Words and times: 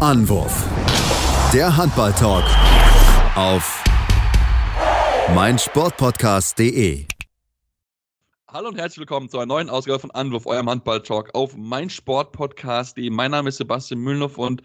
Anwurf. 0.00 0.64
Der 1.52 1.76
Handball-Talk 1.76 2.44
auf 3.36 3.84
meinsportpodcast.de. 5.34 7.04
Hallo 8.50 8.68
und 8.68 8.78
herzlich 8.78 9.00
willkommen 9.00 9.28
zu 9.28 9.36
einer 9.36 9.44
neuen 9.44 9.68
Ausgabe 9.68 9.98
von 9.98 10.10
Anwurf, 10.12 10.46
eurem 10.46 10.70
Handball-Talk 10.70 11.34
auf 11.34 11.54
meinsportpodcast.de. 11.54 13.10
Mein 13.10 13.32
Name 13.32 13.50
ist 13.50 13.58
Sebastian 13.58 14.00
Müllhoff 14.00 14.38
und 14.38 14.62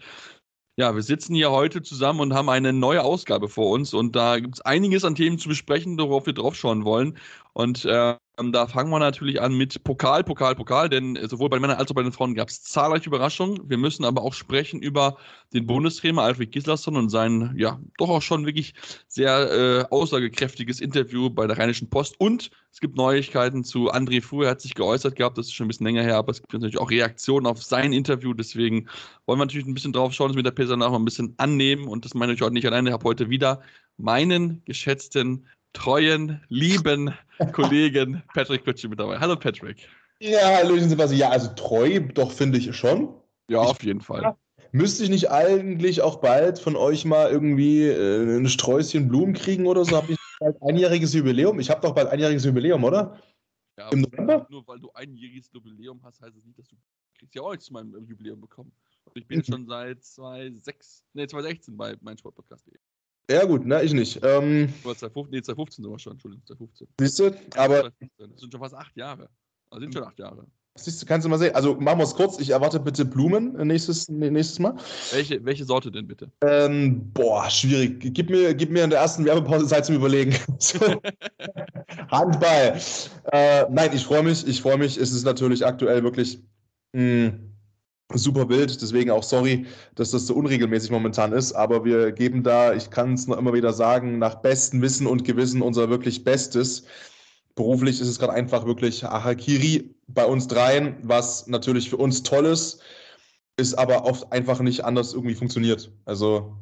ja, 0.76 0.94
wir 0.94 1.02
sitzen 1.02 1.34
hier 1.34 1.50
heute 1.50 1.82
zusammen 1.82 2.20
und 2.20 2.32
haben 2.32 2.48
eine 2.48 2.72
neue 2.72 3.02
Ausgabe 3.02 3.50
vor 3.50 3.72
uns 3.72 3.92
und 3.92 4.16
da 4.16 4.38
gibt 4.38 4.54
es 4.54 4.60
einiges 4.62 5.04
an 5.04 5.16
Themen 5.16 5.38
zu 5.38 5.50
besprechen, 5.50 5.98
worauf 5.98 6.24
wir 6.24 6.32
draufschauen 6.32 6.86
wollen. 6.86 7.18
Und 7.52 7.84
äh, 7.84 8.16
da 8.38 8.66
fangen 8.66 8.90
wir 8.90 8.98
natürlich 8.98 9.40
an 9.40 9.56
mit 9.56 9.82
Pokal, 9.82 10.22
Pokal, 10.22 10.54
Pokal, 10.54 10.90
denn 10.90 11.18
sowohl 11.26 11.48
bei 11.48 11.56
den 11.56 11.62
Männern 11.62 11.78
als 11.78 11.90
auch 11.90 11.94
bei 11.94 12.02
den 12.02 12.12
Frauen 12.12 12.34
gab 12.34 12.50
es 12.50 12.62
zahlreiche 12.62 13.06
Überraschungen. 13.06 13.60
Wir 13.70 13.78
müssen 13.78 14.04
aber 14.04 14.22
auch 14.22 14.34
sprechen 14.34 14.82
über 14.82 15.16
den 15.54 15.66
Bundestrainer 15.66 16.20
Alfred 16.20 16.52
Gislason 16.52 16.96
und 16.96 17.08
sein, 17.08 17.54
ja, 17.56 17.80
doch 17.96 18.10
auch 18.10 18.20
schon 18.20 18.44
wirklich 18.44 18.74
sehr 19.08 19.50
äh, 19.50 19.84
aussagekräftiges 19.90 20.80
Interview 20.80 21.30
bei 21.30 21.46
der 21.46 21.56
Rheinischen 21.56 21.88
Post. 21.88 22.20
Und 22.20 22.50
es 22.70 22.80
gibt 22.80 22.96
Neuigkeiten 22.96 23.64
zu 23.64 23.90
André 23.90 24.20
Fuhr, 24.20 24.44
er 24.44 24.50
hat 24.50 24.60
sich 24.60 24.74
geäußert 24.74 25.16
gehabt, 25.16 25.38
das 25.38 25.46
ist 25.46 25.54
schon 25.54 25.64
ein 25.64 25.68
bisschen 25.68 25.86
länger 25.86 26.02
her, 26.02 26.16
aber 26.16 26.32
es 26.32 26.42
gibt 26.42 26.52
natürlich 26.52 26.78
auch 26.78 26.90
Reaktionen 26.90 27.46
auf 27.46 27.62
sein 27.62 27.94
Interview. 27.94 28.34
Deswegen 28.34 28.86
wollen 29.24 29.38
wir 29.38 29.46
natürlich 29.46 29.66
ein 29.66 29.72
bisschen 29.72 29.94
drauf 29.94 30.12
schauen, 30.12 30.28
dass 30.28 30.34
wir 30.36 30.40
mit 30.42 30.46
der 30.46 30.50
PESA 30.50 30.76
nachher 30.76 30.98
ein 30.98 31.06
bisschen 31.06 31.32
annehmen. 31.38 31.88
Und 31.88 32.04
das 32.04 32.12
meine 32.12 32.34
ich 32.34 32.42
heute 32.42 32.52
nicht 32.52 32.66
alleine. 32.66 32.90
Ich 32.90 32.92
habe 32.92 33.04
heute 33.04 33.30
wieder 33.30 33.62
meinen 33.96 34.62
geschätzten 34.66 35.46
treuen, 35.76 36.40
lieben 36.48 37.14
Kollegen 37.52 38.22
Patrick 38.34 38.64
Kutsche 38.64 38.88
mit 38.88 38.98
dabei. 38.98 39.18
Hallo 39.18 39.36
Patrick. 39.36 39.88
Ja, 40.20 40.56
Hallöchen 40.56 40.88
Sebastian. 40.88 41.20
Ja, 41.20 41.30
also 41.30 41.50
treu 41.54 42.00
doch 42.14 42.32
finde 42.32 42.58
ich 42.58 42.74
schon. 42.74 43.14
Ja, 43.48 43.62
ich, 43.62 43.68
auf 43.68 43.82
jeden 43.82 44.00
Fall. 44.00 44.34
Müsste 44.72 45.04
ich 45.04 45.10
nicht 45.10 45.30
eigentlich 45.30 46.00
auch 46.00 46.16
bald 46.20 46.58
von 46.58 46.76
euch 46.76 47.04
mal 47.04 47.30
irgendwie 47.30 47.84
äh, 47.84 48.38
ein 48.38 48.48
Sträußchen 48.48 49.08
Blumen 49.08 49.34
kriegen 49.34 49.66
oder 49.66 49.84
so? 49.84 49.96
Habe 49.96 50.12
ich 50.12 50.18
bald 50.40 50.56
einjähriges 50.62 51.12
Jubiläum? 51.12 51.60
Ich 51.60 51.70
habe 51.70 51.82
doch 51.82 51.94
bald 51.94 52.08
einjähriges 52.08 52.44
Jubiläum, 52.44 52.82
oder? 52.82 53.20
Ja, 53.78 53.90
Im 53.90 54.00
November? 54.00 54.46
Nur 54.48 54.66
weil 54.66 54.80
du 54.80 54.90
einjähriges 54.92 55.50
Jubiläum 55.52 56.00
hast, 56.02 56.22
heißt 56.22 56.36
es 56.36 56.44
nicht, 56.44 56.58
dass 56.58 56.68
du 56.68 56.76
kriegst 57.18 57.34
ja 57.34 57.42
auch 57.42 57.52
jetzt 57.52 57.66
zu 57.66 57.72
meinem 57.72 57.94
Jubiläum 58.06 58.40
bekommen. 58.40 58.72
Ich 59.14 59.26
bin 59.26 59.38
mhm. 59.38 59.44
schon 59.44 59.66
seit 59.66 60.02
2006, 60.02 61.04
nee, 61.12 61.26
2016 61.26 61.76
bei 61.76 61.96
meinsportpodcast.de. 62.00 62.78
Ja, 63.30 63.44
gut, 63.44 63.66
ne, 63.66 63.82
ich 63.82 63.92
nicht. 63.92 64.20
Ähm, 64.22 64.66
nee, 64.84 65.42
2015 65.42 65.82
sind 65.82 65.90
wir 65.90 65.98
schon, 65.98 66.12
Entschuldigung, 66.12 66.46
2015. 66.46 66.88
Siehst 67.00 67.18
du, 67.18 67.60
aber. 67.60 67.90
Das 68.18 68.40
sind 68.40 68.52
schon 68.52 68.60
fast 68.60 68.74
acht 68.74 68.96
Jahre. 68.96 69.28
Also 69.70 69.82
sind 69.82 69.94
schon 69.94 70.04
acht 70.04 70.18
Jahre. 70.18 70.46
Siehst 70.76 71.02
du, 71.02 71.06
kannst 71.06 71.24
du 71.24 71.28
mal 71.30 71.38
sehen. 71.38 71.54
Also 71.54 71.74
machen 71.74 71.98
wir 71.98 72.04
es 72.04 72.14
kurz. 72.14 72.38
Ich 72.38 72.50
erwarte 72.50 72.78
bitte 72.78 73.04
Blumen 73.04 73.54
nächstes, 73.66 74.08
nächstes 74.08 74.58
Mal. 74.58 74.76
Welche, 75.10 75.44
welche 75.44 75.64
Sorte 75.64 75.90
denn 75.90 76.06
bitte? 76.06 76.30
Ähm, 76.42 77.10
boah, 77.12 77.48
schwierig. 77.50 77.98
Gib 78.14 78.30
mir, 78.30 78.54
gib 78.54 78.70
mir 78.70 78.84
in 78.84 78.90
der 78.90 79.00
ersten 79.00 79.24
Werbepause 79.24 79.66
Zeit 79.66 79.86
zum 79.86 79.96
Überlegen. 79.96 80.34
Handball. 82.10 82.80
Äh, 83.32 83.64
nein, 83.70 83.90
ich 83.94 84.04
freue 84.04 84.22
mich. 84.22 84.46
Ich 84.46 84.60
freue 84.60 84.76
mich. 84.76 84.98
Es 84.98 85.12
ist 85.12 85.24
natürlich 85.24 85.64
aktuell 85.64 86.02
wirklich. 86.04 86.38
Mh, 86.92 87.00
hm, 87.00 87.55
super 88.14 88.46
Bild, 88.46 88.80
deswegen 88.80 89.10
auch 89.10 89.22
sorry, 89.22 89.66
dass 89.94 90.12
das 90.12 90.26
so 90.26 90.34
unregelmäßig 90.34 90.90
momentan 90.90 91.32
ist, 91.32 91.52
aber 91.52 91.84
wir 91.84 92.12
geben 92.12 92.42
da, 92.42 92.72
ich 92.72 92.90
kann 92.90 93.14
es 93.14 93.26
noch 93.26 93.36
immer 93.36 93.52
wieder 93.52 93.72
sagen, 93.72 94.18
nach 94.18 94.36
bestem 94.36 94.80
Wissen 94.82 95.06
und 95.06 95.24
Gewissen 95.24 95.62
unser 95.62 95.90
wirklich 95.90 96.24
Bestes. 96.24 96.84
Beruflich 97.54 98.00
ist 98.00 98.08
es 98.08 98.18
gerade 98.18 98.34
einfach 98.34 98.66
wirklich 98.66 99.04
Ahakiri 99.04 99.94
bei 100.08 100.24
uns 100.24 100.46
dreien, 100.46 100.96
was 101.02 101.46
natürlich 101.46 101.90
für 101.90 101.96
uns 101.96 102.22
toll 102.22 102.46
ist, 102.46 102.80
ist 103.56 103.74
aber 103.74 104.04
oft 104.04 104.30
einfach 104.32 104.60
nicht 104.60 104.84
anders 104.84 105.14
irgendwie 105.14 105.34
funktioniert. 105.34 105.90
Also 106.04 106.56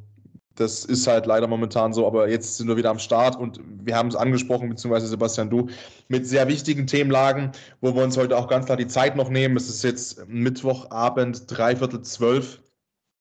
das 0.56 0.84
ist 0.84 1.06
halt 1.06 1.27
leider 1.27 1.47
momentan 1.47 1.92
so, 1.92 2.06
aber 2.06 2.28
jetzt 2.28 2.56
sind 2.56 2.69
wir 2.69 2.77
wieder 2.77 2.91
am 2.91 2.98
Start 2.98 3.36
und 3.36 3.60
wir 3.64 3.97
haben 3.97 4.08
es 4.08 4.16
angesprochen, 4.16 4.69
beziehungsweise 4.69 5.06
Sebastian, 5.06 5.50
du, 5.50 5.69
mit 6.08 6.27
sehr 6.27 6.46
wichtigen 6.48 6.86
Themenlagen, 6.86 7.52
wo 7.80 7.95
wir 7.95 8.02
uns 8.02 8.17
heute 8.17 8.36
auch 8.36 8.48
ganz 8.48 8.67
klar 8.67 8.77
die 8.77 8.86
Zeit 8.86 9.17
noch 9.17 9.28
nehmen. 9.28 9.56
Es 9.56 9.68
ist 9.68 9.83
jetzt 9.83 10.28
Mittwochabend, 10.28 11.45
dreiviertel 11.48 12.02
zwölf. 12.02 12.61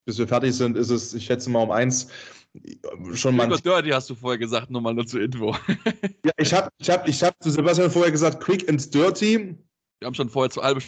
Bis 0.06 0.18
wir 0.18 0.28
fertig 0.28 0.54
sind, 0.54 0.76
ist 0.78 0.90
es, 0.90 1.14
ich 1.14 1.26
schätze 1.26 1.50
mal 1.50 1.64
um 1.64 1.72
eins, 1.72 2.10
schon 3.14 3.36
mal. 3.36 3.48
Dirty 3.48 3.90
hast 3.90 4.10
du 4.10 4.16
vorher 4.16 4.38
gesagt, 4.38 4.70
nur 4.70 4.82
mal 4.82 4.94
nur 4.94 5.08
zur 5.08 5.22
Info. 5.22 5.56
ja, 6.26 6.32
ich 6.38 6.54
habe 6.54 6.70
ich 6.78 6.90
hab, 6.90 7.08
ich 7.08 7.24
hab 7.24 7.42
zu 7.42 7.50
Sebastian 7.50 7.90
vorher 7.90 8.12
gesagt, 8.12 8.44
quick 8.44 8.70
and 8.70 8.94
dirty. 8.94 9.56
Wir 10.00 10.06
haben 10.06 10.14
schon 10.14 10.30
vorher 10.30 10.50
zu 10.50 10.62
halbe 10.62 10.82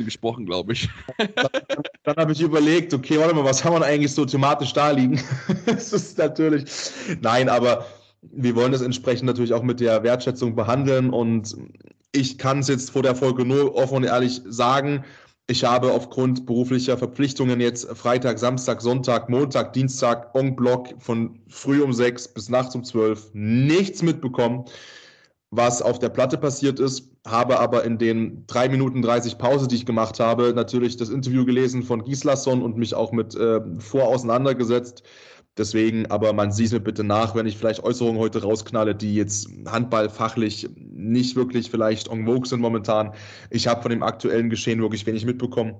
gesprochen, 0.00 0.46
glaube 0.46 0.72
ich. 0.72 0.88
dann, 1.18 1.82
dann 2.02 2.16
habe 2.16 2.32
ich 2.32 2.40
überlegt, 2.40 2.94
okay, 2.94 3.18
warte 3.18 3.34
mal, 3.34 3.44
was 3.44 3.62
haben 3.62 3.74
wir 3.74 3.84
eigentlich 3.84 4.12
so 4.12 4.24
thematisch 4.24 4.72
da 4.72 4.90
liegen? 4.90 5.20
das 5.66 5.92
ist 5.92 6.18
natürlich, 6.18 6.64
nein, 7.20 7.48
aber 7.48 7.84
wir 8.22 8.54
wollen 8.56 8.72
das 8.72 8.80
entsprechend 8.80 9.26
natürlich 9.26 9.52
auch 9.52 9.62
mit 9.62 9.80
der 9.80 10.02
Wertschätzung 10.02 10.54
behandeln 10.54 11.10
und 11.10 11.56
ich 12.12 12.38
kann 12.38 12.60
es 12.60 12.68
jetzt 12.68 12.90
vor 12.90 13.02
der 13.02 13.14
Folge 13.14 13.44
nur 13.44 13.74
offen 13.74 13.98
und 13.98 14.04
ehrlich 14.04 14.40
sagen, 14.46 15.04
ich 15.48 15.64
habe 15.64 15.92
aufgrund 15.92 16.46
beruflicher 16.46 16.96
Verpflichtungen 16.96 17.60
jetzt 17.60 17.86
Freitag, 17.96 18.38
Samstag, 18.38 18.80
Sonntag, 18.80 19.28
Montag, 19.28 19.72
Dienstag 19.72 20.34
en 20.34 20.54
bloc 20.54 20.94
von 21.00 21.38
früh 21.48 21.82
um 21.82 21.92
sechs 21.92 22.28
bis 22.28 22.48
nachts 22.48 22.74
um 22.74 22.84
zwölf 22.84 23.28
nichts 23.34 24.02
mitbekommen 24.02 24.64
was 25.54 25.82
auf 25.82 25.98
der 25.98 26.08
Platte 26.08 26.38
passiert 26.38 26.80
ist, 26.80 27.10
habe 27.26 27.60
aber 27.60 27.84
in 27.84 27.98
den 27.98 28.46
drei 28.46 28.70
Minuten 28.70 29.02
30 29.02 29.36
Pause, 29.36 29.68
die 29.68 29.76
ich 29.76 29.84
gemacht 29.84 30.18
habe, 30.18 30.54
natürlich 30.54 30.96
das 30.96 31.10
Interview 31.10 31.44
gelesen 31.44 31.82
von 31.82 32.02
Gislason 32.02 32.62
und 32.62 32.78
mich 32.78 32.94
auch 32.94 33.12
mit 33.12 33.34
äh, 33.34 33.60
vor 33.78 34.08
auseinandergesetzt. 34.08 35.02
Deswegen, 35.58 36.06
aber 36.10 36.32
man 36.32 36.52
sieht 36.52 36.72
mir 36.72 36.80
bitte 36.80 37.04
nach, 37.04 37.34
wenn 37.34 37.44
ich 37.44 37.58
vielleicht 37.58 37.84
Äußerungen 37.84 38.18
heute 38.18 38.42
rausknalle, 38.42 38.94
die 38.94 39.14
jetzt 39.14 39.46
handballfachlich 39.66 40.70
nicht 40.78 41.36
wirklich 41.36 41.70
vielleicht 41.70 42.08
en 42.08 42.24
vogue 42.24 42.46
sind 42.46 42.62
momentan. 42.62 43.12
Ich 43.50 43.66
habe 43.66 43.82
von 43.82 43.90
dem 43.90 44.02
aktuellen 44.02 44.48
Geschehen 44.48 44.80
wirklich 44.80 45.04
wenig 45.04 45.26
mitbekommen. 45.26 45.74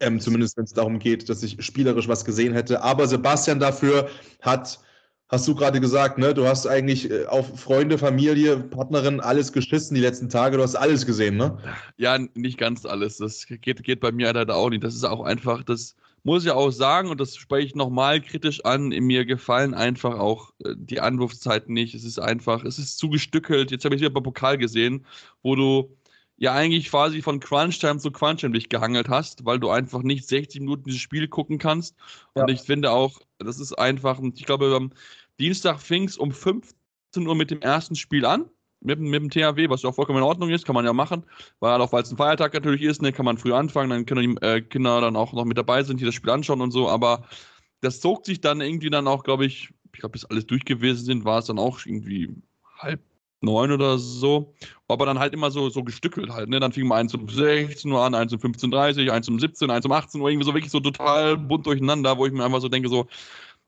Ähm, 0.00 0.18
zumindest 0.18 0.56
wenn 0.56 0.64
es 0.64 0.72
darum 0.72 0.98
geht, 0.98 1.28
dass 1.28 1.44
ich 1.44 1.64
spielerisch 1.64 2.08
was 2.08 2.24
gesehen 2.24 2.52
hätte. 2.52 2.82
Aber 2.82 3.06
Sebastian 3.06 3.60
dafür 3.60 4.08
hat 4.42 4.80
hast 5.28 5.48
du 5.48 5.54
gerade 5.54 5.80
gesagt, 5.80 6.18
ne? 6.18 6.34
Du 6.34 6.46
hast 6.46 6.66
eigentlich 6.66 7.10
äh, 7.10 7.26
auf 7.26 7.58
Freunde, 7.58 7.98
Familie, 7.98 8.58
Partnerin 8.58 9.20
alles 9.20 9.52
geschissen 9.52 9.94
die 9.94 10.00
letzten 10.00 10.28
Tage. 10.28 10.56
Du 10.56 10.62
hast 10.62 10.74
alles 10.74 11.06
gesehen, 11.06 11.36
ne? 11.36 11.58
Ja, 11.96 12.18
nicht 12.34 12.58
ganz 12.58 12.84
alles. 12.84 13.18
Das 13.18 13.46
geht, 13.46 13.82
geht 13.82 14.00
bei 14.00 14.12
mir 14.12 14.32
leider 14.32 14.54
auch 14.54 14.70
nicht. 14.70 14.84
Das 14.84 14.94
ist 14.94 15.04
auch 15.04 15.24
einfach, 15.24 15.62
das 15.64 15.96
muss 16.24 16.44
ich 16.44 16.50
auch 16.50 16.70
sagen, 16.70 17.10
und 17.10 17.20
das 17.20 17.36
spreche 17.36 17.66
ich 17.66 17.74
nochmal 17.74 18.20
kritisch 18.20 18.64
an. 18.64 18.88
Mir 18.88 19.24
gefallen 19.26 19.74
einfach 19.74 20.18
auch 20.18 20.52
äh, 20.64 20.74
die 20.76 21.00
Anwurfszeiten 21.00 21.72
nicht. 21.74 21.94
Es 21.94 22.04
ist 22.04 22.18
einfach, 22.18 22.64
es 22.64 22.78
ist 22.78 22.98
zu 22.98 23.08
gestückelt. 23.10 23.70
Jetzt 23.70 23.84
habe 23.84 23.94
ich 23.94 24.00
wieder 24.00 24.10
bei 24.10 24.20
Pokal 24.20 24.58
gesehen, 24.58 25.06
wo 25.42 25.54
du 25.54 25.96
ja 26.36 26.52
eigentlich 26.52 26.90
quasi 26.90 27.22
von 27.22 27.40
Crunch-Time 27.40 27.98
zu 27.98 28.10
Crunch-Time 28.10 28.54
dich 28.54 28.68
gehangelt 28.68 29.08
hast, 29.08 29.44
weil 29.44 29.60
du 29.60 29.70
einfach 29.70 30.02
nicht 30.02 30.28
60 30.28 30.60
Minuten 30.60 30.84
dieses 30.84 31.00
Spiel 31.00 31.28
gucken 31.28 31.58
kannst. 31.58 31.96
Ja. 32.34 32.42
Und 32.42 32.50
ich 32.50 32.62
finde 32.62 32.90
auch, 32.90 33.20
das 33.38 33.60
ist 33.60 33.72
einfach, 33.74 34.20
ich 34.20 34.44
glaube, 34.44 34.74
am 34.74 34.92
Dienstag 35.38 35.80
fing 35.80 36.04
es 36.04 36.16
um 36.16 36.32
15 36.32 36.74
Uhr 37.26 37.34
mit 37.34 37.50
dem 37.50 37.60
ersten 37.60 37.96
Spiel 37.96 38.24
an. 38.24 38.48
Mit, 38.80 39.00
mit 39.00 39.14
dem 39.14 39.30
THW, 39.30 39.70
was 39.70 39.80
ja 39.80 39.88
auch 39.88 39.94
vollkommen 39.94 40.18
in 40.18 40.24
Ordnung 40.24 40.50
ist, 40.50 40.66
kann 40.66 40.74
man 40.74 40.84
ja 40.84 40.92
machen. 40.92 41.24
Weil 41.60 41.80
auch 41.80 41.92
weil 41.92 42.02
es 42.02 42.10
ein 42.10 42.18
Feiertag 42.18 42.52
natürlich 42.52 42.82
ist, 42.82 43.00
ne, 43.00 43.12
kann 43.12 43.24
man 43.24 43.38
früh 43.38 43.54
anfangen, 43.54 43.88
dann 43.88 44.04
können 44.04 44.36
die 44.36 44.46
äh, 44.46 44.60
Kinder 44.60 45.00
dann 45.00 45.16
auch 45.16 45.32
noch 45.32 45.46
mit 45.46 45.56
dabei 45.56 45.82
sind, 45.82 46.00
die 46.00 46.04
das 46.04 46.14
Spiel 46.14 46.30
anschauen 46.30 46.60
und 46.60 46.70
so. 46.70 46.88
Aber 46.88 47.24
das 47.80 48.00
zog 48.00 48.26
sich 48.26 48.42
dann 48.42 48.60
irgendwie 48.60 48.90
dann 48.90 49.08
auch, 49.08 49.24
glaube 49.24 49.46
ich, 49.46 49.70
ich 49.94 50.00
glaube, 50.00 50.12
bis 50.12 50.26
alles 50.26 50.46
durch 50.46 50.66
gewesen 50.66 51.04
sind, 51.04 51.24
war 51.24 51.38
es 51.38 51.46
dann 51.46 51.58
auch 51.58 51.86
irgendwie 51.86 52.28
halb 52.76 53.00
neun 53.44 53.72
oder 53.72 53.98
so. 53.98 54.54
Aber 54.88 55.06
dann 55.06 55.18
halt 55.18 55.32
immer 55.34 55.50
so, 55.50 55.70
so 55.70 55.84
gestückelt 55.84 56.30
halt. 56.30 56.48
Ne? 56.48 56.60
Dann 56.60 56.72
fing 56.72 56.86
mal 56.86 56.96
eins 56.96 57.14
um 57.14 57.28
16 57.28 57.90
Uhr 57.90 58.02
an, 58.02 58.14
eins 58.14 58.32
um 58.32 58.38
15.30 58.40 59.06
Uhr, 59.06 59.12
eins 59.12 59.28
um 59.28 59.38
17 59.38 59.68
Uhr, 59.68 59.74
eins 59.74 59.86
um 59.86 59.92
18 59.92 60.20
Uhr, 60.20 60.30
irgendwie 60.30 60.46
so 60.46 60.54
wirklich 60.54 60.72
so 60.72 60.80
total 60.80 61.36
bunt 61.36 61.66
durcheinander, 61.66 62.18
wo 62.18 62.26
ich 62.26 62.32
mir 62.32 62.44
einfach 62.44 62.60
so 62.60 62.68
denke, 62.68 62.88
so, 62.88 63.06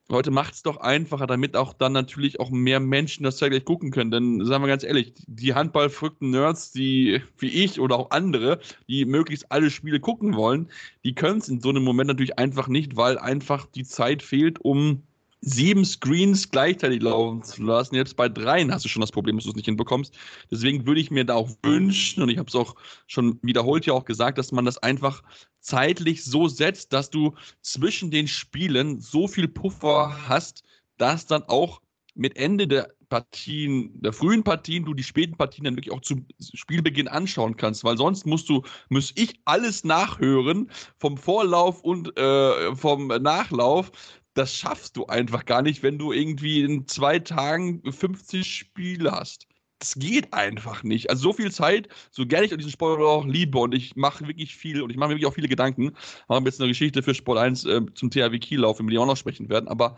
Leute, 0.08 0.31
macht 0.31 0.55
es 0.55 0.62
doch 0.62 0.76
einfacher, 0.76 1.26
damit 1.26 1.56
auch 1.56 1.73
dann 1.73 1.93
natürlich 1.93 2.38
auch 2.38 2.50
mehr 2.50 2.78
Menschen 2.78 3.25
das 3.25 3.38
zeitgleich 3.38 3.64
gucken 3.64 3.90
können. 3.90 4.12
Denn 4.12 4.44
sagen 4.44 4.62
wir 4.62 4.69
ganz 4.69 4.84
ehrlich, 4.84 5.14
die 5.26 5.55
handballverrückten 5.55 6.31
Nerds, 6.31 6.70
die 6.70 7.23
wie 7.38 7.49
ich 7.49 7.81
oder 7.81 7.99
auch 7.99 8.11
andere, 8.12 8.61
die 8.88 9.05
möglichst 9.05 9.50
alle 9.50 9.69
Spiele 9.69 9.99
gucken 9.99 10.37
wollen, 10.37 10.70
die 11.05 11.14
können 11.14 11.38
es 11.38 11.49
in 11.49 11.61
so 11.61 11.70
einem 11.70 11.82
Moment 11.82 12.06
natürlich 12.06 12.38
einfach 12.38 12.69
nicht, 12.69 12.96
weil 12.96 13.19
einfach 13.19 13.67
die 13.67 13.82
Zeit 13.82 14.23
fehlt, 14.23 14.61
um 14.61 15.02
sieben 15.46 15.84
Screens 15.84 16.50
gleichzeitig 16.50 17.00
laufen 17.02 17.44
zu 17.44 17.62
lassen. 17.62 17.94
Jetzt 17.94 18.16
bei 18.16 18.28
dreien 18.28 18.72
hast 18.72 18.84
du 18.84 18.88
schon 18.88 19.00
das 19.00 19.12
Problem, 19.12 19.37
dass 19.37 19.44
du 19.44 19.50
es 19.50 19.56
nicht 19.56 19.66
hinbekommst. 19.66 20.12
Deswegen 20.50 20.87
würde 20.87 21.00
ich 21.00 21.12
mir 21.12 21.25
da 21.25 21.34
auch 21.34 21.50
wünschen, 21.62 22.25
und 22.25 22.31
ich 22.31 22.38
habe 22.38 22.48
es 22.48 22.56
auch 22.56 22.75
schon 23.06 23.38
wiederholt 23.43 23.87
ja 23.87 23.94
auch 23.94 24.04
gesagt, 24.04 24.38
dass 24.38 24.50
man 24.50 24.64
das 24.64 24.78
einfach 24.78 25.22
zeitlich 25.60 26.25
so 26.25 26.48
setzt, 26.48 26.93
dass 26.93 27.10
du 27.10 27.34
zwischen 27.60 28.10
den 28.10 28.26
Spielen 28.26 29.00
so 29.00 29.28
viel 29.28 29.46
Puffer 29.46 30.28
hast, 30.28 30.64
dass 30.98 31.26
dann 31.26 31.44
auch 31.44 31.81
mit 32.16 32.37
Ende 32.37 32.66
der 32.66 32.88
Partien, 33.08 34.02
der 34.02 34.12
frühen 34.12 34.42
Partien, 34.42 34.84
du 34.84 34.94
die 34.94 35.04
späten 35.04 35.37
Partien 35.37 35.64
dann 35.64 35.76
wirklich 35.76 35.94
auch 35.94 36.00
zum 36.00 36.26
Spielbeginn 36.54 37.06
anschauen 37.06 37.56
kannst, 37.56 37.84
weil 37.84 37.96
sonst 37.96 38.26
musst 38.26 38.49
du, 38.49 38.62
muss 38.88 39.12
ich 39.14 39.38
alles 39.44 39.84
nachhören 39.84 40.72
vom 40.99 41.16
Vorlauf 41.16 41.82
und 41.82 42.19
äh, 42.19 42.75
vom 42.75 43.06
Nachlauf. 43.06 43.92
Das 44.37 44.55
schaffst 44.55 44.97
du 44.99 45.06
einfach 45.06 45.47
gar 45.47 45.62
nicht, 45.62 45.83
wenn 45.83 45.99
du 45.99 46.12
irgendwie 46.12 46.62
in 46.62 46.87
zwei 46.87 47.19
Tagen 47.19 47.83
50 47.91 48.47
Spiele 48.47 49.11
hast. 49.12 49.47
Das 49.79 49.94
geht 49.94 50.35
einfach 50.35 50.83
nicht. 50.83 51.09
Also 51.09 51.23
so 51.23 51.33
viel 51.33 51.50
Zeit, 51.50 51.88
so 52.11 52.27
gerne 52.27 52.44
ich 52.44 52.55
diesen 52.55 52.71
Sport 52.71 53.00
auch 53.00 53.25
liebe 53.25 53.59
und 53.59 53.75
ich 53.75 53.97
mache 53.97 54.27
wirklich 54.27 54.55
viel 54.55 54.83
und 54.83 54.91
ich 54.91 54.99
mache 54.99 55.09
mir 55.09 55.15
wirklich 55.15 55.27
auch 55.27 55.35
viele 55.35 55.49
Gedanken. 55.49 55.93
Wir 56.27 56.37
haben 56.37 56.44
jetzt 56.44 56.61
eine 56.61 56.69
Geschichte 56.69 57.03
für 57.03 57.15
Sport 57.15 57.38
1 57.38 57.65
äh, 57.65 57.81
zum 57.94 58.11
THW 58.11 58.38
Kiel 58.38 58.61
laufen, 58.61 58.83
über 58.83 58.91
die 58.91 58.97
wir 58.97 59.03
auch 59.03 59.06
noch 59.06 59.17
sprechen 59.17 59.49
werden, 59.49 59.69
aber 59.69 59.97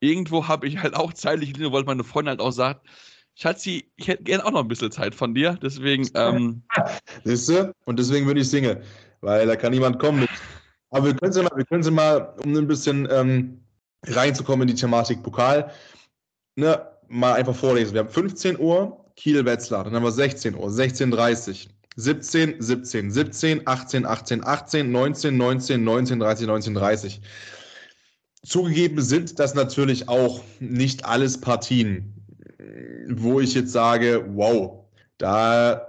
irgendwo 0.00 0.48
habe 0.48 0.66
ich 0.66 0.78
halt 0.78 0.96
auch 0.96 1.12
zeitlich, 1.12 1.54
weil 1.58 1.84
meine 1.84 2.04
Freundin 2.04 2.30
halt 2.30 2.40
auch 2.40 2.50
sagt, 2.50 2.86
Schatzi, 3.36 3.92
ich 3.96 4.08
hätte 4.08 4.24
gerne 4.24 4.44
auch 4.44 4.50
noch 4.50 4.62
ein 4.62 4.68
bisschen 4.68 4.90
Zeit 4.90 5.14
von 5.14 5.32
dir. 5.34 5.58
Deswegen. 5.62 6.08
Ähm 6.14 6.62
Siehst 7.24 7.50
du? 7.50 7.72
Und 7.84 7.98
deswegen 7.98 8.26
würde 8.26 8.40
ich 8.40 8.48
singen, 8.48 8.78
weil 9.20 9.46
da 9.46 9.54
kann 9.54 9.72
niemand 9.72 9.98
kommen. 9.98 10.26
Aber 10.90 11.06
wir 11.06 11.14
können 11.14 11.32
sie 11.32 11.42
mal, 11.42 11.52
wir 11.54 11.64
können 11.66 11.82
sie 11.82 11.90
mal 11.90 12.34
um 12.42 12.56
ein 12.56 12.66
bisschen 12.66 13.06
ähm, 13.10 13.60
reinzukommen 14.06 14.68
in 14.68 14.74
die 14.74 14.80
Thematik 14.80 15.22
Pokal, 15.22 15.70
ne, 16.56 16.86
mal 17.08 17.34
einfach 17.34 17.54
vorlesen. 17.54 17.94
Wir 17.94 18.00
haben 18.00 18.10
15 18.10 18.58
Uhr 18.58 19.04
Kiel-Wetzlar, 19.16 19.84
dann 19.84 19.94
haben 19.94 20.02
wir 20.02 20.12
16 20.12 20.54
Uhr, 20.54 20.68
16.30 20.68 21.68
17, 21.96 22.60
17, 22.60 23.10
17, 23.10 23.62
18, 23.66 24.04
18, 24.04 24.44
18, 24.44 24.92
19, 24.92 25.36
19, 25.36 25.82
19, 25.82 26.20
30, 26.20 26.46
19, 26.46 26.74
30. 26.74 27.20
Zugegeben 28.44 29.00
sind 29.00 29.38
das 29.38 29.54
natürlich 29.54 30.08
auch 30.08 30.42
nicht 30.60 31.06
alles 31.06 31.40
Partien, 31.40 32.12
wo 33.08 33.40
ich 33.40 33.54
jetzt 33.54 33.72
sage, 33.72 34.26
wow, 34.34 34.84
da 35.16 35.86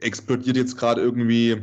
explodiert 0.00 0.56
jetzt 0.56 0.76
gerade 0.76 1.02
irgendwie 1.02 1.58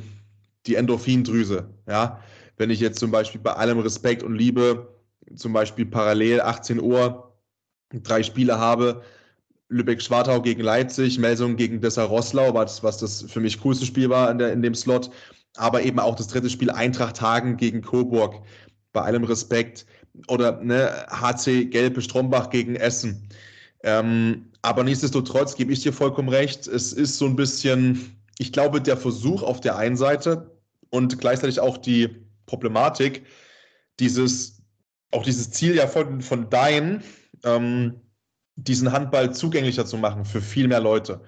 die 0.67 0.75
Endorphindrüse. 0.75 1.67
Ja? 1.87 2.21
Wenn 2.57 2.69
ich 2.69 2.79
jetzt 2.79 2.99
zum 2.99 3.09
Beispiel 3.09 3.41
bei 3.41 3.53
allem 3.53 3.79
Respekt 3.79 4.21
und 4.21 4.35
Liebe 4.35 4.96
zum 5.35 5.53
Beispiel 5.53 5.85
parallel 5.85 6.41
18 6.41 6.81
Uhr 6.81 7.33
drei 7.91 8.23
Spiele 8.23 8.57
habe, 8.57 9.03
Lübeck-Schwartau 9.69 10.41
gegen 10.41 10.61
Leipzig, 10.61 11.19
Melsung 11.19 11.55
gegen 11.55 11.81
Dessau-Rosslau, 11.81 12.53
was, 12.53 12.83
was 12.83 12.97
das 12.97 13.23
für 13.23 13.39
mich 13.39 13.59
coolste 13.59 13.85
Spiel 13.85 14.09
war 14.09 14.31
in, 14.31 14.37
der, 14.37 14.53
in 14.53 14.61
dem 14.61 14.75
Slot, 14.75 15.09
aber 15.57 15.81
eben 15.81 15.99
auch 15.99 16.15
das 16.15 16.27
dritte 16.27 16.49
Spiel 16.49 16.69
Eintracht 16.69 17.21
Hagen 17.21 17.57
gegen 17.57 17.81
Coburg. 17.81 18.41
Bei 18.93 19.01
allem 19.01 19.25
Respekt 19.25 19.85
oder 20.27 20.61
ne, 20.63 21.05
HC 21.09 21.65
Gelbe 21.65 22.01
Strombach 22.01 22.49
gegen 22.49 22.75
Essen. 22.75 23.29
Ähm, 23.83 24.51
aber 24.61 24.83
nichtsdestotrotz 24.83 25.55
gebe 25.55 25.71
ich 25.71 25.81
dir 25.81 25.93
vollkommen 25.93 26.29
recht. 26.29 26.67
Es 26.67 26.93
ist 26.93 27.17
so 27.17 27.25
ein 27.25 27.35
bisschen, 27.35 28.17
ich 28.39 28.51
glaube, 28.51 28.81
der 28.81 28.97
Versuch 28.97 29.43
auf 29.43 29.59
der 29.59 29.77
einen 29.77 29.97
Seite 29.97 30.57
und 30.89 31.19
gleichzeitig 31.19 31.59
auch 31.59 31.77
die 31.77 32.09
Problematik, 32.45 33.25
dieses, 33.99 34.56
auch 35.11 35.23
dieses 35.23 35.51
Ziel 35.51 35.75
ja 35.75 35.87
von, 35.87 36.21
von 36.21 36.49
Dein, 36.49 37.03
ähm, 37.43 38.01
diesen 38.55 38.91
Handball 38.91 39.33
zugänglicher 39.33 39.85
zu 39.85 39.97
machen 39.97 40.25
für 40.25 40.41
viel 40.41 40.67
mehr 40.67 40.81
Leute. 40.81 41.21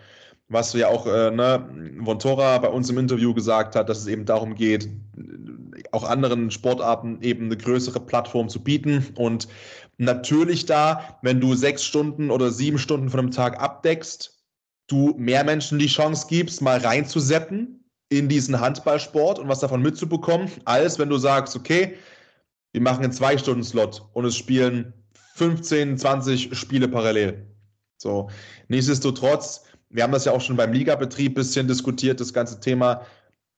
Was 0.48 0.74
ja 0.74 0.88
auch 0.88 1.06
äh, 1.06 1.30
ne, 1.30 1.70
Vontora 2.00 2.58
bei 2.58 2.70
uns 2.70 2.90
im 2.90 2.98
Interview 2.98 3.34
gesagt 3.34 3.76
hat, 3.76 3.88
dass 3.88 4.00
es 4.00 4.08
eben 4.08 4.26
darum 4.26 4.56
geht, 4.56 4.90
auch 5.92 6.04
anderen 6.04 6.50
Sportarten 6.50 7.22
eben 7.22 7.46
eine 7.46 7.58
größere 7.58 8.00
Plattform 8.00 8.50
zu 8.50 8.64
bieten. 8.64 9.06
Und 9.16 9.48
natürlich 9.98 10.66
da, 10.66 11.20
wenn 11.22 11.40
du 11.40 11.54
sechs 11.54 11.84
Stunden 11.84 12.32
oder 12.32 12.52
sieben 12.52 12.80
Stunden 12.80 13.10
von 13.10 13.20
einem 13.20 13.32
Tag 13.32 13.62
abdeckst, 13.62 14.40
du 14.88 15.14
mehr 15.18 15.44
Menschen 15.44 15.78
die 15.78 15.88
Chance 15.88 16.26
gibst, 16.28 16.62
mal 16.62 16.80
reinzuseppen 16.80 17.86
in 18.10 18.28
diesen 18.28 18.60
Handballsport 18.60 19.38
und 19.38 19.48
was 19.48 19.60
davon 19.60 19.84
mitzubekommen, 19.84 20.50
als 20.66 20.98
wenn 20.98 21.10
du 21.10 21.18
sagst, 21.18 21.56
okay, 21.56 21.96
wir 22.72 22.82
machen 22.82 23.04
einen 23.04 23.14
Zwei-Stunden-Slot 23.14 24.08
und 24.14 24.26
es 24.26 24.36
spielen 24.36 24.94
15, 25.36 25.98
20 25.98 26.58
Spiele 26.58 26.88
parallel. 26.88 27.48
So, 27.98 28.30
nichtsdestotrotz, 28.68 29.64
wir 29.90 30.04
haben 30.04 30.12
das 30.12 30.26
ja 30.26 30.32
auch 30.32 30.42
schon 30.42 30.56
beim 30.56 30.74
Ligabetrieb 30.74 31.32
ein 31.32 31.36
bisschen 31.36 31.68
diskutiert, 31.68 32.20
das 32.20 32.34
ganze 32.34 32.60
Thema. 32.60 33.02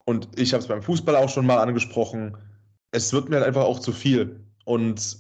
Und 0.06 0.28
ich 0.40 0.54
habe 0.54 0.62
es 0.62 0.68
beim 0.68 0.82
Fußball 0.82 1.16
auch 1.16 1.30
schon 1.30 1.46
mal 1.46 1.58
angesprochen. 1.58 2.38
Es 2.92 3.14
wird 3.14 3.30
mir 3.30 3.38
halt 3.38 3.48
einfach 3.48 3.64
auch 3.64 3.80
zu 3.80 3.92
viel. 3.92 4.40
Und 4.66 5.18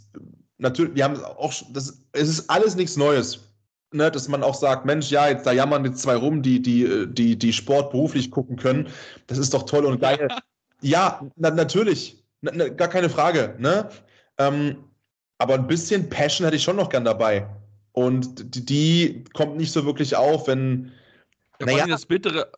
natürlich, 0.57 0.95
wir 0.95 1.03
haben 1.03 1.23
auch, 1.23 1.53
das, 1.71 2.05
es 2.13 2.29
ist 2.29 2.49
alles 2.49 2.75
nichts 2.75 2.97
Neues. 2.97 3.47
Ne, 3.93 4.09
dass 4.09 4.29
man 4.29 4.41
auch 4.41 4.55
sagt, 4.55 4.85
Mensch, 4.85 5.11
ja, 5.11 5.27
jetzt 5.27 5.45
da 5.45 5.51
jammern 5.51 5.83
jetzt 5.83 6.01
zwei 6.01 6.15
rum, 6.15 6.41
die, 6.41 6.61
die, 6.61 7.07
die, 7.09 7.37
die 7.37 7.51
Sport 7.51 7.91
beruflich 7.91 8.31
gucken 8.31 8.55
können. 8.55 8.87
Das 9.27 9.37
ist 9.37 9.53
doch 9.53 9.63
toll 9.63 9.83
und 9.83 9.99
geil. 9.99 10.29
ja, 10.81 11.19
na, 11.35 11.51
natürlich. 11.51 12.20
Na, 12.41 12.51
na, 12.53 12.69
gar 12.69 12.87
keine 12.87 13.09
Frage. 13.09 13.55
Ne? 13.59 13.89
Ähm, 14.37 14.83
aber 15.37 15.55
ein 15.55 15.67
bisschen 15.67 16.09
Passion 16.09 16.45
hätte 16.45 16.57
ich 16.57 16.63
schon 16.63 16.75
noch 16.75 16.89
gern 16.89 17.05
dabei. 17.05 17.47
Und 17.93 18.55
die, 18.55 18.65
die 18.65 19.23
kommt 19.33 19.57
nicht 19.57 19.71
so 19.71 19.85
wirklich 19.85 20.15
auf, 20.15 20.47
wenn, 20.47 20.91
ja, 21.61 21.65
naja. 21.65 21.87
Das 21.87 22.05
Bittere, 22.05 22.51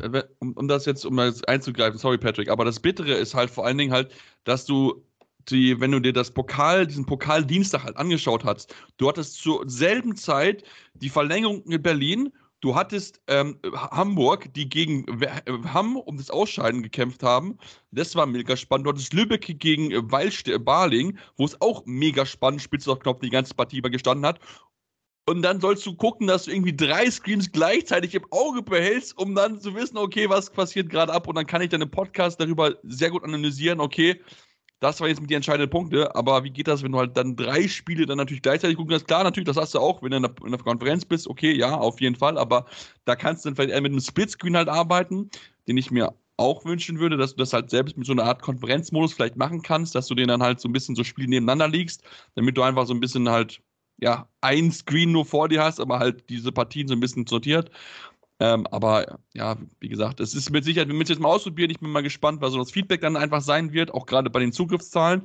äh, 0.00 0.22
um, 0.38 0.52
um, 0.52 0.68
das 0.68 0.86
jetzt, 0.86 1.04
um 1.04 1.16
das 1.16 1.42
einzugreifen, 1.44 1.98
sorry 1.98 2.18
Patrick, 2.18 2.48
aber 2.48 2.64
das 2.64 2.78
Bittere 2.78 3.14
ist 3.14 3.34
halt 3.34 3.50
vor 3.50 3.66
allen 3.66 3.78
Dingen 3.78 3.92
halt, 3.92 4.12
dass 4.44 4.64
du 4.64 5.04
die, 5.48 5.80
wenn 5.80 5.92
du 5.92 6.00
dir 6.00 6.12
das 6.12 6.30
Pokal, 6.30 6.86
diesen 6.86 7.06
Pokaldienstag 7.06 7.84
halt 7.84 7.96
angeschaut 7.96 8.44
hast, 8.44 8.74
du 8.96 9.08
hattest 9.08 9.40
zur 9.40 9.68
selben 9.68 10.16
Zeit 10.16 10.64
die 10.94 11.08
Verlängerung 11.08 11.62
in 11.64 11.82
Berlin, 11.82 12.32
du 12.66 12.74
hattest 12.74 13.20
ähm, 13.28 13.60
Hamburg, 13.72 14.52
die 14.54 14.68
gegen 14.68 15.06
äh, 15.22 15.28
Hamm 15.72 15.96
um 15.96 16.16
das 16.16 16.30
Ausscheiden 16.30 16.82
gekämpft 16.82 17.22
haben. 17.22 17.56
Das 17.92 18.16
war 18.16 18.26
mega 18.26 18.56
spannend. 18.56 18.86
Du 18.86 18.90
hattest 18.90 19.12
Lübeck 19.12 19.46
gegen 19.60 19.92
äh, 19.92 20.10
Weilst 20.10 20.50
Barling, 20.64 21.16
wo 21.36 21.44
es 21.44 21.60
auch 21.60 21.84
mega 21.86 22.26
spannend, 22.26 22.60
spitze 22.60 22.90
auf 22.90 22.98
Knopf, 22.98 23.20
die 23.20 23.30
ganze 23.30 23.54
Partie 23.54 23.78
über 23.78 23.88
gestanden 23.88 24.26
hat. 24.26 24.40
Und 25.28 25.42
dann 25.42 25.60
sollst 25.60 25.86
du 25.86 25.94
gucken, 25.94 26.26
dass 26.26 26.44
du 26.44 26.50
irgendwie 26.50 26.74
drei 26.74 27.08
Screens 27.08 27.50
gleichzeitig 27.50 28.16
im 28.16 28.26
Auge 28.30 28.62
behältst, 28.62 29.16
um 29.16 29.36
dann 29.36 29.60
zu 29.60 29.74
wissen, 29.76 29.96
okay, 29.96 30.28
was 30.28 30.50
passiert 30.50 30.90
gerade 30.90 31.12
ab. 31.12 31.28
Und 31.28 31.36
dann 31.36 31.46
kann 31.46 31.62
ich 31.62 31.68
deinen 31.68 31.90
Podcast 31.90 32.40
darüber 32.40 32.76
sehr 32.82 33.10
gut 33.10 33.22
analysieren, 33.22 33.80
okay, 33.80 34.20
das 34.80 35.00
war 35.00 35.08
jetzt 35.08 35.20
mit 35.20 35.30
die 35.30 35.34
entscheidenden 35.34 35.70
Punkte, 35.70 36.14
aber 36.14 36.44
wie 36.44 36.50
geht 36.50 36.68
das, 36.68 36.82
wenn 36.82 36.92
du 36.92 36.98
halt 36.98 37.16
dann 37.16 37.36
drei 37.36 37.66
Spiele 37.68 38.06
dann 38.06 38.18
natürlich 38.18 38.42
gleichzeitig 38.42 38.76
gucken 38.76 38.90
kannst? 38.90 39.06
Klar, 39.06 39.24
natürlich, 39.24 39.46
das 39.46 39.56
hast 39.56 39.74
du 39.74 39.80
auch, 39.80 40.02
wenn 40.02 40.10
du 40.10 40.16
in 40.18 40.22
der, 40.22 40.34
in 40.44 40.50
der 40.50 40.60
Konferenz 40.60 41.04
bist, 41.04 41.28
okay, 41.28 41.52
ja, 41.52 41.76
auf 41.76 42.00
jeden 42.00 42.16
Fall, 42.16 42.38
aber 42.38 42.66
da 43.04 43.16
kannst 43.16 43.44
du 43.44 43.48
dann 43.48 43.56
vielleicht 43.56 43.70
eher 43.70 43.80
mit 43.80 43.92
einem 43.92 44.00
Splitscreen 44.00 44.56
halt 44.56 44.68
arbeiten, 44.68 45.30
den 45.66 45.76
ich 45.76 45.90
mir 45.90 46.14
auch 46.36 46.64
wünschen 46.64 46.98
würde, 46.98 47.16
dass 47.16 47.32
du 47.32 47.38
das 47.38 47.52
halt 47.52 47.70
selbst 47.70 47.96
mit 47.96 48.06
so 48.06 48.12
einer 48.12 48.24
Art 48.24 48.42
Konferenzmodus 48.42 49.14
vielleicht 49.14 49.36
machen 49.36 49.62
kannst, 49.62 49.94
dass 49.94 50.06
du 50.06 50.14
den 50.14 50.28
dann 50.28 50.42
halt 50.42 50.60
so 50.60 50.68
ein 50.68 50.72
bisschen 50.72 50.94
so 50.94 51.04
Spiele 51.04 51.28
nebeneinander 51.28 51.68
liegst, 51.68 52.02
damit 52.34 52.56
du 52.58 52.62
einfach 52.62 52.86
so 52.86 52.92
ein 52.92 53.00
bisschen 53.00 53.28
halt 53.30 53.62
ja, 53.98 54.28
ein 54.40 54.70
Screen 54.72 55.12
nur 55.12 55.24
vor 55.24 55.48
dir 55.48 55.62
hast, 55.62 55.80
aber 55.80 55.98
halt 55.98 56.28
diese 56.28 56.52
Partien 56.52 56.88
so 56.88 56.94
ein 56.94 57.00
bisschen 57.00 57.26
sortiert. 57.26 57.70
Ähm, 58.38 58.66
aber 58.70 59.18
ja, 59.34 59.56
wie 59.80 59.88
gesagt, 59.88 60.20
es 60.20 60.34
ist 60.34 60.50
mit 60.50 60.64
Sicherheit, 60.64 60.88
wir 60.88 60.94
müssen 60.94 61.12
jetzt 61.12 61.20
mal 61.20 61.28
ausprobieren. 61.28 61.70
Ich 61.70 61.80
bin 61.80 61.90
mal 61.90 62.02
gespannt, 62.02 62.40
was 62.42 62.52
so 62.52 62.58
das 62.58 62.70
Feedback 62.70 63.00
dann 63.00 63.16
einfach 63.16 63.40
sein 63.40 63.72
wird, 63.72 63.94
auch 63.94 64.06
gerade 64.06 64.28
bei 64.30 64.40
den 64.40 64.52
Zugriffszahlen. 64.52 65.22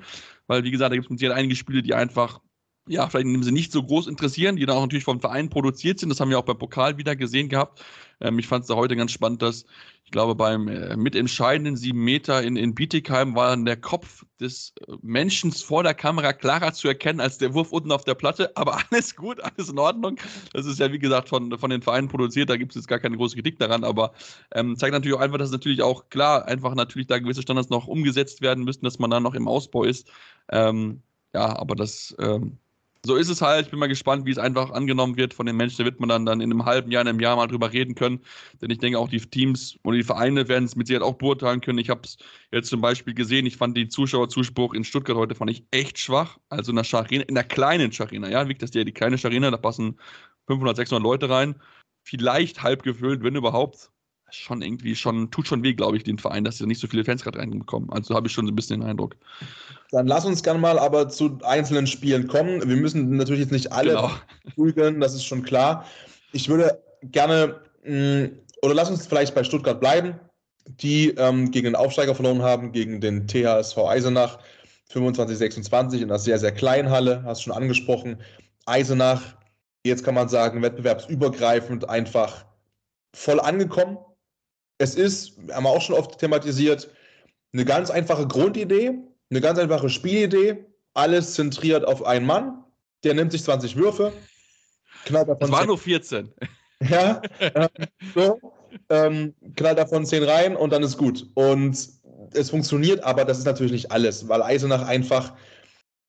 Weil, 0.48 0.64
wie 0.64 0.72
gesagt, 0.72 0.92
da 0.92 0.96
gibt 0.96 1.06
es 1.08 1.10
mit 1.10 1.20
Sicherheit 1.20 1.40
einige 1.40 1.56
Spiele, 1.56 1.84
die 1.84 1.94
einfach, 1.94 2.40
ja, 2.88 3.08
vielleicht 3.08 3.28
in 3.28 3.34
dem 3.34 3.44
Sinne 3.44 3.58
nicht 3.58 3.72
so 3.72 3.84
groß 3.84 4.08
interessieren, 4.08 4.56
die 4.56 4.66
dann 4.66 4.76
auch 4.76 4.82
natürlich 4.82 5.04
vom 5.04 5.22
Verein 5.22 5.50
produziert 5.50 6.00
sind. 6.00 6.10
Das 6.10 6.20
haben 6.20 6.30
wir 6.30 6.40
auch 6.40 6.46
beim 6.46 6.58
Pokal 6.58 6.98
wieder 6.98 7.16
gesehen 7.16 7.48
gehabt. 7.48 7.84
Ähm, 8.20 8.40
ich 8.40 8.48
fand 8.48 8.64
es 8.64 8.68
da 8.68 8.76
heute 8.76 8.96
ganz 8.96 9.12
spannend, 9.12 9.42
dass 9.42 9.66
ich 10.04 10.12
glaube, 10.12 10.36
beim 10.36 10.68
äh, 10.68 10.98
mitentscheidenden 10.98 11.78
sieben 11.78 12.04
Meter 12.04 12.44
in, 12.44 12.58
in 12.58 12.76
Bietigheim 12.76 13.36
war 13.36 13.52
dann 13.52 13.66
der 13.66 13.78
Kopf 13.78 14.26
des 14.40 14.74
äh, 14.88 14.96
Menschen 15.02 15.52
vor 15.52 15.84
der 15.84 15.94
Kamera 15.94 16.34
klarer 16.34 16.74
zu 16.74 16.88
erkennen 16.88 17.22
als 17.22 17.38
der 17.38 17.54
Wurf 17.54 17.72
unten 17.72 17.92
auf 17.92 18.04
der 18.04 18.16
Platte. 18.16 18.52
Aber 18.56 18.80
alles 18.90 19.16
gut, 19.16 19.40
alles 19.42 19.70
in 19.70 19.80
Ordnung. 19.80 20.20
Das 20.52 20.66
ist 20.66 20.80
ja, 20.80 20.92
wie 20.92 21.00
gesagt, 21.00 21.30
von, 21.30 21.58
von 21.58 21.70
den 21.70 21.82
Vereinen 21.82 22.08
produziert. 22.08 22.50
Da 22.50 22.58
gibt 22.58 22.72
es 22.72 22.76
jetzt 22.76 22.88
gar 22.88 23.00
keine 23.00 23.16
große 23.16 23.36
Kritik 23.36 23.60
daran. 23.60 23.84
Aber 23.84 24.14
ähm, 24.54 24.76
zeigt 24.76 24.94
natürlich 24.94 25.16
auch 25.16 25.22
einfach, 25.22 25.38
dass 25.38 25.52
natürlich 25.52 25.82
auch 25.82 26.10
klar, 26.10 26.46
einfach 26.46 26.76
natürlich 26.76 27.08
da 27.08 27.20
gewisse 27.20 27.44
Standards 27.44 27.70
noch 27.70 27.88
umgesetzt 27.88 28.42
werden 28.42 28.64
müssen, 28.64 28.84
dass 28.84 29.00
man 29.00 29.12
da 29.12 29.20
noch 29.20 29.36
im 29.36 29.48
Ausbau 29.48 29.84
ist. 29.84 30.10
Ähm, 30.52 31.04
ja, 31.34 31.58
aber 31.58 31.76
das 31.76 32.14
ähm, 32.20 32.58
so 33.04 33.16
ist 33.16 33.30
es 33.30 33.42
halt. 33.42 33.66
Ich 33.66 33.72
bin 33.72 33.80
mal 33.80 33.88
gespannt, 33.88 34.26
wie 34.26 34.32
es 34.32 34.38
einfach 34.38 34.70
angenommen 34.72 35.18
wird 35.18 35.34
von 35.34 35.46
den 35.46 35.56
Menschen. 35.58 35.78
Da 35.80 35.86
wird 35.86 36.00
man 36.00 36.10
dann, 36.10 36.26
dann 36.26 36.42
in 36.42 36.52
einem 36.52 36.66
halben 36.66 36.92
Jahr, 36.92 37.02
in 37.02 37.08
einem 37.08 37.20
Jahr 37.20 37.36
mal 37.36 37.48
drüber 37.48 37.74
reden 37.74 37.96
können. 37.96 38.20
Denn 38.62 38.70
ich 38.70 38.78
denke, 38.78 39.00
auch 39.00 39.10
die 39.10 39.20
Teams 39.20 39.78
und 39.84 39.96
die 39.96 40.04
Vereine 40.04 40.48
werden 40.48 40.66
es 40.66 40.76
mit 40.76 40.88
Sicherheit 40.88 41.06
auch 41.08 41.16
beurteilen 41.16 41.62
können. 41.62 41.80
Ich 41.80 41.90
habe 41.90 42.02
es 42.04 42.18
jetzt 42.52 42.70
zum 42.70 42.82
Beispiel 42.82 43.14
gesehen. 43.14 43.46
Ich 43.46 43.58
fand 43.58 43.76
den 43.76 43.90
Zuschauerzuspruch 43.90 44.74
in 44.74 44.84
Stuttgart 44.84 45.18
heute 45.18 45.36
fand 45.36 45.52
ich 45.52 45.66
echt 45.72 45.98
schwach. 46.00 46.38
Also 46.50 46.72
in 46.72 46.76
der 46.76 46.84
Scharina, 46.84 47.24
in 47.24 47.36
der 47.36 47.44
kleinen 47.44 47.92
Scharina. 47.92 48.30
Ja, 48.30 48.48
wie 48.48 48.56
das 48.56 48.74
ja 48.74 48.84
die 48.84 48.94
kleine 48.94 49.18
Scharina. 49.18 49.52
Da 49.52 49.58
passen 49.58 50.00
500, 50.48 50.78
600 50.78 51.04
Leute 51.04 51.30
rein. 51.30 51.56
Vielleicht 52.04 52.64
halb 52.64 52.84
gefüllt, 52.84 53.24
wenn 53.24 53.36
überhaupt 53.36 53.91
schon 54.32 54.62
irgendwie 54.62 54.96
schon, 54.96 55.30
tut 55.32 55.48
schon 55.48 55.64
weh, 55.64 55.74
glaube 55.74 55.98
ich, 55.98 56.04
den 56.04 56.18
Verein, 56.18 56.44
dass 56.44 56.58
sie 56.58 56.66
nicht 56.66 56.80
so 56.80 56.88
viele 56.88 57.04
Fans 57.04 57.24
gerade 57.24 57.40
reinbekommen. 57.40 57.90
Also 57.92 58.16
habe 58.16 58.28
ich 58.28 58.34
schon 58.34 58.46
so 58.46 58.52
ein 58.52 58.56
bisschen 58.56 58.82
den 58.82 58.90
Eindruck. 58.90 59.16
Dann 59.92 60.08
lass 60.08 60.26
uns 60.26 60.42
gerne 60.44 60.60
mal 60.60 60.80
aber 60.80 61.10
zu 61.10 61.38
einzelnen 61.44 61.88
Spielen 61.88 62.28
kommen. 62.28 62.68
Wir 62.68 62.78
müssen 62.78 63.18
natürlich 63.18 63.42
jetzt 63.42 63.52
nicht 63.52 63.72
alle 63.72 63.92
Genau. 63.96 64.12
prügeln, 64.56 65.00
das 65.00 65.14
ist 65.14 65.26
schon 65.26 65.44
klar. 65.44 65.86
Ich 66.32 66.48
würde 66.48 66.82
gerne, 67.04 67.62
mh, 67.84 68.30
oder 68.62 68.74
lass 68.74 68.90
uns 68.90 69.06
vielleicht 69.08 69.36
bei 69.36 69.44
Stuttgart 69.44 69.80
bleiben, 69.80 70.16
die 70.68 71.10
ähm, 71.18 71.52
gegen 71.52 71.66
den 71.66 71.76
Aufsteiger 71.76 72.16
verloren 72.16 72.42
haben, 72.42 72.72
gegen 72.72 73.02
den 73.02 73.28
THSV 73.28 73.78
Eisenach 73.80 74.40
25-26 74.94 75.98
in 75.98 76.04
einer 76.06 76.20
sehr, 76.20 76.38
sehr 76.40 76.52
kleinen 76.52 76.90
Halle, 76.90 77.24
hast 77.26 77.42
du 77.42 77.44
schon 77.46 77.54
angesprochen. 77.54 78.18
Eisenach, 78.66 79.22
jetzt 79.84 80.04
kann 80.04 80.16
man 80.16 80.30
sagen, 80.30 80.62
wettbewerbsübergreifend 80.62 81.90
einfach 81.90 82.46
voll 83.14 83.40
angekommen. 83.40 83.98
Es 84.82 84.96
ist, 84.96 85.38
haben 85.52 85.64
wir 85.64 85.70
auch 85.70 85.82
schon 85.82 85.96
oft 85.96 86.18
thematisiert, 86.18 86.90
eine 87.54 87.66
ganz 87.66 87.92
einfache 87.92 88.28
Grundidee, 88.28 88.98
eine 89.30 89.40
ganz 89.40 89.60
einfache 89.60 89.90
Spielidee, 89.90 90.66
alles 90.96 91.36
zentriert 91.36 91.86
auf 91.86 92.04
einen 92.04 92.26
Mann, 92.26 92.64
der 93.04 93.14
nimmt 93.14 93.32
sich 93.32 93.44
20 93.44 93.76
Würfe, 93.76 94.12
knallt 95.06 95.30
davon 95.30 95.40
Das 95.40 95.52
waren 95.52 95.60
10 95.60 95.68
nur 95.68 95.78
14. 95.78 96.34
ja, 96.90 97.22
ähm, 97.40 97.68
so, 98.16 98.40
ähm, 98.90 99.36
knallt 99.56 99.78
davon 99.78 100.04
10 100.04 100.24
rein 100.24 100.56
und 100.56 100.74
dann 100.74 100.82
ist 100.82 100.98
gut. 100.98 101.28
Und 101.36 101.78
es 102.34 102.50
funktioniert, 102.50 103.04
aber 103.04 103.24
das 103.24 103.38
ist 103.38 103.46
natürlich 103.46 103.72
nicht 103.74 103.92
alles, 103.92 104.28
weil 104.28 104.42
Eisenach 104.42 104.88
einfach. 104.88 105.34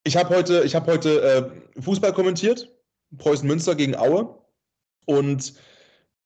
Ich 0.04 0.16
habe 0.16 0.34
heute, 0.34 0.62
ich 0.64 0.74
hab 0.74 0.86
heute 0.86 1.52
äh, 1.76 1.80
Fußball 1.82 2.14
kommentiert, 2.14 2.72
Preußen 3.18 3.46
Münster 3.46 3.74
gegen 3.74 3.96
Aue. 3.96 4.38
Und 5.04 5.52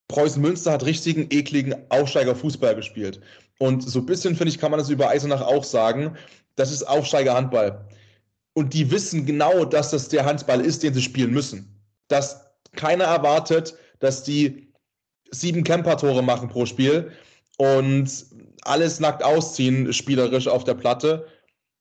Preußen 0.09 0.41
Münster 0.41 0.73
hat 0.73 0.85
richtigen, 0.85 1.27
ekligen 1.31 1.75
Aufsteiger-Fußball 1.91 2.75
gespielt. 2.77 3.21
Und 3.59 3.83
so 3.83 4.01
ein 4.01 4.07
bisschen, 4.07 4.37
finde 4.37 4.51
ich, 4.51 4.59
kann 4.59 4.71
man 4.71 4.79
das 4.79 4.91
über 4.91 5.09
Eisenach 5.09 5.43
auch 5.43 5.65
sagen. 5.65 6.17
Das 6.55 6.71
ist 6.71 6.85
Aufsteiger-Handball. 6.85 7.87
Und 8.55 8.73
die 8.73 8.91
wissen 8.91 9.27
genau, 9.27 9.65
dass 9.65 9.91
das 9.91 10.09
der 10.09 10.25
Handball 10.25 10.61
ist, 10.61 10.83
den 10.83 10.95
sie 10.95 11.03
spielen 11.03 11.33
müssen. 11.33 11.83
Dass 12.09 12.47
keiner 12.75 13.05
erwartet, 13.05 13.77
dass 13.99 14.23
die 14.23 14.73
sieben 15.31 15.65
Camper-Tore 15.65 16.23
machen 16.23 16.49
pro 16.49 16.67
Spiel 16.67 17.11
und 17.59 18.27
alles 18.63 19.01
nackt 19.01 19.23
ausziehen, 19.23 19.93
spielerisch 19.93 20.49
auf 20.49 20.65
der 20.65 20.75
Platte. 20.75 21.27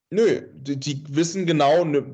Nö, 0.09 0.41
die, 0.53 0.79
die 0.79 1.03
wissen 1.09 1.45
genau, 1.45 1.83
ne, 1.83 2.05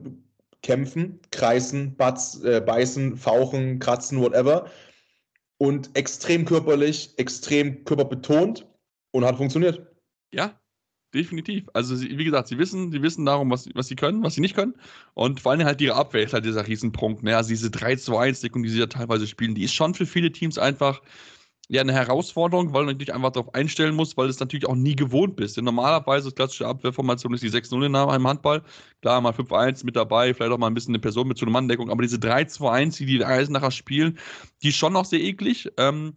kämpfen, 0.62 1.20
kreisen, 1.32 1.96
batz, 1.96 2.42
äh, 2.44 2.62
beißen, 2.62 3.18
fauchen, 3.18 3.80
kratzen, 3.80 4.20
whatever. 4.20 4.70
Und 5.62 5.96
extrem 5.96 6.44
körperlich, 6.46 7.14
extrem 7.18 7.84
körperbetont 7.86 8.66
und 9.12 9.24
hat 9.24 9.38
funktioniert. 9.38 9.94
Ja, 10.34 10.60
definitiv. 11.14 11.70
Also, 11.74 11.96
sie, 11.96 12.18
wie 12.18 12.24
gesagt, 12.24 12.48
sie 12.48 12.58
wissen, 12.58 12.92
sie 12.92 13.04
wissen 13.04 13.26
darum, 13.26 13.52
was, 13.52 13.70
was 13.76 13.88
sie 13.88 13.96
können, 13.96 14.24
was 14.24 14.34
sie 14.34 14.42
nicht 14.42 14.56
können. 14.56 14.74
Und 15.14 15.40
vor 15.40 15.52
allem 15.52 15.64
halt 15.64 15.80
ihre 15.80 15.94
Abwehr 15.94 16.24
ist 16.24 16.34
halt 16.34 16.46
dieser 16.46 16.66
Riesenpunkt. 16.66 17.22
Ne? 17.22 17.38
Also 17.38 17.50
diese 17.50 17.68
3-2-1-Deckung, 17.68 18.64
die 18.64 18.70
sie 18.70 18.80
ja 18.80 18.88
teilweise 18.88 19.28
spielen, 19.28 19.54
die 19.54 19.66
ist 19.66 19.76
schon 19.76 19.94
für 19.94 20.08
viele 20.08 20.32
Teams 20.32 20.58
einfach 20.58 21.04
ja, 21.70 21.82
eine 21.82 21.94
Herausforderung, 21.94 22.74
weil 22.74 22.88
du 22.88 22.96
dich 22.96 23.14
einfach 23.14 23.32
darauf 23.32 23.54
einstellen 23.54 23.96
musst, 23.96 24.18
weil 24.18 24.26
du 24.26 24.32
es 24.32 24.40
natürlich 24.40 24.68
auch 24.68 24.76
nie 24.76 24.96
gewohnt 24.96 25.36
bist. 25.38 25.56
Denn 25.58 25.66
normalerweise, 25.66 26.26
das 26.26 26.36
klassische 26.36 26.68
Abwehrformation 26.68 27.34
ist 27.34 27.44
die 27.44 27.50
6-0 27.50 27.86
in 27.86 27.96
einem 27.96 28.28
Handball. 28.28 28.62
Klar, 29.02 29.22
mal 29.22 29.32
5-1 29.32 29.86
mit 29.86 29.96
dabei, 29.96 30.34
vielleicht 30.34 30.52
auch 30.52 30.58
mal 30.58 30.68
ein 30.68 30.74
bisschen 30.74 30.94
eine 30.94 31.00
Person 31.00 31.28
mit 31.28 31.38
so 31.38 31.46
einer 31.46 31.54
Manndeckung, 31.54 31.90
aber 31.90 32.02
diese 32.02 32.18
3-2-1, 32.18 32.98
die 32.98 33.06
die 33.06 33.26
Eisenacher 33.26 33.72
spielen, 33.72 34.20
die 34.62 34.70
ist 34.70 34.76
schon 34.78 34.94
noch 34.94 35.06
sehr 35.06 35.22
eklig. 35.22 35.72
Ähm, 35.78 36.14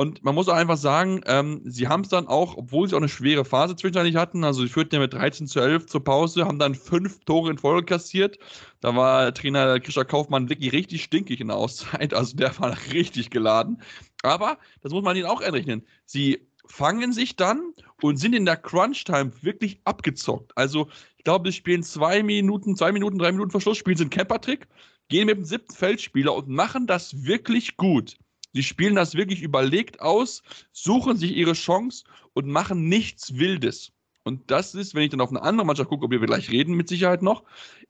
und 0.00 0.24
man 0.24 0.34
muss 0.34 0.48
auch 0.48 0.54
einfach 0.54 0.78
sagen, 0.78 1.20
ähm, 1.26 1.60
sie 1.66 1.86
haben 1.86 2.00
es 2.00 2.08
dann 2.08 2.26
auch, 2.26 2.56
obwohl 2.56 2.88
sie 2.88 2.94
auch 2.94 3.00
eine 3.00 3.10
schwere 3.10 3.44
Phase 3.44 3.76
zwischendurch 3.76 4.16
hatten, 4.16 4.44
also 4.44 4.62
sie 4.62 4.70
führten 4.70 4.94
ja 4.94 5.00
mit 5.02 5.12
13 5.12 5.46
zu 5.46 5.60
11 5.60 5.84
zur 5.88 6.02
Pause, 6.02 6.46
haben 6.46 6.58
dann 6.58 6.74
fünf 6.74 7.22
Tore 7.26 7.50
in 7.50 7.58
Folge 7.58 7.84
kassiert. 7.84 8.38
Da 8.80 8.96
war 8.96 9.34
Trainer 9.34 9.78
Krischer 9.78 10.06
Kaufmann 10.06 10.48
wirklich 10.48 10.72
richtig 10.72 11.04
stinkig 11.04 11.38
in 11.42 11.48
der 11.48 11.58
Auszeit, 11.58 12.14
also 12.14 12.34
der 12.34 12.58
war 12.58 12.74
richtig 12.94 13.28
geladen. 13.28 13.82
Aber, 14.22 14.56
das 14.80 14.90
muss 14.90 15.04
man 15.04 15.18
ihnen 15.18 15.26
auch 15.26 15.42
entrechnen, 15.42 15.84
sie 16.06 16.48
fangen 16.64 17.12
sich 17.12 17.36
dann 17.36 17.74
und 18.00 18.16
sind 18.16 18.34
in 18.34 18.46
der 18.46 18.56
Crunch-Time 18.56 19.32
wirklich 19.42 19.82
abgezockt. 19.84 20.52
Also, 20.56 20.88
ich 21.18 21.24
glaube, 21.24 21.50
sie 21.50 21.56
spielen 21.58 21.82
zwei 21.82 22.22
Minuten, 22.22 22.74
zwei 22.74 22.90
Minuten, 22.90 23.18
drei 23.18 23.32
Minuten 23.32 23.50
Verschluss, 23.50 23.76
spielen 23.76 23.98
sie 23.98 24.04
einen 24.04 24.10
Camper-Trick, 24.10 24.66
gehen 25.10 25.26
mit 25.26 25.36
dem 25.36 25.44
siebten 25.44 25.74
Feldspieler 25.74 26.34
und 26.34 26.48
machen 26.48 26.86
das 26.86 27.26
wirklich 27.26 27.76
gut. 27.76 28.16
Sie 28.52 28.62
spielen 28.62 28.96
das 28.96 29.14
wirklich 29.14 29.42
überlegt 29.42 30.00
aus, 30.00 30.42
suchen 30.72 31.16
sich 31.16 31.36
ihre 31.36 31.52
Chance 31.52 32.04
und 32.32 32.46
machen 32.46 32.88
nichts 32.88 33.36
Wildes. 33.36 33.92
Und 34.24 34.50
das 34.50 34.74
ist, 34.74 34.94
wenn 34.94 35.02
ich 35.02 35.10
dann 35.10 35.20
auf 35.20 35.30
eine 35.30 35.42
andere 35.42 35.66
Mannschaft 35.66 35.88
gucke, 35.88 36.04
ob 36.04 36.10
wir 36.10 36.20
gleich 36.20 36.50
reden, 36.50 36.74
mit 36.74 36.88
Sicherheit 36.88 37.22
noch, 37.22 37.44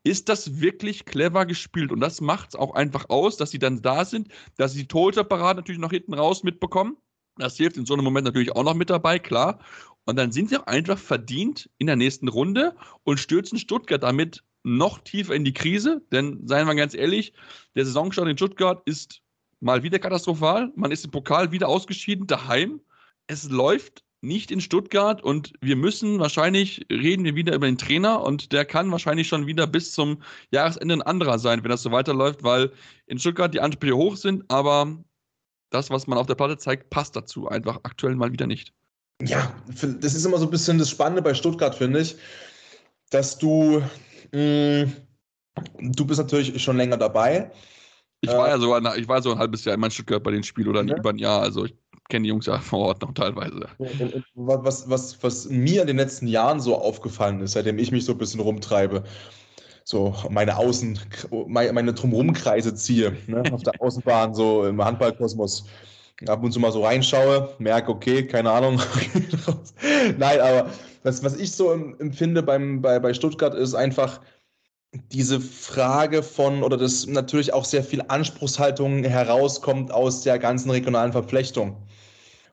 ist 0.04 0.28
das 0.28 0.60
wirklich 0.60 1.04
clever 1.04 1.44
gespielt. 1.44 1.90
Und 1.90 2.00
das 2.00 2.20
macht 2.20 2.50
es 2.50 2.54
auch 2.54 2.74
einfach 2.74 3.08
aus, 3.08 3.36
dass 3.36 3.50
sie 3.50 3.58
dann 3.58 3.82
da 3.82 4.04
sind, 4.04 4.28
dass 4.56 4.72
sie 4.72 4.82
die 4.82 4.88
Torhüterparade 4.88 5.60
natürlich 5.60 5.80
noch 5.80 5.90
hinten 5.90 6.14
raus 6.14 6.42
mitbekommen. 6.44 6.96
Das 7.36 7.56
hilft 7.56 7.76
in 7.76 7.86
so 7.86 7.94
einem 7.94 8.04
Moment 8.04 8.26
natürlich 8.26 8.52
auch 8.52 8.62
noch 8.62 8.74
mit 8.74 8.90
dabei, 8.90 9.18
klar. 9.18 9.58
Und 10.04 10.16
dann 10.16 10.32
sind 10.32 10.50
sie 10.50 10.56
auch 10.56 10.66
einfach 10.66 10.98
verdient 10.98 11.68
in 11.78 11.86
der 11.86 11.96
nächsten 11.96 12.28
Runde 12.28 12.76
und 13.02 13.18
stürzen 13.18 13.58
Stuttgart 13.58 14.02
damit 14.02 14.44
noch 14.62 14.98
tiefer 14.98 15.34
in 15.34 15.44
die 15.44 15.52
Krise. 15.52 16.02
Denn 16.12 16.46
seien 16.46 16.66
wir 16.66 16.74
ganz 16.74 16.94
ehrlich, 16.94 17.32
der 17.74 17.84
Saisonstart 17.84 18.28
in 18.28 18.36
Stuttgart 18.36 18.82
ist 18.86 19.22
mal 19.60 19.82
wieder 19.82 19.98
katastrophal. 19.98 20.72
Man 20.74 20.90
ist 20.90 21.04
im 21.04 21.10
Pokal 21.10 21.52
wieder 21.52 21.68
ausgeschieden, 21.68 22.26
daheim. 22.26 22.80
Es 23.26 23.48
läuft 23.48 24.02
nicht 24.22 24.50
in 24.50 24.60
Stuttgart 24.60 25.22
und 25.22 25.52
wir 25.60 25.76
müssen 25.76 26.18
wahrscheinlich 26.18 26.86
reden 26.90 27.24
wir 27.24 27.34
wieder 27.34 27.54
über 27.54 27.66
den 27.66 27.78
Trainer 27.78 28.22
und 28.22 28.52
der 28.52 28.64
kann 28.64 28.90
wahrscheinlich 28.90 29.28
schon 29.28 29.46
wieder 29.46 29.66
bis 29.66 29.92
zum 29.92 30.22
Jahresende 30.50 30.94
ein 30.94 31.02
anderer 31.02 31.38
sein, 31.38 31.62
wenn 31.62 31.70
das 31.70 31.82
so 31.82 31.90
weiterläuft, 31.90 32.42
weil 32.42 32.70
in 33.06 33.18
Stuttgart 33.18 33.54
die 33.54 33.60
Ansprüche 33.60 33.96
hoch 33.96 34.16
sind, 34.16 34.44
aber 34.48 34.98
das, 35.70 35.88
was 35.88 36.06
man 36.06 36.18
auf 36.18 36.26
der 36.26 36.34
Platte 36.34 36.58
zeigt, 36.58 36.90
passt 36.90 37.16
dazu 37.16 37.48
einfach 37.48 37.80
aktuell 37.84 38.14
mal 38.14 38.32
wieder 38.32 38.46
nicht. 38.46 38.74
Ja, 39.22 39.54
das 39.68 40.14
ist 40.14 40.24
immer 40.24 40.38
so 40.38 40.46
ein 40.46 40.50
bisschen 40.50 40.78
das 40.78 40.90
Spannende 40.90 41.22
bei 41.22 41.34
Stuttgart, 41.34 41.74
finde 41.74 42.00
ich, 42.00 42.16
dass 43.10 43.38
du, 43.38 43.82
mh, 44.32 44.86
du 45.78 46.04
bist 46.04 46.18
natürlich 46.18 46.62
schon 46.62 46.76
länger 46.76 46.96
dabei. 46.96 47.50
Ich 48.22 48.30
war 48.30 48.48
ja 48.48 48.58
so 48.58 48.74
ein, 48.74 48.86
ich 48.96 49.08
war 49.08 49.22
so 49.22 49.32
ein 49.32 49.38
halbes 49.38 49.64
Jahr 49.64 49.76
in 49.76 49.90
Stuttgart 49.90 50.22
bei 50.22 50.30
den 50.30 50.42
Spielen 50.42 50.68
oder 50.68 50.84
Ja. 50.84 50.96
über 50.96 51.10
ein 51.10 51.18
Jahr, 51.18 51.40
also 51.40 51.64
ich 51.64 51.74
kenne 52.08 52.24
die 52.24 52.28
Jungs 52.28 52.46
ja 52.46 52.58
vor 52.58 52.80
Ort 52.80 53.02
noch 53.02 53.14
teilweise. 53.14 53.66
Was, 54.34 54.90
was, 54.90 55.22
was 55.22 55.48
mir 55.48 55.82
in 55.82 55.86
den 55.86 55.96
letzten 55.96 56.26
Jahren 56.26 56.60
so 56.60 56.76
aufgefallen 56.76 57.40
ist, 57.40 57.52
seitdem 57.52 57.78
ich 57.78 57.92
mich 57.92 58.04
so 58.04 58.12
ein 58.12 58.18
bisschen 58.18 58.40
rumtreibe, 58.40 59.04
so 59.84 60.14
meine 60.28 60.56
Außen, 60.56 60.98
meine, 61.48 61.94
Drumrumkreise 61.94 62.74
ziehe, 62.74 63.16
ne, 63.26 63.42
auf 63.52 63.62
der 63.62 63.80
Außenbahn, 63.80 64.34
so 64.34 64.66
im 64.66 64.84
Handballkosmos, 64.84 65.64
ab 66.26 66.44
und 66.44 66.52
zu 66.52 66.60
mal 66.60 66.72
so 66.72 66.84
reinschaue, 66.84 67.54
merke, 67.58 67.90
okay, 67.90 68.26
keine 68.26 68.50
Ahnung. 68.50 68.80
Nein, 70.18 70.40
aber 70.40 70.70
was, 71.02 71.24
was 71.24 71.36
ich 71.36 71.52
so 71.52 71.72
em- 71.72 71.96
empfinde 71.98 72.42
beim, 72.42 72.82
bei, 72.82 72.98
bei 72.98 73.14
Stuttgart 73.14 73.54
ist 73.54 73.74
einfach 73.74 74.20
diese 74.92 75.40
Frage 75.40 76.22
von, 76.22 76.62
oder 76.62 76.76
das 76.76 77.06
natürlich 77.06 77.52
auch 77.52 77.64
sehr 77.64 77.84
viel 77.84 78.02
Anspruchshaltung 78.08 79.04
herauskommt 79.04 79.92
aus 79.92 80.22
der 80.22 80.38
ganzen 80.38 80.70
regionalen 80.70 81.12
Verflechtung. 81.12 81.76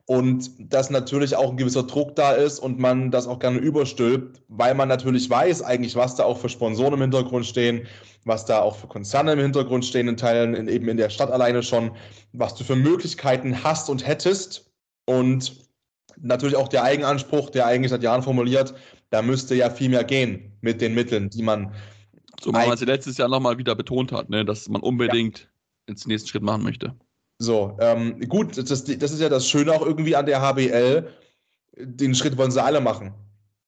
Und 0.06 0.52
dass 0.60 0.90
natürlich 0.90 1.36
auch 1.36 1.52
ein 1.52 1.58
gewisser 1.58 1.84
Druck 1.84 2.16
da 2.16 2.32
ist 2.32 2.60
und 2.60 2.80
man 2.80 3.12
das 3.12 3.28
auch 3.28 3.40
gerne 3.40 3.58
überstülpt, 3.58 4.42
weil 4.48 4.74
man 4.74 4.88
natürlich 4.88 5.30
weiß 5.30 5.64
eigentlich, 5.64 5.98
was 5.98 6.16
da 6.16 6.24
auch 6.24 6.38
für 6.38 6.48
Sponsoren 6.48 6.94
im 6.94 7.02
Hintergrund 7.02 7.46
stehen, 7.46 7.88
was 8.24 8.46
da 8.46 8.62
auch 8.62 8.78
für 8.78 8.88
Konzerne 8.88 9.34
im 9.34 9.40
Hintergrund 9.40 9.84
stehen, 9.84 10.08
in 10.08 10.16
Teilen 10.16 10.54
in, 10.54 10.70
eben 10.70 10.88
in 10.88 10.98
der 10.98 11.10
Stadt 11.10 11.30
alleine 11.30 11.62
schon, 11.62 11.92
was 12.32 12.56
du 12.56 12.64
für 12.64 12.78
Möglichkeiten 12.78 13.64
hast 13.64 13.90
und 13.90 14.08
hättest. 14.08 14.72
Und 15.06 15.68
natürlich 16.16 16.56
auch 16.56 16.70
der 16.70 16.84
Eigenanspruch, 16.84 17.50
der 17.50 17.66
eigentlich 17.66 17.90
seit 17.90 18.04
Jahren 18.04 18.24
formuliert, 18.24 18.76
da 19.10 19.22
müsste 19.22 19.56
ja 19.56 19.70
viel 19.70 19.90
mehr 19.90 20.06
gehen 20.06 20.58
mit 20.62 20.80
den 20.80 20.94
Mitteln, 20.94 21.30
die 21.30 21.44
man 21.44 21.74
So 22.42 22.52
wie 22.52 22.58
man 22.58 22.72
es 22.72 22.82
letztes 22.82 23.18
Jahr 23.18 23.30
nochmal 23.30 23.58
wieder 23.58 23.76
betont 23.76 24.12
hat, 24.12 24.30
ne, 24.30 24.46
dass 24.46 24.70
man 24.70 24.82
unbedingt 24.82 25.50
ins 25.88 26.06
nächsten 26.06 26.30
Schritt 26.30 26.44
machen 26.44 26.64
möchte. 26.64 26.94
So, 27.40 27.78
ähm, 27.80 28.20
gut, 28.28 28.58
das, 28.58 28.84
das 28.84 29.12
ist 29.12 29.20
ja 29.22 29.30
das 29.30 29.48
Schöne 29.48 29.74
auch 29.74 29.86
irgendwie 29.86 30.16
an 30.16 30.26
der 30.26 30.42
HBL. 30.42 31.08
Den 31.80 32.16
Schritt 32.16 32.38
wollen 32.38 32.52
sie 32.52 32.64
alle 32.64 32.82
machen. 32.82 33.14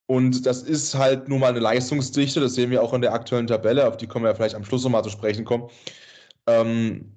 Und 0.08 0.48
das 0.48 0.64
ist 0.64 0.96
halt 0.96 1.30
nun 1.30 1.40
mal 1.40 1.52
eine 1.52 1.60
Leistungsdichte, 1.60 2.40
das 2.40 2.56
sehen 2.56 2.72
wir 2.72 2.82
auch 2.82 2.94
in 2.94 3.02
der 3.02 3.14
aktuellen 3.14 3.46
Tabelle, 3.46 3.88
auf 3.88 3.96
die 3.96 4.08
kommen 4.08 4.26
wir 4.26 4.30
ja 4.30 4.36
vielleicht 4.36 4.56
am 4.56 4.66
Schluss 4.66 4.84
nochmal 4.84 5.04
zu 5.04 5.12
sprechen 5.12 5.46
kommen. 5.46 5.70
Ähm, 6.48 7.12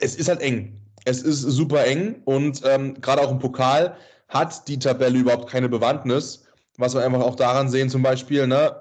es 0.00 0.16
ist 0.16 0.28
halt 0.28 0.40
eng. 0.40 0.80
Es 1.04 1.20
ist 1.20 1.42
super 1.42 1.84
eng 1.84 2.22
und 2.24 2.62
ähm, 2.64 2.98
gerade 3.02 3.20
auch 3.20 3.30
im 3.30 3.38
Pokal 3.38 3.98
hat 4.28 4.66
die 4.68 4.78
Tabelle 4.78 5.18
überhaupt 5.18 5.50
keine 5.50 5.68
Bewandtnis, 5.68 6.44
was 6.78 6.94
wir 6.94 7.04
einfach 7.04 7.20
auch 7.20 7.36
daran 7.36 7.68
sehen, 7.68 7.90
zum 7.90 8.02
Beispiel, 8.02 8.46
ne, 8.46 8.74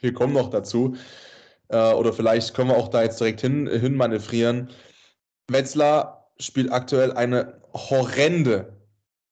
wir 0.00 0.12
kommen 0.12 0.32
noch 0.32 0.50
dazu, 0.50 0.96
äh, 1.68 1.92
oder 1.92 2.12
vielleicht 2.12 2.54
können 2.54 2.70
wir 2.70 2.76
auch 2.76 2.88
da 2.88 3.02
jetzt 3.02 3.20
direkt 3.20 3.40
hin, 3.40 3.66
hin 3.66 3.96
manövrieren. 3.96 4.70
Wetzlar 5.48 6.30
spielt 6.38 6.72
aktuell 6.72 7.12
eine 7.12 7.60
horrende 7.74 8.80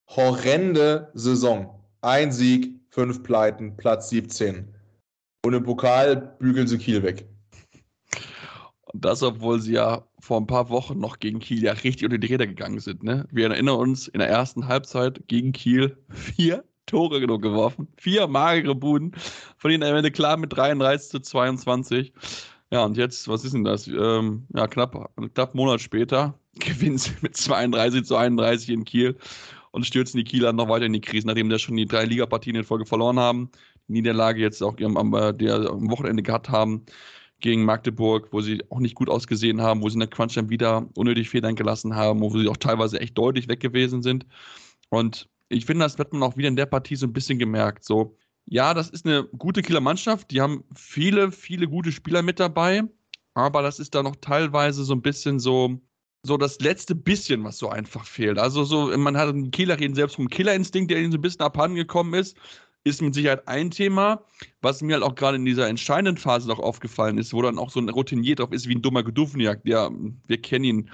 horrende 0.08 1.10
Saison. 1.14 1.82
Ein 2.00 2.32
Sieg, 2.32 2.80
fünf 2.90 3.22
Pleiten, 3.22 3.76
Platz 3.76 4.10
17. 4.10 4.74
Und 5.44 5.54
im 5.54 5.62
Pokal 5.62 6.36
bügeln 6.38 6.66
sie 6.66 6.78
Kiel 6.78 7.02
weg. 7.02 7.28
Und 8.92 9.04
das, 9.04 9.22
obwohl 9.22 9.60
sie 9.60 9.74
ja 9.74 10.04
vor 10.18 10.40
ein 10.40 10.46
paar 10.46 10.70
Wochen 10.70 10.98
noch 10.98 11.18
gegen 11.18 11.38
Kiel 11.38 11.62
ja 11.62 11.72
richtig 11.72 12.04
unter 12.04 12.18
die 12.18 12.26
Räder 12.26 12.46
gegangen 12.46 12.80
sind. 12.80 13.02
Ne? 13.02 13.26
Wir 13.30 13.50
erinnern 13.50 13.76
uns, 13.76 14.08
in 14.08 14.18
der 14.18 14.28
ersten 14.28 14.66
Halbzeit 14.66 15.26
gegen 15.28 15.52
Kiel 15.52 15.98
vier 16.08 16.64
Tore 16.88 17.20
genug 17.20 17.42
geworfen. 17.42 17.86
Vier 17.96 18.26
magere 18.26 18.74
Buden, 18.74 19.12
von 19.56 19.70
denen 19.70 19.84
am 19.84 19.94
Ende 19.94 20.10
klar 20.10 20.36
mit 20.36 20.52
33 20.56 21.10
zu 21.10 21.20
22. 21.20 22.12
Ja, 22.70 22.84
und 22.84 22.96
jetzt, 22.96 23.28
was 23.28 23.44
ist 23.44 23.54
denn 23.54 23.64
das? 23.64 23.86
Ähm, 23.86 24.46
ja, 24.54 24.66
knapp, 24.66 24.92
knapp 25.34 25.50
einen 25.50 25.56
Monat 25.56 25.80
später 25.80 26.38
gewinnen 26.58 26.98
sie 26.98 27.12
mit 27.20 27.36
32 27.36 28.04
zu 28.04 28.16
31 28.16 28.70
in 28.70 28.84
Kiel 28.84 29.16
und 29.70 29.86
stürzen 29.86 30.18
die 30.18 30.24
Kieler 30.24 30.52
noch 30.52 30.68
weiter 30.68 30.86
in 30.86 30.92
die 30.92 31.00
Krise, 31.00 31.26
nachdem 31.26 31.50
sie 31.50 31.58
schon 31.58 31.76
die 31.76 31.86
drei 31.86 32.04
Ligapartien 32.04 32.56
in 32.56 32.64
Folge 32.64 32.86
verloren 32.86 33.18
haben. 33.18 33.50
Die 33.86 33.92
Niederlage 33.92 34.40
jetzt 34.40 34.62
auch 34.62 34.76
am, 34.80 34.96
am, 34.96 35.14
am 35.14 35.90
Wochenende 35.90 36.22
gehabt 36.22 36.48
haben 36.48 36.84
gegen 37.40 37.64
Magdeburg, 37.64 38.28
wo 38.32 38.40
sie 38.40 38.62
auch 38.70 38.80
nicht 38.80 38.94
gut 38.94 39.08
ausgesehen 39.08 39.62
haben, 39.62 39.82
wo 39.82 39.88
sie 39.88 39.94
in 39.94 40.00
der 40.00 40.08
Crunch 40.08 40.34
dann 40.34 40.50
wieder 40.50 40.88
unnötig 40.94 41.30
Federn 41.30 41.54
gelassen 41.54 41.94
haben, 41.94 42.20
wo 42.20 42.30
sie 42.30 42.48
auch 42.48 42.56
teilweise 42.56 43.00
echt 43.00 43.16
deutlich 43.16 43.48
weg 43.48 43.60
gewesen 43.60 44.02
sind. 44.02 44.26
Und 44.90 45.28
ich 45.48 45.66
finde, 45.66 45.84
das 45.84 45.98
wird 45.98 46.12
man 46.12 46.22
auch 46.22 46.36
wieder 46.36 46.48
in 46.48 46.56
der 46.56 46.66
Partie 46.66 46.96
so 46.96 47.06
ein 47.06 47.12
bisschen 47.12 47.38
gemerkt. 47.38 47.84
So, 47.84 48.16
ja, 48.46 48.74
das 48.74 48.90
ist 48.90 49.06
eine 49.06 49.24
gute 49.24 49.62
Kieler 49.62 49.80
Mannschaft. 49.80 50.30
Die 50.30 50.40
haben 50.40 50.64
viele, 50.74 51.32
viele 51.32 51.68
gute 51.68 51.92
Spieler 51.92 52.22
mit 52.22 52.40
dabei. 52.40 52.82
Aber 53.34 53.62
das 53.62 53.78
ist 53.78 53.94
da 53.94 54.02
noch 54.02 54.16
teilweise 54.16 54.84
so 54.84 54.94
ein 54.94 55.02
bisschen 55.02 55.38
so, 55.38 55.80
so 56.22 56.36
das 56.36 56.58
letzte 56.60 56.94
bisschen, 56.94 57.44
was 57.44 57.58
so 57.58 57.68
einfach 57.68 58.04
fehlt. 58.04 58.38
Also 58.38 58.64
so, 58.64 58.96
man 58.96 59.16
hat 59.16 59.28
einen 59.28 59.50
Kieler 59.50 59.78
reden 59.78 59.94
selbst 59.94 60.16
vom 60.16 60.28
Killerinstinkt, 60.28 60.90
der 60.90 60.98
ihnen 60.98 61.12
so 61.12 61.18
ein 61.18 61.22
bisschen 61.22 61.42
abhanden 61.42 61.76
gekommen 61.76 62.14
ist 62.14 62.36
ist 62.84 63.02
mit 63.02 63.14
Sicherheit 63.14 63.46
ein 63.46 63.70
Thema, 63.70 64.24
was 64.60 64.82
mir 64.82 64.94
halt 64.94 65.04
auch 65.04 65.14
gerade 65.14 65.36
in 65.36 65.44
dieser 65.44 65.68
entscheidenden 65.68 66.16
Phase 66.16 66.48
noch 66.48 66.58
aufgefallen 66.58 67.18
ist, 67.18 67.32
wo 67.32 67.42
dann 67.42 67.58
auch 67.58 67.70
so 67.70 67.80
ein 67.80 67.88
Routinier 67.88 68.36
drauf 68.36 68.52
ist 68.52 68.68
wie 68.68 68.74
ein 68.74 68.82
dummer 68.82 69.02
Gedufniak, 69.02 69.62
der, 69.64 69.90
wir 70.26 70.42
kennen 70.42 70.64
ihn, 70.64 70.90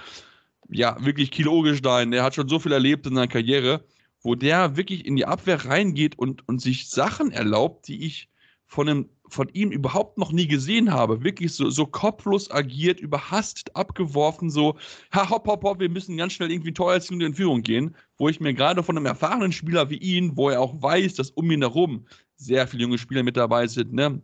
ja, 0.71 0.97
wirklich 1.05 1.31
Kilo 1.31 1.53
Ogestein, 1.53 2.11
der 2.11 2.23
hat 2.23 2.35
schon 2.35 2.49
so 2.49 2.59
viel 2.59 2.73
erlebt 2.73 3.07
in 3.07 3.15
seiner 3.15 3.29
Karriere, 3.29 3.85
wo 4.25 4.35
der 4.35 4.77
wirklich 4.77 5.07
in 5.07 5.17
die 5.17 5.27
Abwehr 5.27 5.67
reingeht 5.67 6.19
und, 6.19 6.49
und 6.49 6.61
sich 6.61 6.89
Sachen 6.89 7.31
erlaubt, 7.31 7.87
die 7.87 8.05
ich 8.05 8.31
von, 8.67 8.89
einem, 8.89 9.09
von 9.29 9.51
ihm 9.53 9.71
überhaupt 9.71 10.17
noch 10.17 10.33
nie 10.33 10.49
gesehen 10.49 10.91
habe. 10.91 11.23
Wirklich 11.23 11.53
so, 11.53 11.69
so 11.69 11.87
kopflos 11.87 12.51
agiert, 12.51 12.99
überhastet, 12.99 13.77
abgeworfen, 13.77 14.49
so, 14.51 14.77
ha, 15.13 15.29
hopp, 15.29 15.47
hopp, 15.47 15.63
hopp, 15.63 15.79
wir 15.79 15.91
müssen 15.91 16.17
ganz 16.17 16.33
schnell 16.33 16.51
irgendwie 16.51 16.73
teuer 16.73 17.01
in 17.11 17.35
Führung 17.35 17.63
gehen, 17.63 17.95
wo 18.17 18.29
ich 18.31 18.41
mir 18.41 18.55
gerade 18.55 18.83
von 18.83 18.97
einem 18.97 19.07
erfahrenen 19.07 19.53
Spieler 19.53 19.91
wie 19.91 19.99
ihn, 19.99 20.37
wo 20.37 20.49
er 20.49 20.61
auch 20.61 20.83
weiß, 20.83 21.15
dass 21.15 21.31
um 21.31 21.51
ihn 21.51 21.61
herum 21.61 22.07
sehr 22.37 22.67
viele 22.67 22.85
junge 22.85 22.99
Spieler 22.99 23.23
mit 23.23 23.37
dabei 23.37 23.67
sind, 23.67 23.93
ne? 23.93 24.21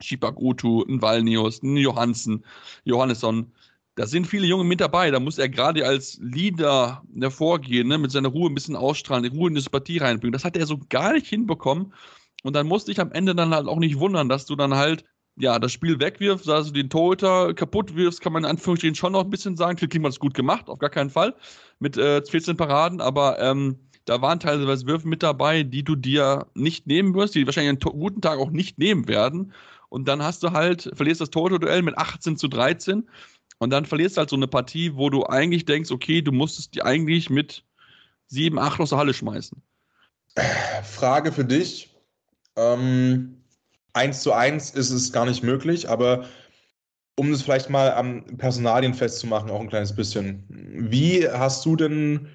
Shibagutu, 0.00 0.84
ein 0.84 1.02
Valnius, 1.02 1.62
ein 1.62 1.76
Johansen, 1.76 2.44
Johannesson, 2.84 3.50
da 3.98 4.06
sind 4.06 4.28
viele 4.28 4.46
Junge 4.46 4.62
mit 4.62 4.80
dabei. 4.80 5.10
Da 5.10 5.18
muss 5.18 5.38
er 5.38 5.48
gerade 5.48 5.84
als 5.84 6.20
Leader 6.22 7.02
hervorgehen, 7.20 7.88
ne, 7.88 7.98
mit 7.98 8.12
seiner 8.12 8.28
Ruhe 8.28 8.48
ein 8.48 8.54
bisschen 8.54 8.76
ausstrahlen, 8.76 9.24
die 9.24 9.36
Ruhe 9.36 9.48
in 9.48 9.56
die 9.56 9.62
Partie 9.62 9.98
reinbringen. 9.98 10.32
Das 10.32 10.44
hat 10.44 10.56
er 10.56 10.66
so 10.66 10.78
gar 10.88 11.14
nicht 11.14 11.26
hinbekommen. 11.26 11.92
Und 12.44 12.54
dann 12.54 12.68
musste 12.68 12.92
ich 12.92 13.00
am 13.00 13.10
Ende 13.10 13.34
dann 13.34 13.52
halt 13.52 13.66
auch 13.66 13.80
nicht 13.80 13.98
wundern, 13.98 14.28
dass 14.28 14.46
du 14.46 14.54
dann 14.54 14.74
halt 14.74 15.04
ja, 15.40 15.58
das 15.58 15.72
Spiel 15.72 15.98
wegwirfst, 15.98 16.48
also 16.48 16.72
den 16.72 16.90
Torhüter 16.90 17.54
kaputt 17.54 17.96
wirfst, 17.96 18.20
kann 18.20 18.32
man 18.32 18.44
in 18.44 18.50
Anführungsstrichen 18.50 18.94
schon 18.94 19.12
noch 19.12 19.24
ein 19.24 19.30
bisschen 19.30 19.56
sagen. 19.56 19.76
Klick 19.76 19.94
hat 19.94 20.10
es 20.10 20.20
gut 20.20 20.34
gemacht, 20.34 20.68
auf 20.68 20.78
gar 20.78 20.90
keinen 20.90 21.10
Fall. 21.10 21.34
Mit 21.80 21.96
äh, 21.96 22.24
14 22.24 22.56
Paraden, 22.56 23.00
aber 23.00 23.40
ähm, 23.40 23.78
da 24.04 24.22
waren 24.22 24.38
teilweise 24.38 24.86
Würfe 24.86 25.08
mit 25.08 25.24
dabei, 25.24 25.64
die 25.64 25.82
du 25.82 25.96
dir 25.96 26.46
nicht 26.54 26.86
nehmen 26.86 27.14
wirst, 27.14 27.34
die 27.34 27.46
wahrscheinlich 27.46 27.84
einen 27.84 28.00
guten 28.00 28.20
Tag 28.20 28.38
auch 28.38 28.50
nicht 28.50 28.78
nehmen 28.78 29.08
werden. 29.08 29.52
Und 29.88 30.06
dann 30.06 30.22
hast 30.22 30.42
du 30.42 30.52
halt, 30.52 30.90
verlierst 30.94 31.20
das 31.20 31.30
Torhüter-Duell 31.30 31.82
mit 31.82 31.98
18 31.98 32.36
zu 32.36 32.48
13 32.48 33.08
und 33.58 33.70
dann 33.70 33.84
verlierst 33.84 34.16
du 34.16 34.20
halt 34.20 34.30
so 34.30 34.36
eine 34.36 34.48
Partie, 34.48 34.94
wo 34.94 35.10
du 35.10 35.26
eigentlich 35.26 35.64
denkst, 35.64 35.90
okay, 35.90 36.22
du 36.22 36.32
musstest 36.32 36.74
die 36.74 36.82
eigentlich 36.82 37.30
mit 37.30 37.64
7, 38.28 38.58
8 38.58 38.80
aus 38.80 38.90
der 38.90 38.98
Halle 38.98 39.14
schmeißen. 39.14 39.60
Frage 40.84 41.32
für 41.32 41.44
dich. 41.44 41.96
Ähm, 42.56 43.42
eins 43.92 44.22
zu 44.22 44.32
eins 44.32 44.70
ist 44.70 44.90
es 44.90 45.12
gar 45.12 45.26
nicht 45.26 45.42
möglich, 45.42 45.88
aber 45.88 46.26
um 47.16 47.32
es 47.32 47.42
vielleicht 47.42 47.68
mal 47.68 47.92
am 47.92 48.24
Personalien 48.36 48.94
festzumachen, 48.94 49.50
auch 49.50 49.60
ein 49.60 49.68
kleines 49.68 49.94
bisschen. 49.94 50.44
Wie 50.48 51.28
hast 51.28 51.64
du 51.64 51.74
denn 51.74 52.28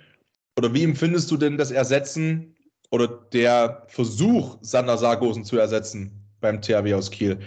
oder 0.58 0.74
wie 0.74 0.84
empfindest 0.84 1.32
du 1.32 1.38
denn 1.38 1.58
das 1.58 1.72
Ersetzen 1.72 2.56
oder 2.92 3.08
der 3.08 3.86
Versuch, 3.88 4.58
Sander 4.62 4.98
Sargosen 4.98 5.46
zu 5.46 5.58
ersetzen 5.58 6.12
beim 6.42 6.62
THW 6.62 6.94
aus 6.94 7.10
Kiel 7.10 7.40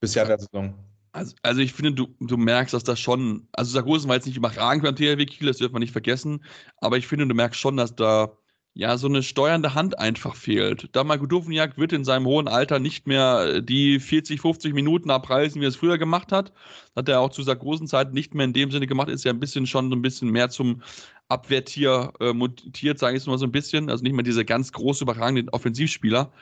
bisher 0.00 0.24
in 0.24 0.28
der 0.28 0.38
Saison? 0.38 0.83
Also, 1.14 1.36
also 1.42 1.60
ich 1.60 1.72
finde, 1.72 1.92
du, 1.92 2.08
du 2.20 2.36
merkst, 2.36 2.74
dass 2.74 2.82
das 2.82 2.98
schon, 2.98 3.46
also 3.52 3.70
Sargosen 3.70 4.08
war 4.08 4.16
jetzt 4.16 4.26
nicht 4.26 4.36
überragend 4.36 4.82
beim 4.82 4.96
THW 4.96 5.24
Kiel, 5.26 5.46
das 5.46 5.58
dürfen 5.58 5.74
wir 5.74 5.78
nicht 5.78 5.92
vergessen, 5.92 6.44
aber 6.78 6.98
ich 6.98 7.06
finde, 7.06 7.26
du 7.28 7.34
merkst 7.34 7.60
schon, 7.60 7.76
dass 7.76 7.94
da 7.94 8.36
ja, 8.76 8.98
so 8.98 9.06
eine 9.06 9.22
steuernde 9.22 9.74
Hand 9.74 9.98
einfach 10.00 10.34
fehlt. 10.34 10.88
Da 10.92 11.04
Dovniak 11.04 11.78
wird 11.78 11.92
in 11.92 12.04
seinem 12.04 12.26
hohen 12.26 12.48
Alter 12.48 12.80
nicht 12.80 13.06
mehr 13.06 13.60
die 13.60 14.00
40, 14.00 14.40
50 14.40 14.74
Minuten 14.74 15.10
abreißen, 15.10 15.60
wie 15.60 15.66
er 15.66 15.68
es 15.68 15.76
früher 15.76 15.96
gemacht 15.96 16.32
hat. 16.32 16.52
Hat 16.96 17.08
er 17.08 17.20
auch 17.20 17.30
zu 17.30 17.44
seiner 17.44 17.60
großen 17.60 17.86
Zeit 17.86 18.12
nicht 18.12 18.34
mehr 18.34 18.44
in 18.46 18.52
dem 18.52 18.72
Sinne 18.72 18.88
gemacht, 18.88 19.08
ist 19.08 19.24
ja 19.24 19.32
ein 19.32 19.38
bisschen 19.38 19.68
schon 19.68 19.90
so 19.90 19.96
ein 19.96 20.02
bisschen 20.02 20.30
mehr 20.30 20.50
zum 20.50 20.82
Abwehrtier 21.28 22.12
äh, 22.18 22.32
mutiert, 22.32 22.98
sage 22.98 23.16
ich 23.16 23.22
es 23.22 23.28
mal 23.28 23.38
so 23.38 23.46
ein 23.46 23.52
bisschen. 23.52 23.90
Also 23.90 24.02
nicht 24.02 24.14
mehr 24.14 24.24
dieser 24.24 24.44
ganz 24.44 24.72
große, 24.72 25.04
überragende 25.04 25.52
Offensivspieler. 25.52 26.32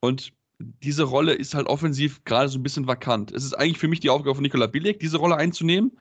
Und 0.00 0.32
diese 0.58 1.04
Rolle 1.04 1.34
ist 1.34 1.54
halt 1.54 1.66
offensiv 1.66 2.24
gerade 2.24 2.48
so 2.48 2.58
ein 2.58 2.62
bisschen 2.62 2.86
vakant. 2.86 3.32
Es 3.32 3.44
ist 3.44 3.54
eigentlich 3.54 3.78
für 3.78 3.88
mich 3.88 4.00
die 4.00 4.10
Aufgabe 4.10 4.34
von 4.34 4.42
Nikola 4.42 4.66
Bilek, 4.66 5.00
diese 5.00 5.18
Rolle 5.18 5.36
einzunehmen. 5.36 5.98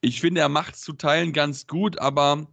Ich 0.00 0.20
finde, 0.20 0.40
er 0.40 0.48
macht 0.48 0.74
es 0.74 0.80
zu 0.80 0.94
Teilen 0.94 1.32
ganz 1.32 1.66
gut, 1.66 1.98
aber 1.98 2.46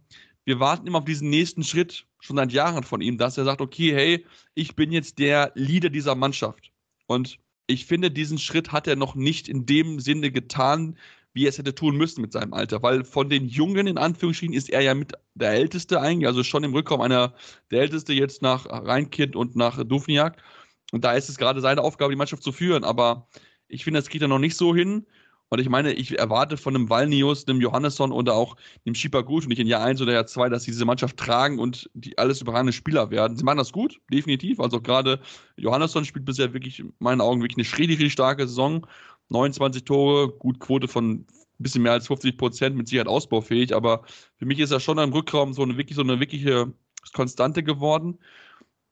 wir 0.44 0.60
warten 0.60 0.86
immer 0.86 0.98
auf 0.98 1.04
diesen 1.04 1.30
nächsten 1.30 1.64
Schritt, 1.64 2.06
schon 2.20 2.36
seit 2.36 2.52
Jahren 2.52 2.84
von 2.84 3.00
ihm, 3.00 3.16
dass 3.16 3.38
er 3.38 3.44
sagt, 3.44 3.60
okay, 3.60 3.94
hey, 3.94 4.26
ich 4.54 4.76
bin 4.76 4.92
jetzt 4.92 5.18
der 5.18 5.52
Leader 5.54 5.88
dieser 5.88 6.14
Mannschaft. 6.14 6.72
Und 7.06 7.38
ich 7.66 7.86
finde, 7.86 8.10
diesen 8.10 8.38
Schritt 8.38 8.72
hat 8.72 8.86
er 8.86 8.96
noch 8.96 9.14
nicht 9.14 9.48
in 9.48 9.66
dem 9.66 10.00
Sinne 10.00 10.30
getan, 10.30 10.98
wie 11.32 11.44
er 11.44 11.50
es 11.50 11.58
hätte 11.58 11.74
tun 11.74 11.96
müssen 11.96 12.20
mit 12.20 12.32
seinem 12.32 12.52
Alter. 12.52 12.82
Weil 12.82 13.04
von 13.04 13.28
den 13.28 13.46
Jungen, 13.46 13.86
in 13.86 13.98
Anführungsstrichen, 13.98 14.54
ist 14.54 14.70
er 14.70 14.80
ja 14.80 14.94
mit 14.94 15.12
der 15.34 15.52
Älteste 15.52 16.00
eigentlich, 16.00 16.26
also 16.26 16.42
schon 16.42 16.64
im 16.64 16.74
Rückraum 16.74 17.00
einer 17.00 17.34
der 17.70 17.82
Älteste 17.82 18.12
jetzt 18.12 18.42
nach 18.42 18.66
Rheinkind 18.66 19.36
und 19.36 19.54
nach 19.54 19.82
Dufniak. 19.84 20.42
Und 20.92 21.04
da 21.04 21.12
ist 21.12 21.28
es 21.28 21.36
gerade 21.36 21.60
seine 21.60 21.82
Aufgabe, 21.82 22.12
die 22.12 22.16
Mannschaft 22.16 22.42
zu 22.42 22.52
führen. 22.52 22.84
Aber 22.84 23.28
ich 23.68 23.84
finde, 23.84 24.00
das 24.00 24.08
geht 24.08 24.22
er 24.22 24.28
noch 24.28 24.38
nicht 24.38 24.56
so 24.56 24.74
hin. 24.74 25.06
Und 25.50 25.60
ich 25.60 25.68
meine, 25.68 25.92
ich 25.94 26.18
erwarte 26.18 26.58
von 26.58 26.74
einem 26.74 26.90
Valnius, 26.90 27.48
einem 27.48 27.60
Johannesson 27.60 28.12
oder 28.12 28.34
auch 28.34 28.56
einem 28.84 28.94
Schieper 28.94 29.22
gut 29.22 29.44
und 29.44 29.48
nicht 29.48 29.60
in 29.60 29.66
Jahr 29.66 29.82
1 29.82 30.00
oder 30.02 30.12
Jahr 30.12 30.26
2, 30.26 30.50
dass 30.50 30.64
sie 30.64 30.72
diese 30.72 30.84
Mannschaft 30.84 31.16
tragen 31.16 31.58
und 31.58 31.88
die 31.94 32.18
alles 32.18 32.42
überragende 32.42 32.72
Spieler 32.72 33.10
werden. 33.10 33.36
Sie 33.36 33.44
machen 33.44 33.56
das 33.56 33.72
gut, 33.72 33.98
definitiv. 34.12 34.60
Also 34.60 34.80
gerade 34.80 35.20
Johannesson 35.56 36.04
spielt 36.04 36.26
bisher 36.26 36.52
wirklich, 36.52 36.80
in 36.80 36.92
meinen 36.98 37.22
Augen, 37.22 37.42
wirklich 37.42 37.66
eine 37.66 37.78
richtig, 37.78 37.98
richtig 37.98 38.12
starke 38.12 38.46
Saison. 38.46 38.86
29 39.30 39.84
Tore, 39.84 40.28
gut 40.28 40.60
Quote 40.60 40.88
von 40.88 41.26
ein 41.58 41.62
bisschen 41.62 41.82
mehr 41.82 41.92
als 41.92 42.06
50 42.06 42.36
Prozent, 42.36 42.76
mit 42.76 42.88
Sicherheit 42.88 43.08
ausbaufähig, 43.08 43.74
aber 43.74 44.02
für 44.36 44.46
mich 44.46 44.58
ist 44.60 44.70
er 44.70 44.80
schon 44.80 44.98
im 44.98 45.12
Rückraum 45.12 45.52
so 45.52 45.62
eine 45.62 45.76
wirklich, 45.76 45.96
so 45.96 46.02
eine 46.02 46.20
wirkliche 46.20 46.72
Konstante 47.12 47.62
geworden. 47.62 48.18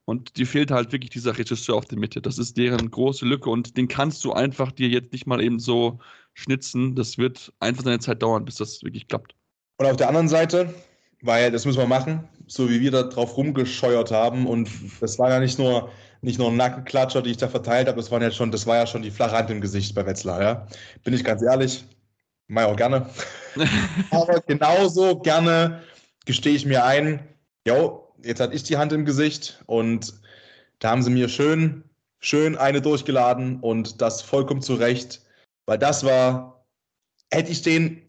Und 0.06 0.36
dir 0.36 0.46
fehlt 0.46 0.70
halt 0.70 0.92
wirklich 0.92 1.10
dieser 1.10 1.36
Regisseur 1.36 1.74
auf 1.76 1.84
der 1.84 1.98
Mitte. 1.98 2.22
Das 2.22 2.38
ist 2.38 2.56
deren 2.56 2.90
große 2.90 3.26
Lücke 3.26 3.50
und 3.50 3.76
den 3.76 3.88
kannst 3.88 4.24
du 4.24 4.32
einfach 4.32 4.72
dir 4.72 4.88
jetzt 4.88 5.12
nicht 5.12 5.26
mal 5.26 5.42
eben 5.42 5.58
so 5.58 5.98
schnitzen. 6.34 6.94
Das 6.94 7.18
wird 7.18 7.52
einfach 7.58 7.84
seine 7.84 7.98
Zeit 7.98 8.22
dauern, 8.22 8.44
bis 8.44 8.54
das 8.54 8.82
wirklich 8.82 9.08
klappt. 9.08 9.34
Und 9.78 9.86
auf 9.86 9.96
der 9.96 10.08
anderen 10.08 10.28
Seite, 10.28 10.72
weil 11.22 11.50
das 11.50 11.66
müssen 11.66 11.78
wir 11.78 11.88
machen, 11.88 12.26
so 12.46 12.70
wie 12.70 12.80
wir 12.80 12.92
da 12.92 13.02
drauf 13.02 13.36
rumgescheuert 13.36 14.12
haben 14.12 14.46
und 14.46 14.70
das 15.00 15.18
war 15.18 15.30
ja 15.30 15.40
nicht 15.40 15.58
nur 15.58 15.90
nicht 16.22 16.38
nur 16.38 16.50
Nackenklatscher, 16.50 17.22
die 17.22 17.30
ich 17.30 17.36
da 17.36 17.48
verteilt 17.48 17.88
habe, 17.88 17.98
das 17.98 18.10
waren 18.10 18.22
ja 18.22 18.30
schon, 18.30 18.50
das 18.50 18.66
war 18.66 18.76
ja 18.76 18.86
schon 18.86 19.02
die 19.02 19.10
flache 19.10 19.36
Hand 19.36 19.50
im 19.50 19.60
Gesicht 19.60 19.94
bei 19.94 20.04
Wetzlar, 20.06 20.42
ja. 20.42 20.66
Bin 21.04 21.14
ich 21.14 21.22
ganz 21.22 21.42
ehrlich, 21.42 21.84
mach 22.48 22.64
auch 22.64 22.76
gerne. 22.76 23.08
Aber 24.10 24.40
genauso 24.40 25.18
gerne 25.20 25.82
gestehe 26.24 26.54
ich 26.54 26.66
mir 26.66 26.84
ein, 26.84 27.20
jo, 27.66 28.05
jetzt 28.22 28.40
hatte 28.40 28.54
ich 28.54 28.62
die 28.62 28.76
Hand 28.76 28.92
im 28.92 29.04
Gesicht 29.04 29.62
und 29.66 30.14
da 30.78 30.90
haben 30.90 31.02
sie 31.02 31.10
mir 31.10 31.28
schön, 31.28 31.84
schön 32.18 32.56
eine 32.56 32.82
durchgeladen 32.82 33.60
und 33.60 34.00
das 34.00 34.22
vollkommen 34.22 34.62
zu 34.62 34.74
Recht. 34.74 35.22
Weil 35.66 35.78
das 35.78 36.04
war, 36.04 36.64
hätte 37.30 37.50
ich 37.50 37.62
den 37.62 38.02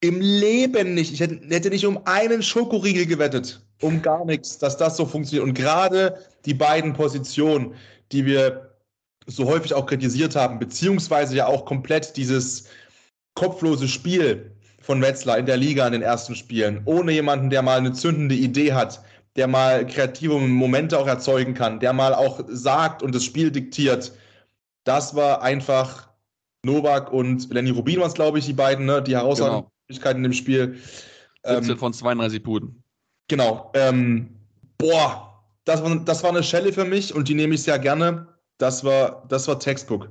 im 0.00 0.20
Leben 0.20 0.94
nicht, 0.94 1.12
ich 1.12 1.20
hätte, 1.20 1.70
nicht 1.70 1.86
um 1.86 2.00
einen 2.06 2.42
Schokoriegel 2.42 3.06
gewettet, 3.06 3.64
um 3.80 4.02
gar 4.02 4.24
nichts, 4.24 4.58
dass 4.58 4.76
das 4.76 4.96
so 4.96 5.06
funktioniert. 5.06 5.46
Und 5.48 5.54
gerade 5.54 6.18
die 6.44 6.54
beiden 6.54 6.92
Positionen, 6.92 7.74
die 8.12 8.26
wir 8.26 8.76
so 9.26 9.46
häufig 9.46 9.72
auch 9.72 9.86
kritisiert 9.86 10.36
haben, 10.36 10.58
beziehungsweise 10.58 11.36
ja 11.36 11.46
auch 11.46 11.64
komplett 11.64 12.16
dieses 12.16 12.64
kopflose 13.34 13.88
Spiel 13.88 14.52
von 14.80 15.00
Wetzlar 15.00 15.38
in 15.38 15.46
der 15.46 15.56
Liga 15.56 15.86
in 15.86 15.94
den 15.94 16.02
ersten 16.02 16.34
Spielen, 16.34 16.82
ohne 16.84 17.12
jemanden, 17.12 17.48
der 17.48 17.62
mal 17.62 17.78
eine 17.78 17.94
zündende 17.94 18.34
Idee 18.34 18.74
hat, 18.74 19.02
der 19.36 19.48
mal 19.48 19.86
kreative 19.86 20.38
Momente 20.38 20.98
auch 20.98 21.06
erzeugen 21.06 21.54
kann, 21.54 21.80
der 21.80 21.92
mal 21.92 22.14
auch 22.14 22.40
sagt 22.48 23.02
und 23.02 23.14
das 23.14 23.24
Spiel 23.24 23.50
diktiert. 23.50 24.12
Das 24.84 25.14
war 25.16 25.42
einfach 25.42 26.08
Novak 26.64 27.12
und 27.12 27.52
Lenny 27.52 27.70
Rubin 27.70 28.00
waren 28.00 28.08
es, 28.08 28.14
glaube 28.14 28.38
ich, 28.38 28.46
die 28.46 28.52
beiden, 28.52 28.86
ne? 28.86 29.02
die 29.02 29.16
herausragenden 29.16 29.70
genau. 29.88 30.10
in 30.10 30.22
dem 30.22 30.32
Spiel. 30.32 30.78
17 31.44 31.70
ähm, 31.70 31.78
von 31.78 31.92
32 31.92 32.42
Buden. 32.42 32.82
Genau. 33.28 33.70
Ähm, 33.74 34.28
boah, 34.78 35.44
das 35.64 35.82
war, 35.82 35.96
das 35.96 36.22
war 36.22 36.30
eine 36.30 36.42
Schelle 36.42 36.72
für 36.72 36.84
mich 36.84 37.14
und 37.14 37.28
die 37.28 37.34
nehme 37.34 37.54
ich 37.54 37.62
sehr 37.62 37.78
gerne. 37.78 38.26
Das 38.58 38.84
war, 38.84 39.24
das 39.28 39.48
war 39.48 39.58
Textbook. 39.58 40.08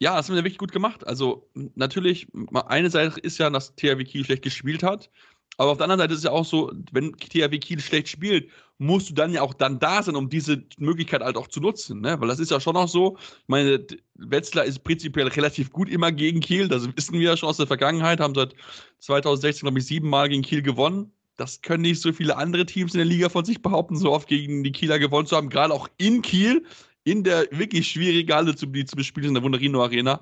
Ja, 0.00 0.16
das 0.16 0.28
haben 0.28 0.34
wir 0.34 0.42
wirklich 0.42 0.58
gut 0.58 0.72
gemacht. 0.72 1.06
Also 1.06 1.48
natürlich, 1.74 2.26
eine 2.52 2.90
Seite 2.90 3.20
ist 3.20 3.38
ja, 3.38 3.50
dass 3.50 3.74
THW 3.76 4.04
Kiel 4.04 4.24
schlecht 4.24 4.42
gespielt 4.42 4.82
hat. 4.82 5.10
Aber 5.56 5.70
auf 5.70 5.78
der 5.78 5.84
anderen 5.84 6.00
Seite 6.00 6.12
ist 6.14 6.18
es 6.18 6.24
ja 6.24 6.32
auch 6.32 6.44
so, 6.44 6.72
wenn 6.92 7.12
THW 7.12 7.58
Kiel 7.58 7.80
schlecht 7.80 8.08
spielt, 8.08 8.50
musst 8.78 9.10
du 9.10 9.14
dann 9.14 9.32
ja 9.32 9.42
auch 9.42 9.54
dann 9.54 9.78
da 9.78 10.02
sein, 10.02 10.16
um 10.16 10.28
diese 10.28 10.64
Möglichkeit 10.78 11.22
halt 11.22 11.36
auch 11.36 11.48
zu 11.48 11.60
nutzen. 11.60 12.00
Ne? 12.00 12.20
Weil 12.20 12.28
das 12.28 12.40
ist 12.40 12.50
ja 12.50 12.60
schon 12.60 12.76
auch 12.76 12.88
so, 12.88 13.16
ich 13.18 13.48
meine, 13.48 13.86
Wetzlar 14.16 14.64
ist 14.64 14.82
prinzipiell 14.82 15.28
relativ 15.28 15.70
gut 15.70 15.88
immer 15.88 16.10
gegen 16.12 16.40
Kiel, 16.40 16.68
das 16.68 16.88
wissen 16.96 17.14
wir 17.14 17.30
ja 17.30 17.36
schon 17.36 17.48
aus 17.48 17.58
der 17.58 17.66
Vergangenheit, 17.66 18.20
haben 18.20 18.34
seit 18.34 18.54
2016, 19.00 19.66
glaube 19.66 19.78
ich, 19.78 19.86
siebenmal 19.86 20.28
gegen 20.28 20.42
Kiel 20.42 20.62
gewonnen. 20.62 21.12
Das 21.36 21.62
können 21.62 21.82
nicht 21.82 22.00
so 22.00 22.12
viele 22.12 22.36
andere 22.36 22.64
Teams 22.64 22.94
in 22.94 22.98
der 22.98 23.06
Liga 23.06 23.28
von 23.28 23.44
sich 23.44 23.60
behaupten, 23.60 23.96
so 23.96 24.12
oft 24.12 24.28
gegen 24.28 24.62
die 24.62 24.72
Kieler 24.72 24.98
gewonnen 24.98 25.26
zu 25.26 25.36
haben, 25.36 25.48
gerade 25.48 25.74
auch 25.74 25.88
in 25.98 26.22
Kiel 26.22 26.64
in 27.04 27.22
der 27.22 27.46
wirklich 27.50 27.88
schwierigen 27.88 28.32
Halle 28.32 28.56
zu, 28.56 28.66
die 28.66 28.84
zu 28.84 28.96
bespielen 28.96 29.28
in 29.28 29.34
der 29.34 29.42
Wunderino 29.42 29.82
Arena. 29.82 30.20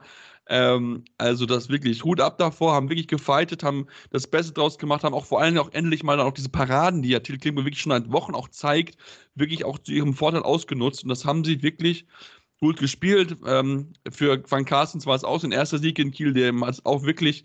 Ähm, 0.53 1.05
also 1.17 1.47
das 1.47 1.71
wirklich 1.71 2.05
Hut 2.05 2.21
ab 2.21 2.37
davor, 2.37 2.75
haben 2.75 2.91
wirklich 2.91 3.09
gefightet, 3.09 3.63
haben 3.63 3.87
das 4.11 4.27
Beste 4.27 4.53
draus 4.53 4.77
gemacht, 4.77 5.03
haben 5.03 5.15
auch 5.15 5.25
vor 5.25 5.41
allem 5.41 5.57
auch 5.57 5.73
endlich 5.73 6.03
mal 6.03 6.19
dann 6.19 6.27
auch 6.27 6.35
diese 6.35 6.51
Paraden, 6.51 7.01
die 7.01 7.09
ja 7.09 7.21
Till 7.21 7.39
Klingbeil 7.39 7.65
wirklich 7.65 7.81
schon 7.81 7.93
seit 7.93 8.13
Wochen 8.13 8.35
auch 8.35 8.49
zeigt, 8.49 8.99
wirklich 9.35 9.65
auch 9.65 9.79
zu 9.79 9.93
ihrem 9.93 10.13
Vorteil 10.13 10.43
ausgenutzt. 10.43 11.05
Und 11.05 11.09
das 11.09 11.25
haben 11.25 11.43
sie 11.43 11.63
wirklich 11.63 12.05
gut 12.61 12.79
gespielt. 12.79 13.39
Ähm, 13.47 13.95
für 14.11 14.43
Van 14.47 14.67
Carstens 14.67 15.07
war 15.07 15.17
es 15.17 15.25
auch 15.25 15.41
sein 15.41 15.53
erster 15.53 15.79
Sieg 15.79 15.99
in 15.99 16.11
Kiel, 16.11 16.35
der 16.35 16.53
auch 16.85 17.03
wirklich 17.03 17.45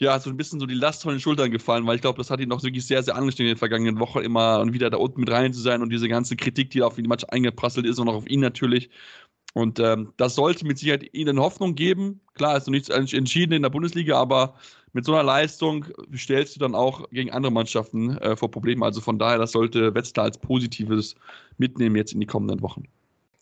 ja, 0.00 0.18
so 0.18 0.30
ein 0.30 0.36
bisschen 0.36 0.58
so 0.58 0.66
die 0.66 0.74
Last 0.74 1.02
von 1.02 1.12
den 1.12 1.20
Schultern 1.20 1.50
gefallen, 1.50 1.86
weil 1.86 1.96
ich 1.96 2.00
glaube, 2.00 2.18
das 2.18 2.30
hat 2.30 2.40
ihn 2.40 2.48
noch 2.48 2.62
wirklich 2.62 2.86
sehr, 2.86 3.02
sehr 3.02 3.14
angestrengt 3.16 3.50
in 3.50 3.54
den 3.54 3.58
vergangenen 3.58 4.00
Wochen, 4.00 4.20
immer 4.20 4.60
und 4.60 4.72
wieder 4.72 4.88
da 4.90 4.96
unten 4.96 5.20
mit 5.20 5.30
rein 5.30 5.52
zu 5.52 5.60
sein 5.60 5.82
und 5.82 5.90
diese 5.90 6.08
ganze 6.08 6.36
Kritik, 6.36 6.70
die 6.70 6.82
auf 6.82 6.98
ihn 6.98 7.06
Match 7.06 7.24
eingeprasselt 7.28 7.86
ist 7.86 7.98
und 8.00 8.08
auch 8.08 8.14
auf 8.14 8.26
ihn 8.26 8.40
natürlich. 8.40 8.90
Und 9.54 9.80
ähm, 9.80 10.12
das 10.16 10.36
sollte 10.36 10.64
mit 10.64 10.78
Sicherheit 10.78 11.12
ihnen 11.12 11.40
Hoffnung 11.40 11.74
geben. 11.74 12.20
Klar, 12.34 12.56
ist 12.56 12.66
noch 12.66 12.72
nichts 12.72 12.88
entschieden 12.88 13.52
in 13.52 13.62
der 13.62 13.70
Bundesliga, 13.70 14.16
aber 14.16 14.54
mit 14.92 15.04
so 15.04 15.12
einer 15.12 15.24
Leistung 15.24 15.86
stellst 16.16 16.54
du 16.54 16.60
dann 16.60 16.74
auch 16.74 17.08
gegen 17.10 17.30
andere 17.30 17.52
Mannschaften 17.52 18.16
äh, 18.18 18.36
vor 18.36 18.50
Problemen. 18.50 18.82
Also 18.82 19.00
von 19.00 19.18
daher, 19.18 19.38
das 19.38 19.52
sollte 19.52 19.94
Wetzlar 19.94 20.26
als 20.26 20.38
Positives 20.38 21.14
mitnehmen 21.58 21.96
jetzt 21.96 22.12
in 22.12 22.20
die 22.20 22.26
kommenden 22.26 22.62
Wochen. 22.62 22.84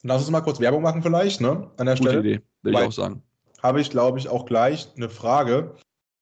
Lass 0.03 0.23
uns 0.23 0.31
mal 0.31 0.41
kurz 0.41 0.61
Werbung 0.61 0.83
machen 0.83 1.03
vielleicht, 1.03 1.41
ne? 1.41 1.71
An 1.77 1.87
der 1.87 1.97
Gute 1.97 2.11
Stelle. 2.11 2.21
Idee, 2.21 2.41
will 2.63 2.75
ich 2.75 2.81
auch 2.81 2.93
sagen. 2.93 3.23
Habe 3.63 3.81
ich, 3.81 3.91
glaube 3.91 4.19
ich, 4.19 4.29
auch 4.29 4.47
gleich 4.47 4.89
eine 4.97 5.09
Frage 5.09 5.75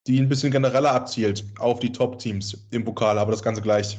die 0.06 0.20
ein 0.20 0.28
bisschen 0.28 0.52
genereller 0.52 0.92
abzielt 0.92 1.44
auf 1.58 1.80
die 1.80 1.92
Top-Teams 1.92 2.66
im 2.70 2.84
Pokal, 2.84 3.18
aber 3.18 3.32
das 3.32 3.42
Ganze 3.42 3.62
gleich. 3.62 3.98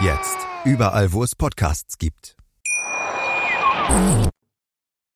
Jetzt 0.00 0.36
überall, 0.66 1.10
wo 1.14 1.24
es 1.24 1.34
Podcasts 1.34 1.96
gibt. 1.96 2.36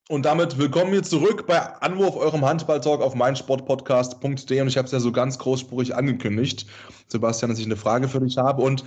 Und 0.09 0.25
damit 0.25 0.57
willkommen 0.57 0.91
hier 0.93 1.03
zurück 1.03 1.47
bei 1.47 1.61
Anwurf 1.61 2.17
eurem 2.17 2.47
Handballtalk 2.47 3.03
auf 3.03 3.15
meinsportpodcast.de. 3.15 4.61
Und 4.63 4.69
ich 4.69 4.79
habe 4.79 4.87
es 4.87 4.93
ja 4.93 4.99
so 4.99 5.13
ganz 5.13 5.39
großspurig 5.39 5.95
angekündigt, 5.95 6.67
Sebastian, 7.09 7.51
dass 7.51 7.59
ich 7.59 7.67
eine 7.67 7.77
Frage 7.77 8.09
für 8.09 8.21
dich 8.21 8.39
habe. 8.39 8.63
Und 8.63 8.87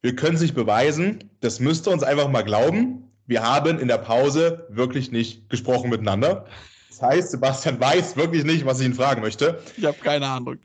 wir 0.00 0.16
können 0.16 0.36
es 0.36 0.40
nicht 0.40 0.54
beweisen. 0.54 1.30
Das 1.40 1.60
müsst 1.60 1.86
ihr 1.86 1.92
uns 1.92 2.02
einfach 2.02 2.28
mal 2.28 2.42
glauben. 2.42 3.12
Wir 3.26 3.42
haben 3.42 3.78
in 3.78 3.88
der 3.88 3.98
Pause 3.98 4.66
wirklich 4.70 5.12
nicht 5.12 5.50
gesprochen 5.50 5.90
miteinander. 5.90 6.46
Das 6.88 7.02
heißt, 7.02 7.30
Sebastian 7.32 7.78
weiß 7.78 8.16
wirklich 8.16 8.44
nicht, 8.44 8.64
was 8.64 8.80
ich 8.80 8.86
ihn 8.86 8.94
fragen 8.94 9.20
möchte. 9.20 9.62
Ich 9.76 9.84
habe 9.84 9.98
keine 9.98 10.28
Ahnung. 10.28 10.56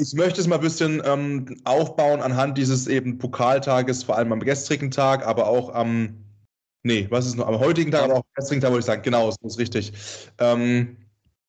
Ich 0.00 0.14
möchte 0.14 0.40
es 0.40 0.46
mal 0.46 0.54
ein 0.54 0.62
bisschen 0.62 1.02
ähm, 1.04 1.60
aufbauen 1.64 2.22
anhand 2.22 2.56
dieses 2.56 2.86
eben 2.86 3.18
Pokaltages, 3.18 4.02
vor 4.02 4.16
allem 4.16 4.32
am 4.32 4.40
gestrigen 4.40 4.90
Tag, 4.90 5.26
aber 5.26 5.46
auch 5.46 5.74
am, 5.74 6.24
nee, 6.82 7.06
was 7.10 7.26
ist 7.26 7.36
noch, 7.36 7.46
am 7.46 7.58
heutigen 7.58 7.90
Tag, 7.90 8.04
aber 8.04 8.14
auch 8.14 8.24
am 8.24 8.34
gestrigen 8.34 8.62
Tag, 8.62 8.70
würde 8.70 8.80
ich 8.80 8.86
sagen, 8.86 9.02
genau, 9.02 9.26
das 9.26 9.36
ist 9.42 9.58
richtig. 9.58 9.92
Ähm, 10.38 10.96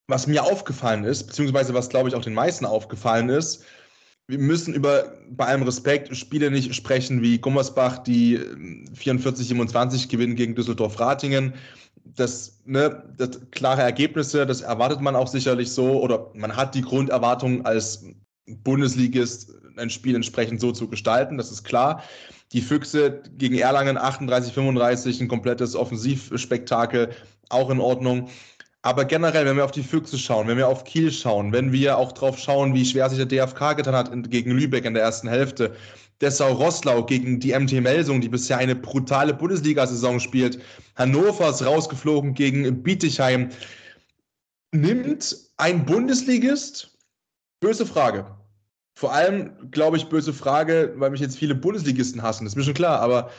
was 0.07 0.27
mir 0.27 0.43
aufgefallen 0.43 1.05
ist, 1.05 1.27
beziehungsweise 1.27 1.73
was, 1.73 1.87
glaube 1.87 2.09
ich, 2.09 2.15
auch 2.15 2.21
den 2.21 2.33
meisten 2.33 2.65
aufgefallen 2.65 3.29
ist, 3.29 3.63
wir 4.27 4.37
müssen 4.37 4.73
über, 4.73 5.13
bei 5.29 5.45
allem 5.45 5.63
Respekt, 5.63 6.13
Spiele 6.17 6.51
nicht 6.51 6.75
sprechen 6.75 7.21
wie 7.21 7.39
Gummersbach, 7.39 7.99
die 7.99 8.37
44-27 8.37 10.09
gewinnen 10.09 10.35
gegen 10.35 10.55
Düsseldorf-Ratingen. 10.55 11.53
Das, 12.03 12.61
ne, 12.65 13.13
das 13.17 13.39
klare 13.51 13.81
Ergebnisse, 13.81 14.45
das 14.45 14.59
erwartet 14.59 14.99
man 14.99 15.15
auch 15.15 15.27
sicherlich 15.27 15.71
so, 15.71 16.01
oder 16.01 16.31
man 16.33 16.57
hat 16.57 16.75
die 16.75 16.81
Grunderwartung 16.81 17.65
als 17.65 18.05
Bundesligist 18.47 19.53
ein 19.77 19.89
Spiel 19.89 20.15
entsprechend 20.15 20.59
so 20.59 20.71
zu 20.71 20.87
gestalten, 20.87 21.37
das 21.37 21.51
ist 21.51 21.63
klar. 21.63 22.03
Die 22.51 22.61
Füchse 22.61 23.21
gegen 23.37 23.57
Erlangen 23.57 23.97
38-35, 23.97 25.21
ein 25.21 25.27
komplettes 25.27 25.75
Offensivspektakel, 25.75 27.11
auch 27.49 27.69
in 27.69 27.79
Ordnung. 27.79 28.29
Aber 28.83 29.05
generell, 29.05 29.45
wenn 29.45 29.57
wir 29.57 29.65
auf 29.65 29.71
die 29.71 29.83
Füchse 29.83 30.17
schauen, 30.17 30.47
wenn 30.47 30.57
wir 30.57 30.67
auf 30.67 30.83
Kiel 30.83 31.11
schauen, 31.11 31.53
wenn 31.53 31.71
wir 31.71 31.97
auch 31.97 32.11
drauf 32.13 32.39
schauen, 32.39 32.73
wie 32.73 32.85
schwer 32.85 33.09
sich 33.09 33.19
der 33.19 33.27
DFK 33.27 33.73
getan 33.73 33.95
hat 33.95 34.29
gegen 34.31 34.51
Lübeck 34.51 34.85
in 34.85 34.95
der 34.95 35.03
ersten 35.03 35.27
Hälfte, 35.27 35.75
Dessau-Rosslau 36.21 37.05
gegen 37.05 37.39
die 37.39 37.57
MT 37.57 37.73
Melsung, 37.81 38.21
die 38.21 38.29
bisher 38.29 38.57
eine 38.57 38.75
brutale 38.75 39.33
Bundesliga-Saison 39.33 40.19
spielt, 40.19 40.59
Hannover 40.95 41.49
ist 41.49 41.65
rausgeflogen 41.65 42.33
gegen 42.33 42.83
Bietigheim. 42.83 43.49
Nimmt 44.71 45.35
ein 45.57 45.85
Bundesligist, 45.85 46.90
böse 47.61 47.85
Frage, 47.85 48.25
vor 48.93 49.13
allem, 49.13 49.71
glaube 49.71 49.95
ich, 49.95 50.09
böse 50.09 50.33
Frage, 50.33 50.93
weil 50.97 51.11
mich 51.11 51.21
jetzt 51.21 51.37
viele 51.37 51.55
Bundesligisten 51.55 52.21
hassen, 52.21 52.43
das 52.43 52.53
ist 52.53 52.57
mir 52.57 52.63
schon 52.63 52.73
klar, 52.73 52.99
aber 52.99 53.31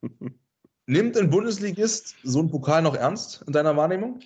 nimmt 0.86 1.16
ein 1.18 1.28
Bundesligist 1.28 2.16
so 2.22 2.38
einen 2.38 2.50
Pokal 2.50 2.80
noch 2.80 2.94
ernst 2.94 3.44
in 3.46 3.52
deiner 3.52 3.76
Wahrnehmung? 3.76 4.20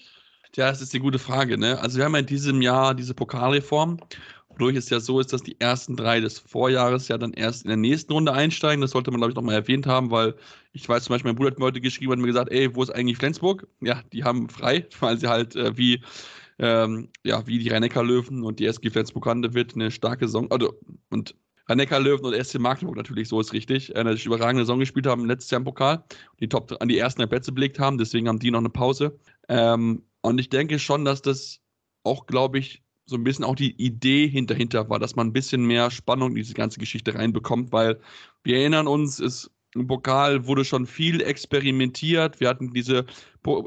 Ja, 0.55 0.71
das 0.71 0.81
ist 0.81 0.93
die 0.93 1.01
gute 1.01 1.19
Frage. 1.19 1.59
Ne? 1.59 1.81
Also 1.81 1.99
wir 1.99 2.05
haben 2.05 2.13
ja 2.13 2.21
in 2.21 2.27
diesem 2.27 2.63
Jahr 2.63 2.95
diese 2.95 3.13
Pokalreform, 3.13 3.99
wodurch 4.51 4.77
es 4.77 4.89
ja 4.89 5.01
so 5.01 5.19
ist, 5.19 5.33
dass 5.33 5.43
die 5.43 5.61
ersten 5.61 5.97
drei 5.97 6.21
des 6.21 6.39
Vorjahres 6.39 7.09
ja 7.09 7.19
dann 7.19 7.33
erst 7.33 7.65
in 7.65 7.69
der 7.69 7.77
nächsten 7.77 8.13
Runde 8.13 8.33
einsteigen. 8.33 8.81
Das 8.81 8.93
sollte 8.93 9.11
man, 9.11 9.19
glaube 9.19 9.33
ich, 9.33 9.37
nochmal 9.37 9.57
erwähnt 9.57 9.87
haben, 9.89 10.13
weil 10.13 10.35
ich 10.73 10.89
weiß 10.89 11.05
zum 11.05 11.15
Beispiel, 11.15 11.31
mein 11.31 11.37
Bruder 11.37 11.51
hat 11.51 11.59
mir 11.59 11.65
heute 11.65 11.81
geschrieben 11.81 12.13
und 12.13 12.21
mir 12.21 12.29
gesagt, 12.29 12.53
ey, 12.53 12.73
wo 12.75 12.83
ist 12.85 12.91
eigentlich 12.91 13.19
Flensburg? 13.19 13.67
Ja, 13.81 14.03
die 14.13 14.23
haben 14.23 14.49
frei, 14.49 14.87
weil 15.01 15.19
sie 15.19 15.27
halt 15.27 15.57
äh, 15.57 15.77
wie 15.77 16.01
ähm, 16.59 17.09
ja, 17.25 17.47
wie 17.47 17.59
die 17.59 17.69
rhein 17.69 17.83
löwen 17.83 18.45
und 18.45 18.61
die 18.61 18.67
SG 18.67 18.91
Flensburg 18.91 19.27
Hande 19.27 19.55
wird 19.55 19.75
eine 19.75 19.91
starke 19.91 20.27
Saison, 20.27 20.51
also, 20.51 20.79
und 21.11 21.35
rhein 21.69 22.03
löwen 22.03 22.25
und 22.25 22.35
SC 22.35 22.59
Magdeburg 22.59 22.97
natürlich, 22.97 23.29
so 23.29 23.41
ist 23.41 23.53
richtig, 23.53 23.95
äh, 23.95 23.99
eine 23.99 24.13
überragende 24.13 24.65
Saison 24.65 24.79
gespielt 24.79 25.07
haben 25.07 25.27
letztes 25.27 25.51
Jahr 25.51 25.61
im 25.61 25.65
Pokal, 25.65 26.05
die 26.41 26.49
Top 26.49 26.75
an 26.81 26.89
die 26.89 26.99
ersten 26.99 27.27
Plätze 27.29 27.53
belegt 27.53 27.79
haben, 27.79 27.99
deswegen 27.99 28.29
haben 28.29 28.39
die 28.39 28.51
noch 28.51 28.61
eine 28.61 28.71
Pause. 28.71 29.19
Ähm, 29.49 30.03
und 30.23 30.39
ich 30.39 30.49
denke 30.49 30.79
schon, 30.79 31.05
dass 31.05 31.23
das 31.23 31.61
auch, 32.03 32.27
glaube 32.27 32.59
ich, 32.59 32.83
so 33.07 33.17
ein 33.17 33.25
bisschen 33.25 33.45
auch 33.45 33.57
die 33.57 33.73
Idee 33.77 34.29
hinterhinter 34.29 34.89
war, 34.89 34.99
dass 34.99 35.17
man 35.17 35.29
ein 35.29 35.33
bisschen 35.33 35.67
mehr 35.67 35.91
Spannung 35.91 36.31
in 36.31 36.37
diese 36.37 36.55
ganze 36.55 36.81
Geschichte 36.81 37.15
reinbekommt, 37.15 37.73
weil 37.73 38.01
wir 38.43 38.59
erinnern 38.59 38.87
uns, 38.87 39.21
es 39.21 39.51
im 39.75 39.87
Pokal 39.87 40.47
wurde 40.47 40.65
schon 40.65 40.87
viel 40.87 41.21
experimentiert. 41.21 42.41
Wir 42.41 42.49
hatten 42.49 42.73
diese 42.73 43.05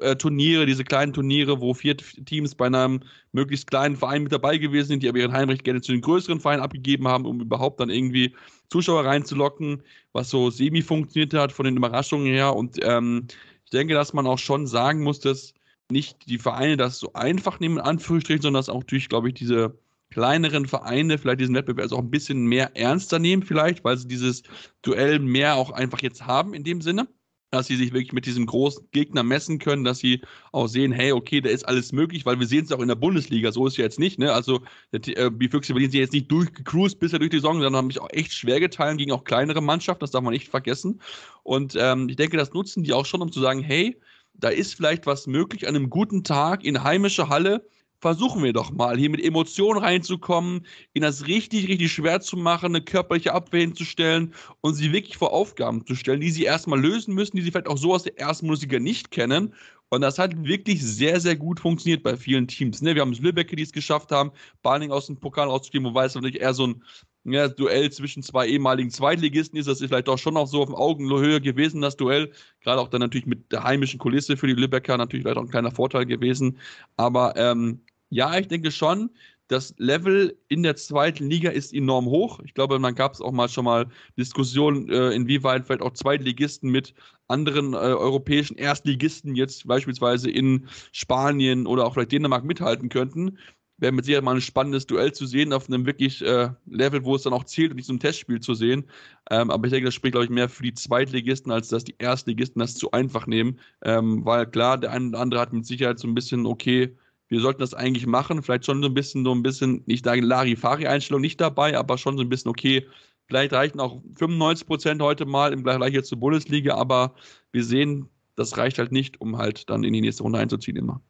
äh, 0.02 0.16
Turniere, 0.16 0.66
diese 0.66 0.84
kleinen 0.84 1.14
Turniere, 1.14 1.60
wo 1.62 1.74
vier 1.74 1.98
Teams 1.98 2.56
bei 2.56 2.68
einem 2.68 3.02
möglichst 3.34 3.68
kleinen 3.68 3.96
Verein 3.96 4.24
mit 4.24 4.32
dabei 4.32 4.58
gewesen 4.58 4.88
sind, 4.88 5.04
die 5.04 5.10
aber 5.10 5.20
ihren 5.20 5.34
Heimrecht 5.34 5.64
gerne 5.64 5.82
zu 5.82 5.92
den 5.92 6.02
größeren 6.02 6.40
Vereinen 6.40 6.62
abgegeben 6.62 7.08
haben, 7.08 7.26
um 7.26 7.42
überhaupt 7.42 7.80
dann 7.80 7.90
irgendwie 7.90 8.36
Zuschauer 8.70 9.06
reinzulocken, 9.06 9.84
was 10.14 10.30
so 10.30 10.50
semi 10.50 10.82
funktioniert 10.82 11.34
hat 11.34 11.52
von 11.52 11.66
den 11.66 11.78
Überraschungen 11.78 12.28
her. 12.28 12.56
Und 12.56 12.78
ähm, 12.82 13.28
ich 13.66 13.72
denke, 13.72 13.94
dass 13.94 14.14
man 14.14 14.28
auch 14.28 14.40
schon 14.40 14.66
sagen 14.66 15.04
muss, 15.04 15.20
dass 15.20 15.54
nicht 15.90 16.28
die 16.28 16.38
Vereine 16.38 16.78
das 16.78 17.00
so 17.00 17.14
einfach 17.14 17.60
nehmen, 17.60 17.78
in 17.78 17.84
Anführungsstrichen, 17.84 18.42
sondern 18.42 18.60
dass 18.60 18.70
auch 18.70 18.84
durch, 18.84 19.10
glaube 19.10 19.30
ich, 19.30 19.36
diese 19.36 19.78
kleineren 20.10 20.68
Vereine 20.68 21.18
vielleicht 21.18 21.42
diesen 21.42 21.56
Wettbewerb 21.56 21.92
auch 21.92 22.00
ein 22.00 22.12
bisschen 22.12 22.46
mehr 22.46 22.76
ernster 22.76 23.20
nehmen, 23.20 23.44
vielleicht, 23.44 23.84
weil 23.84 23.98
sie 23.98 24.08
dieses 24.08 24.44
Duell 24.82 25.20
mehr 25.20 25.56
auch 25.56 25.72
einfach 25.72 26.02
jetzt 26.02 26.26
haben 26.26 26.54
in 26.54 26.64
dem 26.64 26.82
Sinne 26.82 27.08
dass 27.52 27.68
sie 27.68 27.78
sich 27.78 27.94
wirklich 27.94 28.14
mit 28.14 28.26
diesem 28.26 28.46
großen 28.46 28.90
Gegner 28.92 29.24
messen 29.24 29.60
können, 29.60 29.84
dass 29.84 30.00
sie 30.00 30.22
auch 30.52 30.68
sehen, 30.68 30.92
hey, 30.92 31.14
okay, 31.14 31.40
da 31.40 31.50
ist 31.50 31.68
alles 31.68 31.92
möglich, 31.94 32.26
weil 32.26 32.40
wir 32.40 32.48
sehen 32.48 32.66
es 32.66 32.72
auch 32.72 32.82
in 32.82 32.90
der 32.90 32.96
Bundesliga, 32.96 33.52
so 33.52 33.66
ist 33.68 33.74
es 33.74 33.78
jetzt 33.78 34.00
nicht, 34.00 34.20
ne? 34.20 34.34
Also 34.34 34.62
äh, 34.92 35.00
die 35.32 35.48
Füchse 35.50 35.74
Berlin 35.74 35.92
sind 35.92 36.02
jetzt 36.02 36.14
nicht 36.14 36.30
durchgecruised 36.30 37.00
bisher 37.00 37.20
durch 37.20 37.32
die 37.32 37.38
Saison, 37.38 37.62
sondern 37.62 37.78
haben 37.78 37.90
sich 37.90 38.02
auch 38.02 38.10
echt 38.12 38.34
schwer 38.34 38.60
geteilt 38.60 38.98
gegen 38.98 39.12
auch 39.12 39.24
kleinere 39.24 39.62
Mannschaften, 39.62 40.02
das 40.02 40.12
darf 40.12 40.24
man 40.24 40.34
nicht 40.34 40.50
vergessen. 40.50 41.02
Und 41.44 41.76
ähm, 41.80 42.10
ich 42.10 42.18
denke, 42.18 42.38
das 42.38 42.54
nutzen 42.54 42.84
die 42.84 42.94
auch 42.94 43.06
schon, 43.06 43.22
um 43.22 43.32
zu 43.32 43.40
sagen, 43.40 43.62
hey, 43.62 43.98
da 44.34 44.50
ist 44.50 44.76
vielleicht 44.76 45.06
was 45.06 45.26
möglich 45.26 45.68
an 45.68 45.76
einem 45.76 45.90
guten 45.90 46.24
Tag 46.24 46.64
in 46.64 46.84
heimischer 46.84 47.30
Halle 47.30 47.66
versuchen 48.00 48.44
wir 48.44 48.54
doch 48.54 48.72
mal, 48.72 48.98
hier 48.98 49.10
mit 49.10 49.24
Emotionen 49.24 49.80
reinzukommen, 49.80 50.66
ihnen 50.94 51.04
das 51.04 51.28
richtig, 51.28 51.68
richtig 51.68 51.92
schwer 51.92 52.22
zu 52.22 52.38
machen, 52.38 52.68
eine 52.68 52.82
körperliche 52.82 53.34
Abwehr 53.34 53.62
hinzustellen 53.62 54.34
und 54.62 54.76
sie 54.76 54.92
wirklich 54.92 55.18
vor 55.18 55.34
Aufgaben 55.34 55.86
zu 55.86 55.96
stellen, 55.96 56.22
die 56.22 56.32
sie 56.32 56.44
erstmal 56.44 56.80
lösen 56.80 57.14
müssen, 57.14 57.38
die 57.38 57.44
sie 57.44 57.52
vielleicht 57.52 57.68
auch 57.68 57.78
so 57.78 57.94
aus 57.94 58.04
der 58.04 58.20
ersten 58.20 58.48
Musiker 58.48 58.80
nicht 58.80 59.12
kennen. 59.12 59.54
Und 59.90 60.02
das 60.02 60.20
hat 60.20 60.44
wirklich 60.44 60.84
sehr, 60.84 61.20
sehr 61.22 61.38
gut 61.38 61.62
funktioniert 61.62 62.04
bei 62.04 62.18
vielen 62.18 62.48
Teams. 62.48 62.82
Ne? 62.82 62.94
Wir 62.94 63.02
haben 63.02 63.14
es 63.14 63.20
Lübecke, 63.20 63.56
die 63.56 63.64
es 63.64 63.72
geschafft 63.72 64.12
haben, 64.12 64.32
Barning 64.62 64.92
aus 64.92 65.08
dem 65.08 65.18
Pokal 65.18 65.48
rauszuspielen, 65.48 65.86
wobei 65.86 66.06
es 66.06 66.16
natürlich 66.16 66.42
eher 66.42 66.54
so 66.54 66.68
ein 66.68 66.84
ja, 67.24 67.48
Duell 67.48 67.92
zwischen 67.92 68.24
zwei 68.24 68.48
ehemaligen 68.48 68.90
Zweitligisten 68.90 69.60
ist. 69.60 69.68
Das 69.68 69.82
ist 69.82 69.88
vielleicht 69.88 70.10
auch 70.10 70.18
schon 70.18 70.34
noch 70.34 70.48
so 70.48 70.62
auf 70.62 70.74
Augenhöhe 70.74 71.42
gewesen, 71.42 71.82
das 71.82 71.98
Duell. 71.98 72.32
Gerade 72.62 72.82
auch 72.82 72.88
dann 72.90 73.02
natürlich 73.02 73.26
mit 73.26 73.52
der 73.52 73.64
heimischen 73.64 74.00
Kulisse 74.00 74.38
für 74.38 74.48
die 74.48 74.54
Lübecker 74.54 74.98
natürlich 74.98 75.24
vielleicht 75.24 75.38
auch 75.38 75.44
ein 75.44 75.50
kleiner 75.50 75.72
Vorteil 75.72 76.06
gewesen. 76.06 76.58
Aber 76.96 77.36
ähm, 77.36 77.82
ja, 78.10 78.38
ich 78.38 78.48
denke 78.48 78.72
schon, 78.72 79.10
das 79.48 79.74
Level 79.78 80.38
in 80.50 80.64
der 80.64 80.76
zweiten 80.76 81.30
Liga 81.30 81.52
ist 81.52 81.74
enorm 81.74 82.06
hoch. 82.08 82.42
Ich 82.44 82.54
glaube, 82.54 82.80
man 82.80 82.96
gab 82.96 83.14
es 83.14 83.22
auch 83.22 83.32
mal 83.32 83.48
schon 83.48 83.64
mal 83.66 83.88
Diskussionen, 84.18 84.90
äh, 84.90 85.12
inwieweit 85.12 85.66
vielleicht 85.66 85.82
auch 85.82 85.94
Zweitligisten 85.94 86.70
mit 86.70 86.94
anderen 87.30 87.74
äh, 87.74 87.78
europäischen 87.78 88.58
Erstligisten 88.58 89.36
jetzt 89.36 89.66
beispielsweise 89.68 90.30
in 90.30 90.68
Spanien 90.92 91.66
oder 91.66 91.86
auch 91.86 91.94
vielleicht 91.94 92.12
Dänemark 92.12 92.44
mithalten 92.44 92.90
könnten 92.90 93.38
wäre 93.78 93.92
mit 93.92 94.06
Sicherheit 94.06 94.24
mal 94.24 94.36
ein 94.36 94.42
spannendes 94.42 94.88
Duell 94.88 95.14
zu 95.14 95.26
sehen, 95.26 95.54
auf 95.54 95.68
einem 95.68 95.86
wirklich 95.86 96.24
äh, 96.24 96.50
Level, 96.66 97.06
wo 97.06 97.16
es 97.16 97.24
dann 97.24 97.34
auch 97.34 97.44
zählt 97.44 97.72
und 97.72 97.78
nicht 97.78 97.86
so 97.86 97.94
ein 97.94 98.00
Testspiel 98.00 98.40
zu 98.40 98.54
sehen. 98.56 98.86
Ähm, 99.30 99.52
aber 99.52 99.68
ich 99.68 99.72
denke, 99.72 99.86
das 99.86 99.94
spricht, 99.94 100.14
glaube 100.14 100.26
ich, 100.26 100.32
mehr 100.32 100.50
für 100.50 100.64
die 100.64 100.74
Zweitligisten, 100.74 101.52
als 101.52 101.70
dass 101.70 101.84
die 101.84 101.96
Erstligisten 102.00 102.60
das 102.60 102.76
zu 102.76 102.92
einfach 102.92 103.28
nehmen. 103.28 103.60
Ähm, 103.84 104.26
weil 104.26 104.48
klar, 104.48 104.78
der 104.78 104.92
eine 104.92 105.10
oder 105.10 105.20
andere 105.20 105.40
hat 105.42 105.54
mit 105.54 105.66
Sicherheit 105.66 106.00
so 106.00 106.08
ein 106.08 106.16
bisschen, 106.16 106.46
okay, 106.46 106.96
wir 107.30 107.42
sollten 107.42 107.60
das 107.60 107.74
eigentlich 107.74 108.08
machen, 108.08 108.42
vielleicht 108.42 108.66
schon 108.66 108.82
so 108.82 108.88
ein 108.88 108.94
bisschen, 108.94 109.26
so 109.26 109.34
ein 109.34 109.44
bisschen, 109.44 109.84
nicht 109.86 110.06
sagen 110.06 110.24
Larifari-Einstellung 110.24 111.22
nicht 111.22 111.42
dabei, 111.42 111.78
aber 111.78 111.98
schon 111.98 112.18
so 112.18 112.24
ein 112.24 112.30
bisschen, 112.30 112.50
okay, 112.50 112.88
vielleicht 113.28 113.54
reichen 113.54 113.80
auch 113.80 114.02
95 114.16 114.68
Prozent 114.68 115.02
heute 115.02 115.26
mal 115.26 115.54
im 115.54 115.64
Vergleich 115.64 115.94
jetzt 115.94 116.10
zur 116.10 116.20
Bundesliga, 116.20 116.76
aber 116.76 117.14
wir 117.52 117.64
sehen, 117.64 118.10
das 118.36 118.58
reicht 118.58 118.78
halt 118.78 118.92
nicht, 118.92 119.20
um 119.20 119.38
halt 119.38 119.70
dann 119.70 119.84
in 119.84 119.94
die 119.94 120.02
nächste 120.02 120.24
Runde 120.24 120.40
einzuziehen 120.40 120.78
immer. 120.78 121.02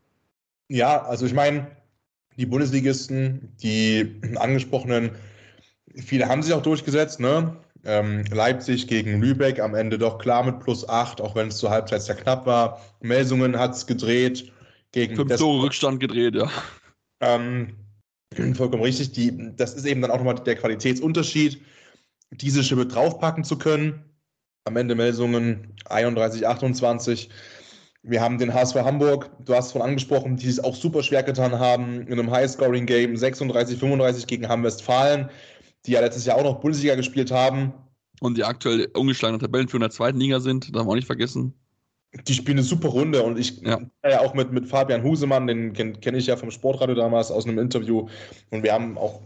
Ja, 0.69 1.03
also 1.03 1.25
ich 1.25 1.34
meine, 1.34 1.67
die 2.38 2.45
Bundesligisten, 2.45 3.53
die 3.62 4.21
angesprochenen, 4.36 5.12
viele 5.95 6.27
haben 6.27 6.43
sich 6.43 6.53
auch 6.53 6.62
durchgesetzt, 6.62 7.19
ne? 7.19 7.56
Ähm, 7.84 8.25
Leipzig 8.32 8.88
gegen 8.88 9.21
Lübeck 9.21 9.60
am 9.60 9.75
Ende 9.75 9.97
doch 9.97 10.17
klar 10.17 10.43
mit 10.43 10.60
plus 10.60 10.88
8, 10.88 11.21
auch 11.21 11.36
wenn 11.36 11.49
es 11.49 11.58
zur 11.58 11.69
Halbzeit 11.69 12.01
sehr 12.01 12.15
knapp 12.15 12.45
war. 12.45 12.82
Melsungen 13.01 13.58
hat 13.58 13.75
es 13.75 13.86
gedreht. 13.88 14.51
Gegen 14.91 15.15
Fünf 15.15 15.36
Tore 15.36 15.63
Rückstand 15.63 16.00
gedreht, 16.00 16.36
ja. 16.36 16.50
Ähm, 17.21 17.76
vollkommen 18.56 18.84
richtig. 18.84 19.12
Die, 19.12 19.56
das 19.56 19.73
ist 19.73 19.86
eben 19.86 20.02
dann 20.02 20.12
auch 20.12 20.17
nochmal 20.17 20.36
der 20.36 20.56
Qualitätsunterschied, 20.56 21.62
diese 22.32 22.63
Schippe 22.63 22.86
draufpacken 22.86 23.43
zu 23.43 23.58
können. 23.58 24.04
Am 24.65 24.76
Ende 24.76 24.95
Melsungen 24.95 25.73
31, 25.86 26.47
28 26.47 27.30
wir 28.10 28.21
haben 28.21 28.38
den 28.38 28.54
HSV 28.54 28.76
Hamburg, 28.76 29.30
du 29.43 29.54
hast 29.54 29.67
es 29.67 29.71
von 29.73 29.82
angesprochen, 29.82 30.38
die 30.38 30.47
es 30.47 30.63
auch 30.63 30.76
super 30.76 31.04
schwer 31.04 31.23
getan 31.23 31.60
haben 31.60 32.08
in 32.08 32.13
einem 32.13 32.32
High-Scoring-Game 32.32 33.17
36, 33.17 33.78
35 33.78 34.28
gegen 34.28 34.47
Hamm-Westfalen, 34.47 35.30
die 35.86 35.91
ja 35.91 36.00
letztes 36.00 36.26
Jahr 36.26 36.38
auch 36.38 36.43
noch 36.43 36.60
Bundesliga 36.60 36.95
gespielt 36.95 37.32
haben. 37.32 37.73
Und 38.21 38.38
die 38.38 38.43
aktuell 38.43 38.88
ungeschlagenen 38.93 39.41
Tabellenführer 39.41 39.84
in 39.84 39.89
der 39.89 39.91
zweiten 39.91 40.19
Liga 40.19 40.39
sind, 40.39 40.73
darf 40.73 40.84
man 40.84 40.91
auch 40.91 40.95
nicht 40.95 41.06
vergessen. 41.06 41.54
Die 42.13 42.33
spielen 42.33 42.57
eine 42.57 42.65
super 42.65 42.89
Runde 42.89 43.21
und 43.23 43.37
ich 43.37 43.61
ja, 43.61 43.79
ja 44.03 44.21
auch 44.21 44.33
mit, 44.33 44.51
mit 44.51 44.67
Fabian 44.67 45.03
Husemann, 45.03 45.47
den 45.47 45.73
kenne 45.73 45.93
kenn 45.93 46.15
ich 46.15 46.27
ja 46.27 46.37
vom 46.37 46.51
Sportradio 46.51 46.95
damals 46.95 47.31
aus 47.31 47.45
einem 47.45 47.59
Interview 47.59 48.07
und 48.49 48.63
wir 48.63 48.73
haben 48.73 48.97
auch 48.97 49.21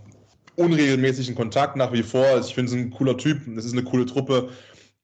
unregelmäßigen 0.55 1.35
Kontakt 1.35 1.75
nach 1.75 1.93
wie 1.93 2.03
vor. 2.03 2.39
Ich 2.39 2.53
finde 2.53 2.71
es 2.71 2.77
ein 2.77 2.91
cooler 2.91 3.17
Typ, 3.17 3.47
es 3.55 3.65
ist 3.65 3.73
eine 3.73 3.83
coole 3.83 4.05
Truppe 4.05 4.49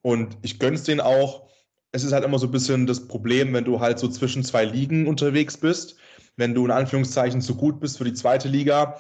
und 0.02 0.38
ich 0.42 0.60
gönne 0.60 0.76
es 0.76 0.84
denen 0.84 1.02
auch 1.02 1.48
es 1.92 2.04
ist 2.04 2.14
halt 2.14 2.24
immer 2.24 2.40
so 2.40 2.48
ein 2.48 2.52
bisschen 2.52 2.86
das 2.86 3.08
Problem, 3.08 3.54
wenn 3.54 3.66
du 3.66 3.80
halt 3.80 4.00
so 4.00 4.08
zwischen 4.08 4.44
zwei 4.44 4.66
Ligen 4.66 5.08
unterwegs 5.08 5.58
bist, 5.58 5.96
wenn 6.36 6.54
du 6.54 6.66
in 6.66 6.72
Anführungszeichen 6.72 7.42
zu 7.42 7.56
gut 7.56 7.80
bist 7.80 7.98
für 7.98 8.04
die 8.04 8.14
zweite 8.14 8.48
Liga, 8.48 9.00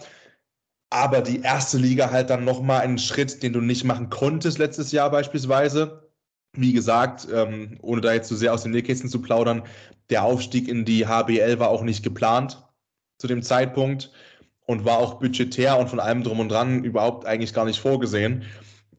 aber 0.89 1.21
die 1.21 1.41
erste 1.41 1.77
Liga 1.77 2.11
halt 2.11 2.29
dann 2.29 2.45
nochmal 2.45 2.81
einen 2.81 2.97
Schritt, 2.97 3.43
den 3.43 3.53
du 3.53 3.61
nicht 3.61 3.83
machen 3.83 4.09
konntest 4.09 4.57
letztes 4.57 4.91
Jahr 4.91 5.11
beispielsweise. 5.11 6.06
Wie 6.53 6.73
gesagt, 6.73 7.27
ähm, 7.31 7.77
ohne 7.81 8.01
da 8.01 8.13
jetzt 8.13 8.27
zu 8.27 8.35
so 8.35 8.39
sehr 8.39 8.53
aus 8.53 8.63
den 8.63 8.71
Nähkästchen 8.71 9.09
zu 9.09 9.21
plaudern, 9.21 9.63
der 10.09 10.23
Aufstieg 10.23 10.67
in 10.67 10.85
die 10.85 11.05
HBL 11.05 11.59
war 11.59 11.69
auch 11.69 11.83
nicht 11.83 12.03
geplant 12.03 12.63
zu 13.17 13.27
dem 13.27 13.41
Zeitpunkt 13.43 14.11
und 14.65 14.85
war 14.85 14.97
auch 14.97 15.15
budgetär 15.15 15.77
und 15.77 15.89
von 15.89 15.99
allem 15.99 16.23
drum 16.23 16.39
und 16.39 16.49
dran 16.49 16.83
überhaupt 16.83 17.25
eigentlich 17.25 17.53
gar 17.53 17.65
nicht 17.65 17.79
vorgesehen. 17.79 18.43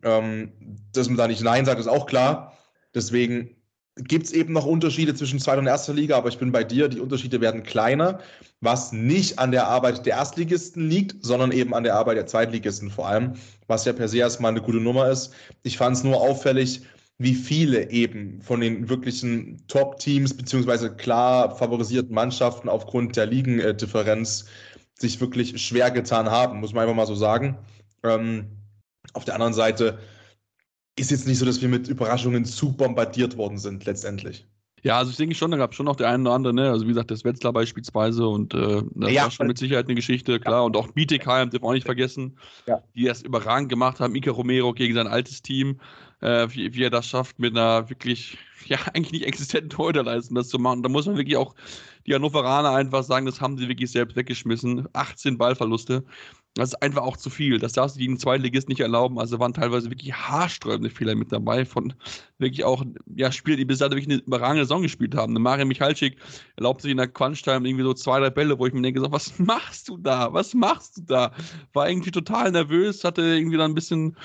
Ähm, 0.02 0.52
dass 0.92 1.08
man 1.08 1.16
da 1.16 1.26
nicht 1.26 1.42
Nein 1.42 1.64
sagt, 1.64 1.80
ist 1.80 1.88
auch 1.88 2.06
klar. 2.06 2.56
Deswegen 2.94 3.56
gibt 3.96 4.26
es 4.26 4.32
eben 4.32 4.52
noch 4.52 4.64
Unterschiede 4.64 5.14
zwischen 5.14 5.40
zweiter 5.40 5.58
und 5.58 5.66
erster 5.66 5.92
Liga, 5.92 6.16
aber 6.16 6.28
ich 6.28 6.38
bin 6.38 6.52
bei 6.52 6.64
dir, 6.64 6.88
die 6.88 7.00
Unterschiede 7.00 7.40
werden 7.40 7.62
kleiner, 7.62 8.20
was 8.60 8.92
nicht 8.92 9.38
an 9.38 9.50
der 9.50 9.66
Arbeit 9.66 10.06
der 10.06 10.16
Erstligisten 10.16 10.88
liegt, 10.88 11.24
sondern 11.24 11.52
eben 11.52 11.74
an 11.74 11.82
der 11.82 11.96
Arbeit 11.96 12.16
der 12.16 12.26
Zweitligisten 12.26 12.90
vor 12.90 13.08
allem, 13.08 13.34
was 13.66 13.84
ja 13.84 13.92
per 13.92 14.08
se 14.08 14.18
erstmal 14.18 14.52
eine 14.52 14.62
gute 14.62 14.78
Nummer 14.78 15.10
ist. 15.10 15.32
Ich 15.62 15.78
fand 15.78 15.96
es 15.96 16.04
nur 16.04 16.20
auffällig, 16.20 16.82
wie 17.18 17.34
viele 17.34 17.90
eben 17.90 18.40
von 18.42 18.60
den 18.60 18.88
wirklichen 18.88 19.66
Top-Teams 19.66 20.36
beziehungsweise 20.36 20.94
klar 20.94 21.56
favorisierten 21.56 22.14
Mannschaften 22.14 22.68
aufgrund 22.68 23.16
der 23.16 23.26
Ligendifferenz 23.26 24.46
sich 24.94 25.20
wirklich 25.20 25.60
schwer 25.60 25.90
getan 25.90 26.30
haben, 26.30 26.60
muss 26.60 26.72
man 26.72 26.82
einfach 26.82 26.94
mal 26.94 27.06
so 27.06 27.16
sagen. 27.16 27.58
Ähm, 28.04 28.46
auf 29.14 29.24
der 29.24 29.34
anderen 29.34 29.54
Seite 29.54 29.98
ist 30.96 31.10
jetzt 31.10 31.26
nicht 31.26 31.38
so, 31.38 31.46
dass 31.46 31.60
wir 31.60 31.68
mit 31.68 31.88
Überraschungen 31.88 32.44
zu 32.44 32.72
bombardiert 32.76 33.36
worden 33.36 33.58
sind, 33.58 33.84
letztendlich. 33.84 34.46
Ja, 34.82 34.98
also 34.98 35.10
ich 35.10 35.16
denke 35.16 35.34
schon, 35.34 35.50
da 35.50 35.56
gab 35.56 35.72
es 35.72 35.76
schon 35.76 35.86
noch 35.86 35.96
der 35.96 36.08
eine 36.08 36.22
oder 36.22 36.34
andere, 36.34 36.54
ne? 36.54 36.70
Also 36.70 36.84
wie 36.84 36.90
gesagt, 36.90 37.10
das 37.10 37.24
Wetzlar 37.24 37.52
beispielsweise 37.52 38.26
und 38.26 38.54
äh, 38.54 38.82
das 38.94 39.12
ja, 39.12 39.24
war 39.24 39.30
schon 39.30 39.48
mit 39.48 39.58
Sicherheit 39.58 39.86
eine 39.86 39.96
Geschichte, 39.96 40.38
klar. 40.38 40.54
Ja. 40.54 40.60
Und 40.60 40.76
auch 40.76 40.88
Bietigheim, 40.92 41.50
darf 41.50 41.62
man 41.62 41.70
auch 41.70 41.74
nicht 41.74 41.86
vergessen, 41.86 42.38
ja. 42.66 42.82
die 42.94 43.04
das 43.04 43.22
überragend 43.22 43.68
gemacht 43.70 43.98
haben. 43.98 44.14
Ika 44.14 44.30
Romero 44.30 44.72
gegen 44.72 44.94
sein 44.94 45.08
altes 45.08 45.42
Team, 45.42 45.80
äh, 46.20 46.48
wie, 46.50 46.74
wie, 46.74 46.82
er 46.82 46.90
das 46.90 47.06
schafft, 47.06 47.38
mit 47.38 47.56
einer 47.56 47.88
wirklich, 47.90 48.38
ja, 48.66 48.78
eigentlich 48.94 49.12
nicht 49.12 49.26
existenten 49.26 49.70
Torhüterleistung 49.70 50.34
das 50.34 50.48
zu 50.48 50.58
machen. 50.58 50.82
Da 50.82 50.88
muss 50.88 51.06
man 51.06 51.16
wirklich 51.16 51.36
auch 51.36 51.54
die 52.06 52.14
Hannoveraner 52.14 52.70
einfach 52.70 53.02
sagen, 53.02 53.26
das 53.26 53.40
haben 53.40 53.58
sie 53.58 53.68
wirklich 53.68 53.90
selbst 53.90 54.16
weggeschmissen. 54.16 54.88
18 54.94 55.36
Ballverluste. 55.36 56.04
Das 56.54 56.70
ist 56.70 56.82
einfach 56.82 57.02
auch 57.02 57.16
zu 57.16 57.30
viel. 57.30 57.58
Das 57.58 57.74
darfst 57.74 57.96
du 57.96 58.00
gegen 58.00 58.18
Zweitligist 58.18 58.68
nicht 58.68 58.80
erlauben. 58.80 59.20
Also 59.20 59.38
waren 59.38 59.52
teilweise 59.52 59.90
wirklich 59.90 60.12
haarsträubende 60.12 60.90
Fehler 60.90 61.14
mit 61.14 61.30
dabei 61.30 61.64
von 61.64 61.94
wirklich 62.38 62.64
auch 62.64 62.82
ja, 63.14 63.30
Spieler, 63.30 63.56
die 63.56 63.64
bis 63.64 63.78
dato 63.78 63.94
wirklich 63.94 64.12
eine 64.12 64.22
überragende 64.22 64.64
Saison 64.64 64.82
gespielt 64.82 65.14
haben. 65.14 65.32
Eine 65.32 65.40
Mario 65.40 65.66
Michalczyk 65.66 66.16
erlaubt 66.56 66.80
sich 66.82 66.90
in 66.90 66.96
der 66.96 67.08
Crunch-Time 67.08 67.68
irgendwie 67.68 67.84
so 67.84 67.94
zwei, 67.94 68.18
drei 68.18 68.30
Bälle, 68.30 68.58
wo 68.58 68.66
ich 68.66 68.72
mir 68.72 68.82
denke, 68.82 69.00
so, 69.00 69.12
was 69.12 69.38
machst 69.38 69.88
du 69.88 69.98
da? 69.98 70.32
Was 70.32 70.54
machst 70.54 70.96
du 70.96 71.02
da? 71.02 71.32
War 71.74 71.88
irgendwie 71.88 72.10
total 72.10 72.50
nervös, 72.50 73.04
hatte 73.04 73.22
irgendwie 73.22 73.58
dann 73.58 73.70
ein 73.70 73.74
bisschen 73.74 74.16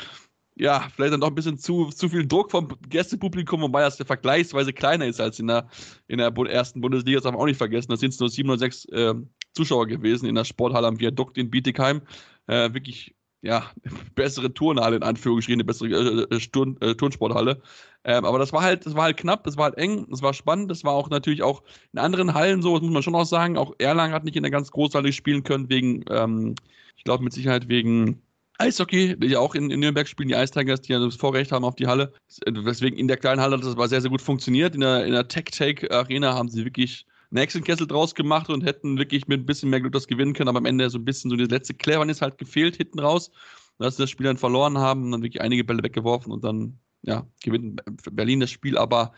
ja, 0.55 0.87
vielleicht 0.95 1.13
dann 1.13 1.21
doch 1.21 1.29
ein 1.29 1.35
bisschen 1.35 1.57
zu, 1.57 1.85
zu 1.89 2.09
viel 2.09 2.27
Druck 2.27 2.51
vom 2.51 2.67
Gästepublikum, 2.89 3.61
wobei 3.61 3.81
das 3.81 3.97
ja 3.97 4.05
vergleichsweise 4.05 4.73
kleiner 4.73 5.07
ist 5.07 5.19
als 5.19 5.39
in 5.39 5.47
der, 5.47 5.67
in 6.07 6.19
der 6.19 6.31
ersten 6.49 6.81
Bundesliga. 6.81 7.17
Das 7.17 7.23
darf 7.23 7.33
man 7.33 7.41
auch 7.41 7.47
nicht 7.47 7.57
vergessen. 7.57 7.91
Da 7.91 7.97
sind 7.97 8.13
es 8.13 8.19
nur 8.19 8.29
706 8.29 8.85
äh, 8.85 9.13
Zuschauer 9.53 9.87
gewesen 9.87 10.27
in 10.27 10.35
der 10.35 10.45
Sporthalle 10.45 10.87
am 10.87 10.99
Viadukt 10.99 11.37
in 11.37 11.49
Bietigheim. 11.49 12.01
Äh, 12.47 12.73
wirklich, 12.73 13.15
ja, 13.41 13.71
bessere 14.15 14.53
Turnhalle 14.53 14.97
in 14.97 15.03
Anführungsstrichen, 15.03 15.59
eine 15.59 15.65
bessere 15.65 16.27
äh, 16.29 16.39
Turn, 16.51 16.77
äh, 16.81 16.93
Turnsporthalle. 16.93 17.61
Ähm, 18.03 18.25
aber 18.25 18.37
das 18.37 18.53
war 18.53 18.61
halt, 18.61 18.85
das 18.85 18.95
war 18.95 19.03
halt 19.03 19.17
knapp, 19.17 19.43
das 19.45 19.57
war 19.57 19.65
halt 19.65 19.77
eng, 19.77 20.07
das 20.09 20.21
war 20.21 20.33
spannend, 20.33 20.69
das 20.69 20.83
war 20.83 20.93
auch 20.93 21.09
natürlich 21.09 21.41
auch 21.41 21.63
in 21.93 21.99
anderen 21.99 22.33
Hallen 22.33 22.61
so, 22.61 22.73
das 22.73 22.83
muss 22.83 22.93
man 22.93 23.03
schon 23.03 23.15
auch 23.15 23.25
sagen. 23.25 23.57
Auch 23.57 23.73
Erlangen 23.79 24.13
hat 24.13 24.23
nicht 24.23 24.35
in 24.35 24.43
der 24.43 24.51
ganz 24.51 24.71
Großhalle 24.71 25.13
spielen 25.13 25.43
können, 25.43 25.69
wegen, 25.69 26.03
ähm, 26.09 26.55
ich 26.95 27.03
glaube 27.03 27.23
mit 27.23 27.33
Sicherheit 27.33 27.69
wegen 27.69 28.21
Eishockey, 28.59 29.17
die 29.17 29.27
ja 29.27 29.39
auch 29.39 29.55
in, 29.55 29.71
in, 29.71 29.79
Nürnberg 29.79 30.07
spielen, 30.07 30.29
die 30.29 30.35
Ice 30.35 30.53
Tigers, 30.53 30.81
die 30.81 30.93
ja 30.93 30.99
das 30.99 31.15
Vorrecht 31.15 31.51
haben 31.51 31.65
auf 31.65 31.75
die 31.75 31.87
Halle. 31.87 32.13
Deswegen 32.47 32.97
in 32.97 33.07
der 33.07 33.17
kleinen 33.17 33.41
Halle 33.41 33.57
hat 33.57 33.63
das 33.63 33.73
aber 33.73 33.87
sehr, 33.87 34.01
sehr 34.01 34.11
gut 34.11 34.21
funktioniert. 34.21 34.75
In 34.75 34.81
der, 34.81 35.05
in 35.05 35.13
der 35.13 35.27
Tech-Take-Arena 35.27 36.33
haben 36.33 36.49
sie 36.49 36.63
wirklich 36.63 37.05
nächsten 37.31 37.63
Kessel 37.63 37.87
draus 37.87 38.13
gemacht 38.13 38.49
und 38.49 38.63
hätten 38.63 38.97
wirklich 38.97 39.27
mit 39.27 39.41
ein 39.41 39.45
bisschen 39.45 39.69
mehr 39.69 39.81
Glück 39.81 39.93
das 39.93 40.07
gewinnen 40.07 40.33
können, 40.33 40.49
aber 40.49 40.59
am 40.59 40.65
Ende 40.65 40.89
so 40.89 40.99
ein 40.99 41.05
bisschen 41.05 41.31
so 41.31 41.35
die 41.35 41.45
letzte 41.45 41.73
Cleverness 41.73 42.21
halt 42.21 42.37
gefehlt 42.37 42.75
hinten 42.75 42.99
raus, 42.99 43.31
dass 43.79 43.97
sie 43.97 44.03
das 44.03 44.11
Spiel 44.11 44.27
dann 44.27 44.37
verloren 44.37 44.77
haben 44.77 45.05
und 45.05 45.11
dann 45.11 45.23
wirklich 45.23 45.41
einige 45.41 45.63
Bälle 45.63 45.83
weggeworfen 45.83 46.31
und 46.31 46.43
dann, 46.43 46.79
ja, 47.01 47.25
gewinnt 47.43 47.81
Berlin 48.11 48.39
das 48.39 48.51
Spiel, 48.51 48.77
aber 48.77 49.13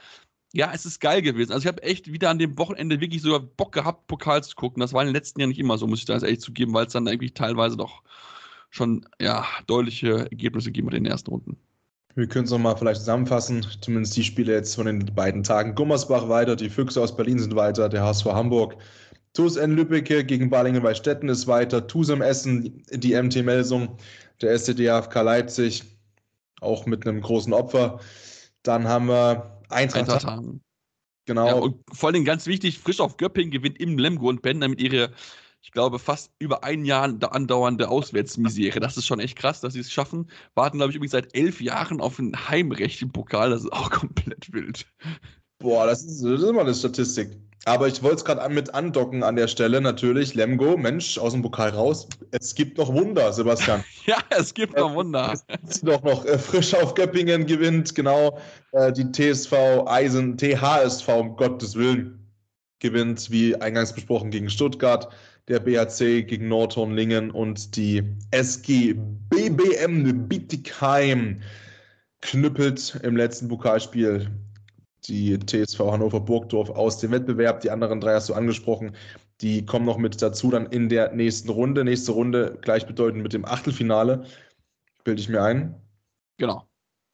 ja, 0.53 0.71
es 0.73 0.85
ist 0.85 1.01
geil 1.01 1.21
gewesen. 1.21 1.51
Also 1.51 1.63
ich 1.63 1.67
habe 1.67 1.83
echt 1.83 2.09
wieder 2.09 2.29
an 2.29 2.39
dem 2.39 2.57
Wochenende 2.57 3.01
wirklich 3.01 3.21
sogar 3.21 3.41
Bock 3.41 3.73
gehabt, 3.73 4.07
Pokal 4.07 4.41
zu 4.41 4.55
gucken. 4.55 4.79
Das 4.79 4.93
war 4.93 5.01
in 5.01 5.09
den 5.09 5.13
letzten 5.13 5.41
Jahren 5.41 5.49
nicht 5.49 5.59
immer 5.59 5.77
so, 5.77 5.85
muss 5.85 5.99
ich 5.99 6.05
da 6.05 6.13
ehrlich 6.13 6.39
zugeben, 6.39 6.73
weil 6.73 6.85
es 6.85 6.93
dann 6.93 7.09
eigentlich 7.09 7.33
teilweise 7.33 7.75
doch 7.75 8.01
schon 8.75 9.05
ja, 9.21 9.45
deutliche 9.67 10.29
Ergebnisse 10.29 10.67
gegeben 10.67 10.89
in 10.89 11.03
den 11.03 11.11
ersten 11.11 11.31
Runden. 11.31 11.57
Wir 12.15 12.27
können 12.27 12.45
es 12.45 12.51
nochmal 12.51 12.77
vielleicht 12.77 13.01
zusammenfassen, 13.01 13.65
zumindest 13.81 14.15
die 14.15 14.23
Spiele 14.23 14.53
jetzt 14.53 14.75
von 14.75 14.85
den 14.85 15.05
beiden 15.15 15.43
Tagen. 15.43 15.75
Gummersbach 15.75 16.29
weiter, 16.29 16.55
die 16.55 16.69
Füchse 16.69 17.01
aus 17.01 17.15
Berlin 17.15 17.39
sind 17.39 17.55
weiter, 17.55 17.89
der 17.89 18.03
HSV 18.03 18.25
Hamburg. 18.25 18.77
TuS 19.33 19.57
N 19.57 19.71
Lübbecke 19.75 20.23
gegen 20.23 20.49
Balingen 20.49 20.81
bei 20.81 20.93
Stetten 20.93 21.27
ist 21.27 21.45
weiter, 21.47 21.88
TuSem 21.88 22.21
Essen, 22.21 22.83
die 22.89 23.21
MT 23.21 23.43
Melsung, 23.43 23.97
der 24.41 24.57
SCDFK 24.57 25.21
Leipzig, 25.21 25.83
auch 26.61 26.85
mit 26.85 27.05
einem 27.05 27.19
großen 27.19 27.51
Opfer. 27.51 27.99
Dann 28.63 28.88
haben 28.88 29.07
wir 29.07 29.61
Eintracht. 29.69 30.09
Eintracht 30.09 30.43
genau. 31.25 31.47
Ja, 31.47 31.53
und 31.55 31.77
vor 31.91 32.09
allem 32.09 32.23
ganz 32.23 32.47
wichtig, 32.47 32.79
frisch 32.79 33.01
auf 33.01 33.17
Göpping 33.17 33.51
gewinnt 33.51 33.79
im 33.79 33.97
Lemgo 33.97 34.29
und 34.29 34.41
Ben 34.41 34.61
damit 34.61 34.79
ihre 34.79 35.11
ich 35.65 35.71
glaube, 35.71 35.97
fast 35.97 36.30
über 36.38 36.63
ein 36.63 36.86
Jahr 36.86 37.06
andauernde 37.06 37.89
Auswärtsmisere. 37.89 38.80
Das 38.80 38.97
ist 38.97 39.08
schon 39.08 39.19
echt 39.19 39.36
krass, 39.36 39.62
dass 39.62 39.73
sie 39.73 39.80
es 39.80 39.91
schaffen. 39.91 40.30
Warten, 40.54 40.78
glaube 40.78 40.91
ich, 40.91 40.95
übrigens 40.95 41.13
seit 41.13 41.36
elf 41.36 41.60
Jahren 41.60 42.01
auf 42.01 42.19
ein 42.19 42.49
Heimrecht 42.49 43.01
im 43.01 43.12
Pokal. 43.12 43.49
Das 43.49 43.63
ist 43.63 43.73
auch 43.73 43.89
komplett 43.89 44.54
wild. 44.54 44.86
Boah, 45.58 45.88
das 45.88 46.04
ist, 46.04 46.23
das 46.23 46.43
ist 46.43 46.47
immer 46.47 46.62
eine 46.62 46.75
Statistik. 46.75 47.32
Aber 47.65 47.88
ich 47.88 48.04
wollte 48.04 48.17
es 48.17 48.25
gerade 48.25 48.47
mit 48.54 48.75
andocken 48.75 49.23
an 49.23 49.38
der 49.38 49.47
Stelle. 49.47 49.82
Natürlich, 49.82 50.36
Lemgo, 50.36 50.78
Mensch, 50.78 51.17
aus 51.17 51.34
dem 51.34 51.41
Pokal 51.41 51.71
raus. 51.71 52.08
Es 52.30 52.54
gibt 52.54 52.78
noch 52.78 52.93
Wunder, 52.93 53.34
Sebastian. 53.34 53.84
ja, 54.06 54.17
es 54.38 54.54
gibt 54.54 54.78
noch 54.78 54.93
Wunder. 54.93 55.34
Es 55.34 55.47
gibt 55.47 55.88
doch 55.88 56.04
noch 56.04 56.25
äh, 56.25 56.38
frisch 56.38 56.75
auf 56.75 56.93
Göppingen 56.93 57.47
gewinnt, 57.47 57.95
genau. 57.95 58.38
Äh, 58.71 58.93
die 58.93 59.12
TSV 59.12 59.54
Eisen, 59.88 60.38
THSV, 60.38 61.08
um 61.08 61.36
Gottes 61.36 61.73
Willen, 61.73 62.32
gewinnt, 62.78 63.32
wie 63.32 63.56
eingangs 63.56 63.93
besprochen, 63.93 64.30
gegen 64.30 64.51
Stuttgart 64.51 65.12
der 65.47 65.60
BHC 65.60 66.23
gegen 66.23 66.47
Nordhornlingen 66.47 67.31
und 67.31 67.75
die 67.75 68.03
SG 68.31 68.95
BBM 69.29 70.27
Bietigheim 70.27 71.41
knüppelt 72.21 72.99
im 73.03 73.15
letzten 73.15 73.47
Pokalspiel 73.47 74.31
die 75.08 75.38
TSV 75.38 75.79
Hannover 75.79 76.19
Burgdorf 76.19 76.69
aus 76.71 76.97
dem 76.97 77.12
Wettbewerb. 77.12 77.62
Die 77.62 77.69
anderen 77.69 78.01
drei 78.01 78.15
hast 78.15 78.29
du 78.29 78.34
angesprochen. 78.34 78.95
Die 79.41 79.65
kommen 79.65 79.86
noch 79.86 79.97
mit 79.97 80.21
dazu 80.21 80.49
dann 80.49 80.65
in 80.67 80.89
der 80.89 81.13
nächsten 81.13 81.49
Runde. 81.49 81.84
Nächste 81.84 82.13
Runde 82.13 82.58
gleichbedeutend 82.62 83.21
mit 83.21 83.34
dem 83.34 83.45
Achtelfinale. 83.45 84.25
Bilde 85.03 85.21
ich 85.21 85.29
mir 85.29 85.43
ein. 85.43 85.75
Genau. 86.38 86.67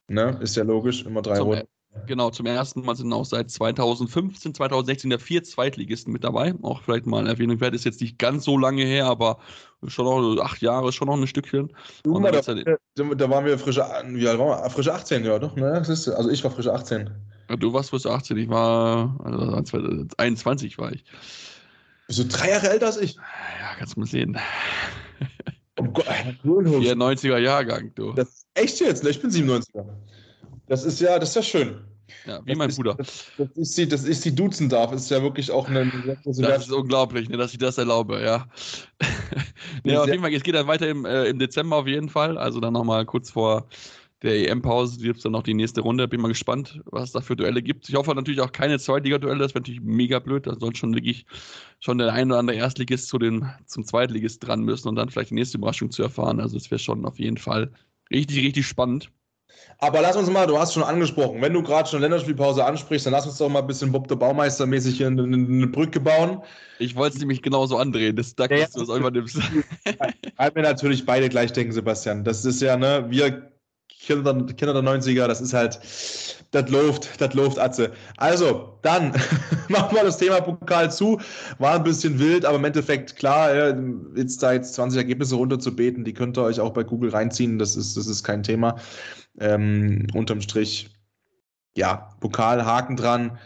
Ne? 0.08 0.40
Ist 0.42 0.56
ja 0.56 0.64
logisch, 0.64 1.06
immer 1.06 1.22
drei 1.22 1.36
Zum 1.36 1.48
Runden. 1.48 1.68
Genau, 2.08 2.30
zum 2.30 2.46
ersten 2.46 2.86
Mal 2.86 2.96
sind 2.96 3.12
auch 3.12 3.26
seit 3.26 3.52
2015, 3.52 4.56
2016 4.56 5.10
der 5.10 5.20
vier 5.20 5.44
Zweitligisten 5.44 6.14
mit 6.14 6.24
dabei. 6.24 6.54
Auch 6.62 6.82
vielleicht 6.82 7.06
mal 7.06 7.28
Erwähnung 7.28 7.60
wert, 7.60 7.76
ist 7.76 7.84
jetzt 7.84 8.00
nicht 8.00 8.18
ganz 8.18 8.46
so 8.46 8.58
lange 8.58 8.84
her, 8.84 9.06
aber 9.06 9.40
schon 9.88 10.06
noch 10.06 10.42
acht 10.44 10.62
Jahre, 10.62 10.94
schon 10.94 11.08
noch 11.08 11.18
ein 11.18 11.28
Stückchen. 11.28 11.74
Mal, 12.06 12.32
da, 12.32 12.42
da, 12.42 13.30
waren 13.30 13.46
wir 13.46 13.60
frische, 13.60 13.82
wie 14.08 14.28
alt 14.28 14.40
waren 14.40 14.64
wir? 14.64 14.70
Frische 14.70 14.94
18, 14.94 15.26
ja, 15.26 15.38
doch, 15.38 15.56
ne? 15.56 15.74
Also 15.74 16.30
ich 16.30 16.44
war 16.44 16.52
frische 16.52 16.74
18. 16.74 17.10
Ja, 17.50 17.56
du 17.58 17.74
warst 17.74 17.90
frische 17.90 18.12
18, 18.12 18.38
ich 18.38 18.50
war, 18.50 19.20
also 19.24 20.06
21 20.18 20.78
war 20.78 20.94
ich. 20.94 21.04
Bist 22.08 22.20
du 22.20 22.26
drei 22.26 22.52
Jahre 22.52 22.70
älter 22.70 22.88
als 22.88 22.98
ich? 22.98 23.16
Ja, 23.16 23.76
kannst 23.78 23.96
du 23.96 24.00
mal 24.00 24.06
sehen. 24.06 24.38
Oh 25.78 25.84
Gott, 25.84 26.06
94er 26.44 27.38
Jahrgang, 27.38 27.94
du. 27.96 28.14
Das 28.14 28.30
ist 28.30 28.48
echt 28.54 28.80
jetzt, 28.80 29.04
ne? 29.04 29.10
Ich 29.10 29.22
bin 29.22 29.30
97er. 29.30 29.86
Das 30.72 30.86
ist 30.86 31.02
ja, 31.02 31.20
das 31.20 31.32
ist 31.32 31.36
ja 31.36 31.42
schön. 31.42 31.82
Ja, 32.26 32.40
wie 32.46 32.52
das 32.52 32.58
mein 32.58 32.70
ist, 32.70 32.78
Bruder. 32.78 32.96
Das, 32.96 33.26
das, 33.38 33.50
ist 33.58 33.78
die, 33.78 33.90
dass 33.90 34.06
ich 34.06 34.22
sie 34.22 34.34
duzen 34.34 34.70
darf, 34.70 34.94
ist 34.94 35.12
ja 35.12 35.22
wirklich 35.22 35.52
auch 35.52 35.68
eine. 35.68 35.92
Das 36.24 36.38
ist 36.38 36.72
unglaublich, 36.72 37.28
ne, 37.28 37.36
dass 37.36 37.52
ich 37.52 37.58
das 37.58 37.78
erlaube, 37.78 38.22
ja. 38.22 38.48
ja, 39.84 40.02
auf 40.02 40.08
jeden 40.08 40.22
Fall, 40.22 40.34
es 40.34 40.44
geht 40.44 40.56
dann 40.56 40.68
weiter 40.68 40.88
im, 40.88 41.04
äh, 41.04 41.26
im 41.26 41.40
Dezember 41.40 41.76
auf 41.76 41.88
jeden 41.88 42.08
Fall. 42.08 42.38
Also 42.38 42.62
dann 42.62 42.72
nochmal 42.72 43.06
kurz 43.06 43.32
vor 43.32 43.68
der 44.22 44.50
EM-Pause 44.50 45.02
gibt 45.02 45.18
es 45.18 45.24
dann 45.24 45.34
noch 45.34 45.44
die 45.44 45.54
nächste 45.54 45.82
Runde. 45.82 46.08
Bin 46.08 46.22
mal 46.22 46.30
gespannt, 46.30 46.80
was 46.86 47.10
es 47.10 47.12
da 47.12 47.20
für 47.20 47.36
Duelle 47.36 47.62
gibt. 47.62 47.90
Ich 47.90 47.96
hoffe 47.96 48.16
natürlich 48.16 48.40
auch 48.40 48.54
keine 48.54 48.80
Zweitliga-Duelle, 48.80 49.40
das 49.40 49.54
wäre 49.54 49.60
natürlich 49.60 49.82
mega 49.82 50.20
blöd. 50.20 50.48
Da 50.48 50.56
soll 50.56 50.74
schon 50.74 50.96
wirklich 50.96 51.26
schon 51.82 51.98
der 51.98 52.14
ein 52.14 52.32
oder 52.32 52.40
andere 52.40 52.56
Erstligist 52.56 53.10
zu 53.10 53.20
den, 53.20 53.46
zum 53.66 53.84
Zweitligist 53.84 54.48
dran 54.48 54.62
müssen 54.62 54.88
und 54.88 54.96
dann 54.96 55.10
vielleicht 55.10 55.32
die 55.32 55.36
nächste 55.36 55.58
Überraschung 55.58 55.92
zu 55.92 56.02
erfahren. 56.02 56.40
Also 56.40 56.56
es 56.56 56.72
wäre 56.72 56.80
schon 56.80 57.04
auf 57.04 57.20
jeden 57.20 57.38
Fall 57.38 57.74
richtig, 58.10 58.38
richtig 58.38 58.66
spannend. 58.66 59.12
Aber 59.80 60.02
lass 60.02 60.16
uns 60.16 60.30
mal, 60.30 60.46
du 60.46 60.60
hast 60.60 60.74
schon 60.74 60.84
angesprochen, 60.84 61.42
wenn 61.42 61.54
du 61.54 61.64
gerade 61.64 61.90
schon 61.90 62.02
Länderspielpause 62.02 62.64
ansprichst, 62.64 63.08
dann 63.08 63.14
lass 63.14 63.26
uns 63.26 63.38
doch 63.38 63.50
mal 63.50 63.60
ein 63.60 63.68
bisschen 63.68 63.92
Bob 63.92 64.08
der 64.08 64.16
Baumeister 64.16 64.68
mäßig 64.68 64.98
hier 64.98 65.08
eine, 65.08 65.24
eine, 65.24 65.68
Brücke 65.68 66.00
bauen. 66.00 66.42
Ich 66.78 66.96
wollte 66.96 67.16
es 67.16 67.20
nämlich 67.20 67.42
genauso 67.42 67.78
andrehen, 67.78 68.16
das, 68.16 68.36
da 68.36 68.46
ja, 68.46 68.68
du 68.74 68.84
es 68.84 68.90
übernimmst. 68.90 69.40
Halt 70.38 70.56
mir 70.56 70.62
natürlich 70.62 71.06
beide 71.06 71.30
gleich 71.30 71.52
denken, 71.52 71.74
Sebastian. 71.74 72.24
Das 72.24 72.46
ist 72.46 72.62
ja, 72.62 72.78
ne, 72.78 73.06
wir 73.10 73.52
Kinder, 74.06 74.34
Kinder 74.34 74.74
der 74.74 74.84
90er, 74.84 75.28
das 75.28 75.42
ist 75.42 75.54
halt, 75.54 75.80
das 76.52 76.70
läuft, 76.70 77.22
das 77.22 77.34
läuft, 77.34 77.60
Atze. 77.60 77.92
Also, 78.18 78.78
dann 78.82 79.12
machen 79.70 79.96
wir 79.96 80.04
das 80.04 80.18
Thema 80.18 80.42
Pokal 80.42 80.92
zu. 80.92 81.20
War 81.60 81.76
ein 81.76 81.84
bisschen 81.84 82.20
wild, 82.20 82.46
aber 82.46 82.58
im 82.58 82.66
Endeffekt, 82.66 83.16
klar, 83.16 83.76
jetzt 84.16 84.42
da 84.42 84.54
jetzt 84.54 84.74
20 84.74 84.98
Ergebnisse 84.98 85.36
runterzubeten, 85.36 86.04
die 86.04 86.14
könnt 86.14 86.38
ihr 86.38 86.44
euch 86.44 86.60
auch 86.60 86.74
bei 86.74 86.84
Google 86.84 87.12
reinziehen, 87.12 87.60
das 87.60 87.76
ist, 87.76 87.96
das 87.96 88.08
ist 88.08 88.24
kein 88.24 88.44
Thema. 88.44 88.78
Ähm, 89.40 90.08
unterm 90.14 90.42
Strich, 90.42 90.90
ja, 91.76 92.10
Pokal, 92.20 92.66
Haken 92.66 92.98
dran. 92.98 93.38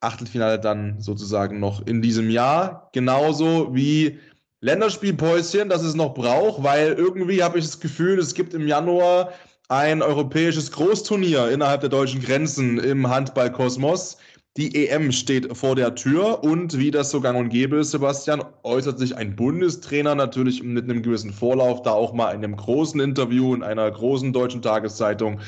Achtelfinale 0.00 0.60
dann 0.60 1.00
sozusagen 1.00 1.58
noch 1.58 1.86
in 1.86 2.02
diesem 2.02 2.30
Jahr. 2.30 2.90
Genauso 2.92 3.74
wie 3.74 4.18
Länderspielpäuschen, 4.60 5.68
das 5.68 5.82
es 5.82 5.94
noch 5.94 6.14
braucht, 6.14 6.62
weil 6.62 6.92
irgendwie 6.92 7.42
habe 7.42 7.58
ich 7.58 7.64
das 7.64 7.80
Gefühl, 7.80 8.18
es 8.18 8.34
gibt 8.34 8.54
im 8.54 8.66
Januar 8.68 9.32
ein 9.68 10.02
europäisches 10.02 10.70
Großturnier 10.72 11.50
innerhalb 11.50 11.80
der 11.80 11.90
deutschen 11.90 12.22
Grenzen 12.22 12.78
im 12.78 13.08
Handballkosmos. 13.08 14.16
Die 14.56 14.86
EM 14.88 15.12
steht 15.12 15.54
vor 15.54 15.76
der 15.76 15.94
Tür 15.94 16.42
und 16.42 16.78
wie 16.78 16.90
das 16.90 17.10
so 17.10 17.20
gang 17.20 17.38
und 17.38 17.50
gäbe 17.50 17.76
ist, 17.76 17.90
Sebastian, 17.90 18.42
äußert 18.62 18.98
sich 18.98 19.14
ein 19.14 19.36
Bundestrainer 19.36 20.14
natürlich 20.14 20.62
mit 20.62 20.84
einem 20.84 21.02
gewissen 21.02 21.30
Vorlauf, 21.30 21.82
da 21.82 21.92
auch 21.92 22.14
mal 22.14 22.30
in 22.30 22.42
einem 22.42 22.56
großen 22.56 22.98
Interview 23.00 23.54
in 23.54 23.62
einer 23.62 23.90
großen 23.90 24.32
deutschen 24.32 24.62
Tageszeitung. 24.62 25.40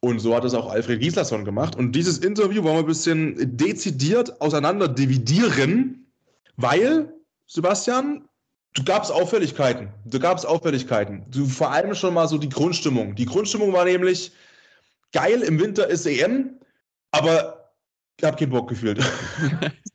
Und 0.00 0.20
so 0.20 0.36
hat 0.36 0.44
es 0.44 0.54
auch 0.54 0.70
Alfred 0.70 1.00
Gislason 1.00 1.44
gemacht. 1.44 1.74
Und 1.74 1.90
dieses 1.96 2.18
Interview 2.18 2.62
wollen 2.62 2.76
wir 2.76 2.80
ein 2.80 2.86
bisschen 2.86 3.56
dezidiert 3.56 4.40
auseinander 4.40 4.86
dividieren, 4.86 6.06
weil, 6.56 7.12
Sebastian, 7.46 8.27
du 8.78 8.84
gab's 8.84 9.10
Auffälligkeiten. 9.10 9.88
Du 10.04 10.18
gab's 10.18 10.44
Auffälligkeiten. 10.44 11.24
Du 11.30 11.46
vor 11.46 11.72
allem 11.72 11.94
schon 11.94 12.14
mal 12.14 12.28
so 12.28 12.38
die 12.38 12.48
Grundstimmung. 12.48 13.14
Die 13.14 13.26
Grundstimmung 13.26 13.72
war 13.72 13.84
nämlich 13.84 14.32
geil, 15.12 15.42
im 15.42 15.60
Winter 15.60 15.88
ist 15.88 16.06
EM, 16.06 16.50
aber 17.10 17.72
ich 18.18 18.24
habe 18.24 18.36
keinen 18.36 18.50
Bock 18.50 18.68
gefühlt. 18.68 19.00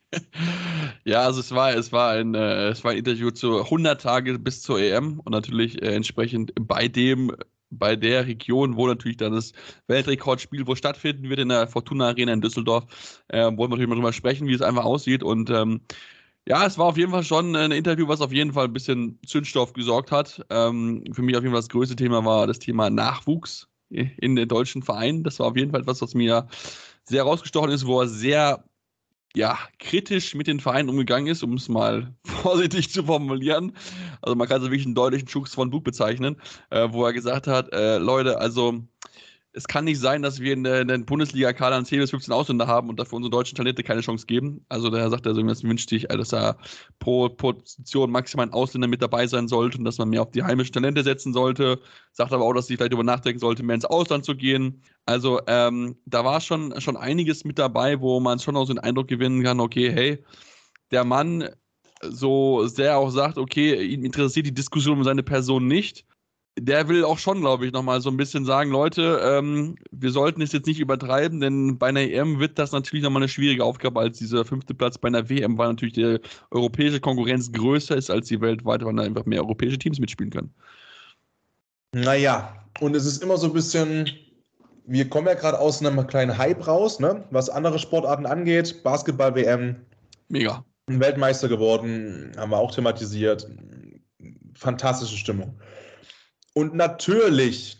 ja, 1.04 1.20
also 1.20 1.40
es 1.40 1.50
war, 1.50 1.74
es 1.74 1.92
war 1.92 2.12
ein, 2.12 2.34
äh, 2.34 2.68
es 2.68 2.84
war 2.84 2.92
ein 2.92 2.98
Interview 2.98 3.30
zu 3.30 3.62
100 3.62 4.00
Tage 4.00 4.38
bis 4.38 4.62
zur 4.62 4.78
EM 4.80 5.20
und 5.20 5.32
natürlich 5.32 5.80
äh, 5.82 5.94
entsprechend 5.94 6.52
bei 6.60 6.88
dem 6.88 7.34
bei 7.76 7.96
der 7.96 8.26
Region, 8.26 8.76
wo 8.76 8.86
natürlich 8.86 9.16
dann 9.16 9.32
das 9.32 9.52
Weltrekordspiel 9.88 10.64
wo 10.68 10.76
stattfinden 10.76 11.28
wird 11.28 11.40
in 11.40 11.48
der 11.48 11.66
Fortuna 11.66 12.06
Arena 12.08 12.32
in 12.32 12.40
Düsseldorf, 12.40 12.84
äh, 13.28 13.42
wollen 13.42 13.58
wir 13.58 13.68
natürlich 13.68 13.88
mal 13.88 13.96
drüber 13.96 14.12
sprechen, 14.12 14.46
wie 14.46 14.54
es 14.54 14.62
einfach 14.62 14.84
aussieht 14.84 15.24
und 15.24 15.50
ähm, 15.50 15.80
ja, 16.46 16.66
es 16.66 16.76
war 16.76 16.86
auf 16.86 16.98
jeden 16.98 17.10
Fall 17.10 17.24
schon 17.24 17.56
ein 17.56 17.72
Interview, 17.72 18.06
was 18.06 18.20
auf 18.20 18.32
jeden 18.32 18.52
Fall 18.52 18.66
ein 18.66 18.72
bisschen 18.72 19.18
Zündstoff 19.26 19.72
gesorgt 19.72 20.10
hat. 20.10 20.44
Ähm, 20.50 21.04
für 21.12 21.22
mich 21.22 21.36
auf 21.36 21.42
jeden 21.42 21.52
Fall 21.52 21.62
das 21.62 21.70
größte 21.70 21.96
Thema 21.96 22.24
war 22.24 22.46
das 22.46 22.58
Thema 22.58 22.90
Nachwuchs 22.90 23.68
in 23.88 24.36
den 24.36 24.48
deutschen 24.48 24.82
Vereinen. 24.82 25.22
Das 25.22 25.38
war 25.38 25.46
auf 25.46 25.56
jeden 25.56 25.70
Fall 25.70 25.80
etwas, 25.80 26.02
was 26.02 26.14
mir 26.14 26.46
sehr 27.04 27.22
rausgestochen 27.22 27.70
ist, 27.70 27.86
wo 27.86 28.00
er 28.00 28.08
sehr 28.08 28.64
ja, 29.36 29.58
kritisch 29.78 30.34
mit 30.34 30.46
den 30.46 30.60
Vereinen 30.60 30.88
umgegangen 30.88 31.26
ist, 31.26 31.42
um 31.42 31.54
es 31.54 31.68
mal 31.68 32.14
vorsichtig 32.24 32.90
zu 32.90 33.04
formulieren. 33.04 33.72
Also 34.22 34.36
man 34.36 34.46
kann 34.46 34.58
es 34.58 34.64
wirklich 34.64 34.84
einen 34.84 34.94
deutlichen 34.94 35.28
Schuss 35.28 35.54
von 35.54 35.70
Bug 35.70 35.82
bezeichnen, 35.82 36.36
äh, 36.70 36.88
wo 36.90 37.04
er 37.04 37.12
gesagt 37.12 37.46
hat, 37.46 37.72
äh, 37.72 37.98
Leute, 37.98 38.38
also 38.38 38.84
es 39.56 39.68
kann 39.68 39.84
nicht 39.84 40.00
sein, 40.00 40.22
dass 40.22 40.40
wir 40.40 40.52
in 40.52 40.64
der, 40.64 40.80
in 40.80 40.88
der 40.88 40.98
Bundesliga-Kader 40.98 41.84
10 41.84 42.00
bis 42.00 42.10
15 42.10 42.34
Ausländer 42.34 42.66
haben 42.66 42.88
und 42.88 42.98
dafür 42.98 43.16
unsere 43.16 43.30
deutschen 43.30 43.54
Talente 43.54 43.84
keine 43.84 44.00
Chance 44.00 44.26
geben. 44.26 44.64
Also 44.68 44.90
daher 44.90 45.10
sagt 45.10 45.26
er 45.26 45.34
so, 45.34 45.42
das 45.42 45.62
wünscht 45.62 45.88
sich, 45.88 46.08
dass 46.08 46.28
da 46.28 46.56
pro 46.98 47.28
Position 47.28 48.10
maximal 48.10 48.46
ein 48.46 48.52
Ausländer 48.52 48.88
mit 48.88 49.00
dabei 49.00 49.28
sein 49.28 49.46
sollte 49.46 49.78
und 49.78 49.84
dass 49.84 49.98
man 49.98 50.10
mehr 50.10 50.22
auf 50.22 50.32
die 50.32 50.42
heimischen 50.42 50.72
Talente 50.72 51.04
setzen 51.04 51.32
sollte. 51.32 51.78
Sagt 52.12 52.32
aber 52.32 52.44
auch, 52.44 52.52
dass 52.52 52.66
sie 52.66 52.76
vielleicht 52.76 52.92
darüber 52.92 53.04
nachdenken 53.04 53.38
sollte, 53.38 53.62
mehr 53.62 53.76
ins 53.76 53.84
Ausland 53.84 54.24
zu 54.24 54.34
gehen. 54.34 54.82
Also 55.06 55.40
ähm, 55.46 55.96
da 56.04 56.24
war 56.24 56.40
schon, 56.40 56.80
schon 56.80 56.96
einiges 56.96 57.44
mit 57.44 57.58
dabei, 57.58 58.00
wo 58.00 58.18
man 58.18 58.40
schon 58.40 58.56
auch 58.56 58.66
so 58.66 58.74
den 58.74 58.82
Eindruck 58.82 59.06
gewinnen 59.06 59.44
kann, 59.44 59.60
okay, 59.60 59.92
hey, 59.92 60.24
der 60.90 61.04
Mann 61.04 61.48
so 62.02 62.66
sehr 62.66 62.98
auch 62.98 63.10
sagt, 63.10 63.38
okay, 63.38 63.80
ihn 63.84 64.04
interessiert 64.04 64.46
die 64.46 64.54
Diskussion 64.54 64.98
um 64.98 65.04
seine 65.04 65.22
Person 65.22 65.68
nicht 65.68 66.04
der 66.58 66.88
will 66.88 67.04
auch 67.04 67.18
schon, 67.18 67.40
glaube 67.40 67.66
ich, 67.66 67.72
nochmal 67.72 68.00
so 68.00 68.10
ein 68.10 68.16
bisschen 68.16 68.44
sagen, 68.44 68.70
Leute, 68.70 69.20
ähm, 69.24 69.76
wir 69.90 70.10
sollten 70.10 70.40
es 70.40 70.52
jetzt 70.52 70.66
nicht 70.66 70.78
übertreiben, 70.78 71.40
denn 71.40 71.78
bei 71.78 71.88
einer 71.88 72.02
EM 72.02 72.38
wird 72.38 72.58
das 72.58 72.70
natürlich 72.70 73.02
nochmal 73.02 73.22
eine 73.22 73.28
schwierige 73.28 73.64
Aufgabe 73.64 74.00
als 74.00 74.18
dieser 74.18 74.44
fünfte 74.44 74.72
Platz 74.72 74.96
bei 74.96 75.08
einer 75.08 75.28
WM, 75.28 75.58
weil 75.58 75.68
natürlich 75.68 75.94
die 75.94 76.20
europäische 76.52 77.00
Konkurrenz 77.00 77.50
größer 77.50 77.96
ist 77.96 78.08
als 78.10 78.28
die 78.28 78.40
weltweite, 78.40 78.84
weil 78.84 78.94
da 78.94 79.02
einfach 79.02 79.26
mehr 79.26 79.42
europäische 79.42 79.78
Teams 79.78 79.98
mitspielen 79.98 80.30
können. 80.30 80.54
Naja, 81.92 82.64
und 82.80 82.94
es 82.94 83.04
ist 83.04 83.22
immer 83.22 83.36
so 83.36 83.48
ein 83.48 83.52
bisschen, 83.52 84.08
wir 84.86 85.08
kommen 85.08 85.26
ja 85.26 85.34
gerade 85.34 85.58
aus 85.58 85.84
einem 85.84 86.06
kleinen 86.06 86.38
Hype 86.38 86.66
raus, 86.66 87.00
ne? 87.00 87.24
was 87.30 87.48
andere 87.48 87.80
Sportarten 87.80 88.26
angeht. 88.26 88.82
Basketball-WM. 88.84 89.76
Mega. 90.28 90.64
Weltmeister 90.86 91.48
geworden, 91.48 92.32
haben 92.36 92.50
wir 92.50 92.58
auch 92.58 92.74
thematisiert. 92.74 93.48
Fantastische 94.54 95.16
Stimmung. 95.16 95.54
Und 96.54 96.74
natürlich 96.74 97.78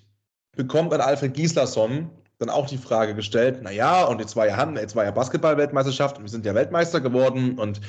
bekommt 0.56 0.92
ein 0.92 1.00
Alfred 1.00 1.34
Gislason 1.34 2.10
dann 2.38 2.50
auch 2.50 2.66
die 2.66 2.78
Frage 2.78 3.14
gestellt, 3.14 3.62
naja, 3.62 4.04
und 4.04 4.20
jetzt 4.20 4.36
war 4.36 4.46
ja, 4.46 4.72
jetzt 4.74 4.96
war 4.96 5.04
ja 5.04 5.12
Basketball-Weltmeisterschaft 5.12 6.18
und 6.18 6.24
wir 6.24 6.30
sind 6.30 6.44
ja 6.44 6.54
Weltmeister 6.54 7.00
geworden 7.00 7.58
und 7.58 7.80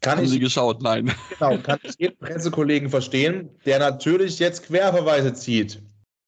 kann 0.00 0.16
Haben 0.16 0.24
ich, 0.24 0.30
Sie 0.30 0.38
geschaut? 0.38 0.80
Nein. 0.82 1.12
Genau, 1.38 1.58
kann 1.58 1.78
ich 1.82 1.94
jeden 1.98 2.18
Pressekollegen 2.18 2.88
verstehen, 2.88 3.50
der 3.66 3.78
natürlich 3.78 4.38
jetzt 4.38 4.66
Querverweise 4.66 5.34
zieht 5.34 5.82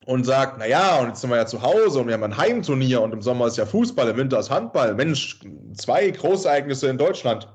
und 0.04 0.24
sagt, 0.24 0.58
naja, 0.58 0.98
und 0.98 1.08
jetzt 1.08 1.22
sind 1.22 1.30
wir 1.30 1.36
ja 1.36 1.46
zu 1.46 1.62
Hause 1.62 2.00
und 2.00 2.06
wir 2.06 2.14
haben 2.14 2.24
ein 2.24 2.36
Heimturnier 2.36 3.00
und 3.00 3.12
im 3.12 3.22
Sommer 3.22 3.46
ist 3.46 3.56
ja 3.56 3.64
Fußball, 3.64 4.08
im 4.08 4.16
Winter 4.16 4.38
ist 4.38 4.50
Handball. 4.50 4.94
Mensch, 4.94 5.40
zwei 5.74 6.10
Großereignisse 6.10 6.88
in 6.88 6.98
Deutschland. 6.98 7.48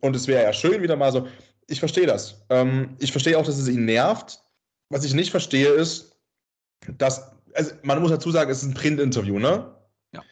Und 0.00 0.16
es 0.16 0.26
wäre 0.26 0.44
ja 0.44 0.52
schön 0.52 0.82
wieder 0.82 0.96
mal 0.96 1.12
so. 1.12 1.26
Ich 1.68 1.78
verstehe 1.78 2.06
das. 2.06 2.42
Ähm, 2.48 2.96
ich 2.98 3.12
verstehe 3.12 3.38
auch, 3.38 3.44
dass 3.44 3.58
es 3.58 3.68
ihn 3.68 3.84
nervt, 3.84 4.41
was 4.92 5.04
ich 5.04 5.14
nicht 5.14 5.30
verstehe, 5.30 5.70
ist, 5.70 6.14
dass, 6.98 7.32
also 7.54 7.72
man 7.82 8.00
muss 8.00 8.10
dazu 8.10 8.30
sagen, 8.30 8.50
es 8.50 8.62
ist 8.62 8.68
ein 8.68 8.74
Print-Interview, 8.74 9.38
ne? 9.38 9.74
Ja. 10.12 10.22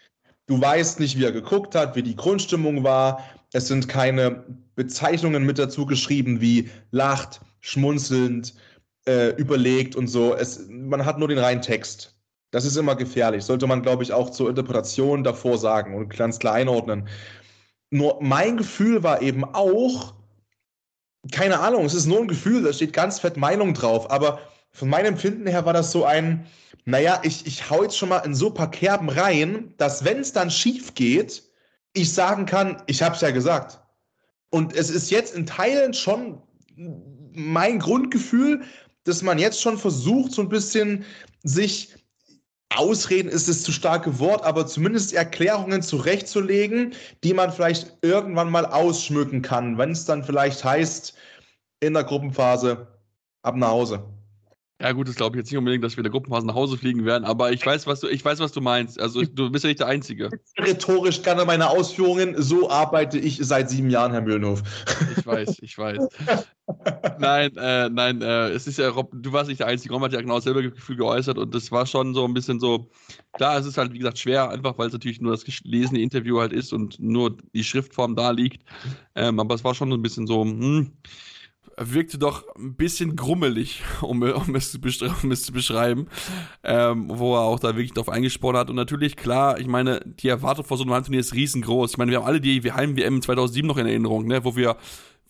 Du 0.47 0.61
weißt 0.61 1.01
nicht, 1.01 1.19
wie 1.19 1.25
er 1.25 1.33
geguckt 1.33 1.75
hat, 1.75 1.97
wie 1.97 2.03
die 2.03 2.17
Grundstimmung 2.17 2.85
war. 2.85 3.25
Es 3.53 3.69
sind 3.69 3.89
keine 3.89 4.45
Bezeichnungen 4.75 5.45
mit 5.45 5.59
dazu 5.59 5.87
geschrieben 5.87 6.41
wie 6.41 6.69
lacht, 6.91 7.41
schmunzelnd, 7.61 8.55
äh, 9.07 9.31
überlegt 9.37 9.97
und 9.97 10.09
so. 10.09 10.35
Es, 10.35 10.69
man 10.69 11.07
hat 11.07 11.19
nur 11.19 11.29
den 11.29 11.39
reinen 11.39 11.63
Text. 11.63 12.15
Das 12.51 12.67
ist 12.67 12.77
immer 12.77 12.97
gefährlich. 12.97 13.45
Sollte 13.45 13.67
man, 13.67 13.83
glaube 13.83 14.03
ich, 14.03 14.13
auch 14.13 14.29
zur 14.29 14.51
Interpretation 14.51 15.25
davor 15.25 15.57
sagen 15.57 15.95
und 15.95 16.11
ganz 16.11 16.39
klar 16.39 16.55
einordnen. 16.55 17.09
Nur 17.91 18.19
mein 18.21 18.59
Gefühl 18.59 19.03
war 19.03 19.23
eben 19.23 19.45
auch, 19.45 20.20
keine 21.33 21.61
Ahnung, 21.61 21.85
es 21.85 21.95
ist 21.95 22.07
nur 22.07 22.21
ein 22.21 22.29
Gefühl, 22.29 22.62
da 22.62 22.73
steht 22.73 22.93
ganz 22.93 23.21
fett 23.21 23.37
Meinung 23.37 23.75
drauf, 23.75 24.11
aber 24.11 24.41
von 24.73 24.89
meinem 24.89 25.07
Empfinden 25.07 25.47
her 25.47 25.64
war 25.66 25.73
das 25.73 25.93
so 25.93 26.05
ein, 26.05 26.47
naja, 26.85 27.21
ich, 27.23 27.47
ich 27.47 27.68
hau 27.68 27.83
jetzt 27.83 27.99
schon 27.99 28.09
mal 28.09 28.18
in 28.18 28.35
so 28.35 28.49
ein 28.49 28.55
paar 28.55 28.71
Kerben 28.71 29.09
rein, 29.09 29.75
dass 29.77 30.05
wenn 30.05 30.21
es 30.21 30.33
dann 30.33 30.51
schief 30.51 30.95
geht, 30.95 31.43
ich 31.93 32.12
sagen 32.12 32.47
kann, 32.47 32.83
ich 32.87 33.03
hab's 33.03 33.21
ja 33.21 33.31
gesagt. 33.31 33.81
Und 34.51 34.75
es 34.75 34.91
ist 34.91 35.11
jetzt 35.11 35.35
in 35.35 35.47
Teilen 35.47 35.93
schon 35.93 36.41
mein 37.33 37.79
Grundgefühl, 37.79 38.62
dass 39.05 39.23
man 39.23 39.39
jetzt 39.39 39.61
schon 39.61 39.79
versucht, 39.79 40.33
so 40.33 40.43
ein 40.43 40.49
bisschen 40.49 41.05
sich 41.43 41.95
Ausreden 42.75 43.29
ist 43.29 43.49
das 43.49 43.62
zu 43.62 43.73
starke 43.73 44.18
Wort, 44.21 44.45
aber 44.45 44.66
zumindest 44.66 45.12
Erklärungen 45.12 45.83
zurechtzulegen, 45.83 46.95
die 47.25 47.35
man 47.35 47.53
vielleicht 47.53 47.97
irgendwann 48.03 48.51
mal 48.51 48.64
ausschmücken 48.64 49.43
kann, 49.43 49.77
wenn 49.77 49.91
es 49.91 50.05
dann 50.05 50.23
vielleicht 50.23 50.64
heißt, 50.64 51.14
in 51.81 51.95
der 51.95 52.05
Gruppenphase 52.05 52.87
ab 53.43 53.57
nach 53.57 53.71
Hause. 53.71 54.05
Ja, 54.81 54.93
gut, 54.93 55.09
das 55.09 55.16
glaube 55.16 55.37
ich 55.37 55.41
jetzt 55.41 55.51
nicht 55.51 55.59
unbedingt, 55.59 55.85
dass 55.85 55.93
wir 55.93 55.99
in 55.99 56.05
der 56.05 56.11
Gruppenphase 56.11 56.47
nach 56.47 56.55
Hause 56.55 56.78
fliegen 56.78 57.05
werden, 57.05 57.24
aber 57.24 57.53
ich 57.53 57.64
weiß, 57.64 57.87
was 57.87 58.01
du, 58.01 58.09
ich 58.09 58.24
weiß, 58.24 58.39
was 58.39 58.53
du 58.53 58.62
meinst. 58.62 58.99
Also 58.99 59.22
du 59.22 59.51
bist 59.51 59.62
ja 59.62 59.68
nicht 59.68 59.81
der 59.81 59.89
Einzige. 59.89 60.31
Rhetorisch 60.59 61.22
gerne 61.22 61.45
meine 61.45 61.68
Ausführungen. 61.68 62.35
So 62.41 62.70
arbeite 62.70 63.18
ich 63.18 63.39
seit 63.43 63.68
sieben 63.68 63.91
Jahren, 63.91 64.12
Herr 64.12 64.22
Mühlenhof. 64.22 64.62
Ich 65.18 65.26
weiß, 65.26 65.59
ich 65.61 65.76
weiß. 65.76 66.09
nein, 67.18 67.55
äh, 67.59 67.91
nein, 67.91 68.22
äh, 68.22 68.49
es 68.51 68.66
ist 68.66 68.78
ja, 68.78 68.89
Rob, 68.89 69.11
du 69.12 69.33
warst 69.33 69.49
nicht 69.49 69.61
der 69.61 69.66
Einzige. 69.66 69.93
Rom 69.93 70.03
hat 70.03 70.14
ja 70.14 70.20
genau 70.22 70.37
dasselbe 70.37 70.62
Gefühl 70.62 70.97
geäußert 70.97 71.37
und 71.37 71.55
das 71.55 71.70
war 71.70 71.85
schon 71.85 72.14
so 72.14 72.24
ein 72.24 72.33
bisschen 72.33 72.59
so, 72.59 72.89
klar, 73.35 73.59
es 73.59 73.66
ist 73.66 73.76
halt, 73.76 73.93
wie 73.93 73.99
gesagt, 73.99 74.18
schwer, 74.18 74.49
einfach 74.49 74.78
weil 74.78 74.87
es 74.87 74.95
natürlich 74.95 75.20
nur 75.20 75.33
das 75.33 75.45
gelesene 75.45 76.01
Interview 76.01 76.41
halt 76.41 76.55
ist 76.55 76.72
und 76.72 76.99
nur 76.99 77.37
die 77.53 77.64
Schriftform 77.64 78.16
da 78.16 78.31
liegt. 78.31 78.64
Ähm, 79.14 79.41
aber 79.41 79.55
es 79.57 79.64
war 79.64 79.74
schon 79.74 79.91
so 79.91 79.97
ein 79.99 80.03
bisschen 80.03 80.26
so, 80.26 80.43
hm, 80.43 80.93
wirkte 81.81 82.18
doch 82.18 82.45
ein 82.57 82.74
bisschen 82.74 83.16
grummelig, 83.16 83.83
um, 84.03 84.22
um, 84.22 84.55
es, 84.55 84.72
zu 84.72 84.78
um 85.22 85.31
es, 85.31 85.43
zu 85.43 85.53
beschreiben, 85.53 86.09
ähm, 86.62 87.07
wo 87.09 87.35
er 87.35 87.43
auch 87.43 87.59
da 87.59 87.68
wirklich 87.68 87.93
drauf 87.93 88.09
eingesprochen 88.09 88.57
hat. 88.57 88.70
Und 88.70 88.76
natürlich, 88.76 89.16
klar, 89.16 89.59
ich 89.59 89.66
meine, 89.66 90.01
die 90.05 90.28
Erwartung 90.28 90.64
vor 90.64 90.76
so 90.76 90.85
einem 90.85 90.93
Heimturnier 90.93 91.20
ist 91.20 91.35
riesengroß. 91.35 91.93
Ich 91.93 91.99
meine, 91.99 92.11
wir 92.11 92.18
haben 92.18 92.26
alle 92.26 92.41
die 92.41 92.61
Heim-WM 92.61 93.22
2007 93.22 93.66
noch 93.66 93.78
in 93.78 93.87
Erinnerung, 93.87 94.26
ne, 94.26 94.45
wo 94.45 94.57
wir 94.57 94.76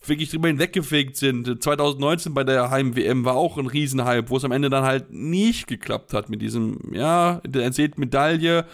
wirklich 0.05 0.29
drüber 0.29 0.47
hinweggefegt 0.47 1.15
sind. 1.15 1.63
2019 1.63 2.33
bei 2.33 2.43
der 2.43 2.69
Heim-WM 2.69 3.23
war 3.23 3.35
auch 3.35 3.57
ein 3.57 3.67
Riesenhype, 3.67 4.29
wo 4.29 4.37
es 4.37 4.43
am 4.43 4.51
Ende 4.51 4.69
dann 4.69 4.83
halt 4.83 5.11
nicht 5.11 5.67
geklappt 5.67 6.13
hat 6.13 6.29
mit 6.29 6.41
diesem, 6.41 6.79
ja, 6.91 7.39
der 7.45 7.63
erzählt 7.63 7.97
Medaille, 7.97 8.65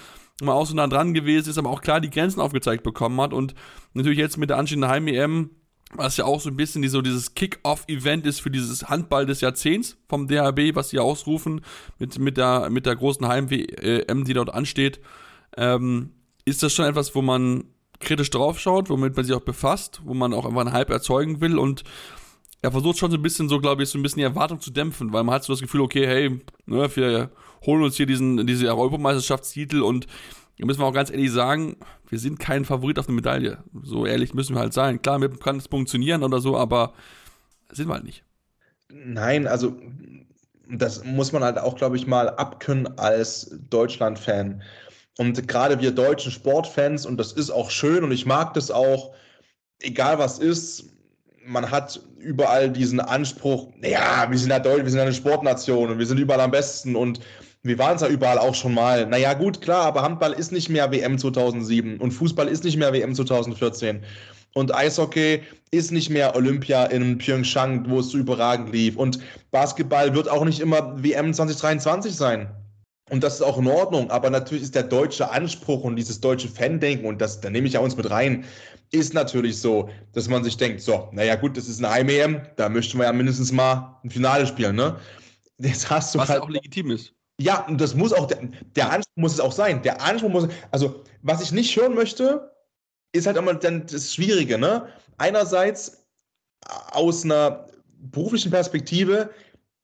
mal 0.41 0.53
auch 0.53 0.65
so 0.65 0.75
nah 0.75 0.87
dran 0.87 1.13
gewesen 1.13 1.49
ist, 1.49 1.57
aber 1.57 1.69
auch 1.69 1.81
klar 1.81 1.99
die 1.99 2.09
Grenzen 2.09 2.39
aufgezeigt 2.39 2.83
bekommen 2.83 3.19
hat. 3.19 3.33
Und 3.33 3.55
natürlich 3.93 4.19
jetzt 4.19 4.37
mit 4.37 4.49
der 4.49 4.57
anstehenden 4.57 4.89
Heim-WM 4.89 5.49
was 5.93 6.17
ja 6.17 6.25
auch 6.25 6.41
so 6.41 6.49
ein 6.49 6.57
bisschen 6.57 6.81
die, 6.81 6.89
so 6.89 7.01
dieses 7.01 7.33
Kick-Off-Event 7.33 8.25
ist 8.25 8.41
für 8.41 8.51
dieses 8.51 8.89
Handball 8.89 9.25
des 9.25 9.41
Jahrzehnts 9.41 9.97
vom 10.09 10.27
DHB, 10.27 10.75
was 10.75 10.89
sie 10.89 10.99
ausrufen 10.99 11.61
mit, 11.97 12.19
mit, 12.19 12.37
der, 12.37 12.69
mit 12.69 12.85
der 12.85 12.95
großen 12.95 13.27
Heim-WM, 13.27 14.25
die 14.25 14.33
dort 14.33 14.53
ansteht, 14.53 14.99
ähm, 15.55 16.11
ist 16.45 16.63
das 16.63 16.73
schon 16.73 16.85
etwas, 16.85 17.15
wo 17.15 17.21
man 17.21 17.65
kritisch 17.99 18.29
draufschaut, 18.29 18.89
womit 18.89 19.15
man 19.15 19.25
sich 19.25 19.35
auch 19.35 19.41
befasst, 19.41 20.01
wo 20.03 20.13
man 20.13 20.33
auch 20.33 20.45
einfach 20.45 20.61
einen 20.61 20.73
Hype 20.73 20.89
erzeugen 20.89 21.41
will? 21.41 21.57
Und 21.57 21.83
er 22.61 22.71
versucht 22.71 22.97
schon 22.97 23.11
so 23.11 23.17
ein 23.17 23.23
bisschen 23.23 23.49
so, 23.49 23.59
glaube 23.59 23.83
ich, 23.83 23.89
so 23.89 23.97
ein 23.97 24.03
bisschen 24.03 24.19
die 24.19 24.25
Erwartung 24.25 24.59
zu 24.59 24.71
dämpfen, 24.71 25.13
weil 25.13 25.23
man 25.23 25.35
hat 25.35 25.43
so 25.43 25.53
das 25.53 25.61
Gefühl, 25.61 25.81
okay, 25.81 26.05
hey, 26.05 26.41
ne, 26.65 26.95
wir 26.95 27.31
holen 27.65 27.83
uns 27.83 27.97
hier 27.97 28.05
diesen, 28.05 28.45
diese 28.45 28.67
Europameisterschaftstitel 28.67 29.81
und 29.81 30.07
da 30.57 30.65
müssen 30.65 30.79
wir 30.79 30.85
auch 30.85 30.93
ganz 30.93 31.11
ehrlich 31.11 31.31
sagen, 31.31 31.77
wir 32.09 32.19
sind 32.19 32.39
kein 32.39 32.65
Favorit 32.65 32.97
auf 32.97 33.07
eine 33.07 33.15
Medaille. 33.15 33.63
So 33.83 34.05
ehrlich 34.05 34.33
müssen 34.33 34.55
wir 34.55 34.59
halt 34.59 34.73
sein. 34.73 35.01
Klar, 35.01 35.19
mir 35.19 35.29
kann 35.29 35.57
es 35.57 35.67
funktionieren 35.67 36.23
oder 36.23 36.39
so, 36.39 36.57
aber 36.57 36.93
sind 37.71 37.87
wir 37.87 37.93
halt 37.93 38.03
nicht. 38.03 38.23
Nein, 38.89 39.47
also 39.47 39.75
das 40.69 41.03
muss 41.03 41.31
man 41.31 41.43
halt 41.43 41.57
auch, 41.57 41.75
glaube 41.75 41.97
ich, 41.97 42.07
mal 42.07 42.29
abkönnen 42.29 42.97
als 42.97 43.55
Deutschland-Fan. 43.69 44.61
Und 45.17 45.47
gerade 45.47 45.79
wir 45.79 45.91
deutschen 45.91 46.31
Sportfans, 46.31 47.05
und 47.05 47.17
das 47.17 47.31
ist 47.31 47.49
auch 47.49 47.71
schön 47.71 48.03
und 48.03 48.11
ich 48.11 48.25
mag 48.25 48.53
das 48.53 48.69
auch, 48.69 49.15
egal 49.79 50.19
was 50.19 50.39
ist, 50.39 50.85
man 51.45 51.71
hat 51.71 52.01
überall 52.19 52.69
diesen 52.69 52.99
Anspruch, 52.99 53.71
ja, 53.81 54.29
wir 54.29 54.37
sind 54.37 54.49
ja 54.49 54.59
Deutsch, 54.59 54.83
wir 54.83 54.91
sind 54.91 54.99
eine 54.99 55.13
Sportnation 55.13 55.89
und 55.91 55.99
wir 55.99 56.05
sind 56.05 56.19
überall 56.19 56.41
am 56.41 56.51
besten 56.51 56.95
und 56.95 57.19
wir 57.63 57.77
waren 57.77 57.95
es 57.95 58.01
ja 58.01 58.07
überall 58.07 58.37
auch 58.37 58.55
schon 58.55 58.73
mal. 58.73 59.05
Naja, 59.05 59.33
gut, 59.33 59.61
klar, 59.61 59.85
aber 59.85 60.01
Handball 60.01 60.33
ist 60.33 60.51
nicht 60.51 60.69
mehr 60.69 60.91
WM 60.91 61.17
2007 61.17 61.97
und 61.97 62.11
Fußball 62.11 62.47
ist 62.47 62.63
nicht 62.63 62.77
mehr 62.77 62.93
WM 62.93 63.13
2014. 63.13 64.03
Und 64.53 64.73
Eishockey 64.73 65.43
ist 65.71 65.91
nicht 65.91 66.09
mehr 66.09 66.35
Olympia 66.35 66.85
in 66.85 67.17
Pyeongchang, 67.17 67.89
wo 67.89 67.99
es 67.99 68.09
so 68.09 68.17
überragend 68.17 68.71
lief. 68.71 68.95
Und 68.95 69.19
Basketball 69.51 70.15
wird 70.15 70.29
auch 70.29 70.45
nicht 70.45 70.59
immer 70.59 71.01
WM 71.03 71.33
2023 71.33 72.15
sein. 72.15 72.49
Und 73.09 73.23
das 73.23 73.35
ist 73.35 73.41
auch 73.41 73.57
in 73.57 73.67
Ordnung. 73.67 74.09
Aber 74.09 74.29
natürlich 74.29 74.63
ist 74.63 74.75
der 74.75 74.83
deutsche 74.83 75.29
Anspruch 75.29 75.83
und 75.83 75.95
dieses 75.95 76.19
deutsche 76.19 76.47
Fan-Denken, 76.47 77.05
und 77.05 77.21
das, 77.21 77.39
da 77.39 77.49
nehme 77.49 77.67
ich 77.67 77.73
ja 77.73 77.81
uns 77.81 77.95
mit 77.95 78.09
rein, 78.09 78.45
ist 78.91 79.13
natürlich 79.13 79.59
so, 79.59 79.89
dass 80.13 80.27
man 80.27 80.43
sich 80.43 80.57
denkt, 80.57 80.81
so, 80.81 81.09
naja 81.11 81.35
gut, 81.35 81.57
das 81.57 81.67
ist 81.67 81.83
eine 81.83 81.93
Heim-EM, 81.93 82.41
da 82.55 82.69
möchten 82.69 82.97
wir 82.97 83.05
ja 83.05 83.13
mindestens 83.13 83.51
mal 83.51 83.99
ein 84.03 84.09
Finale 84.09 84.47
spielen, 84.47 84.75
ne? 84.75 84.97
Jetzt 85.59 85.89
hast 85.89 86.15
du 86.15 86.19
Was 86.19 86.29
halt, 86.29 86.41
auch 86.41 86.49
legitim 86.49 86.91
ist. 86.91 87.13
Ja, 87.39 87.65
und 87.67 87.79
das 87.79 87.93
muss 87.93 88.13
auch, 88.13 88.27
der, 88.27 88.39
der 88.75 88.91
Anspruch 88.91 89.15
muss 89.15 89.33
es 89.33 89.39
auch 89.39 89.51
sein. 89.51 89.81
Der 89.83 90.01
Anspruch 90.01 90.29
muss, 90.29 90.47
also, 90.71 91.03
was 91.21 91.41
ich 91.41 91.51
nicht 91.51 91.75
hören 91.75 91.93
möchte, 91.93 92.51
ist 93.13 93.27
halt 93.27 93.37
immer 93.37 93.53
dann 93.53 93.85
das 93.85 94.13
Schwierige, 94.13 94.57
ne? 94.57 94.87
Einerseits 95.17 96.03
aus 96.91 97.23
einer 97.23 97.67
beruflichen 98.11 98.51
Perspektive 98.51 99.29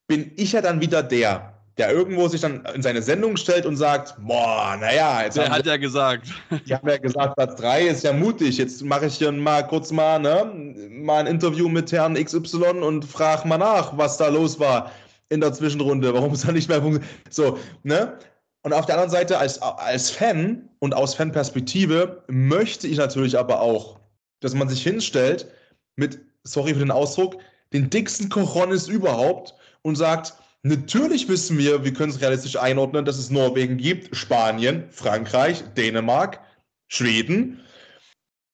bin 0.08 0.32
ich 0.36 0.52
ja 0.52 0.62
dann 0.62 0.82
wieder 0.82 1.02
der, 1.04 1.54
der 1.78 1.92
irgendwo 1.92 2.28
sich 2.28 2.42
dann 2.42 2.66
in 2.76 2.82
seine 2.82 3.02
Sendung 3.02 3.38
stellt 3.38 3.66
und 3.66 3.78
sagt, 3.78 4.16
boah, 4.20 4.76
naja, 4.80 5.24
jetzt 5.24 5.38
Der 5.38 5.50
hat 5.50 5.66
ja 5.66 5.78
gesagt. 5.78 6.28
Die 6.68 6.74
haben 6.76 6.88
ja 6.88 6.98
gesagt, 6.98 7.36
Platz 7.36 7.56
3 7.56 7.88
ist 7.88 8.04
ja 8.04 8.14
mutig. 8.14 8.58
Jetzt 8.58 8.84
mache 8.84 9.08
ich 9.08 9.16
hier 9.16 9.32
mal 9.32 9.66
kurz 9.66 9.92
mal, 9.92 10.20
ne, 10.20 10.52
mal 10.90 11.22
ein 11.22 11.28
Interview 11.28 11.70
mit 11.70 11.92
Herrn 11.92 12.16
XY 12.16 12.82
und 12.82 13.06
frage 13.06 13.48
mal 13.48 13.58
nach, 13.58 13.98
was 13.98 14.18
da 14.18 14.28
los 14.28 14.60
war 14.60 14.92
in 15.30 15.42
der 15.42 15.54
Zwischenrunde, 15.54 16.14
warum 16.14 16.34
es 16.34 16.42
da 16.46 16.52
nicht 16.52 16.70
mehr 16.70 16.82
funktioniert. 16.82 17.34
So, 17.34 17.58
ne? 17.84 18.18
Und 18.64 18.72
auf 18.74 18.86
der 18.86 18.96
anderen 18.96 19.12
Seite, 19.12 19.38
als, 19.38 19.62
als 19.62 20.10
Fan 20.10 20.70
und 20.80 20.94
aus 20.94 21.16
Fanperspektive, 21.16 22.24
möchte 22.30 22.88
ich 22.88 22.98
natürlich 22.98 23.38
aber 23.38 23.60
auch, 23.60 24.00
dass 24.40 24.54
man 24.54 24.70
sich 24.70 24.82
hinstellt 24.84 25.52
mit, 25.98 26.20
sorry 26.44 26.74
für 26.74 26.80
den 26.80 26.92
Ausdruck, 26.92 27.38
den 27.74 27.90
dicksten 27.90 28.30
Cojones 28.30 28.88
überhaupt 28.88 29.54
und 29.82 29.96
sagt, 29.96 30.34
Natürlich 30.66 31.28
wissen 31.28 31.58
wir, 31.58 31.84
wir 31.84 31.94
können 31.94 32.10
es 32.10 32.22
realistisch 32.22 32.56
einordnen, 32.56 33.04
dass 33.04 33.18
es 33.18 33.30
Norwegen 33.30 33.76
gibt, 33.76 34.16
Spanien, 34.16 34.86
Frankreich, 34.92 35.62
Dänemark, 35.76 36.40
Schweden. 36.88 37.60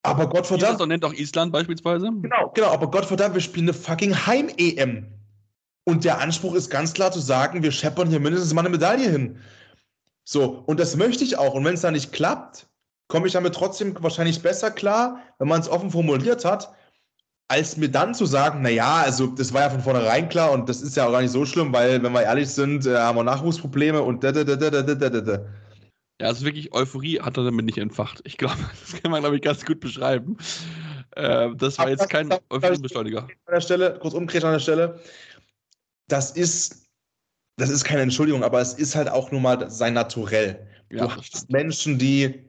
Aber 0.02 0.28
Gottverdammt. 0.28 0.80
Das 0.80 0.88
nennt 0.88 1.06
auch 1.06 1.14
Island 1.14 1.52
beispielsweise. 1.52 2.08
Genau, 2.08 2.52
genau, 2.56 2.70
aber 2.70 2.90
Gottverdammt, 2.90 3.36
wir 3.36 3.42
spielen 3.42 3.66
eine 3.66 3.76
fucking 3.76 4.16
Heim-EM. 4.26 5.06
Und 5.90 6.04
der 6.04 6.20
Anspruch 6.20 6.54
ist 6.54 6.70
ganz 6.70 6.94
klar 6.94 7.12
zu 7.12 7.20
sagen, 7.20 7.64
wir 7.64 7.72
scheppern 7.72 8.10
hier 8.10 8.20
mindestens 8.20 8.54
mal 8.54 8.62
eine 8.62 8.70
Medaille 8.70 9.10
hin. 9.10 9.40
So, 10.24 10.64
und 10.68 10.80
das 10.80 10.96
möchte 10.96 11.24
ich 11.24 11.36
auch. 11.36 11.56
Und 11.56 11.66
wenn 11.66 11.74
es 11.74 11.82
da 11.82 11.90
nicht 11.90 12.14
klappt, 12.14 12.68
komme 13.08 13.26
ich 13.26 13.34
damit 13.34 13.56
trotzdem 13.56 13.96
wahrscheinlich 14.00 14.44
besser 14.44 14.70
klar, 14.70 15.20
wenn 15.40 15.48
man 15.48 15.60
es 15.60 15.68
offen 15.68 15.90
formuliert 15.90 16.46
hat, 16.46 16.72
als 17.48 17.76
mir 17.76 17.90
dann 17.90 18.14
zu 18.14 18.28
sagen, 18.28 18.62
naja, 18.62 18.98
also 18.98 19.26
das 19.26 19.52
war 19.52 19.62
ja 19.62 19.72
von 19.72 19.82
vornherein 19.82 20.30
klar 20.30 20.52
und 20.52 20.70
das 20.70 20.84
ist 20.84 20.96
ja 20.96 21.08
auch 21.08 21.12
gar 21.12 21.24
nicht 21.24 21.32
so 21.32 21.44
schlimm, 21.44 21.74
weil, 21.74 22.04
wenn 22.04 22.12
wir 22.12 22.22
ehrlich 22.22 22.50
sind, 22.50 22.86
äh, 22.86 22.96
haben 22.96 23.18
wir 23.18 23.24
Nachwuchsprobleme 23.24 24.04
und 24.04 24.24
da, 24.24 24.32
da, 24.32 24.44
da, 24.44 24.56
da, 24.56 24.70
da, 24.70 24.94
da, 24.94 25.10
da. 25.10 25.46
Ja, 26.22 26.28
also 26.28 26.46
wirklich 26.46 26.72
Euphorie 26.72 27.20
hat 27.20 27.38
er 27.38 27.46
damit 27.46 27.66
nicht 27.66 27.80
entfacht. 27.80 28.22
Ich 28.26 28.38
glaube, 28.38 28.58
das 28.92 29.02
kann 29.02 29.10
man, 29.10 29.22
glaube 29.22 29.38
ich, 29.38 29.42
ganz 29.42 29.66
gut 29.66 29.80
beschreiben. 29.80 30.38
Äh, 31.16 31.50
das 31.56 31.80
war 31.80 31.90
jetzt 31.90 32.08
kein 32.12 32.32
Euphoriebeschleuniger. 32.52 33.24
An 33.24 33.54
der 33.54 33.62
Stelle, 33.62 33.98
kurz 34.00 34.14
umkriegen 34.14 34.46
an 34.46 34.54
der 34.54 34.60
Stelle. 34.60 35.00
Das 36.10 36.32
ist, 36.32 36.84
das 37.56 37.70
ist 37.70 37.86
keine 37.86 38.02
Entschuldigung, 38.02 38.44
aber 38.44 38.60
es 38.60 38.74
ist 38.74 38.96
halt 38.96 39.10
auch 39.10 39.32
nun 39.32 39.42
mal 39.42 39.70
sein 39.70 39.94
Naturell. 39.94 40.68
Ja, 40.92 41.08
du 41.08 41.16
hast 41.16 41.50
Menschen, 41.50 41.98
die, 41.98 42.44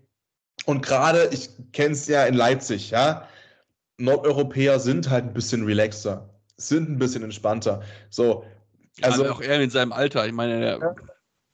und 0.66 0.84
gerade, 0.84 1.28
ich 1.32 1.50
kenne 1.72 1.92
es 1.92 2.08
ja 2.08 2.24
in 2.24 2.34
Leipzig, 2.34 2.90
ja, 2.90 3.28
Nordeuropäer 3.98 4.80
sind 4.80 5.08
halt 5.10 5.26
ein 5.26 5.34
bisschen 5.34 5.64
relaxter, 5.64 6.28
sind 6.56 6.88
ein 6.88 6.98
bisschen 6.98 7.22
entspannter. 7.22 7.82
So, 8.08 8.44
also 9.02 9.24
ja, 9.24 9.30
auch 9.30 9.40
er 9.40 9.60
in 9.60 9.70
seinem 9.70 9.92
Alter. 9.92 10.26
Ich 10.26 10.32
meine, 10.32 10.64
er 10.64 10.78
ja. 10.78 10.94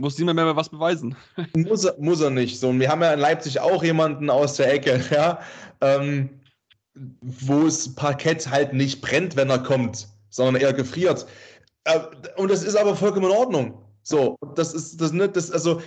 muss 0.01 0.19
niemand 0.19 0.37
mehr 0.37 0.57
was 0.57 0.69
beweisen. 0.69 1.17
Muss 1.57 1.85
er, 1.85 1.95
muss 1.99 2.21
er 2.21 2.31
nicht. 2.31 2.59
So, 2.59 2.69
und 2.71 2.81
wir 2.81 2.89
haben 2.89 3.03
ja 3.03 3.13
in 3.13 3.21
Leipzig 3.21 3.61
auch 3.61 3.83
jemanden 3.83 4.31
aus 4.31 4.55
der 4.55 4.73
Ecke, 4.73 5.01
ja, 5.11 5.41
ähm, 5.81 6.41
wo 7.21 7.67
es 7.67 7.95
Parkett 7.95 8.49
halt 8.51 8.73
nicht 8.73 9.03
brennt, 9.03 9.37
wenn 9.37 9.51
er 9.51 9.59
kommt, 9.59 10.09
sondern 10.31 10.61
eher 10.61 10.73
gefriert. 10.73 11.27
Äh, 11.87 12.01
und 12.37 12.51
das 12.51 12.63
ist 12.63 12.77
aber 12.77 12.95
vollkommen 12.95 13.27
in 13.27 13.37
Ordnung. 13.37 13.83
So, 14.03 14.37
das 14.55 14.73
ist 14.73 15.01
das 15.01 15.13
nicht, 15.13 15.35
das, 15.35 15.51
also 15.51 15.81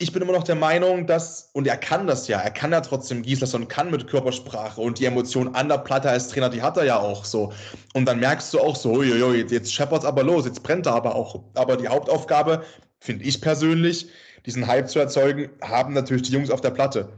ich 0.00 0.12
bin 0.12 0.22
immer 0.22 0.32
noch 0.32 0.44
der 0.44 0.54
Meinung, 0.54 1.06
dass, 1.06 1.50
und 1.54 1.66
er 1.66 1.76
kann 1.76 2.06
das 2.06 2.28
ja, 2.28 2.38
er 2.38 2.50
kann 2.50 2.72
ja 2.72 2.80
trotzdem 2.80 3.22
Gislason, 3.22 3.66
kann 3.66 3.90
mit 3.90 4.06
Körpersprache 4.06 4.80
und 4.80 4.98
die 4.98 5.06
Emotionen 5.06 5.54
an 5.54 5.68
der 5.68 5.78
Platte 5.78 6.08
als 6.08 6.28
Trainer, 6.28 6.50
die 6.50 6.62
hat 6.62 6.76
er 6.76 6.84
ja 6.84 6.98
auch 6.98 7.24
so. 7.24 7.52
Und 7.94 8.04
dann 8.04 8.20
merkst 8.20 8.52
du 8.54 8.60
auch 8.60 8.76
so, 8.76 8.92
uiuiui, 8.92 9.46
jetzt 9.50 9.72
scheppert's 9.72 10.04
aber 10.04 10.22
los, 10.22 10.44
jetzt 10.44 10.62
brennt 10.62 10.86
er 10.86 10.94
aber 10.94 11.14
auch. 11.14 11.42
Aber 11.54 11.76
die 11.76 11.88
Hauptaufgabe, 11.88 12.62
finde 13.00 13.24
ich 13.24 13.40
persönlich, 13.40 14.08
diesen 14.46 14.66
Hype 14.66 14.88
zu 14.88 14.98
erzeugen, 14.98 15.50
haben 15.62 15.94
natürlich 15.94 16.22
die 16.22 16.32
Jungs 16.32 16.50
auf 16.50 16.60
der 16.60 16.70
Platte. 16.70 17.08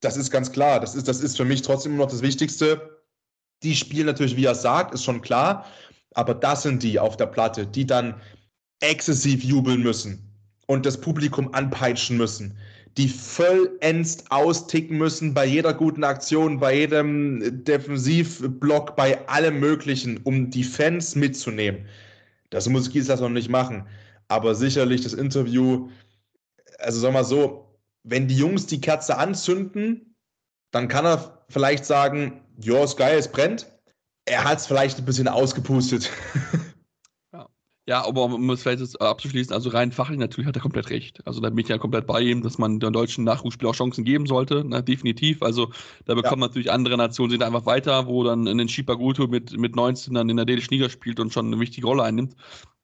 Das 0.00 0.16
ist 0.16 0.30
ganz 0.30 0.50
klar. 0.50 0.80
Das 0.80 0.94
ist, 0.94 1.08
das 1.08 1.20
ist 1.20 1.36
für 1.36 1.44
mich 1.44 1.62
trotzdem 1.62 1.92
immer 1.92 2.04
noch 2.04 2.10
das 2.10 2.22
Wichtigste. 2.22 3.02
Die 3.62 3.74
spielen 3.74 4.06
natürlich, 4.06 4.36
wie 4.36 4.44
er 4.44 4.54
sagt, 4.54 4.92
ist 4.92 5.04
schon 5.04 5.22
klar. 5.22 5.64
Aber 6.16 6.34
das 6.34 6.62
sind 6.62 6.82
die 6.82 6.98
auf 6.98 7.18
der 7.18 7.26
Platte, 7.26 7.66
die 7.66 7.86
dann 7.86 8.14
exzessiv 8.80 9.44
jubeln 9.44 9.82
müssen 9.82 10.32
und 10.66 10.86
das 10.86 10.98
Publikum 10.98 11.52
anpeitschen 11.52 12.16
müssen, 12.16 12.56
die 12.96 13.08
vollends 13.08 14.24
austicken 14.30 14.96
müssen 14.96 15.34
bei 15.34 15.44
jeder 15.44 15.74
guten 15.74 16.04
Aktion, 16.04 16.58
bei 16.58 16.74
jedem 16.74 17.62
Defensivblock, 17.64 18.96
bei 18.96 19.28
allem 19.28 19.60
Möglichen, 19.60 20.16
um 20.24 20.48
die 20.48 20.64
Fans 20.64 21.16
mitzunehmen. 21.16 21.86
Das 22.48 22.66
muss 22.66 22.90
Gieslas 22.90 23.20
noch 23.20 23.28
nicht 23.28 23.50
machen. 23.50 23.86
Aber 24.28 24.54
sicherlich 24.54 25.02
das 25.02 25.12
Interview, 25.12 25.90
also 26.78 26.98
sag 26.98 27.12
mal 27.12 27.24
so, 27.24 27.78
wenn 28.04 28.26
die 28.26 28.36
Jungs 28.38 28.66
die 28.66 28.80
Kerze 28.80 29.18
anzünden, 29.18 30.16
dann 30.70 30.88
kann 30.88 31.04
er 31.04 31.44
vielleicht 31.50 31.84
sagen, 31.84 32.40
ja, 32.58 32.82
ist 32.82 32.96
geil, 32.96 33.18
es 33.18 33.28
brennt. 33.28 33.66
Er 34.26 34.44
hat 34.44 34.58
es 34.58 34.66
vielleicht 34.66 34.98
ein 34.98 35.04
bisschen 35.04 35.28
ausgepustet. 35.28 36.10
Ja, 37.88 38.04
aber 38.04 38.24
um 38.24 38.50
es 38.50 38.62
vielleicht 38.62 38.80
jetzt 38.80 39.00
abzuschließen, 39.00 39.52
also 39.54 39.68
rein 39.70 39.92
fachlich 39.92 40.18
natürlich 40.18 40.48
hat 40.48 40.56
er 40.56 40.62
komplett 40.62 40.90
recht. 40.90 41.24
Also 41.24 41.40
da 41.40 41.50
bin 41.50 41.58
ich 41.58 41.68
ja 41.68 41.78
komplett 41.78 42.08
bei 42.08 42.20
ihm, 42.20 42.42
dass 42.42 42.58
man 42.58 42.80
den 42.80 42.92
deutschen 42.92 43.22
Nachwuchsspielern 43.22 43.70
auch 43.70 43.76
Chancen 43.76 44.02
geben 44.02 44.26
sollte, 44.26 44.64
na, 44.66 44.82
definitiv. 44.82 45.40
Also 45.40 45.70
da 46.04 46.14
bekommen 46.14 46.42
ja. 46.42 46.48
natürlich 46.48 46.72
andere 46.72 46.96
Nationen 46.96 47.30
sind 47.30 47.44
einfach 47.44 47.64
weiter, 47.64 48.08
wo 48.08 48.24
dann 48.24 48.48
ein 48.48 48.68
Shibaguto 48.68 49.28
mit, 49.28 49.56
mit 49.56 49.76
19 49.76 50.14
dann 50.14 50.28
in 50.28 50.36
der 50.36 50.46
dänischen 50.46 50.74
Liga 50.74 50.90
spielt 50.90 51.20
und 51.20 51.32
schon 51.32 51.46
eine 51.46 51.60
wichtige 51.60 51.86
Rolle 51.86 52.02
einnimmt. 52.02 52.34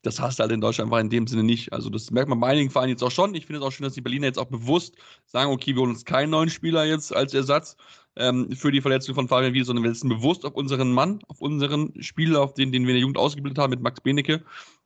Das 0.03 0.20
hast 0.20 0.38
du 0.38 0.43
halt 0.43 0.53
in 0.53 0.61
Deutschland 0.61 0.88
einfach 0.88 1.01
in 1.01 1.11
dem 1.11 1.26
Sinne 1.26 1.43
nicht. 1.43 1.72
Also 1.72 1.90
das 1.90 2.12
merkt 2.12 2.28
man 2.28 2.38
bei 2.38 2.49
einigen 2.49 2.70
Vereinen 2.70 2.90
jetzt 2.90 3.03
auch 3.03 3.11
schon. 3.11 3.34
Ich 3.34 3.47
finde 3.47 3.59
es 3.59 3.66
auch 3.66 3.72
schön, 3.72 3.84
dass 3.84 3.95
die 3.95 4.01
Berliner 4.03 4.26
jetzt 4.26 4.38
auch 4.38 4.47
bewusst 4.47 4.95
sagen, 5.26 5.51
okay, 5.51 5.74
wir 5.74 5.80
holen 5.80 5.90
uns 5.90 6.05
keinen 6.05 6.30
neuen 6.30 6.49
Spieler 6.49 6.84
jetzt 6.84 7.14
als 7.14 7.34
Ersatz 7.34 7.76
ähm, 8.17 8.53
für 8.53 8.71
die 8.71 8.81
Verletzung 8.81 9.15
von 9.15 9.29
Fabian 9.29 9.55
Wiese, 9.55 9.67
sondern 9.67 9.85
wir 9.85 9.93
setzen 9.93 10.09
bewusst 10.09 10.45
auf 10.45 10.55
unseren 10.55 10.93
Mann, 10.93 11.21
auf 11.29 11.41
unseren 11.41 11.93
Spieler, 12.03 12.43
auf 12.43 12.55
den, 12.55 12.73
den 12.73 12.83
wir 12.83 12.91
in 12.91 12.97
der 12.97 13.03
Jugend 13.03 13.19
ausgebildet 13.19 13.59
haben 13.59 13.71
mit 13.71 13.81
Max 13.81 14.01
Benecke 14.01 14.43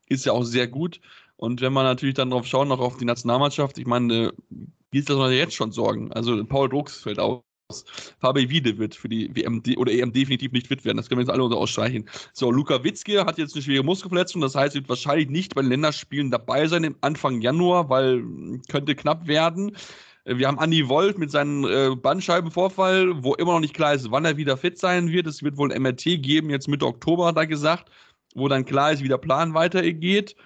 ist 0.08 0.24
ja 0.24 0.32
auch 0.32 0.44
sehr 0.44 0.66
gut. 0.66 1.00
Und 1.36 1.60
wenn 1.60 1.72
man 1.72 1.84
natürlich 1.84 2.14
dann 2.14 2.30
drauf 2.30 2.46
schaut, 2.46 2.68
noch 2.68 2.80
auf 2.80 2.96
die 2.96 3.04
Nationalmannschaft, 3.04 3.78
ich 3.78 3.86
meine, 3.86 4.32
ist 4.92 5.10
das 5.10 5.16
noch 5.16 5.30
jetzt 5.30 5.54
schon 5.54 5.72
Sorgen? 5.72 6.12
Also 6.12 6.42
Paul 6.44 6.68
Drucks 6.68 7.00
fällt 7.00 7.18
aus. 7.18 7.42
Fabi 8.20 8.48
Wiede 8.48 8.78
wird 8.78 8.94
für 8.94 9.08
die 9.08 9.34
WM 9.34 9.60
oder 9.76 9.90
EM 9.90 10.12
definitiv 10.12 10.52
nicht 10.52 10.68
fit 10.68 10.84
werden. 10.84 10.96
Das 10.98 11.08
können 11.08 11.18
wir 11.18 11.24
jetzt 11.24 11.32
alle 11.32 11.42
unter 11.42 11.56
ausstreichen. 11.56 12.08
So, 12.32 12.52
Luka 12.52 12.84
Witzke 12.84 13.26
hat 13.26 13.38
jetzt 13.38 13.54
eine 13.54 13.62
schwere 13.62 13.82
Muskelverletzung. 13.82 14.40
Das 14.40 14.54
heißt, 14.54 14.76
wird 14.76 14.88
wahrscheinlich 14.88 15.28
nicht 15.28 15.56
bei 15.56 15.62
den 15.62 15.70
Länderspielen 15.70 16.30
dabei 16.30 16.68
sein 16.68 16.84
im 16.84 16.94
Anfang 17.00 17.40
Januar, 17.40 17.90
weil 17.90 18.22
könnte 18.68 18.94
knapp 18.94 19.26
werden. 19.26 19.76
Wir 20.26 20.48
haben 20.48 20.58
Andy 20.58 20.88
Wolf 20.88 21.16
mit 21.18 21.30
seinem 21.30 21.64
äh, 21.64 21.94
Bandscheibenvorfall, 21.94 23.22
wo 23.22 23.34
immer 23.34 23.52
noch 23.52 23.60
nicht 23.60 23.74
klar 23.74 23.94
ist, 23.94 24.10
wann 24.10 24.24
er 24.24 24.36
wieder 24.36 24.56
fit 24.56 24.78
sein 24.78 25.10
wird. 25.10 25.26
Es 25.26 25.42
wird 25.42 25.56
wohl 25.56 25.72
ein 25.72 25.82
MRT 25.82 26.20
geben, 26.20 26.50
jetzt 26.50 26.68
Mitte 26.68 26.86
Oktober, 26.86 27.26
hat 27.26 27.36
er 27.36 27.46
gesagt 27.46 27.90
wo 28.36 28.48
dann 28.48 28.66
klar 28.66 28.92
ist, 28.92 29.02
wie 29.02 29.08
der 29.08 29.18
Plan 29.18 29.54
weitergeht. 29.54 30.36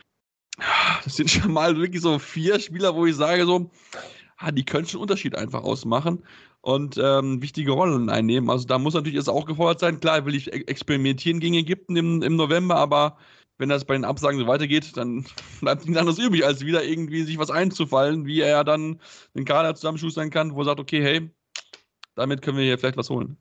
Das 1.05 1.17
sind 1.17 1.31
schon 1.31 1.53
mal 1.53 1.77
wirklich 1.77 2.03
so 2.03 2.19
vier 2.19 2.61
Spieler, 2.61 2.95
wo 2.95 3.07
ich 3.07 3.17
sage, 3.17 3.45
so, 3.47 3.71
ah, 4.37 4.53
die 4.53 4.65
können 4.65 4.87
schon 4.87 5.01
Unterschied 5.01 5.35
einfach 5.35 5.63
ausmachen 5.63 6.25
und 6.61 6.99
ähm, 7.03 7.43
wichtige 7.43 7.73
Rollen 7.73 8.11
einnehmen. 8.11 8.51
Also 8.51 8.67
da 8.67 8.79
muss 8.79 8.95
natürlich 8.95 9.17
jetzt 9.17 9.29
auch 9.29 9.47
gefordert 9.47 9.81
sein. 9.81 10.01
Klar, 10.01 10.25
will 10.27 10.35
ich 10.35 10.53
experimentieren 10.53 11.41
gegen 11.41 11.55
Ägypten 11.55 11.97
im, 11.97 12.23
im 12.23 12.37
November, 12.37 12.77
aber 12.77 13.17
wenn 13.61 13.69
das 13.69 13.85
bei 13.85 13.95
den 13.95 14.07
Absagen 14.07 14.41
so 14.41 14.47
weitergeht, 14.47 14.97
dann 14.97 15.25
bleibt 15.61 15.85
nichts 15.85 15.99
anderes 15.99 16.19
übrig, 16.19 16.45
als 16.45 16.65
wieder 16.65 16.83
irgendwie 16.83 17.23
sich 17.23 17.39
was 17.39 17.51
einzufallen, 17.51 18.25
wie 18.25 18.41
er 18.41 18.65
dann 18.65 19.01
den 19.35 19.45
Kader 19.45 19.75
zusammenschustern 19.75 20.31
kann, 20.31 20.55
wo 20.55 20.63
er 20.63 20.65
sagt, 20.65 20.81
okay, 20.81 21.03
hey, 21.03 21.31
damit 22.15 22.43
können 22.43 22.57
wir 22.57 22.65
hier 22.65 22.79
vielleicht 22.79 22.97
was 22.97 23.11
holen. 23.11 23.37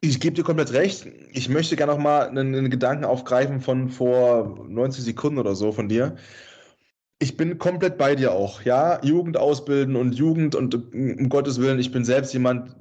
Ich 0.00 0.18
gebe 0.18 0.34
dir 0.34 0.42
komplett 0.42 0.72
recht. 0.72 1.06
Ich 1.32 1.48
möchte 1.48 1.76
gerne 1.76 1.92
noch 1.92 1.98
mal 1.98 2.26
einen, 2.26 2.54
einen, 2.54 2.70
Gedanken 2.70 3.04
aufgreifen 3.04 3.60
von 3.60 3.88
vor 3.88 4.58
90 4.66 5.04
Sekunden 5.04 5.38
oder 5.38 5.54
so 5.54 5.70
von 5.70 5.88
dir. 5.88 6.16
Ich 7.20 7.36
bin 7.36 7.58
komplett 7.58 7.98
bei 7.98 8.16
dir 8.16 8.32
auch. 8.32 8.62
Ja, 8.62 9.00
Jugend 9.04 9.36
ausbilden 9.36 9.94
und 9.94 10.14
Jugend 10.14 10.56
und 10.56 10.74
um 10.74 11.28
Gottes 11.28 11.60
Willen, 11.60 11.78
ich 11.78 11.92
bin 11.92 12.04
selbst 12.04 12.32
jemand, 12.32 12.74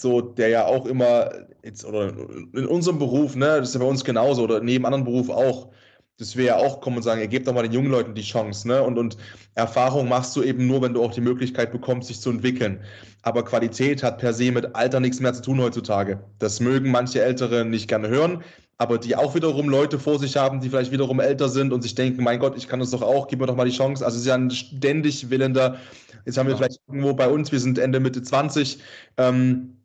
so 0.00 0.20
der 0.20 0.48
ja 0.48 0.66
auch 0.66 0.86
immer 0.86 1.30
jetzt 1.64 1.84
oder 1.84 2.10
in 2.52 2.66
unserem 2.66 2.98
Beruf, 2.98 3.34
ne, 3.34 3.58
das 3.58 3.70
ist 3.70 3.74
ja 3.74 3.80
bei 3.80 3.86
uns 3.86 4.04
genauso 4.04 4.44
oder 4.44 4.60
neben 4.60 4.84
anderen 4.84 5.04
Beruf 5.04 5.30
auch 5.30 5.72
dass 6.18 6.36
wir 6.36 6.44
ja 6.44 6.56
auch 6.56 6.80
kommen 6.80 6.98
und 6.98 7.02
sagen, 7.02 7.20
ihr 7.20 7.28
gebt 7.28 7.46
doch 7.46 7.54
mal 7.54 7.62
den 7.62 7.72
jungen 7.72 7.90
Leuten 7.90 8.14
die 8.14 8.22
Chance, 8.22 8.68
ne? 8.68 8.82
Und, 8.82 8.98
und 8.98 9.16
Erfahrung 9.54 10.08
machst 10.08 10.36
du 10.36 10.42
eben 10.42 10.66
nur, 10.66 10.80
wenn 10.82 10.94
du 10.94 11.02
auch 11.02 11.12
die 11.12 11.20
Möglichkeit 11.20 11.72
bekommst, 11.72 12.08
sich 12.08 12.20
zu 12.20 12.30
entwickeln. 12.30 12.80
Aber 13.22 13.44
Qualität 13.44 14.02
hat 14.02 14.18
per 14.18 14.32
se 14.32 14.52
mit 14.52 14.76
Alter 14.76 15.00
nichts 15.00 15.18
mehr 15.18 15.34
zu 15.34 15.42
tun 15.42 15.60
heutzutage. 15.60 16.22
Das 16.38 16.60
mögen 16.60 16.90
manche 16.90 17.22
Ältere 17.22 17.64
nicht 17.64 17.88
gerne 17.88 18.08
hören, 18.08 18.44
aber 18.78 18.98
die 18.98 19.16
auch 19.16 19.34
wiederum 19.34 19.68
Leute 19.68 19.98
vor 19.98 20.18
sich 20.18 20.36
haben, 20.36 20.60
die 20.60 20.68
vielleicht 20.68 20.92
wiederum 20.92 21.18
älter 21.20 21.48
sind 21.48 21.72
und 21.72 21.82
sich 21.82 21.94
denken, 21.94 22.22
mein 22.22 22.38
Gott, 22.38 22.56
ich 22.56 22.68
kann 22.68 22.80
das 22.80 22.90
doch 22.90 23.02
auch, 23.02 23.26
gib 23.26 23.40
mir 23.40 23.46
doch 23.46 23.56
mal 23.56 23.68
die 23.68 23.76
Chance. 23.76 24.04
Also 24.04 24.16
es 24.16 24.22
ist 24.22 24.28
ja 24.28 24.34
ein 24.34 24.50
ständig 24.50 25.30
willender, 25.30 25.78
jetzt 26.26 26.38
haben 26.38 26.46
wir 26.46 26.52
ja. 26.52 26.58
vielleicht 26.58 26.80
irgendwo 26.86 27.14
bei 27.14 27.28
uns, 27.28 27.50
wir 27.50 27.60
sind 27.60 27.78
Ende 27.78 27.98
Mitte 27.98 28.22
20, 28.22 28.78
ähm, 29.16 29.76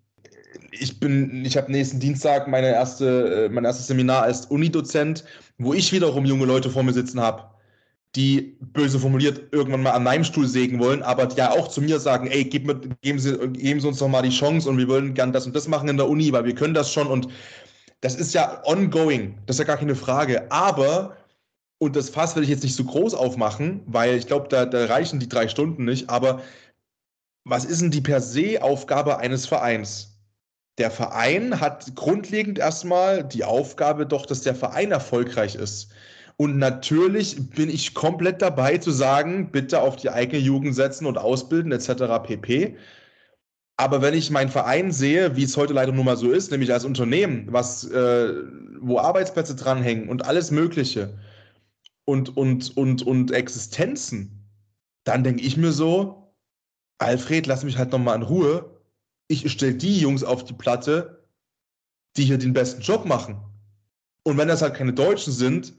ich 0.71 0.99
bin, 0.99 1.45
ich 1.45 1.57
habe 1.57 1.71
nächsten 1.71 1.99
Dienstag 1.99 2.47
meine 2.47 2.71
erste, 2.71 3.45
äh, 3.45 3.49
mein 3.49 3.65
erstes 3.65 3.87
Seminar 3.87 4.23
als 4.23 4.45
Unidozent, 4.45 5.23
wo 5.57 5.73
ich 5.73 5.91
wiederum 5.91 6.25
junge 6.25 6.45
Leute 6.45 6.69
vor 6.69 6.83
mir 6.83 6.93
sitzen 6.93 7.19
habe, 7.19 7.43
die 8.15 8.57
böse 8.59 8.99
formuliert 8.99 9.53
irgendwann 9.53 9.83
mal 9.83 9.91
an 9.91 10.03
meinem 10.03 10.23
Stuhl 10.23 10.47
sägen 10.47 10.79
wollen, 10.79 11.03
aber 11.03 11.27
die 11.27 11.37
ja 11.37 11.51
auch 11.51 11.67
zu 11.67 11.81
mir 11.81 11.99
sagen, 11.99 12.27
ey, 12.27 12.43
gib 12.45 12.65
mir, 12.65 12.79
geben, 13.01 13.19
Sie, 13.19 13.37
geben 13.49 13.79
Sie 13.79 13.87
uns 13.87 13.99
doch 13.99 14.07
mal 14.07 14.23
die 14.23 14.29
Chance 14.29 14.69
und 14.69 14.77
wir 14.77 14.87
wollen 14.87 15.13
gern 15.13 15.31
das 15.31 15.45
und 15.45 15.55
das 15.55 15.67
machen 15.67 15.89
in 15.89 15.97
der 15.97 16.09
Uni, 16.09 16.31
weil 16.31 16.45
wir 16.45 16.55
können 16.55 16.73
das 16.73 16.91
schon 16.91 17.07
und 17.07 17.27
das 18.01 18.15
ist 18.15 18.33
ja 18.33 18.61
ongoing, 18.65 19.37
das 19.45 19.57
ist 19.57 19.59
ja 19.59 19.65
gar 19.65 19.77
keine 19.77 19.95
Frage. 19.95 20.51
Aber, 20.51 21.17
und 21.79 21.95
das 21.95 22.09
Fass 22.09 22.35
will 22.35 22.43
ich 22.43 22.49
jetzt 22.49 22.63
nicht 22.63 22.75
so 22.75 22.83
groß 22.85 23.13
aufmachen, 23.13 23.81
weil 23.85 24.15
ich 24.15 24.27
glaube, 24.27 24.47
da, 24.49 24.65
da 24.65 24.85
reichen 24.85 25.19
die 25.19 25.29
drei 25.29 25.47
Stunden 25.47 25.85
nicht, 25.85 26.09
aber 26.09 26.41
was 27.43 27.65
ist 27.65 27.81
denn 27.81 27.91
die 27.91 28.01
per 28.01 28.21
se 28.21 28.61
Aufgabe 28.61 29.17
eines 29.19 29.45
Vereins? 29.45 30.08
Der 30.79 30.91
Verein 30.91 31.59
hat 31.59 31.95
grundlegend 31.95 32.57
erstmal 32.57 33.23
die 33.23 33.43
Aufgabe 33.43 34.05
doch, 34.05 34.25
dass 34.25 34.41
der 34.41 34.55
Verein 34.55 34.91
erfolgreich 34.91 35.55
ist. 35.55 35.91
Und 36.37 36.57
natürlich 36.57 37.49
bin 37.49 37.69
ich 37.69 37.93
komplett 37.93 38.41
dabei 38.41 38.77
zu 38.77 38.91
sagen, 38.91 39.51
bitte 39.51 39.81
auf 39.81 39.97
die 39.97 40.09
eigene 40.09 40.41
Jugend 40.41 40.73
setzen 40.73 41.05
und 41.05 41.17
ausbilden 41.17 41.73
etc. 41.73 42.23
pp. 42.23 42.77
Aber 43.75 44.01
wenn 44.01 44.13
ich 44.13 44.31
meinen 44.31 44.49
Verein 44.49 44.93
sehe, 44.93 45.35
wie 45.35 45.43
es 45.43 45.57
heute 45.57 45.73
leider 45.73 45.91
nun 45.91 46.05
mal 46.05 46.15
so 46.15 46.31
ist, 46.31 46.51
nämlich 46.51 46.71
als 46.71 46.85
Unternehmen, 46.85 47.47
was, 47.51 47.83
äh, 47.89 48.33
wo 48.79 48.99
Arbeitsplätze 48.99 49.55
dranhängen 49.55 50.07
und 50.07 50.25
alles 50.25 50.49
Mögliche 50.49 51.19
und, 52.05 52.37
und, 52.37 52.75
und, 52.77 53.03
und 53.03 53.31
Existenzen, 53.31 54.49
dann 55.03 55.25
denke 55.25 55.43
ich 55.43 55.57
mir 55.57 55.73
so, 55.73 56.33
Alfred, 56.99 57.47
lass 57.47 57.63
mich 57.63 57.77
halt 57.77 57.91
nochmal 57.91 58.15
in 58.15 58.23
Ruhe. 58.23 58.78
Ich 59.31 59.49
stelle 59.51 59.75
die 59.75 59.99
Jungs 59.99 60.23
auf 60.23 60.43
die 60.43 60.53
Platte, 60.53 61.23
die 62.17 62.25
hier 62.25 62.39
den 62.39 62.51
besten 62.51 62.81
Job 62.81 63.05
machen. 63.05 63.37
Und 64.23 64.37
wenn 64.37 64.47
das 64.47 64.61
halt 64.61 64.73
keine 64.73 64.91
Deutschen 64.91 65.31
sind, 65.31 65.73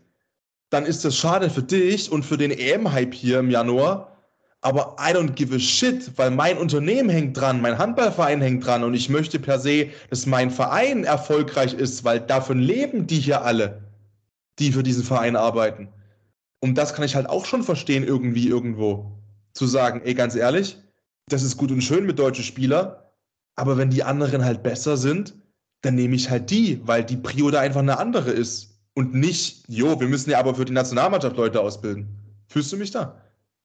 dann 0.70 0.86
ist 0.86 1.04
das 1.04 1.16
schade 1.16 1.50
für 1.50 1.62
dich 1.62 2.10
und 2.10 2.24
für 2.24 2.38
den 2.38 2.52
EM-Hype 2.52 3.12
hier 3.12 3.40
im 3.40 3.50
Januar. 3.50 4.16
Aber 4.60 4.96
I 5.00 5.12
don't 5.12 5.32
give 5.32 5.54
a 5.54 5.58
shit, 5.58 6.16
weil 6.16 6.30
mein 6.30 6.58
Unternehmen 6.58 7.08
hängt 7.08 7.36
dran, 7.36 7.60
mein 7.60 7.76
Handballverein 7.76 8.40
hängt 8.40 8.64
dran 8.64 8.84
und 8.84 8.94
ich 8.94 9.08
möchte 9.08 9.40
per 9.40 9.58
se, 9.58 9.88
dass 10.10 10.26
mein 10.26 10.50
Verein 10.50 11.04
erfolgreich 11.04 11.74
ist, 11.74 12.04
weil 12.04 12.20
davon 12.20 12.60
leben 12.60 13.06
die 13.06 13.18
hier 13.18 13.42
alle, 13.42 13.82
die 14.58 14.70
für 14.70 14.82
diesen 14.82 15.02
Verein 15.02 15.34
arbeiten. 15.34 15.88
Und 16.60 16.76
das 16.76 16.94
kann 16.94 17.04
ich 17.04 17.16
halt 17.16 17.28
auch 17.28 17.46
schon 17.46 17.62
verstehen, 17.62 18.04
irgendwie, 18.04 18.48
irgendwo. 18.48 19.10
Zu 19.54 19.66
sagen, 19.66 20.02
ey, 20.04 20.14
ganz 20.14 20.36
ehrlich, 20.36 20.76
das 21.26 21.42
ist 21.42 21.56
gut 21.56 21.72
und 21.72 21.80
schön 21.80 22.06
mit 22.06 22.18
deutschen 22.18 22.44
Spielern, 22.44 22.94
aber 23.56 23.76
wenn 23.76 23.90
die 23.90 24.02
anderen 24.02 24.44
halt 24.44 24.62
besser 24.62 24.96
sind, 24.96 25.34
dann 25.82 25.94
nehme 25.94 26.16
ich 26.16 26.30
halt 26.30 26.50
die, 26.50 26.80
weil 26.86 27.04
die 27.04 27.16
Prio 27.16 27.50
da 27.50 27.60
einfach 27.60 27.80
eine 27.80 27.98
andere 27.98 28.30
ist. 28.30 28.78
Und 28.94 29.14
nicht, 29.14 29.64
jo, 29.68 29.98
wir 30.00 30.08
müssen 30.08 30.30
ja 30.30 30.38
aber 30.38 30.54
für 30.54 30.64
die 30.64 30.72
Nationalmannschaft 30.72 31.36
Leute 31.36 31.60
ausbilden. 31.60 32.08
Fühlst 32.48 32.72
du 32.72 32.76
mich 32.76 32.90
da? 32.90 33.22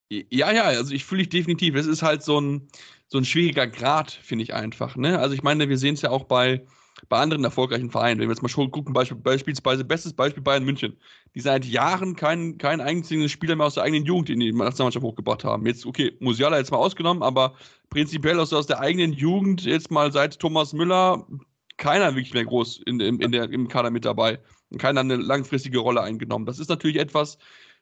Ja, 0.09 0.51
ja, 0.51 0.63
also 0.63 0.93
ich 0.93 1.03
fühle 1.03 1.23
dich 1.23 1.29
definitiv. 1.29 1.75
Es 1.75 1.87
ist 1.87 2.03
halt 2.03 2.23
so 2.23 2.39
ein, 2.39 2.67
so 3.07 3.17
ein 3.17 3.25
schwieriger 3.25 3.67
Grad, 3.67 4.11
finde 4.11 4.43
ich 4.43 4.53
einfach. 4.53 4.95
Ne? 4.95 5.19
Also 5.19 5.33
ich 5.33 5.43
meine, 5.43 5.67
wir 5.67 5.77
sehen 5.77 5.95
es 5.95 6.03
ja 6.03 6.11
auch 6.11 6.25
bei, 6.25 6.65
bei 7.09 7.17
anderen 7.17 7.43
erfolgreichen 7.43 7.91
Vereinen. 7.91 8.19
Wenn 8.19 8.27
wir 8.27 8.33
jetzt 8.33 8.41
mal 8.41 8.49
schon 8.49 8.71
gucken, 8.71 8.93
Beispiel, 8.93 9.17
beispielsweise, 9.17 9.83
bestes 9.83 10.13
Beispiel 10.13 10.43
Bayern 10.43 10.63
München, 10.63 10.97
die 11.33 11.39
seit 11.39 11.65
Jahren 11.65 12.15
keinen 12.15 12.57
kein 12.57 12.81
einzigen 12.81 13.27
Spieler 13.29 13.55
mehr 13.55 13.67
aus 13.67 13.75
der 13.75 13.83
eigenen 13.83 14.05
Jugend 14.05 14.29
in 14.29 14.39
die 14.39 14.51
Nationalmannschaft 14.51 15.05
hochgebracht 15.05 15.43
haben. 15.43 15.65
Jetzt, 15.65 15.85
okay, 15.85 16.15
Musiala 16.19 16.57
jetzt 16.57 16.71
mal 16.71 16.77
ausgenommen, 16.77 17.23
aber 17.23 17.55
prinzipiell 17.89 18.39
aus, 18.39 18.53
aus 18.53 18.67
der 18.67 18.79
eigenen 18.79 19.13
Jugend 19.13 19.63
jetzt 19.65 19.91
mal 19.91 20.11
seit 20.11 20.39
Thomas 20.39 20.73
Müller 20.73 21.27
keiner 21.77 22.15
wirklich 22.15 22.33
mehr 22.33 22.45
groß 22.45 22.81
in, 22.85 22.99
in, 22.99 23.19
in 23.19 23.31
der, 23.31 23.49
im 23.49 23.67
Kader 23.67 23.91
mit 23.91 24.05
dabei 24.05 24.39
und 24.69 24.77
keiner 24.77 25.01
eine 25.01 25.17
langfristige 25.17 25.79
Rolle 25.79 26.01
eingenommen. 26.01 26.45
Das 26.45 26.59
ist 26.59 26.69
natürlich 26.69 26.97
etwas, 26.97 27.37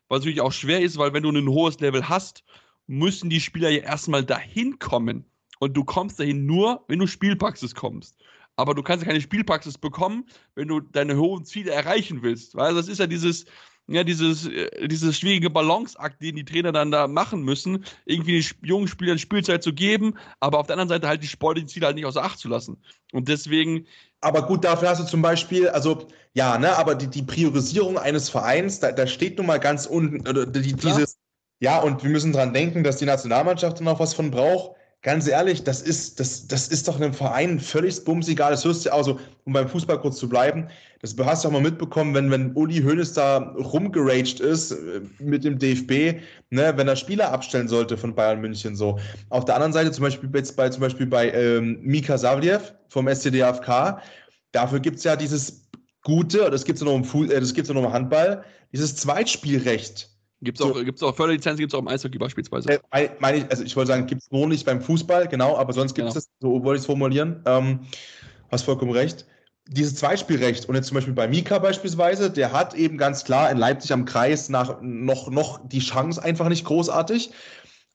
was 0.08 0.20
natürlich 0.20 0.42
auch 0.42 0.52
schwer 0.52 0.82
ist, 0.82 0.98
weil 0.98 1.14
wenn 1.14 1.24
du 1.24 1.30
ein 1.30 1.48
hohes 1.48 1.80
Level 1.80 2.10
hast, 2.10 2.44
müssen 2.88 3.30
die 3.30 3.40
Spieler 3.40 3.70
ja 3.70 3.84
erstmal 3.84 4.24
dahin 4.24 4.80
kommen. 4.80 5.26
Und 5.60 5.78
du 5.78 5.86
kommst 5.86 6.20
dahin 6.20 6.46
nur, 6.46 6.84
wenn 6.88 7.00
du 7.00 7.08
Spielpraxis 7.08 7.74
kommst. 7.74 8.18
Aber 8.56 8.76
du 8.76 8.84
kannst 8.84 9.04
ja 9.04 9.08
keine 9.08 9.22
Spielpraxis 9.22 9.78
bekommen, 9.78 10.26
wenn 10.56 10.68
du 10.68 10.80
deine 10.80 11.18
hohen 11.18 11.46
Ziele 11.46 11.72
erreichen 11.72 12.22
willst. 12.22 12.56
Weil 12.56 12.76
das 12.76 12.88
ist 12.88 13.00
ja 13.00 13.08
dieses, 13.08 13.46
ja, 13.88 14.04
dieses, 14.04 14.48
äh, 14.48 14.88
dieses 14.88 15.18
schwierige 15.18 15.50
Balanceakt, 15.50 16.22
den 16.22 16.36
die 16.36 16.46
Trainer 16.46 16.72
dann 16.72 16.92
da 16.92 17.08
machen 17.08 17.44
müssen, 17.44 17.84
irgendwie 18.06 18.40
den 18.40 18.68
jungen 18.68 18.88
Spielern 18.88 19.20
Spielzeit 19.20 19.64
zu 19.64 19.74
geben, 19.74 20.14
aber 20.40 20.60
auf 20.60 20.68
der 20.68 20.76
anderen 20.76 20.90
Seite 20.90 21.08
halt 21.08 21.24
die 21.24 21.28
sportlichen 21.28 21.68
Ziele 21.68 21.88
halt 21.88 21.96
nicht 21.96 22.06
außer 22.06 22.24
Acht 22.24 22.40
zu 22.40 22.48
lassen. 22.48 22.78
Und 23.12 23.28
deswegen. 23.28 23.86
Aber 24.22 24.46
gut, 24.46 24.64
dafür 24.64 24.90
hast 24.90 25.02
du 25.02 25.06
zum 25.06 25.22
Beispiel, 25.22 25.68
also 25.68 26.08
ja, 26.34 26.58
ne, 26.58 26.78
aber 26.78 26.96
die, 26.96 27.08
die 27.08 27.24
Priorisierung 27.24 27.98
eines 27.98 28.30
Vereins, 28.30 28.80
da, 28.80 28.94
da 28.94 29.06
steht 29.06 29.38
nun 29.38 29.48
mal 29.48 29.60
ganz 29.60 29.86
unten, 29.86 30.26
oder 30.28 30.46
die, 30.46 30.74
dieses, 30.74 31.18
ja, 31.60 31.80
und 31.80 32.04
wir 32.04 32.10
müssen 32.10 32.32
dran 32.32 32.54
denken, 32.54 32.84
dass 32.86 32.98
die 32.98 33.06
Nationalmannschaft 33.06 33.80
dann 33.80 33.88
auch 33.90 34.00
was 34.00 34.14
von 34.14 34.32
braucht 34.32 34.78
ganz 35.04 35.28
ehrlich, 35.28 35.64
das 35.64 35.82
ist, 35.82 36.20
das, 36.20 36.48
das 36.48 36.70
ist 36.70 36.88
doch 36.88 36.96
einem 36.96 37.14
Verein 37.14 37.60
völlig 37.60 38.04
bumsegal. 38.06 38.52
Das 38.52 38.64
hörst 38.64 38.86
du 38.86 38.94
auch 38.94 39.04
so, 39.04 39.20
um 39.44 39.54
beim 39.54 39.68
Fußball 39.68 40.00
kurz 40.00 40.18
zu 40.18 40.30
bleiben. 40.30 40.70
Das 41.02 41.16
hast 41.20 41.44
du 41.44 41.50
auch 41.50 41.52
mal 41.52 41.62
mitbekommen, 41.62 42.16
wenn, 42.16 42.32
wenn 42.32 42.54
Uli 42.56 42.82
Hoeneß 42.82 43.12
da 43.12 43.38
rumgeraged 43.58 44.40
ist 44.40 44.72
äh, 44.72 45.02
mit 45.20 45.44
dem 45.44 45.60
DFB, 45.60 46.22
ne, 46.50 46.74
wenn 46.76 46.88
er 46.88 46.96
Spieler 46.96 47.32
abstellen 47.34 47.68
sollte 47.68 47.98
von 47.98 48.16
Bayern 48.16 48.40
München 48.40 48.78
so. 48.78 48.98
Auf 49.30 49.44
der 49.44 49.56
anderen 49.56 49.74
Seite 49.74 49.92
zum 49.92 50.04
Beispiel 50.04 50.30
jetzt 50.34 50.56
bei, 50.56 50.70
zum 50.70 50.82
Beispiel 50.82 51.06
bei 51.06 51.32
ähm, 51.32 51.80
Mika 51.82 52.18
Savliev 52.18 52.74
vom 52.88 53.08
SCDFK, 53.08 54.02
dafür 54.54 54.80
gibt 54.80 54.98
es 54.98 55.04
ja 55.04 55.18
dieses 55.18 55.70
gute, 56.04 56.50
das 56.50 56.64
gibt 56.64 56.78
es 56.78 56.86
ja 56.86 56.92
noch 56.92 57.14
im, 57.14 57.30
äh, 57.30 57.42
ja 57.42 57.74
noch 57.74 57.84
im 57.84 57.94
Handball, 57.94 58.46
dieses 58.72 58.96
Zweitspielrecht 58.96 60.13
Gibt 60.44 60.60
es 60.60 60.66
auch, 60.66 60.76
so. 60.96 61.08
auch 61.08 61.16
Förderlizenzen, 61.16 61.60
gibt 61.60 61.74
es 61.74 61.76
auch 61.76 61.82
im 61.82 61.88
Eishockey 61.88 62.18
beispielsweise? 62.18 62.80
Äh, 62.92 63.10
meine 63.20 63.38
ich, 63.38 63.50
also 63.50 63.64
ich 63.64 63.76
wollte 63.76 63.90
sagen, 63.90 64.06
gibt 64.06 64.24
es 64.24 64.32
nur 64.32 64.48
nicht 64.48 64.66
beim 64.66 64.82
Fußball, 64.82 65.28
genau, 65.28 65.58
aber 65.58 65.74
sonst 65.74 65.94
gibt 65.94 66.08
es 66.08 66.14
genau. 66.14 66.26
das, 66.26 66.30
so 66.40 66.64
wollte 66.64 66.78
ich 66.78 66.82
es 66.82 66.86
formulieren. 66.86 67.42
Ähm, 67.46 67.80
hast 68.52 68.64
vollkommen 68.64 68.92
recht. 68.92 69.26
Dieses 69.68 69.96
Zweitspielrecht 69.96 70.68
und 70.68 70.76
jetzt 70.76 70.88
zum 70.88 70.96
Beispiel 70.96 71.14
bei 71.14 71.28
Mika 71.28 71.58
beispielsweise, 71.60 72.30
der 72.30 72.52
hat 72.52 72.74
eben 72.74 72.98
ganz 72.98 73.24
klar 73.24 73.50
in 73.50 73.58
Leipzig 73.58 73.94
am 73.94 74.04
Kreis 74.04 74.50
nach 74.50 74.82
noch, 74.82 75.30
noch 75.30 75.66
die 75.66 75.80
Chance 75.80 76.22
einfach 76.22 76.50
nicht 76.50 76.66
großartig, 76.66 77.32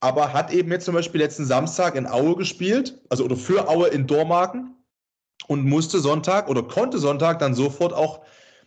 aber 0.01 0.32
hat 0.32 0.51
eben 0.51 0.70
jetzt 0.70 0.86
zum 0.86 0.94
Beispiel 0.94 1.20
letzten 1.20 1.44
Samstag 1.44 1.94
in 1.94 2.07
Aue 2.07 2.36
gespielt, 2.36 2.99
also 3.11 3.24
oder 3.24 3.36
für 3.36 3.68
Aue 3.68 3.88
in 3.88 4.07
Dormagen 4.07 4.74
und 5.46 5.64
musste 5.64 5.99
Sonntag 5.99 6.49
oder 6.49 6.62
konnte 6.62 6.99
Sonntag 6.99 7.38
dann 7.38 7.55
sofort 7.55 7.92
auch 7.92 8.20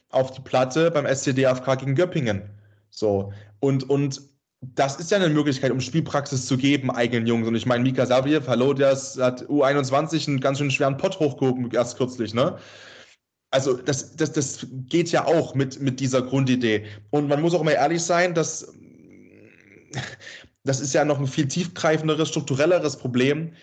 auf 0.10 0.32
die 0.32 0.42
Platte 0.42 0.92
beim 0.92 1.06
SCDFK 1.06 1.76
gegen 1.80 1.96
Göppingen. 1.96 2.44
So, 2.90 3.32
und, 3.62 3.90
und 3.90 4.22
das 4.62 5.00
ist 5.00 5.10
ja 5.10 5.18
eine 5.18 5.30
Möglichkeit, 5.30 5.72
um 5.72 5.82
Spielpraxis 5.82 6.46
zu 6.46 6.58
geben, 6.58 6.92
eigenen 6.92 7.26
Jungs. 7.26 7.48
Und 7.48 7.56
ich 7.56 7.66
meine, 7.66 7.84
Mika 7.84 8.06
Saviev, 8.06 8.48
hallo, 8.48 8.74
der 8.74 8.92
hat 8.92 9.44
U21 9.48 10.28
einen 10.28 10.40
ganz 10.40 10.60
schön 10.60 10.70
schweren 10.70 10.98
Pott 10.98 11.20
hochgehoben, 11.20 11.72
erst 11.72 11.98
kürzlich, 11.98 12.34
ne? 12.34 12.58
Also, 13.50 13.74
das, 13.74 14.16
das, 14.16 14.32
das 14.32 14.68
geht 14.88 15.12
ja 15.12 15.26
auch 15.26 15.56
mit, 15.56 15.82
mit 15.82 16.00
dieser 16.00 16.22
Grundidee. 16.22 16.86
Und 17.10 17.28
man 17.28 17.42
muss 17.42 17.54
auch 17.54 17.64
mal 17.64 17.72
ehrlich 17.72 18.02
sein, 18.02 18.34
dass 18.34 18.74
das 20.64 20.80
ist 20.80 20.94
ja 20.94 21.04
noch 21.06 21.20
ein 21.20 21.28
viel 21.28 21.48
tiefgreifenderes, 21.48 22.30
strukturelleres 22.30 22.98
Problem 22.98 23.54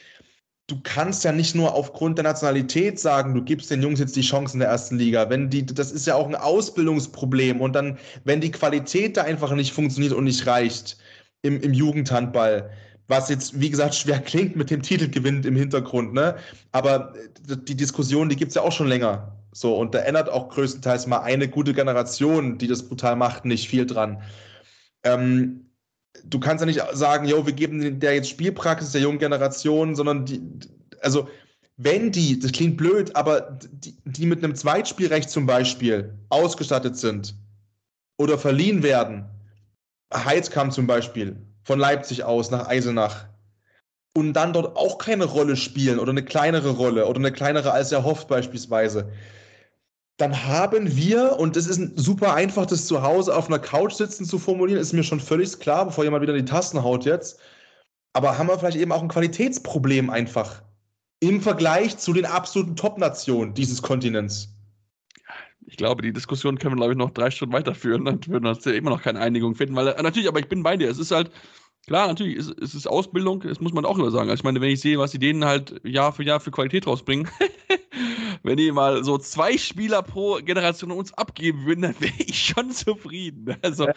du 0.68 0.78
kannst 0.82 1.24
ja 1.24 1.32
nicht 1.32 1.54
nur 1.54 1.74
aufgrund 1.74 2.18
der 2.18 2.24
Nationalität 2.24 3.00
sagen, 3.00 3.34
du 3.34 3.42
gibst 3.42 3.70
den 3.70 3.82
Jungs 3.82 3.98
jetzt 3.98 4.14
die 4.14 4.22
Chance 4.22 4.54
in 4.54 4.60
der 4.60 4.68
ersten 4.68 4.98
Liga. 4.98 5.28
Wenn 5.30 5.50
die, 5.50 5.64
das 5.64 5.90
ist 5.90 6.06
ja 6.06 6.14
auch 6.14 6.28
ein 6.28 6.34
Ausbildungsproblem. 6.34 7.60
Und 7.60 7.72
dann, 7.74 7.98
wenn 8.24 8.40
die 8.40 8.50
Qualität 8.50 9.16
da 9.16 9.22
einfach 9.22 9.52
nicht 9.54 9.72
funktioniert 9.72 10.12
und 10.12 10.24
nicht 10.24 10.46
reicht 10.46 10.98
im, 11.42 11.60
im 11.60 11.72
Jugendhandball, 11.72 12.70
was 13.08 13.30
jetzt, 13.30 13.58
wie 13.58 13.70
gesagt, 13.70 13.94
schwer 13.96 14.20
klingt 14.20 14.56
mit 14.56 14.70
dem 14.70 14.82
Titelgewinn 14.82 15.42
im 15.42 15.56
Hintergrund, 15.56 16.12
ne? 16.12 16.36
Aber 16.72 17.14
die 17.40 17.76
Diskussion, 17.76 18.28
die 18.28 18.36
gibt 18.36 18.50
es 18.50 18.54
ja 18.54 18.62
auch 18.62 18.72
schon 18.72 18.88
länger. 18.88 19.34
So, 19.52 19.74
und 19.74 19.94
da 19.94 20.00
ändert 20.00 20.28
auch 20.28 20.50
größtenteils 20.50 21.06
mal 21.06 21.20
eine 21.20 21.48
gute 21.48 21.72
Generation, 21.72 22.58
die 22.58 22.66
das 22.66 22.86
brutal 22.86 23.16
macht, 23.16 23.46
nicht 23.46 23.68
viel 23.68 23.86
dran. 23.86 24.22
Ähm, 25.02 25.67
du 26.24 26.40
kannst 26.40 26.62
ja 26.62 26.66
nicht 26.66 26.82
sagen, 26.92 27.26
yo, 27.26 27.46
wir 27.46 27.52
geben 27.52 28.00
der 28.00 28.14
jetzt 28.14 28.30
Spielpraxis 28.30 28.92
der 28.92 29.00
jungen 29.00 29.18
Generation, 29.18 29.94
sondern 29.94 30.24
die, 30.26 30.42
also 31.00 31.28
wenn 31.76 32.11
die, 32.11 32.38
das 32.38 32.52
klingt 32.52 32.76
blöd, 32.76 33.14
aber 33.14 33.59
die, 33.72 33.96
die 34.04 34.26
mit 34.26 34.42
einem 34.42 34.54
Zweitspielrecht 34.54 35.30
zum 35.30 35.46
Beispiel 35.46 36.12
ausgestattet 36.28 36.96
sind 36.96 37.34
oder 38.18 38.36
verliehen 38.36 38.82
werden, 38.82 39.26
Heizkamp 40.12 40.72
zum 40.72 40.86
Beispiel, 40.86 41.36
von 41.62 41.78
Leipzig 41.78 42.24
aus 42.24 42.50
nach 42.50 42.66
Eisenach, 42.66 43.26
und 44.16 44.32
dann 44.32 44.52
dort 44.52 44.76
auch 44.76 44.98
keine 44.98 45.26
Rolle 45.26 45.56
spielen 45.56 46.00
oder 46.00 46.11
eine 46.11 46.24
kleinere 46.24 46.70
Rolle 46.70 47.06
oder 47.06 47.18
eine 47.18 47.30
kleinere 47.30 47.70
als 47.70 47.92
erhofft 47.92 48.26
beispielsweise, 48.26 49.12
dann 50.18 50.44
haben 50.44 50.96
wir, 50.96 51.38
und 51.38 51.56
es 51.56 51.66
ist 51.66 51.80
super 51.96 52.34
einfach, 52.34 52.66
das 52.66 52.86
zu 52.86 53.02
Hause 53.02 53.34
auf 53.34 53.46
einer 53.46 53.58
Couch 53.58 53.94
sitzen 53.94 54.24
zu 54.24 54.38
formulieren, 54.38 54.80
ist 54.80 54.92
mir 54.92 55.04
schon 55.04 55.20
völlig 55.20 55.58
klar, 55.58 55.86
bevor 55.86 56.04
jemand 56.04 56.22
wieder 56.22 56.34
die 56.34 56.44
Tasten 56.44 56.82
haut 56.82 57.04
jetzt. 57.04 57.40
Aber 58.12 58.36
haben 58.36 58.48
wir 58.48 58.58
vielleicht 58.58 58.78
eben 58.78 58.92
auch 58.92 59.02
ein 59.02 59.08
Qualitätsproblem 59.08 60.10
einfach 60.10 60.62
im 61.20 61.40
Vergleich 61.40 61.98
zu 61.98 62.12
den 62.12 62.26
absoluten 62.26 62.76
Top-Nationen 62.76 63.54
dieses 63.54 63.80
Kontinents? 63.80 64.48
ich 65.68 65.76
glaube, 65.76 66.02
die 66.02 66.12
Diskussion 66.12 66.58
können 66.58 66.72
wir, 66.72 66.76
glaube 66.76 66.92
ich, 66.92 66.98
noch 66.98 67.10
drei 67.10 67.30
Stunden 67.30 67.52
weiterführen. 67.52 68.04
Dann 68.04 68.26
würden 68.26 68.44
wir 68.44 68.50
uns 68.50 68.64
ja 68.64 68.72
immer 68.72 68.90
noch 68.90 69.02
keine 69.02 69.20
Einigung 69.20 69.54
finden. 69.54 69.76
Weil 69.76 69.88
äh, 69.88 70.02
natürlich, 70.02 70.28
aber 70.28 70.40
ich 70.40 70.48
bin 70.48 70.62
bei 70.62 70.76
dir. 70.76 70.90
Es 70.90 70.98
ist 70.98 71.10
halt, 71.10 71.30
klar, 71.86 72.08
natürlich, 72.08 72.38
es, 72.38 72.48
es 72.62 72.74
ist 72.74 72.86
Ausbildung, 72.86 73.40
das 73.40 73.60
muss 73.60 73.74
man 73.74 73.84
auch 73.84 73.98
immer 73.98 74.10
sagen. 74.10 74.30
Also 74.30 74.40
ich 74.40 74.44
meine, 74.44 74.60
wenn 74.62 74.70
ich 74.70 74.80
sehe, 74.80 74.98
was 74.98 75.10
die 75.10 75.18
denen 75.18 75.44
halt 75.44 75.78
Jahr 75.84 76.12
für 76.12 76.24
Jahr 76.24 76.40
für 76.40 76.50
Qualität 76.50 76.86
rausbringen, 76.86 77.28
wenn 78.43 78.57
die 78.57 78.72
mal 78.72 79.05
so 79.05 79.18
zwei 79.18 79.57
Spieler 79.59 80.03
pro 80.03 80.36
Generation 80.36 80.91
uns 80.91 81.12
abgeben 81.14 81.66
würden, 81.66 81.82
dann 81.82 82.01
wäre 82.01 82.12
ich 82.18 82.39
schon 82.39 82.70
zufrieden. 82.70 83.57
Also 83.62 83.89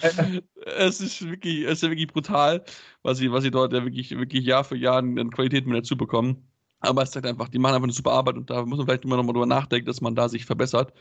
es 0.78 1.02
ist 1.02 1.22
wirklich, 1.30 1.66
es 1.66 1.84
ist 1.84 1.90
wirklich 1.90 2.08
brutal, 2.08 2.64
was 3.04 3.18
sie, 3.18 3.32
was 3.32 3.44
sie 3.44 3.52
dort 3.52 3.74
ja 3.74 3.84
wirklich, 3.84 4.12
wirklich 4.12 4.46
Jahr 4.46 4.64
für 4.64 4.76
Jahr 4.76 4.98
an 4.98 5.32
Qualität 5.32 5.66
mit 5.68 5.78
dazu 5.78 5.98
bekommen. 5.98 6.48
Aber 6.80 7.04
es 7.04 7.12
zeigt 7.12 7.28
einfach, 7.28 7.50
die 7.50 7.60
machen 7.60 7.76
einfach 7.76 7.86
eine 7.86 7.94
super 7.94 8.12
Arbeit 8.12 8.36
und 8.38 8.50
da 8.50 8.66
muss 8.66 8.78
man 8.78 8.88
vielleicht 8.88 9.06
immer 9.06 9.18
noch 9.18 9.24
mal 9.24 9.34
drüber 9.34 9.46
nachdenken, 9.46 9.86
dass 9.86 10.02
man 10.02 10.16
da 10.16 10.28
sich 10.30 10.46
verbessert. 10.46 10.94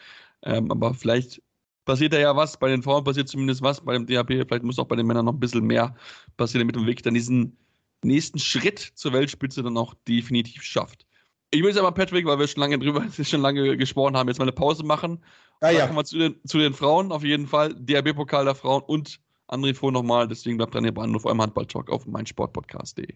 Ähm, 0.43 0.71
aber 0.71 0.95
vielleicht 0.95 1.43
passiert 1.85 2.13
da 2.13 2.19
ja 2.19 2.37
was. 2.37 2.59
Bei 2.59 2.69
den 2.69 2.83
Frauen 2.83 3.05
passiert 3.05 3.29
zumindest 3.29 3.63
was. 3.63 3.81
Bei 3.83 3.95
dem 3.95 4.07
DHB, 4.07 4.47
vielleicht 4.47 4.63
muss 4.63 4.79
auch 4.79 4.87
bei 4.87 4.97
den 4.97 5.07
Männern 5.07 5.25
noch 5.25 5.33
ein 5.33 5.41
bisschen 5.41 5.67
mehr 5.67 5.95
passieren, 6.37 6.67
damit 6.67 6.77
man 6.77 6.87
wirklich 6.87 7.03
dann 7.03 7.15
diesen 7.15 7.57
nächsten 8.03 8.39
Schritt 8.39 8.79
zur 8.79 9.13
Weltspitze 9.13 9.63
dann 9.63 9.77
auch 9.77 9.95
definitiv 10.07 10.63
schafft. 10.63 11.07
Ich 11.53 11.63
will 11.63 11.71
jetzt 11.71 11.79
aber, 11.79 11.91
Patrick, 11.91 12.27
weil 12.27 12.39
wir 12.39 12.47
schon 12.47 12.61
lange 12.61 12.79
drüber, 12.79 13.05
schon 13.23 13.41
lange 13.41 13.77
gesprochen 13.77 14.17
haben, 14.17 14.29
jetzt 14.29 14.39
mal 14.39 14.45
eine 14.45 14.53
Pause 14.53 14.85
machen. 14.85 15.23
Ah, 15.61 15.71
ja. 15.71 15.81
Dann 15.81 15.89
kommen 15.89 15.99
wir 15.99 16.05
zu 16.05 16.19
den, 16.19 16.37
zu 16.47 16.59
den 16.59 16.75
Frauen 16.75 17.11
auf 17.11 17.25
jeden 17.25 17.47
Fall. 17.47 17.75
DHB-Pokal 17.75 18.45
der 18.45 18.55
Frauen 18.55 18.83
und 18.83 19.21
André 19.49 19.75
Voh 19.75 19.91
nochmal. 19.91 20.29
Deswegen 20.29 20.57
bleibt 20.57 20.75
dran, 20.75 20.85
ihr 20.85 20.95
Bahnhof 20.95 21.25
eurem 21.25 21.43
Handball-Talk 21.43 21.91
auf 21.91 22.07
meinsportpodcast.de. 22.07 23.15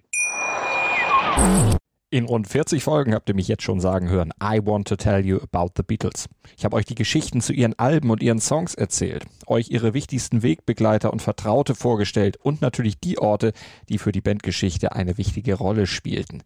In 2.11 2.27
rund 2.27 2.47
40 2.47 2.85
Folgen 2.85 3.13
habt 3.13 3.29
ihr 3.29 3.35
mich 3.35 3.49
jetzt 3.49 3.65
schon 3.65 3.81
sagen 3.81 4.09
hören, 4.09 4.33
I 4.41 4.61
want 4.65 4.87
to 4.89 4.95
tell 4.95 5.25
you 5.25 5.39
about 5.39 5.73
the 5.77 5.83
Beatles. 5.83 6.29
Ich 6.57 6.65
habe 6.65 6.77
euch 6.77 6.85
die 6.85 6.95
Geschichten 6.95 7.41
zu 7.41 7.53
ihren 7.53 7.77
Alben 7.77 8.11
und 8.11 8.23
ihren 8.23 8.39
Songs 8.39 8.75
erzählt, 8.75 9.25
euch 9.47 9.71
ihre 9.71 9.95
wichtigsten 9.95 10.45
Wegbegleiter 10.45 11.13
und 11.13 11.23
Vertraute 11.23 11.75
vorgestellt 11.75 12.37
und 12.37 12.61
natürlich 12.61 13.01
die 13.01 13.19
Orte, 13.19 13.53
die 13.89 13.99
für 13.99 14.13
die 14.13 14.21
Bandgeschichte 14.21 14.93
eine 14.93 15.19
wichtige 15.19 15.55
Rolle 15.55 15.89
spielten. 15.89 16.45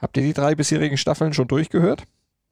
Habt 0.00 0.16
ihr 0.16 0.22
die 0.22 0.32
drei 0.32 0.54
bisherigen 0.54 0.96
Staffeln 0.96 1.34
schon 1.34 1.48
durchgehört? 1.48 2.04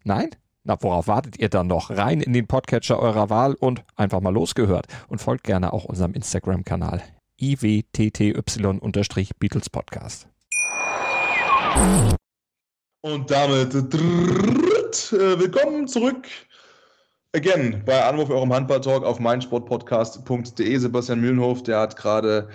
Nein? 0.04 0.28
Na, 0.64 0.76
worauf 0.82 1.06
wartet 1.06 1.38
ihr 1.38 1.48
dann 1.48 1.66
noch? 1.66 1.88
Rein 1.90 2.20
in 2.20 2.34
den 2.34 2.46
Podcatcher 2.46 3.00
eurer 3.00 3.30
Wahl 3.30 3.54
und 3.54 3.82
einfach 3.96 4.20
mal 4.20 4.34
losgehört. 4.34 4.86
Und 5.08 5.22
folgt 5.22 5.44
gerne 5.44 5.72
auch 5.72 5.84
unserem 5.84 6.12
Instagram-Kanal 6.12 7.02
iwtty-Beatles 7.40 9.70
Podcast. 9.70 10.28
Und 13.00 13.30
damit 13.30 13.72
drrrt, 13.72 15.12
äh, 15.12 15.38
willkommen 15.38 15.88
zurück 15.88 16.26
again 17.34 17.82
bei 17.86 18.04
Anruf 18.04 18.28
eurem 18.28 18.52
Handball-Talk 18.52 19.04
auf 19.04 19.20
meinsportpodcast.de. 19.20 20.76
Sebastian 20.76 21.20
Mühlenhof, 21.20 21.62
der 21.62 21.80
hat 21.80 21.96
gerade. 21.96 22.50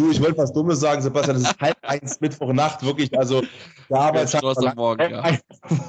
Du, 0.00 0.10
ich 0.10 0.22
wollte 0.22 0.38
was 0.38 0.50
Dummes 0.50 0.80
sagen, 0.80 1.02
Sebastian, 1.02 1.36
das 1.36 1.50
ist 1.50 1.60
halb 1.60 1.76
eins 1.82 2.18
Mittwochnacht, 2.22 2.82
wirklich, 2.82 3.16
also 3.18 3.42
der 3.90 4.00
Arbeitstag 4.00 4.42
am 4.42 4.74
Morgen, 4.74 5.10
ja. 5.10 5.24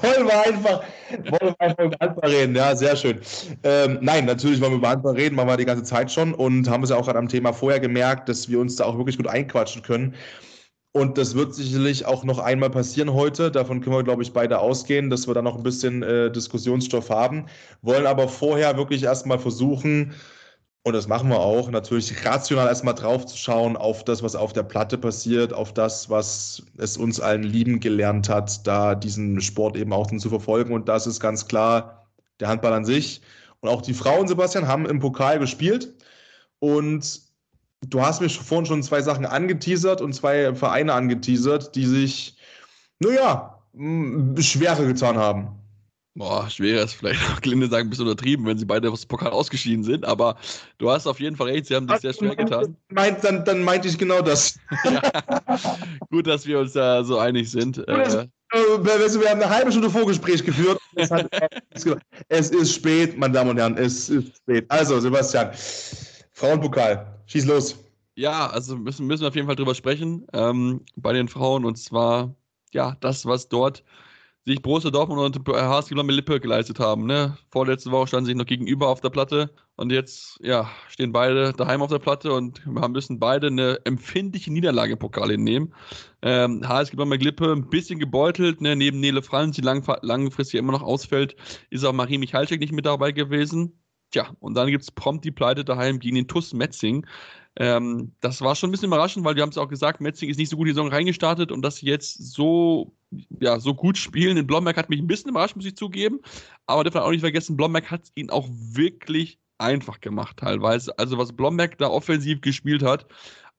wollen 0.02 0.26
wir 0.26 0.46
einfach, 0.46 0.82
wollen 1.30 1.54
wir 1.58 1.60
einfach 1.60 1.84
über 1.84 1.96
Handball 1.98 2.30
reden, 2.30 2.54
ja, 2.54 2.76
sehr 2.76 2.94
schön. 2.94 3.20
Ähm, 3.62 3.98
nein, 4.02 4.26
natürlich 4.26 4.60
wollen 4.60 4.72
wir 4.72 4.78
über 4.78 4.90
Handball 4.90 5.14
reden, 5.14 5.34
machen 5.34 5.48
wir 5.48 5.56
die 5.56 5.64
ganze 5.64 5.84
Zeit 5.84 6.12
schon 6.12 6.34
und 6.34 6.68
haben 6.68 6.82
es 6.82 6.90
ja 6.90 6.96
auch 6.96 7.06
gerade 7.06 7.18
am 7.18 7.28
Thema 7.28 7.54
vorher 7.54 7.80
gemerkt, 7.80 8.28
dass 8.28 8.50
wir 8.50 8.60
uns 8.60 8.76
da 8.76 8.84
auch 8.84 8.98
wirklich 8.98 9.16
gut 9.16 9.28
einquatschen 9.28 9.80
können. 9.80 10.14
Und 10.94 11.16
das 11.16 11.34
wird 11.34 11.54
sicherlich 11.54 12.04
auch 12.04 12.22
noch 12.22 12.38
einmal 12.38 12.68
passieren 12.68 13.14
heute. 13.14 13.50
Davon 13.50 13.80
können 13.80 13.96
wir, 13.96 14.04
glaube 14.04 14.22
ich, 14.22 14.34
beide 14.34 14.58
ausgehen, 14.58 15.08
dass 15.08 15.26
wir 15.26 15.32
da 15.32 15.40
noch 15.40 15.56
ein 15.56 15.62
bisschen 15.62 16.02
äh, 16.02 16.30
Diskussionsstoff 16.30 17.08
haben. 17.08 17.46
Wollen 17.80 18.04
aber 18.04 18.28
vorher 18.28 18.76
wirklich 18.76 19.04
erstmal 19.04 19.38
versuchen, 19.38 20.12
und 20.84 20.94
das 20.94 21.06
machen 21.06 21.28
wir 21.28 21.38
auch, 21.38 21.70
natürlich 21.70 22.24
rational 22.24 22.66
erstmal 22.66 22.94
drauf 22.94 23.26
zu 23.26 23.36
schauen 23.36 23.76
auf 23.76 24.04
das, 24.04 24.22
was 24.22 24.34
auf 24.34 24.52
der 24.52 24.64
Platte 24.64 24.98
passiert, 24.98 25.52
auf 25.52 25.72
das, 25.72 26.10
was 26.10 26.62
es 26.76 26.96
uns 26.96 27.20
allen 27.20 27.44
lieben 27.44 27.78
gelernt 27.78 28.28
hat, 28.28 28.66
da 28.66 28.96
diesen 28.96 29.40
Sport 29.40 29.76
eben 29.76 29.92
auch 29.92 30.08
zu 30.08 30.28
verfolgen. 30.28 30.74
Und 30.74 30.88
das 30.88 31.06
ist 31.06 31.20
ganz 31.20 31.46
klar 31.46 32.08
der 32.40 32.48
Handball 32.48 32.72
an 32.72 32.84
sich. 32.84 33.22
Und 33.60 33.68
auch 33.68 33.80
die 33.80 33.94
Frauen, 33.94 34.26
Sebastian, 34.26 34.66
haben 34.66 34.86
im 34.86 34.98
Pokal 34.98 35.38
gespielt. 35.38 35.94
Und 36.58 37.22
du 37.82 38.00
hast 38.00 38.20
mir 38.20 38.28
vorhin 38.28 38.66
schon 38.66 38.82
zwei 38.82 39.02
Sachen 39.02 39.24
angeteasert 39.24 40.00
und 40.00 40.14
zwei 40.14 40.52
Vereine 40.52 40.94
angeteasert, 40.94 41.76
die 41.76 41.86
sich, 41.86 42.36
naja, 42.98 43.62
schwerer 44.40 44.84
getan 44.84 45.16
haben. 45.16 45.61
Boah, 46.14 46.50
schwerer 46.50 46.84
ist 46.84 46.92
vielleicht 46.92 47.22
auch 47.30 47.40
gelinde 47.40 47.68
sagen, 47.68 47.86
ein 47.86 47.90
bisschen 47.90 48.06
untertrieben, 48.06 48.44
wenn 48.44 48.58
sie 48.58 48.66
beide 48.66 48.90
aus 48.90 49.00
dem 49.00 49.08
Pokal 49.08 49.30
ausgeschieden 49.30 49.82
sind, 49.82 50.04
aber 50.04 50.36
du 50.76 50.90
hast 50.90 51.06
auf 51.06 51.20
jeden 51.20 51.36
Fall 51.36 51.48
recht, 51.48 51.66
sie 51.66 51.74
haben 51.74 51.88
sich 51.88 52.00
sehr 52.00 52.12
schwer 52.12 52.36
getan. 52.36 52.76
Meint, 52.90 53.24
dann, 53.24 53.44
dann 53.46 53.64
meinte 53.64 53.88
ich 53.88 53.96
genau 53.96 54.20
das. 54.20 54.58
ja. 54.84 55.00
Gut, 56.10 56.26
dass 56.26 56.46
wir 56.46 56.58
uns 56.58 56.74
da 56.74 57.02
so 57.02 57.18
einig 57.18 57.50
sind. 57.50 57.78
Äh, 57.88 58.26
wir 58.52 59.30
haben 59.30 59.40
eine 59.40 59.48
halbe 59.48 59.70
Stunde 59.70 59.88
Vorgespräch 59.88 60.44
geführt. 60.44 60.78
es 62.28 62.50
ist 62.50 62.74
spät, 62.74 63.16
meine 63.16 63.32
Damen 63.32 63.50
und 63.50 63.56
Herren, 63.56 63.78
es 63.78 64.10
ist 64.10 64.36
spät. 64.36 64.66
Also, 64.68 65.00
Sebastian, 65.00 65.50
Frauenpokal, 66.32 67.20
schieß 67.24 67.46
los. 67.46 67.78
Ja, 68.16 68.48
also 68.48 68.76
müssen, 68.76 69.06
müssen 69.06 69.22
wir 69.22 69.28
auf 69.28 69.34
jeden 69.34 69.46
Fall 69.46 69.56
drüber 69.56 69.74
sprechen 69.74 70.26
ähm, 70.34 70.84
bei 70.96 71.14
den 71.14 71.28
Frauen 71.28 71.64
und 71.64 71.78
zwar, 71.78 72.34
ja, 72.72 72.98
das, 73.00 73.24
was 73.24 73.48
dort 73.48 73.82
sich 74.44 74.60
Borussia 74.60 74.90
Dortmund 74.90 75.36
und 75.36 75.48
HSG 75.48 75.94
Lippe 75.94 76.40
geleistet 76.40 76.80
haben. 76.80 77.06
Ne? 77.06 77.36
Vorletzte 77.50 77.90
Woche 77.90 78.08
standen 78.08 78.26
sie 78.26 78.34
noch 78.34 78.46
gegenüber 78.46 78.88
auf 78.88 79.00
der 79.00 79.10
Platte 79.10 79.50
und 79.76 79.92
jetzt 79.92 80.38
ja, 80.42 80.68
stehen 80.88 81.12
beide 81.12 81.52
daheim 81.52 81.82
auf 81.82 81.90
der 81.90 82.00
Platte 82.00 82.32
und 82.32 82.64
wir 82.66 82.88
müssen 82.88 83.20
beide 83.20 83.46
eine 83.46 83.78
empfindliche 83.84 84.52
Niederlage 84.52 84.96
Pokal 84.96 85.30
hinnehmen. 85.30 85.74
Ähm, 86.22 86.66
HSG 86.66 86.96
Lippe 86.96 87.52
ein 87.52 87.70
bisschen 87.70 87.98
gebeutelt, 87.98 88.60
ne? 88.60 88.74
neben 88.74 89.00
Nele 89.00 89.22
Franz, 89.22 89.56
die 89.56 89.62
lang, 89.62 89.84
langfristig 90.02 90.58
immer 90.58 90.72
noch 90.72 90.82
ausfällt, 90.82 91.36
ist 91.70 91.84
auch 91.84 91.92
Marie 91.92 92.18
Michalczyk 92.18 92.60
nicht 92.60 92.72
mit 92.72 92.86
dabei 92.86 93.12
gewesen. 93.12 93.81
Tja, 94.12 94.30
und 94.40 94.54
dann 94.54 94.68
gibt 94.70 94.82
es 94.82 94.90
prompt 94.90 95.24
die 95.24 95.30
Pleite 95.30 95.64
daheim 95.64 95.98
gegen 95.98 96.16
den 96.16 96.28
TUS 96.28 96.52
Metzing. 96.52 97.06
Ähm, 97.56 98.12
das 98.20 98.40
war 98.40 98.54
schon 98.54 98.68
ein 98.68 98.72
bisschen 98.72 98.88
überraschend, 98.88 99.24
weil 99.24 99.36
wir 99.36 99.42
haben 99.42 99.50
es 99.50 99.58
auch 99.58 99.68
gesagt, 99.68 100.00
Metzing 100.00 100.28
ist 100.28 100.36
nicht 100.36 100.50
so 100.50 100.56
gut 100.56 100.66
in 100.66 100.72
die 100.72 100.74
Saison 100.74 100.92
reingestartet 100.92 101.50
und 101.50 101.62
dass 101.62 101.76
sie 101.76 101.86
jetzt 101.86 102.32
so, 102.32 102.94
ja, 103.40 103.58
so 103.58 103.74
gut 103.74 103.96
spielen 103.98 104.36
in 104.36 104.46
Blomberg 104.46 104.76
hat 104.76 104.90
mich 104.90 105.00
ein 105.00 105.06
bisschen 105.06 105.30
überrascht, 105.30 105.56
muss 105.56 105.66
ich 105.66 105.76
zugeben. 105.76 106.20
Aber 106.66 106.84
darf 106.84 106.94
man 106.94 107.02
auch 107.02 107.10
nicht 107.10 107.20
vergessen, 107.20 107.56
Blomberg 107.56 107.90
hat 107.90 108.04
es 108.04 108.12
ihnen 108.14 108.30
auch 108.30 108.48
wirklich 108.50 109.38
einfach 109.58 110.00
gemacht 110.00 110.36
teilweise. 110.38 110.98
Also 110.98 111.16
was 111.16 111.34
Blomberg 111.34 111.78
da 111.78 111.88
offensiv 111.88 112.42
gespielt 112.42 112.82
hat, 112.82 113.06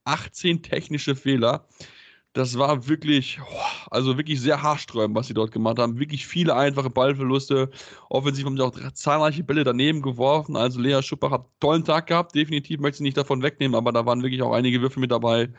18 0.05 0.61
technische 0.61 1.15
Fehler 1.15 1.67
das 2.33 2.57
war 2.57 2.87
wirklich, 2.87 3.39
also 3.91 4.17
wirklich 4.17 4.41
sehr 4.41 4.61
haarsträubend, 4.61 5.15
was 5.15 5.27
sie 5.27 5.35
dort 5.35 5.51
gemacht 5.51 5.77
haben. 5.77 5.99
Wirklich 5.99 6.25
viele 6.25 6.55
einfache 6.55 6.89
Ballverluste. 6.89 7.69
Offensiv 8.09 8.45
haben 8.45 8.57
sie 8.57 8.63
auch 8.63 8.73
zahlreiche 8.93 9.43
Bälle 9.43 9.63
daneben 9.63 10.01
geworfen. 10.01 10.55
Also 10.55 10.79
Lea 10.79 11.01
Schuppach 11.03 11.31
hat 11.31 11.41
einen 11.41 11.59
tollen 11.59 11.83
Tag 11.85 12.07
gehabt. 12.07 12.33
Definitiv 12.33 12.79
möchte 12.79 12.97
sie 12.97 13.03
nicht 13.03 13.17
davon 13.17 13.43
wegnehmen, 13.43 13.75
aber 13.75 13.91
da 13.91 14.05
waren 14.05 14.23
wirklich 14.23 14.41
auch 14.41 14.53
einige 14.53 14.81
Würfe 14.81 14.99
mit 14.99 15.11
dabei 15.11 15.49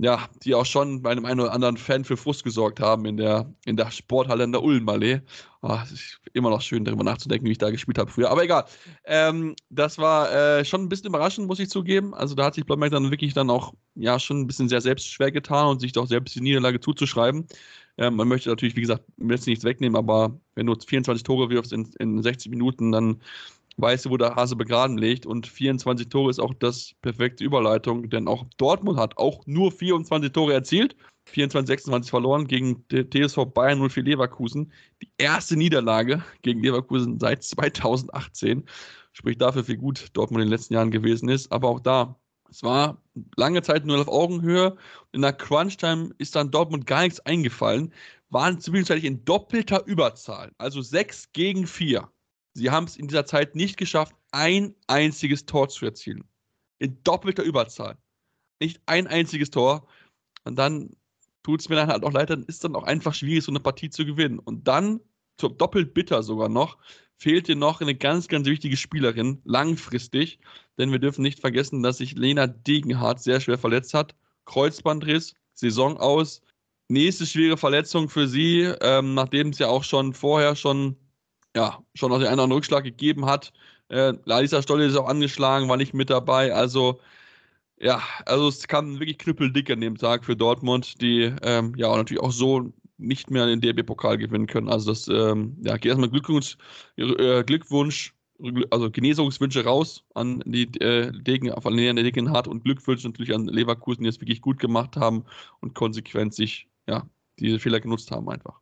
ja, 0.00 0.28
die 0.44 0.54
auch 0.54 0.64
schon 0.64 1.02
bei 1.02 1.10
einem 1.10 1.24
einen 1.24 1.40
oder 1.40 1.52
anderen 1.52 1.76
Fan 1.76 2.04
für 2.04 2.16
Frust 2.16 2.44
gesorgt 2.44 2.78
haben 2.78 3.04
in 3.04 3.16
der, 3.16 3.52
in 3.64 3.76
der 3.76 3.90
Sporthalle 3.90 4.44
in 4.44 4.52
der 4.52 4.62
Ulmallee. 4.62 5.22
Oh, 5.60 5.76
es 5.82 5.90
ist 5.90 6.20
immer 6.34 6.50
noch 6.50 6.62
schön, 6.62 6.84
darüber 6.84 7.02
nachzudenken, 7.02 7.46
wie 7.46 7.52
ich 7.52 7.58
da 7.58 7.70
gespielt 7.70 7.98
habe 7.98 8.10
früher. 8.10 8.30
Aber 8.30 8.44
egal. 8.44 8.64
Ähm, 9.04 9.56
das 9.70 9.98
war 9.98 10.32
äh, 10.32 10.64
schon 10.64 10.82
ein 10.82 10.88
bisschen 10.88 11.08
überraschend, 11.08 11.48
muss 11.48 11.58
ich 11.58 11.68
zugeben. 11.68 12.14
Also 12.14 12.36
da 12.36 12.44
hat 12.44 12.54
sich 12.54 12.64
Blomberg 12.64 12.92
dann 12.92 13.10
wirklich 13.10 13.34
dann 13.34 13.50
auch 13.50 13.74
ja 13.96 14.20
schon 14.20 14.40
ein 14.40 14.46
bisschen 14.46 14.68
sehr 14.68 14.80
selbst 14.80 15.08
schwer 15.08 15.32
getan 15.32 15.66
und 15.68 15.80
sich 15.80 15.92
doch 15.92 16.06
selbst 16.06 16.36
die 16.36 16.42
Niederlage 16.42 16.78
zuzuschreiben. 16.78 17.48
Ähm, 17.96 18.14
man 18.14 18.28
möchte 18.28 18.50
natürlich, 18.50 18.76
wie 18.76 18.82
gesagt, 18.82 19.02
jetzt 19.18 19.48
nichts 19.48 19.64
wegnehmen, 19.64 19.96
aber 19.96 20.38
wenn 20.54 20.66
du 20.66 20.76
24 20.76 21.24
Tore 21.24 21.50
wirfst 21.50 21.72
in, 21.72 21.90
in 21.98 22.22
60 22.22 22.50
Minuten, 22.50 22.92
dann 22.92 23.20
weißt 23.78 24.06
du, 24.06 24.10
wo 24.10 24.16
der 24.16 24.34
Hase 24.34 24.56
begraben 24.56 24.98
liegt. 24.98 25.24
Und 25.26 25.46
24 25.46 26.08
Tore 26.08 26.30
ist 26.30 26.40
auch 26.40 26.54
das 26.54 26.92
perfekte 27.02 27.44
Überleitung, 27.44 28.10
denn 28.10 28.28
auch 28.28 28.44
Dortmund 28.58 28.98
hat 28.98 29.16
auch 29.16 29.46
nur 29.46 29.72
24 29.72 30.32
Tore 30.32 30.52
erzielt. 30.52 30.96
24, 31.28 31.68
26 31.68 32.10
verloren 32.10 32.46
gegen 32.46 32.84
TSV 32.88 33.46
Bayern 33.52 33.86
04 33.88 34.02
Leverkusen. 34.02 34.72
Die 35.02 35.10
erste 35.18 35.56
Niederlage 35.56 36.24
gegen 36.42 36.62
Leverkusen 36.62 37.18
seit 37.20 37.42
2018. 37.42 38.64
Spricht 39.12 39.40
dafür, 39.40 39.66
wie 39.68 39.76
gut 39.76 40.06
Dortmund 40.14 40.42
in 40.42 40.48
den 40.48 40.52
letzten 40.52 40.74
Jahren 40.74 40.90
gewesen 40.90 41.28
ist. 41.28 41.52
Aber 41.52 41.68
auch 41.68 41.80
da, 41.80 42.18
es 42.50 42.62
war 42.62 43.02
lange 43.36 43.62
Zeit 43.62 43.84
nur 43.84 44.00
auf 44.00 44.08
Augenhöhe. 44.08 44.76
In 45.12 45.22
der 45.22 45.32
Crunch-Time 45.34 46.10
ist 46.18 46.34
dann 46.34 46.50
Dortmund 46.50 46.86
gar 46.86 47.02
nichts 47.02 47.20
eingefallen. 47.20 47.92
Waren 48.30 48.60
zwischenzeitlich 48.60 49.04
in 49.04 49.24
doppelter 49.24 49.84
Überzahl. 49.86 50.52
Also 50.58 50.80
6 50.80 51.32
gegen 51.32 51.66
4. 51.66 52.08
Sie 52.58 52.70
haben 52.70 52.84
es 52.84 52.96
in 52.96 53.06
dieser 53.06 53.24
Zeit 53.24 53.54
nicht 53.54 53.76
geschafft, 53.76 54.14
ein 54.32 54.74
einziges 54.88 55.46
Tor 55.46 55.68
zu 55.68 55.84
erzielen. 55.84 56.24
In 56.78 57.02
doppelter 57.04 57.44
Überzahl. 57.44 57.96
Nicht 58.60 58.80
ein 58.86 59.06
einziges 59.06 59.50
Tor. 59.50 59.86
Und 60.44 60.56
dann 60.56 60.90
tut 61.44 61.60
es 61.60 61.68
mir 61.68 61.76
dann 61.76 61.88
halt 61.88 62.02
auch 62.02 62.12
leid, 62.12 62.30
dann 62.30 62.42
ist 62.44 62.64
dann 62.64 62.74
auch 62.74 62.82
einfach 62.82 63.14
schwierig, 63.14 63.44
so 63.44 63.52
eine 63.52 63.60
Partie 63.60 63.90
zu 63.90 64.04
gewinnen. 64.04 64.40
Und 64.40 64.66
dann 64.66 65.00
doppelt 65.36 65.94
bitter 65.94 66.24
sogar 66.24 66.48
noch, 66.48 66.78
fehlt 67.16 67.46
dir 67.46 67.54
noch 67.54 67.80
eine 67.80 67.94
ganz, 67.94 68.26
ganz 68.26 68.48
wichtige 68.48 68.76
Spielerin, 68.76 69.40
langfristig. 69.44 70.40
Denn 70.78 70.90
wir 70.90 70.98
dürfen 70.98 71.22
nicht 71.22 71.40
vergessen, 71.40 71.82
dass 71.82 71.98
sich 71.98 72.16
Lena 72.16 72.48
Degenhardt 72.48 73.22
sehr 73.22 73.40
schwer 73.40 73.58
verletzt 73.58 73.94
hat. 73.94 74.16
Kreuzbandriss, 74.46 75.34
Saison 75.54 75.96
aus. 75.96 76.40
Nächste 76.88 77.24
schwere 77.26 77.56
Verletzung 77.56 78.08
für 78.08 78.26
sie, 78.26 78.62
ähm, 78.80 79.14
nachdem 79.14 79.50
es 79.50 79.58
ja 79.58 79.68
auch 79.68 79.84
schon 79.84 80.12
vorher 80.12 80.56
schon, 80.56 80.96
ja, 81.58 81.82
schon 81.94 82.10
noch 82.10 82.18
den 82.18 82.28
einen 82.28 82.34
oder 82.34 82.44
anderen 82.44 82.52
Rückschlag 82.52 82.84
gegeben 82.84 83.26
hat. 83.26 83.52
Äh, 83.88 84.12
Larissa 84.24 84.62
Stolle 84.62 84.86
ist 84.86 84.96
auch 84.96 85.08
angeschlagen, 85.08 85.68
war 85.68 85.76
nicht 85.76 85.92
mit 85.92 86.08
dabei. 86.08 86.54
Also, 86.54 87.00
ja, 87.80 88.00
also 88.26 88.48
es 88.48 88.68
kann 88.68 89.00
wirklich 89.00 89.18
knüppeldick 89.18 89.70
an 89.70 89.80
dem 89.80 89.98
Tag 89.98 90.24
für 90.24 90.36
Dortmund, 90.36 91.00
die 91.00 91.32
ähm, 91.42 91.74
ja 91.76 91.96
natürlich 91.96 92.22
auch 92.22 92.30
so 92.32 92.72
nicht 92.98 93.30
mehr 93.30 93.46
den 93.46 93.60
DRB-Pokal 93.60 94.18
gewinnen 94.18 94.46
können. 94.46 94.68
Also 94.68 94.92
das, 94.92 95.08
ähm, 95.08 95.56
ja, 95.62 95.76
geht 95.76 95.86
erstmal 95.86 96.10
Glückwunsch, 96.10 96.58
äh, 96.96 97.42
Glückwunsch, 97.44 98.14
also 98.70 98.90
Genesungswünsche 98.90 99.64
raus 99.64 100.04
an 100.14 100.42
die 100.46 100.64
äh, 100.80 101.10
Degen, 101.22 101.50
von 101.60 101.76
der 101.76 101.94
Degen 101.94 102.30
Hart 102.30 102.46
und 102.46 102.62
Glückwünsche 102.64 103.08
natürlich 103.08 103.34
an 103.34 103.46
Leverkusen, 103.46 104.04
die 104.04 104.10
es 104.10 104.20
wirklich 104.20 104.42
gut 104.42 104.60
gemacht 104.60 104.96
haben 104.96 105.24
und 105.60 105.74
konsequent 105.74 106.34
sich, 106.34 106.68
ja, 106.88 107.08
diese 107.40 107.58
Fehler 107.58 107.80
genutzt 107.80 108.12
haben 108.12 108.28
einfach. 108.30 108.60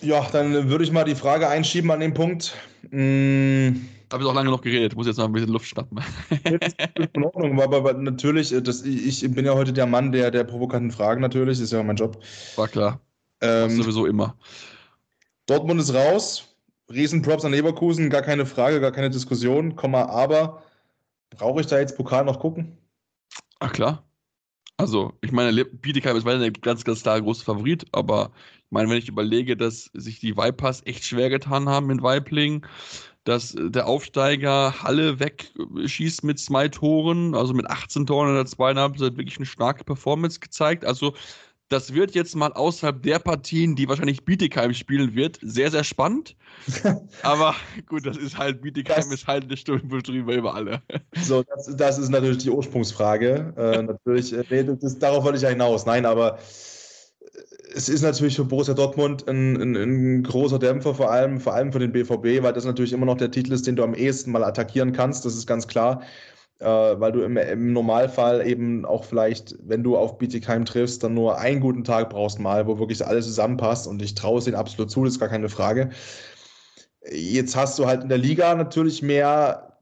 Ja, 0.00 0.26
dann 0.30 0.68
würde 0.68 0.84
ich 0.84 0.92
mal 0.92 1.04
die 1.04 1.14
Frage 1.14 1.48
einschieben 1.48 1.90
an 1.90 2.00
den 2.00 2.14
Punkt. 2.14 2.54
Hm. 2.90 3.88
Habe 4.12 4.22
ich 4.22 4.28
auch 4.28 4.34
lange 4.34 4.50
noch 4.50 4.62
geredet, 4.62 4.96
muss 4.96 5.06
jetzt 5.06 5.18
noch 5.18 5.26
ein 5.26 5.32
bisschen 5.32 5.52
Luft 5.52 5.66
schnappen. 5.66 6.00
Jetzt 6.44 6.76
ist 6.94 7.10
in 7.12 7.24
Ordnung, 7.24 7.60
aber, 7.60 7.78
aber 7.78 7.92
natürlich, 7.92 8.52
äh, 8.52 8.62
das, 8.62 8.82
ich 8.82 9.20
bin 9.30 9.44
ja 9.44 9.54
heute 9.54 9.72
der 9.72 9.86
Mann 9.86 10.12
der, 10.12 10.30
der 10.30 10.44
provokanten 10.44 10.90
Fragen 10.90 11.20
natürlich, 11.20 11.60
ist 11.60 11.72
ja 11.72 11.82
mein 11.82 11.96
Job. 11.96 12.22
War 12.56 12.68
klar. 12.68 13.00
Ähm, 13.42 13.70
sowieso 13.70 14.06
immer. 14.06 14.34
Dortmund 15.46 15.80
ist 15.80 15.92
raus. 15.92 16.44
Riesenprops 16.90 17.44
an 17.44 17.52
Leverkusen, 17.52 18.08
gar 18.08 18.22
keine 18.22 18.46
Frage, 18.46 18.80
gar 18.80 18.92
keine 18.92 19.10
Diskussion. 19.10 19.76
Komma, 19.76 20.06
aber 20.06 20.62
brauche 21.30 21.60
ich 21.60 21.66
da 21.66 21.78
jetzt 21.78 21.96
Pokal 21.96 22.24
noch 22.24 22.40
gucken? 22.40 22.78
Ach 23.60 23.72
klar. 23.72 24.07
Also, 24.80 25.12
ich 25.22 25.32
meine, 25.32 25.64
Bietigheim 25.64 26.16
ist 26.16 26.24
weiter 26.24 26.40
ein 26.44 26.52
ganz, 26.52 26.84
ganz 26.84 27.02
klar 27.02 27.20
großer 27.20 27.44
Favorit, 27.44 27.84
aber 27.90 28.30
ich 28.58 28.70
meine, 28.70 28.88
wenn 28.88 28.98
ich 28.98 29.08
überlege, 29.08 29.56
dass 29.56 29.90
sich 29.92 30.20
die 30.20 30.36
Vipers 30.36 30.82
echt 30.86 31.04
schwer 31.04 31.30
getan 31.30 31.68
haben 31.68 31.90
in 31.90 32.00
Weibling, 32.00 32.64
dass 33.24 33.56
der 33.58 33.88
Aufsteiger 33.88 34.80
Halle 34.82 35.18
wegschießt 35.18 36.22
mit 36.22 36.38
zwei 36.38 36.68
Toren, 36.68 37.34
also 37.34 37.54
mit 37.54 37.68
18 37.68 38.06
Toren 38.06 38.28
in 38.28 38.36
der 38.36 38.46
zweiten 38.46 38.78
Halbzeit 38.78 39.16
wirklich 39.16 39.38
eine 39.38 39.46
starke 39.46 39.82
Performance 39.82 40.38
gezeigt. 40.38 40.84
Also 40.84 41.14
das 41.68 41.92
wird 41.92 42.14
jetzt 42.14 42.34
mal 42.34 42.52
außerhalb 42.52 43.02
der 43.02 43.18
Partien, 43.18 43.76
die 43.76 43.88
wahrscheinlich 43.88 44.24
Bietigheim 44.24 44.72
spielen 44.72 45.14
wird, 45.14 45.38
sehr, 45.42 45.70
sehr 45.70 45.84
spannend. 45.84 46.34
Aber 47.22 47.54
gut, 47.86 48.06
das 48.06 48.16
ist 48.16 48.38
halt, 48.38 48.62
Bietigheim 48.62 48.96
das, 48.96 49.20
ist 49.20 49.26
halt 49.26 49.44
eine 49.44 49.56
Stunde 49.56 50.02
drüber 50.02 50.34
über 50.34 50.54
alle. 50.54 50.80
So, 51.20 51.42
das, 51.42 51.76
das 51.76 51.98
ist 51.98 52.08
natürlich 52.08 52.38
die 52.38 52.50
Ursprungsfrage. 52.50 53.52
äh, 53.56 53.82
natürlich, 53.82 54.32
äh, 54.32 54.64
das, 54.64 54.98
darauf 54.98 55.24
wollte 55.24 55.36
ich 55.36 55.42
ja 55.42 55.50
hinaus. 55.50 55.84
Nein, 55.84 56.06
aber 56.06 56.38
es 57.74 57.88
ist 57.90 58.02
natürlich 58.02 58.36
für 58.36 58.44
Borussia 58.44 58.72
Dortmund 58.72 59.28
ein, 59.28 59.60
ein, 59.60 59.76
ein, 59.76 60.22
großer 60.22 60.58
Dämpfer, 60.58 60.94
vor 60.94 61.10
allem, 61.10 61.38
vor 61.38 61.52
allem 61.52 61.70
für 61.70 61.78
den 61.78 61.92
BVB, 61.92 62.42
weil 62.42 62.54
das 62.54 62.64
natürlich 62.64 62.94
immer 62.94 63.06
noch 63.06 63.18
der 63.18 63.30
Titel 63.30 63.52
ist, 63.52 63.66
den 63.66 63.76
du 63.76 63.82
am 63.82 63.94
ehesten 63.94 64.32
mal 64.32 64.42
attackieren 64.42 64.92
kannst. 64.92 65.26
Das 65.26 65.34
ist 65.34 65.46
ganz 65.46 65.68
klar 65.68 66.00
äh, 66.00 66.37
weil 66.66 67.12
du 67.12 67.22
im, 67.22 67.36
im, 67.36 67.72
Normalfall 67.72 68.46
eben 68.46 68.84
auch 68.84 69.04
vielleicht, 69.04 69.56
wenn 69.62 69.84
du 69.84 69.96
auf 69.96 70.18
Bietigheim 70.18 70.64
triffst, 70.64 71.04
dann 71.04 71.14
nur 71.14 71.38
einen 71.38 71.60
guten 71.60 71.84
Tag 71.84 72.10
brauchst 72.10 72.40
mal, 72.40 72.66
wo 72.66 72.78
wirklich 72.78 73.04
alles 73.06 73.26
zusammenpasst 73.26 73.86
und 73.86 74.02
ich 74.02 74.14
traue 74.14 74.38
es 74.38 74.46
ihnen 74.46 74.56
absolut 74.56 74.90
zu, 74.90 75.04
das 75.04 75.14
ist 75.14 75.20
gar 75.20 75.28
keine 75.28 75.48
Frage. 75.48 75.90
Jetzt 77.10 77.54
hast 77.54 77.78
du 77.78 77.86
halt 77.86 78.02
in 78.02 78.08
der 78.08 78.18
Liga 78.18 78.54
natürlich 78.54 79.02
mehr 79.02 79.78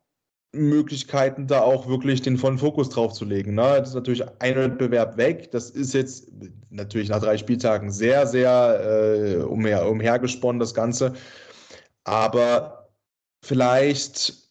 Möglichkeiten, 0.53 1.47
da 1.47 1.61
auch 1.61 1.89
wirklich 1.89 2.23
den 2.23 2.39
vollen 2.39 2.59
Fokus 2.59 2.89
drauf 2.89 3.13
zu 3.13 3.25
legen. 3.25 3.55
Ne? 3.55 3.77
Das 3.79 3.91
ist 3.91 3.95
natürlich 3.95 4.25
ein 4.41 4.57
Wettbewerb 4.57 5.17
weg. 5.17 5.51
Das 5.51 5.71
ist 5.71 5.95
jetzt 5.95 6.31
natürlich 6.71 7.09
nach 7.09 7.21
drei 7.21 7.37
Spieltagen 7.39 7.91
sehr, 7.91 8.27
sehr 8.27 8.81
äh, 8.83 9.37
umher, 9.43 9.89
umhergesponnen, 9.89 10.61
das 10.61 10.75
Ganze. 10.75 11.15
Aber 12.05 12.91
vielleicht 13.43 14.46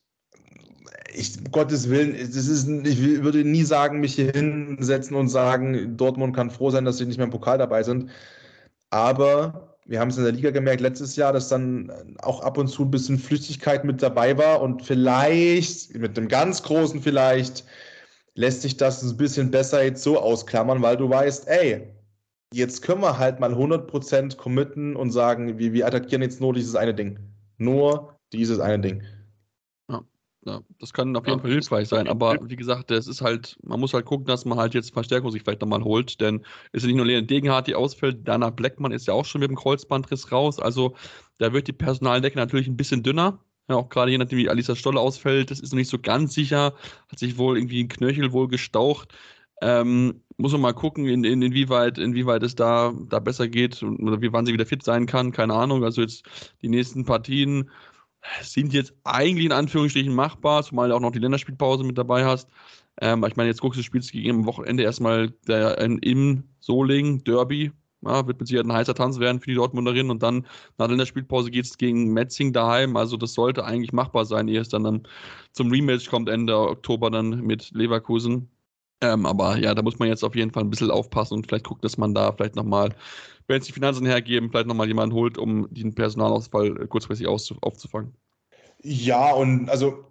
ich, 1.15 1.37
um 1.37 1.51
Gottes 1.51 1.89
Willen, 1.89 2.13
das 2.13 2.47
ist, 2.47 2.67
ich 2.67 3.23
würde 3.23 3.43
nie 3.43 3.63
sagen, 3.63 3.99
mich 3.99 4.15
hier 4.15 4.31
hinsetzen 4.31 5.15
und 5.15 5.29
sagen, 5.29 5.97
Dortmund 5.97 6.35
kann 6.35 6.51
froh 6.51 6.69
sein, 6.69 6.85
dass 6.85 6.97
sie 6.97 7.05
nicht 7.05 7.17
mehr 7.17 7.25
im 7.25 7.31
Pokal 7.31 7.57
dabei 7.57 7.83
sind. 7.83 8.09
Aber 8.89 9.75
wir 9.85 9.99
haben 9.99 10.09
es 10.09 10.17
in 10.17 10.23
der 10.23 10.33
Liga 10.33 10.51
gemerkt 10.51 10.81
letztes 10.81 11.15
Jahr, 11.15 11.33
dass 11.33 11.49
dann 11.49 11.91
auch 12.21 12.41
ab 12.41 12.57
und 12.57 12.67
zu 12.67 12.83
ein 12.83 12.91
bisschen 12.91 13.19
Flüchtigkeit 13.19 13.85
mit 13.85 14.01
dabei 14.01 14.37
war 14.37 14.61
und 14.61 14.83
vielleicht, 14.83 15.95
mit 15.95 16.17
einem 16.17 16.27
ganz 16.27 16.63
großen 16.63 17.01
vielleicht, 17.01 17.65
lässt 18.35 18.63
sich 18.63 18.77
das 18.77 19.03
ein 19.03 19.17
bisschen 19.17 19.51
besser 19.51 19.83
jetzt 19.83 20.03
so 20.03 20.19
ausklammern, 20.19 20.81
weil 20.81 20.97
du 20.97 21.09
weißt, 21.09 21.47
ey, 21.47 21.87
jetzt 22.53 22.81
können 22.81 23.01
wir 23.01 23.17
halt 23.17 23.39
mal 23.39 23.53
100% 23.53 24.37
committen 24.37 24.95
und 24.95 25.11
sagen, 25.11 25.57
wir, 25.57 25.73
wir 25.73 25.87
attackieren 25.87 26.21
jetzt 26.21 26.41
nur 26.41 26.53
dieses 26.53 26.75
eine 26.75 26.93
Ding. 26.93 27.19
Nur 27.57 28.17
dieses 28.33 28.59
eine 28.59 28.79
Ding. 28.79 29.03
Ja, 30.45 30.61
das 30.79 30.93
kann 30.93 31.15
auf 31.15 31.25
jeden 31.25 31.39
ja, 31.39 31.41
Fall 31.41 31.51
hilfreich 31.51 31.87
sein, 31.87 32.07
aber 32.07 32.37
wie 32.47 32.55
gesagt, 32.55 32.91
es 32.91 33.07
ist 33.07 33.21
halt, 33.21 33.57
man 33.63 33.79
muss 33.79 33.95
halt 33.95 34.05
gucken, 34.05 34.27
dass 34.27 34.45
man 34.45 34.59
halt 34.59 34.75
jetzt 34.75 34.93
Verstärkung 34.93 35.31
sich 35.31 35.41
vielleicht 35.41 35.61
nochmal 35.61 35.83
holt, 35.83 36.21
denn 36.21 36.41
es 36.71 36.77
ist 36.77 36.83
ja 36.83 36.87
nicht 36.87 36.97
nur 36.97 37.05
Leon 37.07 37.25
Degenhardt, 37.25 37.65
die 37.65 37.73
ausfällt, 37.73 38.27
Dana 38.27 38.51
Blackman 38.51 38.91
ist 38.91 39.07
ja 39.07 39.15
auch 39.15 39.25
schon 39.25 39.41
mit 39.41 39.49
dem 39.49 39.55
Kreuzbandriss 39.55 40.31
raus, 40.31 40.59
also 40.59 40.95
da 41.39 41.51
wird 41.51 41.67
die 41.67 41.73
Personaldecke 41.73 42.37
natürlich 42.37 42.67
ein 42.67 42.77
bisschen 42.77 43.01
dünner, 43.01 43.39
ja, 43.67 43.77
auch 43.77 43.89
gerade 43.89 44.11
je 44.11 44.19
nachdem, 44.19 44.37
wie 44.37 44.47
Alisa 44.47 44.75
Stolle 44.75 44.99
ausfällt, 44.99 45.49
das 45.49 45.59
ist 45.59 45.73
noch 45.73 45.77
nicht 45.77 45.89
so 45.89 45.97
ganz 45.97 46.35
sicher, 46.35 46.75
hat 47.09 47.17
sich 47.17 47.39
wohl 47.39 47.57
irgendwie 47.57 47.83
ein 47.83 47.89
Knöchel 47.89 48.31
wohl 48.31 48.47
gestaucht, 48.47 49.15
ähm, 49.63 50.21
muss 50.37 50.51
man 50.51 50.61
mal 50.61 50.73
gucken, 50.73 51.07
in, 51.07 51.23
in, 51.23 51.41
inwieweit, 51.41 51.97
inwieweit 51.97 52.43
es 52.43 52.53
da, 52.53 52.93
da 53.09 53.17
besser 53.17 53.47
geht 53.47 53.81
oder 53.81 54.21
wie 54.21 54.31
wann 54.31 54.45
sie 54.45 54.53
wieder 54.53 54.67
fit 54.67 54.83
sein 54.83 55.07
kann, 55.07 55.31
keine 55.31 55.55
Ahnung, 55.55 55.83
also 55.83 56.01
jetzt 56.01 56.23
die 56.61 56.69
nächsten 56.69 57.03
Partien 57.03 57.71
sind 58.41 58.73
jetzt 58.73 58.93
eigentlich 59.03 59.45
in 59.45 59.51
Anführungsstrichen 59.51 60.13
machbar, 60.13 60.63
zumal 60.63 60.89
du 60.89 60.95
auch 60.95 60.99
noch 60.99 61.11
die 61.11 61.19
Länderspielpause 61.19 61.83
mit 61.83 61.97
dabei 61.97 62.25
hast. 62.25 62.49
Ähm, 63.01 63.23
ich 63.27 63.35
meine, 63.35 63.49
jetzt 63.49 63.61
guckst 63.61 63.79
du, 63.79 63.83
spielst 63.83 64.11
gegen 64.11 64.29
am 64.31 64.45
Wochenende 64.45 64.83
erstmal 64.83 65.31
der, 65.47 65.79
äh, 65.79 65.85
im 66.01 66.43
Soling 66.59 67.23
Derby. 67.23 67.71
Ja, 68.01 68.27
wird 68.27 68.39
mit 68.39 68.47
Sicherheit 68.47 68.67
ein 68.67 68.73
heißer 68.73 68.93
Tanz 68.93 69.19
werden 69.19 69.39
für 69.39 69.49
die 69.49 69.55
Dortmunderinnen 69.55 70.11
und 70.11 70.21
dann 70.21 70.45
nach 70.77 70.85
der 70.85 70.89
Länderspielpause 70.89 71.49
geht 71.49 71.65
es 71.65 71.77
gegen 71.77 72.13
Metzing 72.13 72.53
daheim. 72.53 72.97
Also 72.97 73.17
das 73.17 73.33
sollte 73.33 73.65
eigentlich 73.65 73.93
machbar 73.93 74.25
sein, 74.25 74.47
ehe 74.47 74.61
es 74.61 74.69
dann, 74.69 74.83
dann 74.83 75.07
zum 75.53 75.71
Rematch 75.71 76.09
kommt 76.09 76.29
Ende 76.29 76.55
Oktober 76.55 77.09
dann 77.09 77.41
mit 77.41 77.71
Leverkusen. 77.71 78.49
Ähm, 79.01 79.25
aber 79.25 79.57
ja, 79.57 79.73
da 79.75 79.81
muss 79.81 79.99
man 79.99 80.07
jetzt 80.07 80.23
auf 80.23 80.35
jeden 80.35 80.51
Fall 80.51 80.63
ein 80.63 80.69
bisschen 80.69 80.91
aufpassen 80.91 81.35
und 81.35 81.47
vielleicht 81.47 81.65
gucken, 81.65 81.81
dass 81.81 81.97
man 81.97 82.13
da 82.13 82.31
vielleicht 82.31 82.55
nochmal 82.55 82.95
wenn 83.47 83.61
es 83.61 83.67
die 83.67 83.73
Finanzen 83.73 84.05
hergeben, 84.05 84.49
vielleicht 84.49 84.67
nochmal 84.67 84.87
jemanden 84.87 85.15
holt, 85.15 85.37
um 85.37 85.67
den 85.71 85.93
Personalausfall 85.93 86.81
äh, 86.81 86.87
kurzfristig 86.87 87.27
aufzufangen. 87.27 88.15
Ja, 88.81 89.31
und 89.33 89.69
also. 89.69 90.05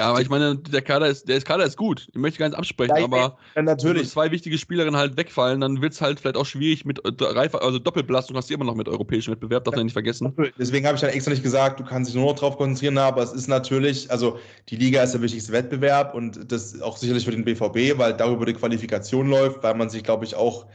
Ja, 0.00 0.10
aber 0.10 0.20
ich 0.20 0.28
meine, 0.28 0.56
der 0.56 0.82
Kader 0.82 1.08
ist, 1.08 1.28
der 1.28 1.40
Kader 1.40 1.64
ist 1.64 1.76
gut. 1.76 2.06
Ich 2.12 2.20
möchte 2.20 2.38
gar 2.38 2.48
nicht 2.48 2.56
absprechen, 2.56 2.96
ja, 2.96 3.02
aber 3.02 3.36
ja, 3.56 3.62
natürlich. 3.62 4.02
wenn 4.02 4.08
zwei 4.08 4.30
wichtige 4.30 4.56
Spielerinnen 4.56 4.96
halt 4.96 5.16
wegfallen, 5.16 5.60
dann 5.60 5.82
wird 5.82 5.92
es 5.92 6.00
halt 6.00 6.20
vielleicht 6.20 6.36
auch 6.36 6.46
schwierig 6.46 6.84
mit 6.84 7.04
äh, 7.04 7.24
also 7.24 7.80
Doppelbelastung 7.80 8.36
hast 8.36 8.48
du 8.48 8.54
immer 8.54 8.64
noch 8.64 8.76
mit 8.76 8.88
europäischem 8.88 9.32
Wettbewerb, 9.32 9.64
darf 9.64 9.72
man 9.72 9.80
ja, 9.80 9.84
nicht 9.84 9.94
vergessen. 9.94 10.32
Deswegen 10.56 10.86
habe 10.86 10.94
ich 10.94 11.00
dann 11.00 11.10
extra 11.10 11.32
nicht 11.32 11.42
gesagt, 11.42 11.80
du 11.80 11.84
kannst 11.84 12.10
dich 12.10 12.14
nur 12.14 12.26
noch 12.26 12.38
drauf 12.38 12.56
konzentrieren, 12.56 12.96
aber 12.96 13.24
es 13.24 13.32
ist 13.32 13.48
natürlich, 13.48 14.08
also 14.08 14.38
die 14.68 14.76
Liga 14.76 15.02
ist 15.02 15.14
der 15.14 15.22
wichtigste 15.22 15.52
Wettbewerb 15.52 16.14
und 16.14 16.52
das 16.52 16.80
auch 16.80 16.96
sicherlich 16.96 17.24
für 17.24 17.32
den 17.32 17.44
BVB, 17.44 17.98
weil 17.98 18.14
darüber 18.14 18.46
die 18.46 18.54
Qualifikation 18.54 19.28
läuft, 19.28 19.64
weil 19.64 19.74
man 19.74 19.90
sich, 19.90 20.04
glaube 20.04 20.24
ich, 20.24 20.36
auch 20.36 20.66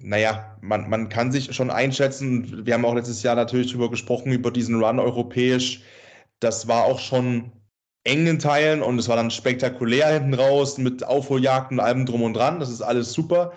naja, 0.00 0.56
man, 0.60 0.88
man 0.88 1.08
kann 1.08 1.32
sich 1.32 1.54
schon 1.54 1.70
einschätzen. 1.70 2.66
Wir 2.66 2.74
haben 2.74 2.84
auch 2.84 2.94
letztes 2.94 3.22
Jahr 3.22 3.34
natürlich 3.36 3.68
darüber 3.68 3.90
gesprochen, 3.90 4.32
über 4.32 4.50
diesen 4.50 4.82
Run 4.82 5.00
europäisch. 5.00 5.82
Das 6.40 6.68
war 6.68 6.84
auch 6.84 6.98
schon 7.00 7.52
engen 8.04 8.38
Teilen 8.38 8.82
und 8.82 8.98
es 8.98 9.08
war 9.08 9.16
dann 9.16 9.30
spektakulär 9.30 10.08
hinten 10.08 10.34
raus 10.34 10.78
mit 10.78 11.04
Aufholjagden 11.04 11.78
und 11.78 11.84
allem 11.84 12.06
drum 12.06 12.22
und 12.22 12.34
dran. 12.34 12.60
Das 12.60 12.70
ist 12.70 12.82
alles 12.82 13.12
super. 13.12 13.52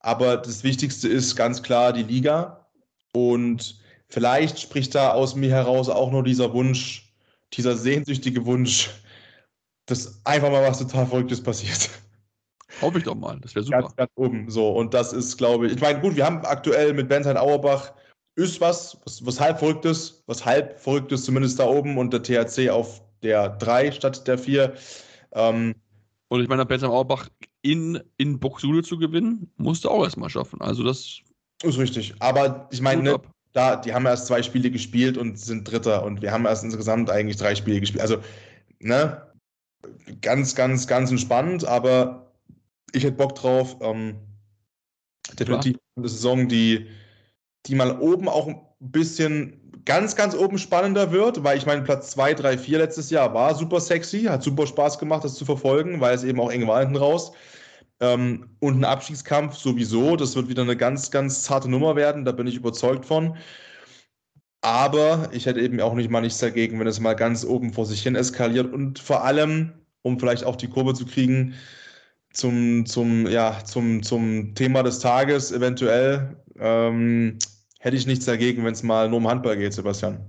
Aber 0.00 0.36
das 0.36 0.62
Wichtigste 0.62 1.08
ist 1.08 1.36
ganz 1.36 1.62
klar 1.62 1.92
die 1.92 2.02
Liga. 2.02 2.66
Und 3.12 3.80
vielleicht 4.08 4.60
spricht 4.60 4.94
da 4.94 5.12
aus 5.12 5.34
mir 5.34 5.50
heraus 5.50 5.88
auch 5.88 6.10
nur 6.10 6.22
dieser 6.22 6.52
Wunsch, 6.52 7.12
dieser 7.54 7.76
sehnsüchtige 7.76 8.44
Wunsch, 8.46 8.90
dass 9.86 10.20
einfach 10.24 10.50
mal 10.50 10.62
was 10.62 10.78
total 10.78 11.06
Verrücktes 11.06 11.42
passiert. 11.42 11.90
Hoffe 12.80 12.98
ich 12.98 13.04
doch 13.04 13.16
mal, 13.16 13.38
das 13.40 13.54
wäre 13.54 13.64
super. 13.64 13.80
Ganz, 13.80 13.96
ganz 13.96 14.10
oben. 14.14 14.50
So, 14.50 14.70
und 14.70 14.94
das 14.94 15.12
ist, 15.12 15.36
glaube 15.36 15.66
ich, 15.66 15.72
ich 15.74 15.80
meine, 15.80 16.00
gut, 16.00 16.16
wir 16.16 16.24
haben 16.24 16.44
aktuell 16.44 16.92
mit 16.92 17.08
Bensheim 17.08 17.36
Auerbach 17.36 17.92
ist 18.36 18.60
was, 18.60 18.96
was, 19.04 19.24
was 19.26 19.40
halb 19.40 19.58
Verrücktes, 19.58 20.22
was 20.26 20.44
halb 20.44 20.78
Verrücktes 20.78 21.24
zumindest 21.24 21.58
da 21.58 21.66
oben 21.66 21.98
und 21.98 22.12
der 22.12 22.22
THC 22.22 22.70
auf 22.70 23.02
der 23.22 23.50
3 23.50 23.92
statt 23.92 24.26
der 24.26 24.38
4. 24.38 24.74
Ähm, 25.32 25.74
und 26.28 26.40
ich 26.42 26.48
meine, 26.48 26.64
Bensheim 26.64 26.90
Auerbach 26.90 27.28
in, 27.62 28.00
in 28.16 28.38
Buxude 28.38 28.82
zu 28.82 28.98
gewinnen, 28.98 29.52
musste 29.56 29.90
auch 29.90 30.04
erstmal 30.04 30.30
schaffen. 30.30 30.60
Also 30.60 30.82
das 30.84 31.20
Ist 31.62 31.78
richtig. 31.78 32.14
Aber 32.20 32.68
ich 32.70 32.80
meine, 32.80 33.02
ne, 33.02 33.20
da, 33.52 33.76
die 33.76 33.92
haben 33.92 34.06
erst 34.06 34.26
zwei 34.26 34.42
Spiele 34.42 34.70
gespielt 34.70 35.18
und 35.18 35.38
sind 35.38 35.70
Dritter 35.70 36.04
und 36.04 36.22
wir 36.22 36.32
haben 36.32 36.46
erst 36.46 36.64
insgesamt 36.64 37.10
eigentlich 37.10 37.36
drei 37.36 37.54
Spiele 37.54 37.80
gespielt. 37.80 38.02
Also, 38.02 38.18
ne, 38.78 39.22
ganz, 40.20 40.54
ganz, 40.54 40.86
ganz 40.86 41.10
entspannt, 41.10 41.64
aber 41.64 42.32
ich 42.92 43.04
hätte 43.04 43.16
Bock 43.16 43.34
drauf. 43.34 43.76
Ähm, 43.80 44.16
definitiv 45.38 45.74
Klar. 45.74 45.82
eine 45.96 46.08
Saison, 46.08 46.48
die, 46.48 46.86
die 47.66 47.74
mal 47.74 47.98
oben 48.00 48.28
auch 48.28 48.46
ein 48.46 48.60
bisschen 48.78 49.59
ganz, 49.84 50.16
ganz 50.16 50.34
oben 50.34 50.58
spannender 50.58 51.12
wird, 51.12 51.42
weil 51.44 51.58
ich 51.58 51.66
meine, 51.66 51.82
Platz 51.82 52.10
2, 52.12 52.34
3, 52.34 52.58
4 52.58 52.78
letztes 52.78 53.10
Jahr 53.10 53.34
war 53.34 53.54
super 53.54 53.80
sexy, 53.80 54.22
hat 54.24 54.42
super 54.42 54.66
Spaß 54.66 54.98
gemacht, 54.98 55.24
das 55.24 55.34
zu 55.34 55.44
verfolgen, 55.44 56.00
weil 56.00 56.14
es 56.14 56.24
eben 56.24 56.40
auch 56.40 56.50
eng 56.50 56.66
war 56.66 56.80
hinten 56.80 56.96
raus. 56.96 57.32
Ähm, 58.00 58.50
und 58.60 58.80
ein 58.80 58.84
Abstiegskampf 58.84 59.56
sowieso, 59.56 60.16
das 60.16 60.34
wird 60.36 60.48
wieder 60.48 60.62
eine 60.62 60.76
ganz, 60.76 61.10
ganz 61.10 61.42
zarte 61.44 61.68
Nummer 61.70 61.96
werden, 61.96 62.24
da 62.24 62.32
bin 62.32 62.46
ich 62.46 62.56
überzeugt 62.56 63.04
von. 63.06 63.36
Aber 64.62 65.30
ich 65.32 65.46
hätte 65.46 65.60
eben 65.60 65.80
auch 65.80 65.94
nicht 65.94 66.10
mal 66.10 66.20
nichts 66.20 66.38
dagegen, 66.38 66.78
wenn 66.80 66.86
es 66.86 67.00
mal 67.00 67.14
ganz 67.14 67.44
oben 67.44 67.72
vor 67.72 67.86
sich 67.86 68.02
hin 68.02 68.14
eskaliert 68.14 68.72
und 68.72 68.98
vor 68.98 69.24
allem, 69.24 69.72
um 70.02 70.18
vielleicht 70.18 70.44
auch 70.44 70.56
die 70.56 70.68
Kurve 70.68 70.94
zu 70.94 71.06
kriegen, 71.06 71.54
zum, 72.32 72.86
zum, 72.86 73.26
ja, 73.26 73.58
zum, 73.64 74.02
zum 74.02 74.54
Thema 74.54 74.82
des 74.82 75.00
Tages 75.00 75.52
eventuell, 75.52 76.36
ähm, 76.58 77.38
hätte 77.80 77.96
ich 77.96 78.06
nichts 78.06 78.26
dagegen, 78.26 78.64
wenn 78.64 78.72
es 78.72 78.82
mal 78.82 79.08
nur 79.08 79.18
um 79.18 79.28
Handball 79.28 79.56
geht, 79.56 79.72
Sebastian. 79.72 80.20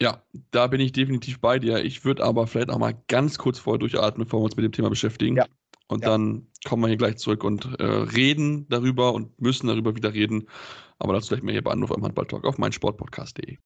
Ja, 0.00 0.22
da 0.50 0.66
bin 0.66 0.80
ich 0.80 0.92
definitiv 0.92 1.40
bei 1.40 1.58
dir. 1.58 1.84
Ich 1.84 2.04
würde 2.04 2.24
aber 2.24 2.46
vielleicht 2.46 2.70
auch 2.70 2.78
mal 2.78 2.94
ganz 3.08 3.36
kurz 3.36 3.58
vorher 3.58 3.78
durchatmen, 3.78 4.26
bevor 4.26 4.40
wir 4.40 4.44
uns 4.44 4.56
mit 4.56 4.64
dem 4.64 4.72
Thema 4.72 4.88
beschäftigen. 4.88 5.36
Ja. 5.36 5.46
Und 5.88 6.04
ja. 6.04 6.10
dann 6.10 6.46
kommen 6.66 6.82
wir 6.82 6.88
hier 6.88 6.96
gleich 6.96 7.16
zurück 7.16 7.42
und 7.42 7.78
äh, 7.80 7.84
reden 7.84 8.66
darüber 8.68 9.12
und 9.12 9.38
müssen 9.40 9.66
darüber 9.66 9.96
wieder 9.96 10.14
reden. 10.14 10.46
Aber 10.98 11.14
dazu 11.14 11.30
gleich 11.30 11.42
mal 11.42 11.52
hier 11.52 11.64
bei 11.64 11.72
Anruf 11.72 11.90
im 11.90 12.04
Handballtalk 12.04 12.44
auf 12.44 12.58
meinsportpodcast.de. 12.58 13.56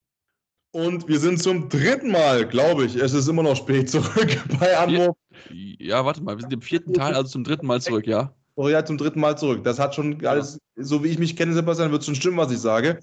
Und 0.72 1.07
wir 1.07 1.20
sind 1.20 1.40
zum 1.40 1.68
dritten 1.68 2.11
Mal, 2.11 2.49
glaube 2.49 2.86
ich, 2.86 2.97
es 2.97 3.12
ist 3.12 3.28
immer 3.28 3.45
noch 3.45 3.55
spät 3.55 3.88
zurück 3.90 4.42
bei 4.59 4.76
Anruf. 4.76 5.14
Ja, 5.51 5.76
ja, 5.78 6.05
warte 6.05 6.22
mal, 6.22 6.36
wir 6.36 6.40
sind 6.40 6.53
im 6.53 6.62
vierten 6.62 6.92
Teil, 6.95 7.14
also 7.14 7.28
zum 7.28 7.45
dritten 7.45 7.66
Mal 7.66 7.80
zurück, 7.80 8.07
ja? 8.07 8.34
Oh 8.57 8.68
ja, 8.68 8.84
zum 8.84 8.98
dritten 8.98 9.20
Mal 9.20 9.36
zurück. 9.36 9.64
Das 9.64 9.78
hat 9.78 9.94
schon 9.94 10.24
alles, 10.24 10.59
so 10.76 11.02
wie 11.02 11.09
ich 11.09 11.18
mich 11.18 11.36
kenne, 11.36 11.55
Sebastian, 11.55 11.90
wird 11.90 12.05
schon 12.05 12.14
stimmen, 12.14 12.36
was 12.36 12.52
ich 12.52 12.59
sage. 12.59 13.00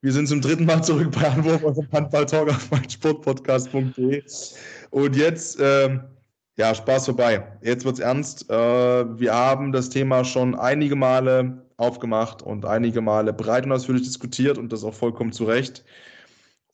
Wir 0.00 0.12
sind 0.12 0.26
zum 0.26 0.40
dritten 0.40 0.66
Mal 0.66 0.82
zurück 0.82 1.12
bei 1.12 1.28
Anwurf 1.28 1.62
aus 1.64 1.76
dem 1.76 1.90
Handball-Talk 1.92 2.48
auf 2.50 2.70
meinsportpodcast.de. 2.70 4.22
Und 4.90 5.16
jetzt, 5.16 5.58
ähm, 5.60 6.02
ja, 6.56 6.74
Spaß 6.74 7.06
vorbei. 7.06 7.58
Jetzt 7.62 7.84
wird's 7.84 8.00
ernst. 8.00 8.50
Äh, 8.50 8.54
wir 9.18 9.32
haben 9.32 9.72
das 9.72 9.90
Thema 9.90 10.24
schon 10.24 10.54
einige 10.54 10.96
Male 10.96 11.64
aufgemacht 11.76 12.42
und 12.42 12.64
einige 12.64 13.00
Male 13.00 13.32
breit 13.32 13.64
und 13.66 13.72
ausführlich 13.72 14.02
diskutiert 14.02 14.58
und 14.58 14.72
das 14.72 14.84
auch 14.84 14.94
vollkommen 14.94 15.32
zu 15.32 15.44
Recht. 15.44 15.84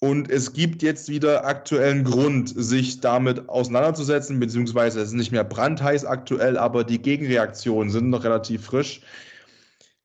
Und 0.03 0.30
es 0.30 0.55
gibt 0.55 0.82
jetzt 0.82 1.11
wieder 1.11 1.44
aktuellen 1.44 2.05
Grund, 2.05 2.48
sich 2.57 3.01
damit 3.01 3.51
auseinanderzusetzen, 3.51 4.40
beziehungsweise 4.40 5.01
es 5.01 5.09
ist 5.09 5.14
nicht 5.14 5.30
mehr 5.30 5.44
brandheiß 5.44 6.07
aktuell, 6.07 6.57
aber 6.57 6.84
die 6.84 7.03
Gegenreaktionen 7.03 7.90
sind 7.90 8.09
noch 8.09 8.24
relativ 8.24 8.64
frisch. 8.64 9.03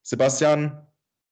Sebastian, 0.03 0.85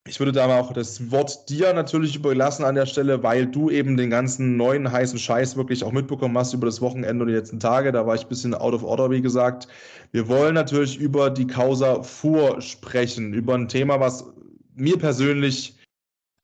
ich 0.08 0.20
würde 0.20 0.32
da 0.32 0.48
auch 0.60 0.72
das 0.72 1.12
Wort 1.12 1.50
dir 1.50 1.74
natürlich 1.74 2.16
überlassen 2.16 2.64
an 2.64 2.76
der 2.76 2.86
Stelle, 2.86 3.22
weil 3.22 3.48
du 3.48 3.70
eben 3.70 3.98
den 3.98 4.10
ganzen 4.10 4.56
neuen 4.56 4.92
heißen 4.92 5.20
Scheiß 5.20 5.58
wirklich 5.58 5.84
auch 5.84 5.92
mitbekommen 5.92 6.38
hast 6.38 6.54
über 6.54 6.66
das 6.66 6.82
Wochenende 6.82 7.24
und 7.24 7.30
die 7.30 7.36
letzten 7.36 7.60
Tage. 7.60 7.92
Da 7.92 8.08
war 8.08 8.16
ich 8.16 8.24
ein 8.24 8.30
bisschen 8.30 8.54
out 8.54 8.74
of 8.74 8.84
order, 8.84 9.12
wie 9.12 9.22
gesagt. 9.22 9.68
Wir 10.12 10.28
wollen 10.30 10.56
natürlich 10.56 10.98
über 10.98 11.30
die 11.30 11.48
Causa 11.48 12.02
Fuhr 12.04 12.62
sprechen, 12.62 13.34
über 13.34 13.56
ein 13.56 13.68
Thema, 13.68 14.00
was 14.00 14.26
mir 14.76 14.98
persönlich 14.98 15.78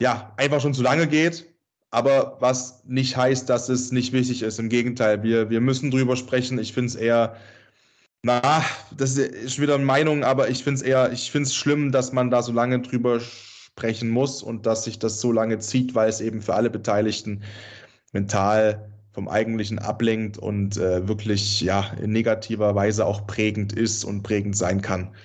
ja 0.02 0.34
einfach 0.38 0.62
schon 0.62 0.74
zu 0.74 0.84
lange 0.84 1.08
geht, 1.08 1.46
aber 1.92 2.38
was 2.40 2.84
nicht 2.86 3.18
heißt, 3.18 3.50
dass 3.50 3.70
es 3.70 3.92
nicht 3.92 4.14
wichtig 4.14 4.42
ist. 4.44 4.60
Im 4.60 4.70
Gegenteil, 4.70 5.24
wir, 5.24 5.50
wir 5.50 5.62
müssen 5.62 5.92
drüber 5.92 6.16
sprechen. 6.16 6.60
Ich 6.60 6.74
finde 6.74 6.90
es 6.90 6.96
eher 6.96 7.36
na, 8.22 8.66
das 8.96 9.18
ist 9.18 9.62
wieder 9.62 9.76
eine 9.76 9.86
Meinung, 9.86 10.24
aber 10.26 10.50
ich 10.50 10.64
finde 10.64 10.80
es 10.80 10.82
eher, 10.82 11.12
ich 11.14 11.32
finde 11.32 11.48
es 11.48 11.56
schlimm, 11.56 11.92
dass 11.92 12.12
man 12.12 12.30
da 12.30 12.42
so 12.42 12.52
lange 12.52 12.82
drüber 12.82 13.20
sprechen 13.22 14.10
muss 14.10 14.44
und 14.44 14.66
dass 14.66 14.84
sich 14.84 15.00
das 15.00 15.22
so 15.22 15.32
lange 15.32 15.60
zieht, 15.60 15.96
weil 15.96 16.10
es 16.10 16.20
eben 16.20 16.42
für 16.42 16.54
alle 16.54 16.70
Beteiligten 16.70 17.44
mental 18.12 18.92
vom 19.14 19.30
Eigentlichen 19.30 19.80
ablenkt 19.80 20.38
und 20.38 20.78
äh, 20.78 21.08
wirklich 21.08 21.62
ja 21.62 21.92
in 22.02 22.12
negativer 22.12 22.76
Weise 22.76 23.06
auch 23.06 23.26
prägend 23.26 23.72
ist 23.74 24.04
und 24.04 24.24
prägend 24.24 24.58
sein 24.58 24.82
kann. 24.82 25.16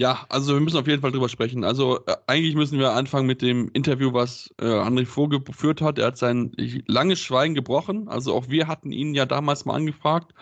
Ja, 0.00 0.24
also 0.30 0.54
wir 0.54 0.60
müssen 0.62 0.78
auf 0.78 0.86
jeden 0.86 1.02
Fall 1.02 1.12
drüber 1.12 1.28
sprechen. 1.28 1.62
Also 1.62 1.98
äh, 2.06 2.16
eigentlich 2.26 2.54
müssen 2.54 2.78
wir 2.78 2.92
anfangen 2.92 3.26
mit 3.26 3.42
dem 3.42 3.68
Interview, 3.74 4.14
was 4.14 4.50
äh, 4.58 4.64
André 4.64 5.04
vorgeführt 5.04 5.82
hat. 5.82 5.98
Er 5.98 6.06
hat 6.06 6.16
sein 6.16 6.52
langes 6.86 7.20
Schweigen 7.20 7.54
gebrochen. 7.54 8.08
Also 8.08 8.34
auch 8.34 8.48
wir 8.48 8.66
hatten 8.66 8.92
ihn 8.92 9.12
ja 9.12 9.26
damals 9.26 9.66
mal 9.66 9.74
angefragt. 9.74 10.32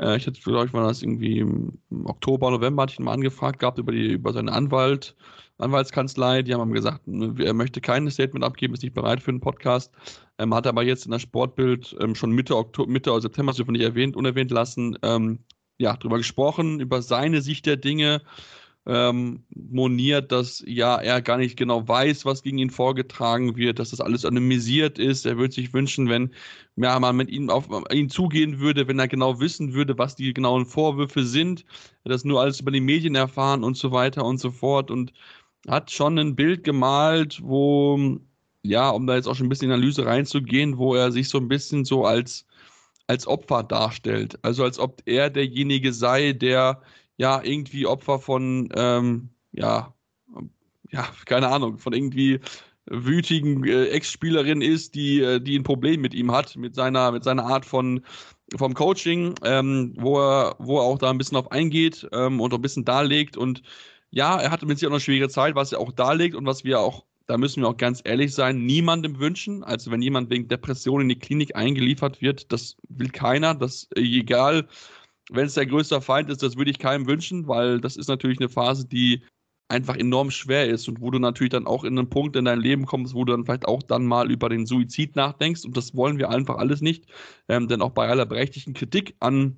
Äh, 0.00 0.16
ich 0.16 0.26
hatte, 0.26 0.40
glaube 0.40 0.64
ich, 0.64 0.72
war 0.72 0.86
das 0.86 1.02
irgendwie 1.02 1.40
im 1.40 1.78
Oktober, 2.04 2.50
November, 2.50 2.84
hatte 2.84 2.94
ich 2.94 3.00
ihn 3.00 3.04
mal 3.04 3.12
angefragt 3.12 3.58
gehabt 3.58 3.76
über, 3.76 3.92
die, 3.92 4.12
über 4.12 4.32
seine 4.32 4.50
Anwalt, 4.50 5.14
Anwaltskanzlei. 5.58 6.40
Die 6.40 6.54
haben 6.54 6.70
ihm 6.70 6.72
gesagt, 6.72 7.02
er 7.06 7.52
möchte 7.52 7.82
kein 7.82 8.10
Statement 8.10 8.46
abgeben, 8.46 8.72
ist 8.72 8.82
nicht 8.82 8.94
bereit 8.94 9.20
für 9.20 9.30
einen 9.30 9.40
Podcast. 9.40 9.92
Ähm, 10.38 10.54
hat 10.54 10.66
aber 10.66 10.84
jetzt 10.84 11.04
in 11.04 11.10
der 11.10 11.18
Sportbild 11.18 11.94
ähm, 12.00 12.14
schon 12.14 12.30
Mitte, 12.30 12.56
Oktober, 12.56 12.90
Mitte 12.90 13.20
September, 13.20 13.50
das 13.50 13.58
dürfen 13.58 13.74
wir 13.74 13.78
nicht 13.78 13.88
erwähnt, 13.88 14.16
unerwähnt 14.16 14.50
lassen, 14.50 14.96
ähm, 15.02 15.40
ja, 15.76 15.98
darüber 15.98 16.16
gesprochen, 16.16 16.80
über 16.80 17.02
seine 17.02 17.42
Sicht 17.42 17.66
der 17.66 17.76
Dinge 17.76 18.22
ähm, 18.86 19.44
moniert, 19.50 20.32
dass 20.32 20.62
ja 20.66 20.96
er 20.96 21.22
gar 21.22 21.38
nicht 21.38 21.56
genau 21.56 21.86
weiß, 21.86 22.24
was 22.24 22.42
gegen 22.42 22.58
ihn 22.58 22.70
vorgetragen 22.70 23.56
wird, 23.56 23.78
dass 23.78 23.90
das 23.90 24.00
alles 24.00 24.24
anonymisiert 24.24 24.98
ist. 24.98 25.24
Er 25.26 25.36
würde 25.38 25.54
sich 25.54 25.72
wünschen, 25.72 26.08
wenn 26.08 26.30
ja, 26.76 26.98
man 26.98 27.16
mit 27.16 27.30
ihm 27.30 27.50
auf 27.50 27.68
ihn 27.92 28.08
zugehen 28.10 28.58
würde, 28.58 28.88
wenn 28.88 28.98
er 28.98 29.08
genau 29.08 29.38
wissen 29.40 29.72
würde, 29.74 29.98
was 29.98 30.16
die 30.16 30.34
genauen 30.34 30.66
Vorwürfe 30.66 31.24
sind, 31.24 31.64
das 32.04 32.24
nur 32.24 32.40
alles 32.40 32.60
über 32.60 32.72
die 32.72 32.80
Medien 32.80 33.14
erfahren 33.14 33.62
und 33.64 33.76
so 33.76 33.92
weiter 33.92 34.24
und 34.24 34.38
so 34.38 34.50
fort 34.50 34.90
und 34.90 35.12
hat 35.68 35.90
schon 35.90 36.18
ein 36.18 36.34
Bild 36.36 36.64
gemalt, 36.64 37.40
wo 37.42 38.18
ja, 38.62 38.90
um 38.90 39.06
da 39.06 39.16
jetzt 39.16 39.26
auch 39.28 39.34
schon 39.36 39.46
ein 39.46 39.48
bisschen 39.48 39.70
in 39.70 39.74
Analyse 39.74 40.06
reinzugehen, 40.06 40.78
wo 40.78 40.94
er 40.94 41.12
sich 41.12 41.28
so 41.28 41.38
ein 41.38 41.48
bisschen 41.48 41.84
so 41.84 42.04
als 42.04 42.46
als 43.08 43.26
Opfer 43.26 43.62
darstellt. 43.62 44.38
Also 44.42 44.64
als 44.64 44.78
ob 44.78 45.02
er 45.06 45.30
derjenige 45.30 45.92
sei, 45.92 46.32
der 46.32 46.82
ja 47.22 47.40
irgendwie 47.42 47.86
Opfer 47.86 48.18
von, 48.18 48.68
ähm, 48.74 49.30
ja, 49.52 49.94
ja, 50.90 51.08
keine 51.24 51.48
Ahnung, 51.48 51.78
von 51.78 51.92
irgendwie 51.92 52.40
wütigen 52.86 53.64
äh, 53.64 53.86
Ex-Spielerin 53.86 54.60
ist, 54.60 54.96
die, 54.96 55.20
äh, 55.20 55.40
die 55.40 55.56
ein 55.56 55.62
Problem 55.62 56.00
mit 56.00 56.14
ihm 56.14 56.32
hat, 56.32 56.56
mit 56.56 56.74
seiner, 56.74 57.12
mit 57.12 57.22
seiner 57.22 57.44
Art 57.44 57.64
von 57.64 58.02
vom 58.56 58.74
Coaching, 58.74 59.34
ähm, 59.44 59.94
wo 59.96 60.18
er, 60.18 60.56
wo 60.58 60.78
er 60.78 60.82
auch 60.82 60.98
da 60.98 61.10
ein 61.10 61.16
bisschen 61.16 61.38
auf 61.38 61.52
eingeht 61.52 62.06
ähm, 62.12 62.40
und 62.40 62.52
ein 62.52 62.60
bisschen 62.60 62.84
darlegt. 62.84 63.36
Und 63.36 63.62
ja, 64.10 64.38
er 64.38 64.50
hatte 64.50 64.66
mit 64.66 64.78
sich 64.78 64.88
auch 64.88 64.92
eine 64.92 65.00
schwierige 65.00 65.28
Zeit, 65.28 65.54
was 65.54 65.72
er 65.72 65.80
auch 65.80 65.92
darlegt 65.92 66.34
und 66.34 66.44
was 66.44 66.64
wir 66.64 66.80
auch, 66.80 67.04
da 67.26 67.38
müssen 67.38 67.62
wir 67.62 67.68
auch 67.68 67.76
ganz 67.76 68.02
ehrlich 68.04 68.34
sein, 68.34 68.66
niemandem 68.66 69.20
wünschen. 69.20 69.62
Also 69.64 69.90
wenn 69.90 70.02
jemand 70.02 70.28
wegen 70.28 70.48
Depression 70.48 71.00
in 71.00 71.08
die 71.08 71.18
Klinik 71.18 71.56
eingeliefert 71.56 72.20
wird, 72.20 72.52
das 72.52 72.76
will 72.88 73.10
keiner, 73.10 73.54
das 73.54 73.88
egal 73.94 74.66
wenn 75.34 75.46
es 75.46 75.54
der 75.54 75.66
größte 75.66 76.00
Feind 76.00 76.30
ist, 76.30 76.42
das 76.42 76.56
würde 76.56 76.70
ich 76.70 76.78
keinem 76.78 77.06
wünschen, 77.06 77.48
weil 77.48 77.80
das 77.80 77.96
ist 77.96 78.08
natürlich 78.08 78.38
eine 78.38 78.48
Phase, 78.48 78.86
die 78.86 79.22
einfach 79.68 79.96
enorm 79.96 80.30
schwer 80.30 80.68
ist 80.68 80.86
und 80.88 81.00
wo 81.00 81.10
du 81.10 81.18
natürlich 81.18 81.50
dann 81.50 81.66
auch 81.66 81.84
in 81.84 81.98
einen 81.98 82.10
Punkt 82.10 82.36
in 82.36 82.44
dein 82.44 82.60
Leben 82.60 82.84
kommst, 82.84 83.14
wo 83.14 83.24
du 83.24 83.32
dann 83.32 83.44
vielleicht 83.44 83.66
auch 83.66 83.82
dann 83.82 84.04
mal 84.04 84.30
über 84.30 84.48
den 84.48 84.66
Suizid 84.66 85.16
nachdenkst 85.16 85.64
und 85.64 85.76
das 85.76 85.96
wollen 85.96 86.18
wir 86.18 86.28
einfach 86.28 86.56
alles 86.56 86.82
nicht, 86.82 87.06
ähm, 87.48 87.68
denn 87.68 87.80
auch 87.80 87.92
bei 87.92 88.06
aller 88.06 88.26
berechtigten 88.26 88.74
Kritik 88.74 89.16
an 89.20 89.56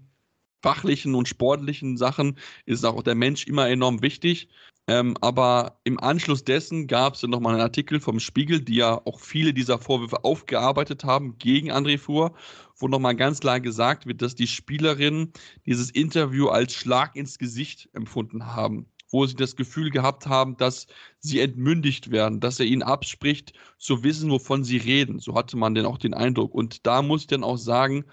fachlichen 0.62 1.14
und 1.14 1.28
sportlichen 1.28 1.96
Sachen 1.96 2.38
ist 2.64 2.84
auch 2.84 3.02
der 3.02 3.14
Mensch 3.14 3.46
immer 3.46 3.68
enorm 3.68 4.02
wichtig. 4.02 4.48
Ähm, 4.86 5.16
aber 5.22 5.80
im 5.84 5.98
Anschluss 5.98 6.44
dessen 6.44 6.86
gab 6.86 7.14
es 7.14 7.22
dann 7.22 7.30
nochmal 7.30 7.54
einen 7.54 7.62
Artikel 7.62 8.00
vom 8.00 8.20
Spiegel, 8.20 8.60
die 8.60 8.76
ja 8.76 9.00
auch 9.06 9.18
viele 9.18 9.54
dieser 9.54 9.78
Vorwürfe 9.78 10.24
aufgearbeitet 10.24 11.04
haben 11.04 11.38
gegen 11.38 11.72
André 11.72 11.98
Fuhr 11.98 12.34
wo 12.76 12.88
nochmal 12.88 13.14
ganz 13.14 13.40
klar 13.40 13.60
gesagt 13.60 14.06
wird, 14.06 14.20
dass 14.20 14.34
die 14.34 14.46
Spielerinnen 14.46 15.32
dieses 15.66 15.90
Interview 15.90 16.48
als 16.48 16.74
Schlag 16.74 17.14
ins 17.16 17.38
Gesicht 17.38 17.88
empfunden 17.92 18.46
haben 18.46 18.86
wo 19.10 19.24
sie 19.26 19.36
das 19.36 19.54
Gefühl 19.54 19.90
gehabt 19.90 20.26
haben, 20.26 20.56
dass 20.56 20.88
sie 21.20 21.38
entmündigt 21.38 22.10
werden, 22.10 22.40
dass 22.40 22.58
er 22.58 22.66
ihnen 22.66 22.82
abspricht, 22.82 23.52
zu 23.78 24.02
wissen, 24.02 24.28
wovon 24.28 24.64
sie 24.64 24.78
reden. 24.78 25.20
So 25.20 25.36
hatte 25.36 25.56
man 25.56 25.76
denn 25.76 25.86
auch 25.86 25.98
den 25.98 26.14
Eindruck. 26.14 26.52
Und 26.52 26.84
da 26.84 27.00
muss 27.00 27.20
ich 27.20 27.26
dann 27.28 27.44
auch 27.44 27.58
sagen, 27.58 28.06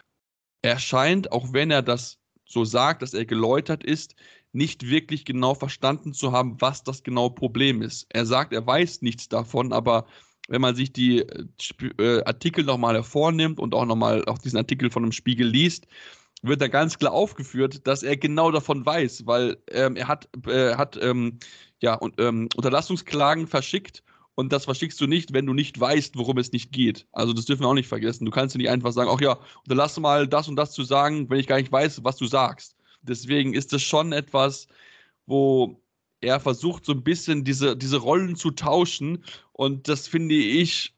er 0.61 0.77
scheint, 0.77 1.31
auch 1.31 1.53
wenn 1.53 1.71
er 1.71 1.81
das 1.81 2.19
so 2.45 2.65
sagt, 2.65 3.01
dass 3.01 3.15
er 3.15 3.25
geläutert 3.25 3.83
ist, 3.83 4.13
nicht 4.53 4.89
wirklich 4.89 5.25
genau 5.25 5.53
verstanden 5.53 6.13
zu 6.13 6.31
haben, 6.31 6.59
was 6.59 6.83
das 6.83 7.03
genaue 7.03 7.31
Problem 7.31 7.81
ist. 7.81 8.05
Er 8.09 8.25
sagt, 8.25 8.53
er 8.53 8.65
weiß 8.65 9.01
nichts 9.01 9.29
davon, 9.29 9.73
aber 9.73 10.05
wenn 10.47 10.61
man 10.61 10.75
sich 10.75 10.91
die 10.91 11.19
äh, 11.19 12.23
Artikel 12.25 12.65
nochmal 12.65 12.95
hervornimmt 12.95 13.59
und 13.59 13.73
auch 13.73 13.85
nochmal 13.85 14.25
auch 14.25 14.37
diesen 14.37 14.57
Artikel 14.57 14.89
von 14.89 15.03
dem 15.03 15.11
Spiegel 15.13 15.47
liest, 15.47 15.87
wird 16.41 16.61
da 16.61 16.67
ganz 16.67 16.97
klar 16.97 17.13
aufgeführt, 17.13 17.85
dass 17.87 18.03
er 18.03 18.17
genau 18.17 18.51
davon 18.51 18.85
weiß, 18.85 19.25
weil 19.25 19.57
ähm, 19.69 19.95
er 19.95 20.07
hat, 20.07 20.27
äh, 20.47 20.75
hat 20.75 20.97
ähm, 21.01 21.39
ja, 21.81 21.93
und, 21.95 22.19
ähm, 22.19 22.49
Unterlassungsklagen 22.55 23.47
verschickt 23.47 24.03
und 24.35 24.51
das 24.51 24.65
verschickst 24.65 24.99
du 24.99 25.07
nicht, 25.07 25.33
wenn 25.33 25.45
du 25.45 25.53
nicht 25.53 25.79
weißt, 25.79 26.17
worum 26.17 26.37
es 26.37 26.51
nicht 26.51 26.71
geht. 26.71 27.05
Also 27.11 27.33
das 27.33 27.45
dürfen 27.45 27.61
wir 27.61 27.67
auch 27.67 27.75
nicht 27.75 27.87
vergessen. 27.87 28.25
Du 28.25 28.31
kannst 28.31 28.55
nicht 28.55 28.69
einfach 28.69 28.91
sagen, 28.91 29.09
ach 29.13 29.21
ja, 29.21 29.39
unterlass 29.63 29.99
mal 29.99 30.27
das 30.27 30.47
und 30.47 30.55
das 30.55 30.71
zu 30.71 30.83
sagen, 30.83 31.29
wenn 31.29 31.39
ich 31.39 31.47
gar 31.47 31.57
nicht 31.57 31.71
weiß, 31.71 32.03
was 32.03 32.17
du 32.17 32.25
sagst. 32.25 32.75
Deswegen 33.01 33.53
ist 33.53 33.73
das 33.73 33.81
schon 33.81 34.11
etwas, 34.13 34.67
wo 35.25 35.81
er 36.21 36.39
versucht, 36.39 36.85
so 36.85 36.93
ein 36.93 37.03
bisschen 37.03 37.43
diese, 37.43 37.75
diese 37.75 37.97
Rollen 37.97 38.35
zu 38.35 38.51
tauschen. 38.51 39.23
Und 39.53 39.87
das 39.87 40.07
finde 40.07 40.35
ich 40.35 40.93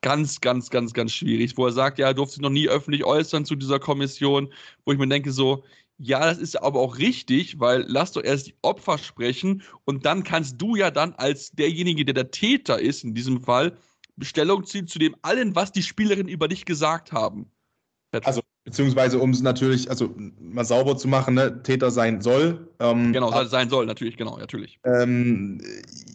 ganz, 0.00 0.40
ganz, 0.40 0.70
ganz, 0.70 0.92
ganz 0.92 1.12
schwierig, 1.12 1.56
wo 1.56 1.66
er 1.66 1.72
sagt, 1.72 1.98
ja, 1.98 2.08
er 2.08 2.14
durfte 2.14 2.34
sich 2.34 2.42
noch 2.42 2.50
nie 2.50 2.68
öffentlich 2.68 3.04
äußern 3.04 3.44
zu 3.44 3.56
dieser 3.56 3.78
Kommission, 3.78 4.52
wo 4.84 4.92
ich 4.92 4.98
mir 4.98 5.08
denke, 5.08 5.32
so, 5.32 5.64
ja, 5.96 6.20
das 6.20 6.38
ist 6.38 6.60
aber 6.60 6.80
auch 6.80 6.98
richtig, 6.98 7.60
weil 7.60 7.84
lass 7.88 8.12
doch 8.12 8.22
erst 8.22 8.48
die 8.48 8.54
Opfer 8.62 8.98
sprechen 8.98 9.62
und 9.84 10.04
dann 10.04 10.24
kannst 10.24 10.60
du 10.60 10.76
ja 10.76 10.90
dann 10.90 11.14
als 11.14 11.52
derjenige, 11.52 12.04
der 12.04 12.14
der 12.14 12.30
Täter 12.30 12.80
ist, 12.80 13.04
in 13.04 13.14
diesem 13.14 13.40
Fall, 13.40 13.78
Stellung 14.20 14.64
ziehen 14.64 14.86
zu 14.86 14.98
dem 14.98 15.16
allen, 15.22 15.54
was 15.54 15.72
die 15.72 15.82
Spielerinnen 15.82 16.28
über 16.28 16.48
dich 16.48 16.64
gesagt 16.64 17.12
haben. 17.12 17.50
Also, 18.12 18.42
beziehungsweise 18.64 19.18
um 19.18 19.30
es 19.30 19.42
natürlich, 19.42 19.90
also 19.90 20.14
mal 20.40 20.64
sauber 20.64 20.96
zu 20.96 21.06
machen, 21.06 21.34
ne, 21.34 21.62
Täter 21.62 21.90
sein 21.90 22.20
soll. 22.20 22.68
Ähm, 22.80 23.12
genau, 23.12 23.30
ab, 23.30 23.46
sein 23.48 23.68
soll, 23.68 23.86
natürlich, 23.86 24.16
genau, 24.16 24.38
natürlich. 24.38 24.78
Ähm, 24.84 25.60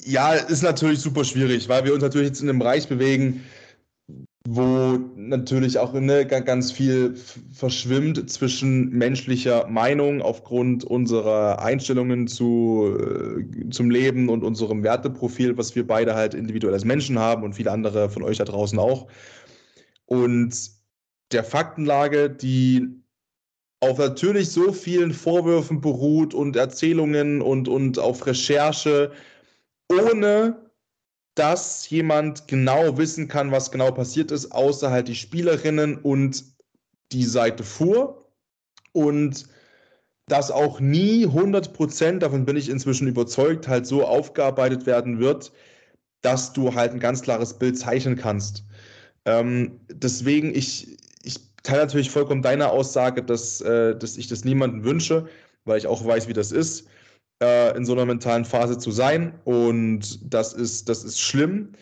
ja, 0.03 0.33
ist 0.33 0.63
natürlich 0.63 0.99
super 0.99 1.23
schwierig, 1.23 1.69
weil 1.69 1.85
wir 1.85 1.93
uns 1.93 2.01
natürlich 2.01 2.29
jetzt 2.29 2.41
in 2.41 2.49
einem 2.49 2.59
Bereich 2.59 2.87
bewegen, 2.87 3.43
wo 4.47 4.97
natürlich 5.15 5.77
auch 5.77 5.93
ne, 5.93 6.25
ganz 6.25 6.71
viel 6.71 7.15
verschwimmt 7.53 8.31
zwischen 8.31 8.89
menschlicher 8.89 9.67
Meinung 9.67 10.23
aufgrund 10.23 10.83
unserer 10.83 11.61
Einstellungen 11.61 12.27
zu, 12.27 12.97
äh, 12.97 13.69
zum 13.69 13.91
Leben 13.91 14.27
und 14.27 14.43
unserem 14.43 14.81
Werteprofil, 14.81 15.55
was 15.57 15.75
wir 15.75 15.85
beide 15.85 16.15
halt 16.15 16.33
individuell 16.33 16.73
als 16.73 16.85
Menschen 16.85 17.19
haben 17.19 17.43
und 17.43 17.53
viele 17.53 17.71
andere 17.71 18.09
von 18.09 18.23
euch 18.23 18.37
da 18.37 18.45
draußen 18.45 18.79
auch. 18.79 19.07
Und 20.07 20.78
der 21.31 21.43
Faktenlage, 21.43 22.29
die 22.29 22.87
auf 23.81 23.97
natürlich 23.97 24.51
so 24.51 24.73
vielen 24.73 25.13
Vorwürfen 25.13 25.81
beruht 25.81 26.33
und 26.33 26.55
Erzählungen 26.55 27.41
und, 27.41 27.67
und 27.67 27.97
auf 27.97 28.25
Recherche, 28.25 29.11
ohne 29.89 30.69
dass 31.35 31.89
jemand 31.89 32.47
genau 32.47 32.97
wissen 32.97 33.29
kann, 33.29 33.51
was 33.51 33.71
genau 33.71 33.91
passiert 33.91 34.31
ist, 34.31 34.51
außer 34.51 34.91
halt 34.91 35.07
die 35.07 35.15
Spielerinnen 35.15 35.97
und 35.97 36.43
die 37.13 37.23
Seite 37.23 37.63
vor. 37.63 38.29
Und 38.91 39.47
dass 40.27 40.51
auch 40.51 40.81
nie 40.81 41.25
100 41.25 41.73
Prozent, 41.73 42.23
davon 42.23 42.45
bin 42.45 42.57
ich 42.57 42.69
inzwischen 42.69 43.07
überzeugt, 43.07 43.67
halt 43.67 43.87
so 43.87 44.05
aufgearbeitet 44.05 44.85
werden 44.85 45.19
wird, 45.19 45.53
dass 46.21 46.51
du 46.51 46.75
halt 46.75 46.91
ein 46.91 46.99
ganz 46.99 47.21
klares 47.21 47.57
Bild 47.57 47.77
zeichnen 47.77 48.17
kannst. 48.17 48.65
Ähm, 49.25 49.79
deswegen, 49.89 50.53
ich 50.53 50.98
teile 51.63 51.81
natürlich 51.81 52.09
vollkommen 52.09 52.41
deine 52.41 52.69
Aussage, 52.69 53.23
dass, 53.23 53.61
äh, 53.61 53.95
dass 53.95 54.17
ich 54.17 54.27
das 54.27 54.45
niemandem 54.45 54.83
wünsche, 54.83 55.27
weil 55.65 55.77
ich 55.77 55.87
auch 55.87 56.05
weiß, 56.05 56.27
wie 56.27 56.33
das 56.33 56.51
ist 56.51 56.87
äh, 57.41 57.75
in 57.75 57.85
so 57.85 57.93
einer 57.93 58.05
mentalen 58.05 58.45
Phase 58.45 58.77
zu 58.77 58.91
sein. 58.91 59.39
Und 59.45 60.33
das 60.33 60.53
ist, 60.53 60.89
das 60.89 61.03
ist 61.03 61.19
schlimm. 61.19 61.73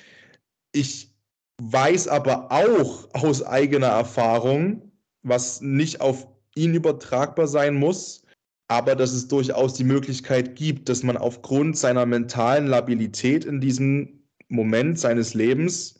Ich 0.71 1.13
weiß 1.61 2.07
aber 2.07 2.51
auch 2.51 3.07
aus 3.13 3.43
eigener 3.43 3.87
Erfahrung, 3.87 4.91
was 5.23 5.61
nicht 5.61 6.01
auf 6.01 6.27
ihn 6.55 6.73
übertragbar 6.73 7.47
sein 7.47 7.75
muss, 7.75 8.23
aber 8.67 8.95
dass 8.95 9.13
es 9.13 9.27
durchaus 9.27 9.73
die 9.73 9.83
Möglichkeit 9.83 10.55
gibt, 10.55 10.89
dass 10.89 11.03
man 11.03 11.17
aufgrund 11.17 11.77
seiner 11.77 12.05
mentalen 12.05 12.67
Labilität 12.67 13.45
in 13.45 13.61
diesem 13.61 14.21
Moment 14.49 14.99
seines 14.99 15.33
Lebens 15.33 15.99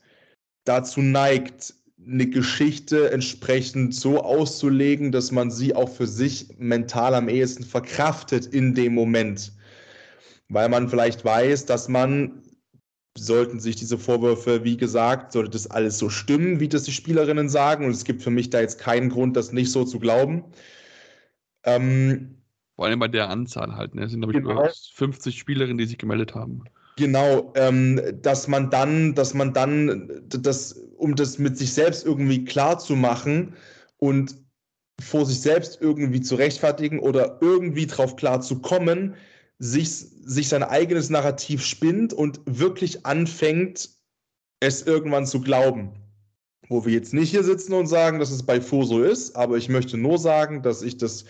dazu 0.65 1.01
neigt, 1.01 1.73
eine 2.09 2.27
Geschichte 2.27 3.11
entsprechend 3.11 3.93
so 3.93 4.21
auszulegen, 4.21 5.11
dass 5.11 5.31
man 5.31 5.51
sie 5.51 5.75
auch 5.75 5.89
für 5.89 6.07
sich 6.07 6.47
mental 6.57 7.13
am 7.13 7.27
ehesten 7.27 7.63
verkraftet 7.63 8.45
in 8.45 8.73
dem 8.73 8.93
Moment. 8.93 9.51
Weil 10.49 10.69
man 10.69 10.87
vielleicht 10.89 11.25
weiß, 11.25 11.65
dass 11.65 11.89
man, 11.89 12.43
sollten 13.17 13.59
sich 13.59 13.75
diese 13.75 13.97
Vorwürfe, 13.97 14.63
wie 14.63 14.77
gesagt, 14.77 15.33
sollte 15.33 15.51
das 15.51 15.69
alles 15.69 15.97
so 15.97 16.09
stimmen, 16.09 16.59
wie 16.59 16.69
das 16.69 16.83
die 16.83 16.91
Spielerinnen 16.91 17.49
sagen, 17.49 17.85
und 17.85 17.91
es 17.91 18.05
gibt 18.05 18.21
für 18.21 18.29
mich 18.29 18.49
da 18.49 18.61
jetzt 18.61 18.79
keinen 18.79 19.09
Grund, 19.09 19.35
das 19.35 19.51
nicht 19.51 19.71
so 19.71 19.83
zu 19.83 19.99
glauben. 19.99 20.45
Ähm, 21.63 22.37
Vor 22.75 22.85
allem 22.85 22.99
bei 22.99 23.09
der 23.09 23.29
Anzahl 23.29 23.75
halt, 23.75 23.95
ne? 23.95 24.05
Es 24.05 24.11
sind, 24.11 24.21
glaube 24.21 24.37
ich, 24.37 24.43
genau. 24.43 24.69
50 24.93 25.37
Spielerinnen, 25.37 25.77
die 25.77 25.85
sich 25.85 25.97
gemeldet 25.97 26.35
haben. 26.35 26.63
Genau, 26.97 27.53
ähm, 27.55 28.01
dass 28.21 28.47
man 28.47 28.69
dann, 28.69 29.13
dass 29.13 29.33
man 29.33 29.53
dann, 29.53 30.09
das, 30.29 30.86
um 30.97 31.15
das 31.15 31.37
mit 31.37 31.57
sich 31.57 31.73
selbst 31.73 32.05
irgendwie 32.05 32.45
klar 32.45 32.79
zu 32.79 32.95
machen 32.95 33.55
und 33.97 34.35
vor 34.99 35.25
sich 35.25 35.41
selbst 35.41 35.79
irgendwie 35.81 36.21
zu 36.21 36.35
rechtfertigen 36.35 36.99
oder 36.99 37.37
irgendwie 37.41 37.85
drauf 37.85 38.15
klar 38.15 38.41
zu 38.41 38.59
kommen, 38.59 39.15
sich, 39.59 39.89
sich 39.89 40.49
sein 40.49 40.63
eigenes 40.63 41.09
Narrativ 41.09 41.63
spinnt 41.63 42.13
und 42.13 42.39
wirklich 42.45 43.05
anfängt, 43.05 43.89
es 44.59 44.81
irgendwann 44.81 45.25
zu 45.25 45.41
glauben. 45.41 45.93
Wo 46.67 46.85
wir 46.85 46.93
jetzt 46.93 47.13
nicht 47.13 47.29
hier 47.29 47.43
sitzen 47.43 47.73
und 47.73 47.87
sagen, 47.87 48.19
dass 48.19 48.31
es 48.31 48.43
bei 48.43 48.59
Fu 48.59 48.83
so 48.83 49.03
ist, 49.03 49.35
aber 49.35 49.57
ich 49.57 49.69
möchte 49.69 49.97
nur 49.97 50.17
sagen, 50.17 50.63
dass 50.63 50.81
ich 50.81 50.97
das 50.97 51.25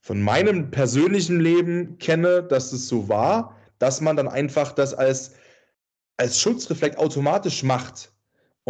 von 0.00 0.22
meinem 0.22 0.70
persönlichen 0.70 1.40
Leben 1.40 1.98
kenne, 1.98 2.42
dass 2.42 2.72
es 2.72 2.86
so 2.86 3.08
war 3.08 3.56
dass 3.80 4.00
man 4.00 4.14
dann 4.14 4.28
einfach 4.28 4.72
das 4.72 4.94
als, 4.94 5.32
als 6.16 6.38
Schutzreflex 6.38 6.96
automatisch 6.96 7.64
macht. 7.64 8.12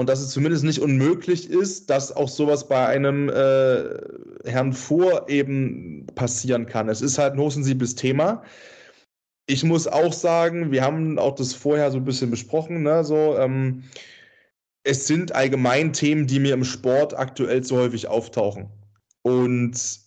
Und 0.00 0.08
dass 0.08 0.22
es 0.22 0.30
zumindest 0.30 0.64
nicht 0.64 0.78
unmöglich 0.78 1.50
ist, 1.50 1.90
dass 1.90 2.10
auch 2.10 2.30
sowas 2.30 2.66
bei 2.66 2.86
einem 2.86 3.28
äh, 3.28 4.48
Herrn 4.48 4.72
Fuhr 4.72 5.28
eben 5.28 6.06
passieren 6.14 6.64
kann. 6.64 6.88
Es 6.88 7.02
ist 7.02 7.18
halt 7.18 7.34
ein 7.34 7.38
hochsensibles 7.38 7.96
Thema. 7.96 8.42
Ich 9.44 9.62
muss 9.62 9.86
auch 9.86 10.14
sagen, 10.14 10.72
wir 10.72 10.82
haben 10.84 11.18
auch 11.18 11.34
das 11.34 11.52
vorher 11.52 11.90
so 11.90 11.98
ein 11.98 12.06
bisschen 12.06 12.30
besprochen, 12.30 12.82
ne, 12.82 13.04
so, 13.04 13.36
ähm, 13.36 13.82
es 14.84 15.06
sind 15.06 15.34
allgemein 15.34 15.92
Themen, 15.92 16.26
die 16.26 16.38
mir 16.38 16.54
im 16.54 16.64
Sport 16.64 17.12
aktuell 17.18 17.62
zu 17.62 17.76
häufig 17.76 18.08
auftauchen. 18.08 18.70
Und 19.20 20.00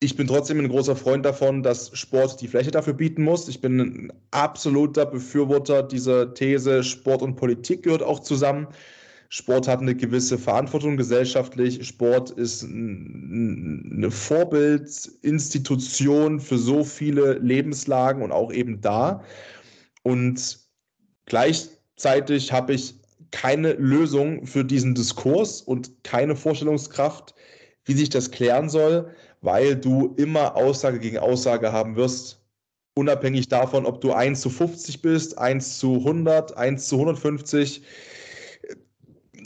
ich 0.00 0.14
bin 0.14 0.26
trotzdem 0.26 0.58
ein 0.58 0.68
großer 0.68 0.94
Freund 0.94 1.24
davon, 1.24 1.62
dass 1.62 1.96
Sport 1.96 2.38
die 2.42 2.48
Fläche 2.48 2.70
dafür 2.70 2.92
bieten 2.92 3.22
muss. 3.22 3.48
Ich 3.48 3.62
bin 3.62 3.80
ein 3.80 4.12
absoluter 4.30 5.06
Befürworter 5.06 5.82
dieser 5.82 6.34
These, 6.34 6.84
Sport 6.84 7.22
und 7.22 7.36
Politik 7.36 7.84
gehört 7.84 8.02
auch 8.02 8.20
zusammen. 8.20 8.68
Sport 9.34 9.66
hat 9.66 9.80
eine 9.80 9.94
gewisse 9.94 10.36
Verantwortung 10.36 10.98
gesellschaftlich. 10.98 11.86
Sport 11.86 12.32
ist 12.32 12.64
eine 12.64 14.10
Vorbildinstitution 14.10 16.38
für 16.38 16.58
so 16.58 16.84
viele 16.84 17.38
Lebenslagen 17.38 18.22
und 18.22 18.30
auch 18.30 18.52
eben 18.52 18.82
da. 18.82 19.24
Und 20.02 20.58
gleichzeitig 21.24 22.52
habe 22.52 22.74
ich 22.74 22.94
keine 23.30 23.72
Lösung 23.72 24.44
für 24.44 24.66
diesen 24.66 24.94
Diskurs 24.94 25.62
und 25.62 26.04
keine 26.04 26.36
Vorstellungskraft, 26.36 27.34
wie 27.86 27.94
sich 27.94 28.10
das 28.10 28.30
klären 28.30 28.68
soll 28.68 29.14
weil 29.42 29.76
du 29.76 30.14
immer 30.16 30.56
Aussage 30.56 31.00
gegen 31.00 31.18
Aussage 31.18 31.72
haben 31.72 31.96
wirst. 31.96 32.40
Unabhängig 32.94 33.48
davon, 33.48 33.86
ob 33.86 34.00
du 34.00 34.12
1 34.12 34.40
zu 34.40 34.50
50 34.50 35.02
bist, 35.02 35.36
1 35.36 35.78
zu 35.78 35.96
100, 35.96 36.56
1 36.56 36.88
zu 36.88 36.96
150, 36.96 37.82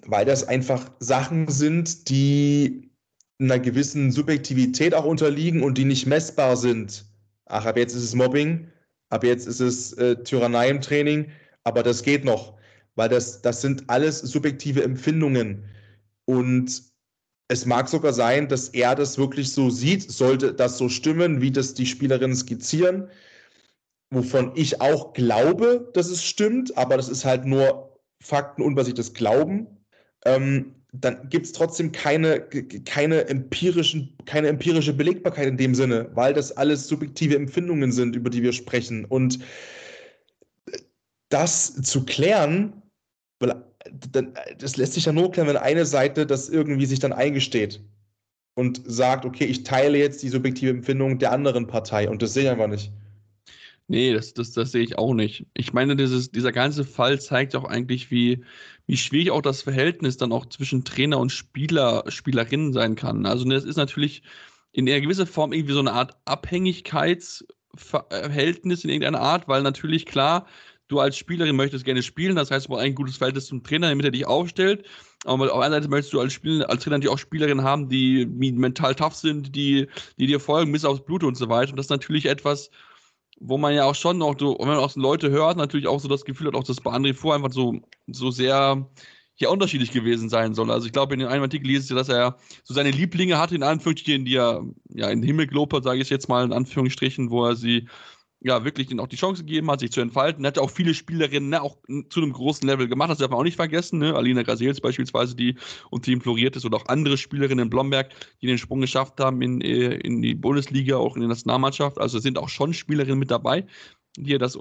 weil 0.07 0.25
das 0.25 0.47
einfach 0.47 0.91
Sachen 1.01 1.49
sind, 1.49 2.09
die 2.09 2.91
einer 3.39 3.59
gewissen 3.59 4.13
Subjektivität 4.13 4.95
auch 4.95 5.05
unterliegen 5.05 5.63
und 5.63 5.77
die 5.77 5.85
nicht 5.85 6.07
messbar 6.07 6.57
sind. 6.57 7.05
Ach, 7.47 7.67
ab 7.67 7.77
jetzt 7.77 7.95
ist 7.95 8.03
es 8.03 8.15
Mobbing, 8.15 8.69
ab 9.11 9.25
jetzt 9.25 9.47
ist 9.47 9.61
es 9.61 9.93
äh, 9.95 10.17
Tyrannei 10.23 10.71
im 10.71 10.81
Training, 10.81 11.31
aber 11.65 11.83
das 11.83 12.03
geht 12.03 12.25
noch, 12.25 12.59
weil 12.95 13.09
das, 13.09 13.43
das 13.43 13.61
sind 13.61 13.85
alles 13.89 14.21
subjektive 14.21 14.83
Empfindungen. 14.83 15.65
Und 16.24 16.83
es 17.49 17.66
mag 17.66 17.89
sogar 17.89 18.12
sein, 18.12 18.49
dass 18.49 18.70
er 18.70 18.95
das 18.95 19.19
wirklich 19.19 19.53
so 19.53 19.70
sieht, 19.70 20.11
sollte 20.11 20.53
das 20.53 20.78
so 20.78 20.89
stimmen, 20.89 21.41
wie 21.41 21.53
das 21.53 21.74
die 21.74 21.87
Spielerinnen 21.87 22.37
skizzieren, 22.37 23.09
wovon 24.11 24.53
ich 24.55 24.81
auch 24.81 25.12
glaube, 25.12 25.91
dass 25.95 26.09
es 26.09 26.24
stimmt, 26.24 26.77
aber 26.77 26.97
das 26.97 27.09
ist 27.09 27.24
halt 27.24 27.45
nur 27.45 28.01
faktenunbasiertes 28.23 29.15
Glauben. 29.15 29.76
Ähm, 30.27 30.74
dann 30.93 31.28
gibt 31.28 31.47
es 31.47 31.53
trotzdem 31.53 31.93
keine, 31.93 32.40
keine, 32.85 33.28
empirischen, 33.28 34.16
keine 34.24 34.48
empirische 34.48 34.93
Belegbarkeit 34.94 35.48
in 35.48 35.57
dem 35.57 35.74
Sinne, 35.74 36.11
weil 36.15 36.35
das 36.35 36.57
alles 36.57 36.89
subjektive 36.89 37.36
Empfindungen 37.36 37.93
sind, 37.93 38.16
über 38.16 38.31
die 38.31 38.43
wir 38.43 38.53
sprechen. 38.53 39.05
Und 39.05 39.39
das 41.28 41.74
zu 41.82 42.05
klären, 42.05 42.82
das 44.59 44.77
lässt 44.77 44.94
sich 44.94 45.05
ja 45.05 45.12
nur 45.12 45.31
klären, 45.32 45.48
wenn 45.48 45.57
eine 45.57 45.85
Seite 45.86 46.27
das 46.27 46.48
irgendwie 46.48 46.86
sich 46.86 46.98
dann 46.98 47.12
eingesteht. 47.12 47.81
und 48.57 48.82
sagt, 48.86 49.24
okay, 49.24 49.44
ich 49.44 49.62
teile 49.65 49.98
jetzt 49.98 50.23
die 50.23 50.28
subjektive 50.31 50.70
Empfindung 50.70 51.19
der 51.19 51.32
anderen 51.32 51.66
Partei 51.66 52.09
und 52.09 52.23
das 52.23 52.32
sehe 52.35 52.44
ich 52.44 52.51
einfach 52.51 52.69
nicht. 52.69 52.90
Nee, 53.89 54.13
das, 54.13 54.35
das, 54.35 54.51
das 54.53 54.73
sehe 54.73 54.83
ich 54.83 54.99
auch 54.99 55.15
nicht. 55.15 55.47
Ich 55.55 55.73
meine, 55.73 55.95
dieses, 55.95 56.33
dieser 56.33 56.51
ganze 56.51 56.85
Fall 56.85 57.21
zeigt 57.21 57.55
auch 57.55 57.65
eigentlich, 57.65 58.11
wie, 58.11 58.45
wie 58.87 58.97
schwierig 58.97 59.31
auch 59.31 59.43
das 59.43 59.63
Verhältnis 59.63 60.17
dann 60.17 60.33
auch 60.33 60.47
zwischen 60.47 60.85
Trainer 60.85 61.19
und 61.19 61.31
Spieler, 61.31 62.03
Spielerinnen 62.09 62.73
sein 62.73 62.97
kann. 62.97 63.27
Also 63.27 63.49
das 63.49 63.65
ist 63.65 63.77
natürlich 63.77 64.23
in 64.73 64.89
einer 64.89 65.01
gewissen 65.01 65.27
Form 65.27 65.53
irgendwie 65.53 65.75
so 65.75 65.81
eine 65.81 65.93
Art 65.93 66.17
Abhängigkeitsverhältnis 66.25 68.83
in 68.83 68.91
irgendeiner 68.91 69.21
Art, 69.21 69.47
weil 69.47 69.63
natürlich 69.63 70.05
klar, 70.05 70.47
du 70.89 70.99
als 70.99 71.17
Spielerin 71.17 71.55
möchtest 71.55 71.85
gerne 71.85 72.03
spielen, 72.03 72.37
das 72.37 72.51
heißt, 72.51 72.67
du 72.67 72.71
brauchst 72.71 72.85
ein 72.85 72.95
gutes 72.95 73.19
Verhältnis 73.19 73.47
zum 73.47 73.63
Trainer, 73.63 73.89
damit 73.89 74.05
er 74.05 74.11
dich 74.11 74.27
aufstellt. 74.27 74.85
Aber 75.25 75.53
auf 75.53 75.61
einer 75.61 75.77
Seite 75.77 75.89
möchtest 75.89 76.13
du 76.13 76.21
als, 76.21 76.33
Spiel, 76.33 76.65
als 76.65 76.83
Trainer 76.83 76.97
natürlich 76.97 77.15
auch 77.15 77.19
Spielerinnen 77.19 77.65
haben, 77.65 77.89
die 77.89 78.27
mental 78.27 78.95
tough 78.95 79.15
sind, 79.15 79.55
die, 79.55 79.87
die 80.19 80.27
dir 80.27 80.41
folgen 80.41 80.73
bis 80.73 80.85
aufs 80.85 81.05
Blut 81.05 81.25
und 81.25 81.37
so 81.37 81.49
weiter. 81.49 81.71
Und 81.71 81.77
das 81.77 81.87
ist 81.87 81.91
natürlich 81.91 82.27
etwas, 82.27 82.71
wo 83.39 83.59
man 83.59 83.75
ja 83.75 83.85
auch 83.85 83.95
schon 83.95 84.19
noch, 84.19 84.37
so, 84.39 84.57
wenn 84.59 84.69
man 84.69 84.79
auch 84.79 84.91
so 84.91 85.01
Leute 85.01 85.31
hört, 85.31 85.57
natürlich 85.57 85.87
auch 85.87 86.01
so 86.01 86.09
das 86.09 86.25
Gefühl 86.25 86.49
hat, 86.49 86.55
auch 86.55 86.65
dass 86.65 86.81
bei 86.81 86.93
André 86.93 87.15
vor 87.15 87.35
einfach 87.35 87.53
so, 87.53 87.81
so 88.07 88.31
sehr 88.31 88.87
ja 89.39 89.51
unterschiedlich 89.51 89.93
gewesen 89.93 90.29
sein 90.29 90.55
soll. 90.55 90.71
Also 90.71 90.87
ich 90.87 90.93
glaube, 90.93 91.15
in 91.15 91.23
einem 91.23 91.43
Artikel 91.43 91.67
liest 91.67 91.91
ja, 91.91 91.97
dass 91.97 92.09
er 92.09 92.39
so 92.65 92.73
seine 92.73 92.91
Lieblinge 92.91 93.39
hatte, 93.39 93.55
in 93.55 93.63
Anführungsstrichen, 93.63 94.25
die 94.25 94.37
er 94.37 94.65
ja 94.89 95.11
in 95.11 95.21
den 95.21 95.27
Himmel 95.27 95.47
gelobt 95.47 95.75
hat, 95.75 95.85
sage 95.85 96.01
ich 96.01 96.09
jetzt 96.09 96.29
mal 96.29 96.45
in 96.45 96.53
Anführungsstrichen, 96.53 97.31
wo 97.31 97.45
er 97.45 97.57
sie 97.57 97.87
ja, 98.47 98.64
wirklich 98.64 98.93
ihnen 98.93 99.01
auch 99.01 99.09
die 99.09 99.16
Chance 99.16 99.44
gegeben 99.44 99.68
hat, 99.68 99.81
sich 99.81 99.90
zu 99.90 100.01
entfalten. 100.01 100.44
Er 100.44 100.48
hat 100.48 100.56
ja 100.56 100.62
auch 100.62 100.70
viele 100.70 100.94
Spielerinnen 100.94 101.48
ne, 101.51 101.60
auch 101.60 101.77
zu 102.10 102.23
einem 102.23 102.32
großen 102.32 102.66
Level 102.66 102.86
gemacht, 102.86 103.10
das 103.10 103.18
darf 103.18 103.31
man 103.31 103.40
auch 103.40 103.44
nicht 103.44 103.56
vergessen. 103.56 103.98
Ne? 103.98 104.14
Alina 104.14 104.44
Grasels 104.44 104.81
beispielsweise, 104.81 105.35
die 105.35 105.56
unter 105.90 106.12
ihm 106.12 106.20
floriert 106.20 106.55
ist, 106.55 106.64
oder 106.64 106.77
auch 106.77 106.86
andere 106.86 107.18
Spielerinnen 107.18 107.64
in 107.64 107.70
Blomberg, 107.70 108.10
die 108.40 108.47
den 108.47 108.56
Sprung 108.56 108.81
geschafft 108.81 109.18
haben 109.18 109.43
in, 109.43 109.60
äh, 109.62 109.97
in 109.97 110.23
die 110.23 110.36
Bundesliga, 110.36 110.97
auch 110.97 111.16
in 111.16 111.23
die 111.23 111.28
Nationalmannschaft. 111.28 111.98
Also 111.98 112.20
sind 112.20 112.39
auch 112.39 112.48
schon 112.48 112.73
Spielerinnen 112.73 113.18
mit 113.18 113.32
dabei, 113.32 113.66
die 114.16 114.39
das 114.39 114.56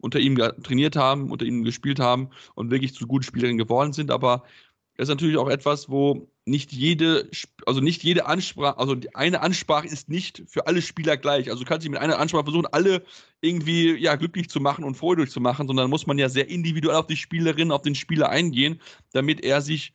unter 0.00 0.18
ihm 0.18 0.36
trainiert 0.36 0.96
haben, 0.96 1.30
unter 1.30 1.44
ihm 1.44 1.62
gespielt 1.62 2.00
haben 2.00 2.30
und 2.56 2.72
wirklich 2.72 2.94
zu 2.94 3.06
guten 3.06 3.22
Spielerinnen 3.22 3.58
geworden 3.58 3.92
sind. 3.92 4.10
Aber 4.10 4.42
ist 4.98 5.08
natürlich 5.08 5.36
auch 5.36 5.48
etwas, 5.48 5.88
wo 5.88 6.28
nicht 6.44 6.72
jede, 6.72 7.30
also 7.66 7.80
nicht 7.80 8.02
jede 8.02 8.26
Ansprache, 8.26 8.78
also 8.78 8.96
eine 9.14 9.42
Ansprache 9.42 9.86
ist 9.86 10.08
nicht 10.08 10.42
für 10.48 10.66
alle 10.66 10.82
Spieler 10.82 11.16
gleich. 11.16 11.50
Also 11.50 11.62
du 11.62 11.68
kannst 11.68 11.84
nicht 11.84 11.92
mit 11.92 12.00
einer 12.00 12.18
Ansprache 12.18 12.44
versuchen, 12.44 12.66
alle 12.66 13.04
irgendwie 13.40 13.94
ja, 13.94 14.16
glücklich 14.16 14.48
zu 14.50 14.58
machen 14.60 14.84
und 14.84 14.96
freudig 14.96 15.30
zu 15.30 15.40
machen, 15.40 15.68
sondern 15.68 15.88
muss 15.88 16.06
man 16.06 16.18
ja 16.18 16.28
sehr 16.28 16.48
individuell 16.48 16.96
auf 16.96 17.06
die 17.06 17.16
Spielerin, 17.16 17.70
auf 17.70 17.82
den 17.82 17.94
Spieler 17.94 18.28
eingehen, 18.28 18.80
damit 19.12 19.44
er 19.44 19.62
sich 19.62 19.94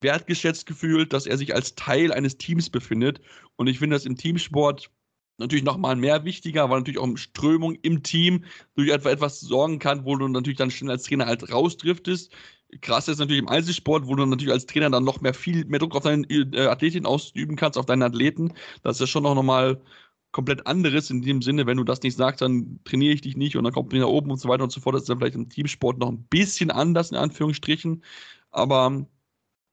wertgeschätzt 0.00 0.66
gefühlt, 0.66 1.12
dass 1.12 1.26
er 1.26 1.38
sich 1.38 1.54
als 1.54 1.76
Teil 1.76 2.12
eines 2.12 2.36
Teams 2.36 2.70
befindet. 2.70 3.20
Und 3.54 3.68
ich 3.68 3.78
finde 3.78 3.94
das 3.94 4.06
im 4.06 4.16
Teamsport 4.16 4.90
natürlich 5.38 5.64
nochmal 5.64 5.94
mehr 5.94 6.24
wichtiger, 6.24 6.68
weil 6.70 6.78
natürlich 6.78 6.98
auch 6.98 7.16
Strömung 7.16 7.76
im 7.82 8.02
Team 8.02 8.44
durch 8.74 8.88
etwas 8.90 9.40
sorgen 9.40 9.78
kann, 9.78 10.04
wo 10.04 10.16
du 10.16 10.26
natürlich 10.26 10.58
dann 10.58 10.70
schnell 10.72 10.90
als 10.90 11.04
Trainer 11.04 11.26
halt 11.26 11.52
rausdriftest 11.52 12.32
krass 12.80 13.08
ist 13.08 13.18
natürlich 13.18 13.42
im 13.42 13.48
Einzelsport, 13.48 14.06
wo 14.06 14.14
du 14.14 14.26
natürlich 14.26 14.52
als 14.52 14.66
Trainer 14.66 14.90
dann 14.90 15.04
noch 15.04 15.20
mehr 15.20 15.34
viel 15.34 15.64
mehr 15.66 15.78
Druck 15.80 15.96
auf 15.96 16.04
deine 16.04 16.26
äh, 16.28 16.66
Athletin 16.66 17.06
ausüben 17.06 17.56
kannst, 17.56 17.78
auf 17.78 17.86
deine 17.86 18.04
Athleten. 18.06 18.52
Das 18.82 18.96
ist 18.96 19.00
ja 19.00 19.06
schon 19.06 19.24
noch 19.24 19.42
mal 19.42 19.80
komplett 20.32 20.66
anderes 20.66 21.10
in 21.10 21.22
dem 21.22 21.42
Sinne, 21.42 21.66
wenn 21.66 21.76
du 21.76 21.84
das 21.84 22.02
nicht 22.02 22.16
sagst, 22.16 22.40
dann 22.40 22.80
trainiere 22.84 23.14
ich 23.14 23.20
dich 23.22 23.36
nicht 23.36 23.56
und 23.56 23.64
dann 23.64 23.72
kommt 23.72 23.92
mir 23.92 24.00
nach 24.00 24.08
oben 24.08 24.30
und 24.30 24.38
so 24.38 24.48
weiter 24.48 24.62
und 24.62 24.70
so 24.72 24.80
fort. 24.80 24.94
Das 24.94 25.02
ist 25.02 25.08
dann 25.08 25.18
vielleicht 25.18 25.34
im 25.34 25.48
Teamsport 25.48 25.98
noch 25.98 26.08
ein 26.08 26.24
bisschen 26.24 26.70
anders, 26.70 27.10
in 27.10 27.16
Anführungsstrichen. 27.16 28.04
Aber 28.52 29.06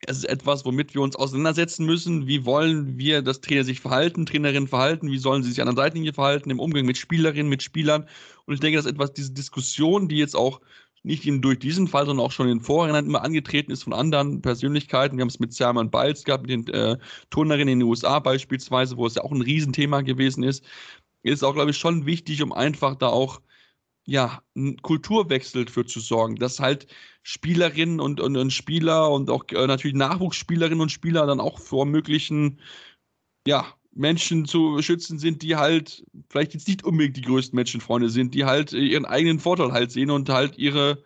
es 0.06 0.18
ist 0.18 0.26
etwas, 0.26 0.66
womit 0.66 0.94
wir 0.94 1.02
uns 1.02 1.16
auseinandersetzen 1.16 1.86
müssen. 1.86 2.28
Wie 2.28 2.46
wollen 2.46 2.98
wir, 2.98 3.22
dass 3.22 3.42
Trainer 3.42 3.64
sich 3.64 3.80
verhalten, 3.82 4.26
Trainerinnen 4.26 4.68
verhalten? 4.68 5.12
Wie 5.12 5.18
sollen 5.18 5.44
sie 5.44 5.50
sich 5.50 5.62
an 5.62 5.68
der 5.68 5.76
Seitenlinie 5.76 6.14
verhalten, 6.14 6.50
im 6.50 6.60
Umgang 6.60 6.86
mit 6.86 6.98
Spielerinnen, 6.98 7.50
mit 7.50 7.64
Spielern? 7.64 8.08
Und 8.46 8.54
ich 8.54 8.60
denke, 8.60 8.78
dass 8.78 8.86
etwas, 8.86 9.14
diese 9.14 9.34
Diskussion, 9.34 10.08
die 10.08 10.18
jetzt 10.18 10.36
auch 10.36 10.62
nicht 11.04 11.26
eben 11.26 11.42
durch 11.42 11.60
diesen 11.60 11.88
Fall, 11.88 12.06
sondern 12.06 12.26
auch 12.26 12.32
schon 12.32 12.48
in 12.48 12.58
den 12.58 12.64
Vorhinein 12.64 13.06
immer 13.06 13.24
angetreten 13.24 13.72
ist 13.72 13.84
von 13.84 13.94
anderen 13.94 14.42
Persönlichkeiten. 14.42 15.18
Wir 15.18 15.22
haben 15.22 15.30
es 15.30 15.40
mit 15.40 15.54
Serman 15.54 15.92
Biles 15.92 16.24
gehabt, 16.24 16.48
mit 16.48 16.52
den 16.68 16.74
äh, 16.74 16.98
Turnerinnen 17.30 17.70
in 17.70 17.80
den 17.80 17.88
USA 17.88 18.20
beispielsweise, 18.20 18.98
wo 18.98 19.06
es 19.06 19.16
ja 19.16 19.24
auch 19.24 19.32
ein 19.32 19.42
Riesenthema 19.42 20.02
gewesen 20.02 20.44
ist. 20.44 20.66
Ist 21.24 21.44
auch, 21.44 21.54
glaube 21.54 21.72
ich, 21.72 21.78
schon 21.78 22.06
wichtig, 22.06 22.42
um 22.42 22.52
einfach 22.54 22.96
da 22.96 23.08
auch 23.08 23.42
ja, 24.06 24.42
einen 24.56 24.82
Kulturwechsel 24.82 25.68
für 25.68 25.86
zu 25.86 26.00
sorgen, 26.00 26.38
dass 26.38 26.60
halt 26.62 26.88
Spielerinnen 27.24 28.00
und, 28.00 28.22
und, 28.22 28.38
und 28.38 28.52
Spieler 28.52 29.12
und 29.12 29.30
auch 29.30 29.44
äh, 29.52 29.68
natürlich 29.68 29.98
Nachwuchsspielerinnen 29.98 30.80
und 30.80 30.92
Spieler 30.92 31.28
dann 31.28 31.42
auch 31.42 31.60
vor 31.60 31.86
möglichen 31.86 32.62
ja, 33.46 33.66
Menschen 33.98 34.46
zu 34.46 34.82
schützen 34.82 35.20
sind, 35.20 35.42
die 35.42 35.56
halt 35.56 36.06
vielleicht 36.30 36.54
jetzt 36.54 36.68
nicht 36.68 36.84
unbedingt 36.84 37.18
die 37.18 37.22
größten 37.22 37.56
Menschenfreunde 37.56 38.10
sind, 38.10 38.34
die 38.34 38.46
halt 38.46 38.74
ihren 38.74 39.06
eigenen 39.06 39.40
Vorteil 39.40 39.72
halt 39.72 39.92
sehen 39.92 40.12
und 40.12 40.30
halt 40.30 40.58
ihre, 40.58 41.04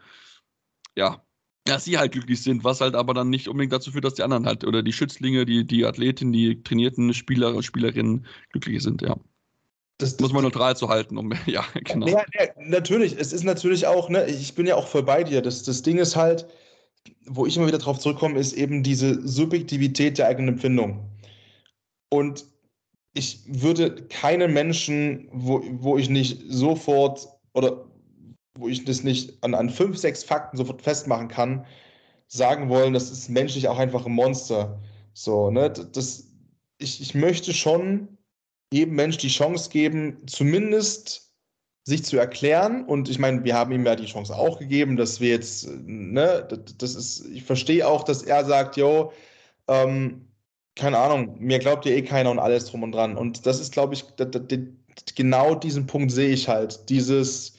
ja, 0.95 1.23
dass 1.65 1.85
sie 1.85 1.97
halt 1.97 2.11
glücklich 2.11 2.41
sind, 2.41 2.63
was 2.63 2.81
halt 2.81 2.95
aber 2.95 3.13
dann 3.13 3.29
nicht 3.29 3.47
unbedingt 3.47 3.73
dazu 3.73 3.91
führt, 3.91 4.03
dass 4.03 4.15
die 4.15 4.23
anderen 4.23 4.45
halt 4.45 4.65
oder 4.65 4.83
die 4.83 4.93
Schützlinge, 4.93 5.45
die, 5.45 5.65
die 5.65 5.85
Athleten, 5.85 6.33
die 6.33 6.61
trainierten 6.63 7.13
Spieler 7.13 7.55
und 7.55 7.63
Spielerinnen 7.63 8.25
glücklich 8.51 8.83
sind, 8.83 9.01
ja. 9.01 9.15
Das, 9.97 10.17
das 10.17 10.19
muss 10.19 10.33
man 10.33 10.43
neutral 10.43 10.75
zu 10.75 10.89
halten, 10.89 11.17
um, 11.17 11.31
ja, 11.45 11.63
genau. 11.85 12.07
Ja, 12.07 12.25
ja, 12.37 12.47
natürlich, 12.57 13.15
es 13.17 13.31
ist 13.31 13.43
natürlich 13.43 13.85
auch, 13.87 14.09
ne, 14.09 14.25
ich 14.25 14.55
bin 14.55 14.65
ja 14.65 14.75
auch 14.75 14.87
voll 14.87 15.03
bei 15.03 15.23
dir. 15.23 15.41
Das, 15.41 15.63
das 15.63 15.83
Ding 15.83 15.99
ist 15.99 16.15
halt, 16.15 16.47
wo 17.25 17.45
ich 17.45 17.55
immer 17.55 17.67
wieder 17.67 17.77
drauf 17.77 17.99
zurückkomme, 17.99 18.39
ist 18.39 18.53
eben 18.53 18.83
diese 18.83 19.25
Subjektivität 19.27 20.17
der 20.17 20.27
eigenen 20.27 20.55
Empfindung. 20.55 21.07
Und 22.09 22.50
ich 23.13 23.41
würde 23.45 24.07
keinen 24.07 24.53
Menschen, 24.53 25.27
wo, 25.31 25.61
wo 25.71 25.97
ich 25.97 26.09
nicht 26.09 26.41
sofort 26.47 27.27
oder 27.53 27.85
wo 28.57 28.67
ich 28.67 28.85
das 28.85 29.03
nicht 29.03 29.43
an, 29.43 29.53
an 29.53 29.69
fünf, 29.69 29.97
sechs 29.97 30.23
Fakten 30.23 30.57
sofort 30.57 30.81
festmachen 30.81 31.27
kann, 31.27 31.65
sagen 32.27 32.69
wollen, 32.69 32.93
das 32.93 33.11
ist 33.11 33.29
menschlich 33.29 33.67
auch 33.67 33.77
einfach 33.77 34.05
ein 34.05 34.13
Monster. 34.13 34.79
So, 35.13 35.51
ne, 35.51 35.69
das, 35.69 36.31
ich, 36.77 37.01
ich 37.01 37.13
möchte 37.13 37.53
schon 37.53 38.17
jedem 38.73 38.95
Mensch 38.95 39.17
die 39.17 39.27
Chance 39.27 39.69
geben, 39.69 40.25
zumindest 40.27 41.33
sich 41.83 42.05
zu 42.05 42.17
erklären. 42.17 42.85
Und 42.85 43.09
ich 43.09 43.19
meine, 43.19 43.43
wir 43.43 43.55
haben 43.55 43.71
ihm 43.73 43.85
ja 43.85 43.95
die 43.95 44.05
Chance 44.05 44.35
auch 44.35 44.59
gegeben, 44.59 44.95
dass 44.95 45.19
wir 45.19 45.29
jetzt, 45.29 45.67
ne, 45.69 46.47
das, 46.49 46.77
das 46.77 46.95
ist, 46.95 47.25
ich 47.27 47.43
verstehe 47.43 47.85
auch, 47.85 48.03
dass 48.03 48.23
er 48.23 48.45
sagt, 48.45 48.77
yo, 48.77 49.11
ähm, 49.67 50.30
keine 50.75 50.97
Ahnung, 50.97 51.35
mir 51.39 51.59
glaubt 51.59 51.85
ja 51.85 51.91
eh 51.91 52.01
keiner 52.01 52.31
und 52.31 52.39
alles 52.39 52.65
drum 52.65 52.83
und 52.83 52.93
dran. 52.93 53.17
Und 53.17 53.45
das 53.45 53.59
ist, 53.59 53.73
glaube 53.73 53.93
ich, 53.93 54.05
genau 55.15 55.55
diesen 55.55 55.85
Punkt 55.85 56.11
sehe 56.11 56.29
ich 56.29 56.47
halt. 56.47 56.89
Dieses, 56.89 57.53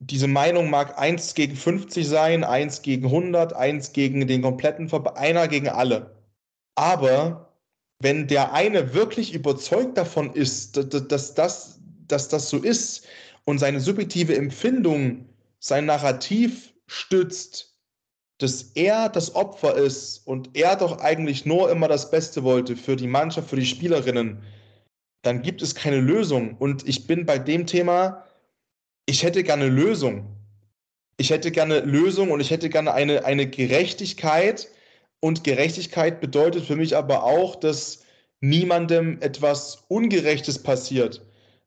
diese 0.00 0.26
Meinung 0.26 0.70
mag 0.70 0.98
1 0.98 1.34
gegen 1.34 1.56
50 1.56 2.06
sein, 2.08 2.44
1 2.44 2.82
gegen 2.82 3.06
100, 3.06 3.52
1 3.52 3.92
gegen 3.92 4.26
den 4.26 4.42
kompletten 4.42 4.88
Verband, 4.88 5.16
einer 5.16 5.46
gegen 5.48 5.68
alle. 5.68 6.16
Aber 6.74 7.54
wenn 8.00 8.26
der 8.26 8.52
eine 8.52 8.94
wirklich 8.94 9.34
überzeugt 9.34 9.96
davon 9.98 10.32
ist, 10.32 10.76
dass, 10.76 11.34
dass, 11.34 11.80
dass 12.08 12.28
das 12.28 12.48
so 12.48 12.58
ist 12.58 13.06
und 13.44 13.58
seine 13.58 13.80
subjektive 13.80 14.36
Empfindung, 14.36 15.26
sein 15.58 15.86
Narrativ 15.86 16.72
stützt, 16.86 17.69
dass 18.42 18.72
er 18.74 19.10
das 19.10 19.34
Opfer 19.34 19.74
ist 19.74 20.26
und 20.26 20.56
er 20.56 20.74
doch 20.74 20.98
eigentlich 21.00 21.44
nur 21.44 21.70
immer 21.70 21.88
das 21.88 22.10
Beste 22.10 22.42
wollte 22.42 22.74
für 22.74 22.96
die 22.96 23.06
Mannschaft, 23.06 23.50
für 23.50 23.56
die 23.56 23.66
Spielerinnen, 23.66 24.42
dann 25.22 25.42
gibt 25.42 25.60
es 25.60 25.74
keine 25.74 26.00
Lösung. 26.00 26.56
Und 26.58 26.88
ich 26.88 27.06
bin 27.06 27.26
bei 27.26 27.38
dem 27.38 27.66
Thema, 27.66 28.24
ich 29.04 29.22
hätte 29.22 29.42
gerne 29.42 29.68
Lösung. 29.68 30.26
Ich 31.18 31.28
hätte 31.28 31.50
gerne 31.50 31.80
Lösung 31.80 32.30
und 32.30 32.40
ich 32.40 32.50
hätte 32.50 32.70
gerne 32.70 32.94
eine, 32.94 33.26
eine 33.26 33.46
Gerechtigkeit. 33.46 34.68
Und 35.20 35.44
Gerechtigkeit 35.44 36.22
bedeutet 36.22 36.64
für 36.64 36.76
mich 36.76 36.96
aber 36.96 37.24
auch, 37.24 37.56
dass 37.56 38.04
niemandem 38.40 39.18
etwas 39.20 39.84
Ungerechtes 39.88 40.62
passiert. 40.62 41.20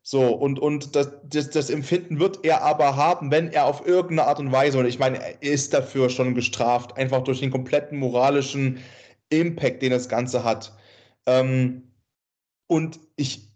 So, 0.06 0.34
und, 0.34 0.58
und 0.58 0.94
das, 0.94 1.08
das, 1.30 1.48
das, 1.48 1.70
Empfinden 1.70 2.20
wird 2.20 2.44
er 2.44 2.60
aber 2.60 2.94
haben, 2.94 3.30
wenn 3.30 3.50
er 3.50 3.64
auf 3.64 3.86
irgendeine 3.86 4.28
Art 4.28 4.38
und 4.38 4.52
Weise, 4.52 4.78
und 4.78 4.84
ich 4.84 4.98
meine, 4.98 5.18
er 5.18 5.40
ist 5.40 5.72
dafür 5.72 6.10
schon 6.10 6.34
gestraft, 6.34 6.98
einfach 6.98 7.24
durch 7.24 7.40
den 7.40 7.50
kompletten 7.50 7.98
moralischen 7.98 8.80
Impact, 9.30 9.80
den 9.80 9.92
das 9.92 10.10
Ganze 10.10 10.44
hat. 10.44 10.76
Ähm, 11.24 11.84
und 12.66 13.00
ich, 13.16 13.48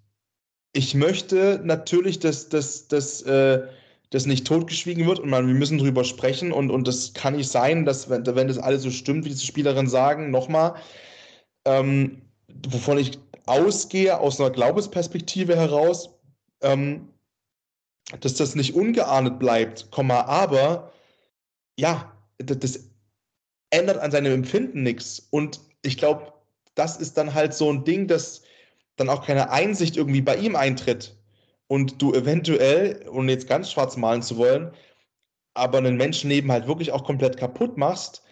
ich 0.72 0.94
möchte 0.94 1.60
natürlich, 1.62 2.18
dass, 2.18 2.48
dass, 2.48 2.88
dass 2.88 3.20
äh, 3.22 3.68
das 4.08 4.24
nicht 4.24 4.46
totgeschwiegen 4.46 5.06
wird 5.06 5.20
und 5.20 5.28
man, 5.28 5.46
wir 5.46 5.54
müssen 5.54 5.76
drüber 5.76 6.04
sprechen 6.04 6.50
und, 6.52 6.70
und 6.70 6.88
das 6.88 7.12
kann 7.12 7.36
nicht 7.36 7.50
sein, 7.50 7.84
dass, 7.84 8.08
wenn, 8.08 8.24
wenn 8.24 8.48
das 8.48 8.56
alles 8.56 8.84
so 8.84 8.90
stimmt, 8.90 9.26
wie 9.26 9.30
diese 9.30 9.44
Spielerinnen 9.44 9.90
sagen, 9.90 10.30
nochmal, 10.30 10.76
ähm, 11.66 12.22
wovon 12.70 12.96
ich 12.96 13.18
ausgehe 13.44 14.18
aus 14.18 14.40
einer 14.40 14.50
Glaubensperspektive 14.50 15.54
heraus, 15.54 16.17
ähm, 16.62 17.08
dass 18.20 18.34
das 18.34 18.54
nicht 18.54 18.74
ungeahndet 18.74 19.38
bleibt, 19.38 19.88
aber 19.92 20.92
ja, 21.78 22.12
das, 22.38 22.58
das 22.58 22.90
ändert 23.70 23.98
an 23.98 24.10
seinem 24.10 24.32
Empfinden 24.32 24.82
nichts. 24.82 25.28
Und 25.30 25.60
ich 25.82 25.98
glaube, 25.98 26.32
das 26.74 26.96
ist 26.96 27.18
dann 27.18 27.34
halt 27.34 27.54
so 27.54 27.70
ein 27.70 27.84
Ding, 27.84 28.06
dass 28.08 28.42
dann 28.96 29.08
auch 29.08 29.24
keine 29.26 29.50
Einsicht 29.50 29.96
irgendwie 29.96 30.22
bei 30.22 30.36
ihm 30.36 30.56
eintritt 30.56 31.16
und 31.66 32.00
du 32.00 32.14
eventuell, 32.14 33.06
ohne 33.10 33.32
jetzt 33.32 33.48
ganz 33.48 33.70
schwarz 33.70 33.96
malen 33.96 34.22
zu 34.22 34.36
wollen, 34.36 34.72
aber 35.54 35.78
einen 35.78 35.96
Menschenleben 35.96 36.50
halt 36.50 36.66
wirklich 36.66 36.92
auch 36.92 37.04
komplett 37.04 37.36
kaputt 37.36 37.76
machst, 37.76 38.22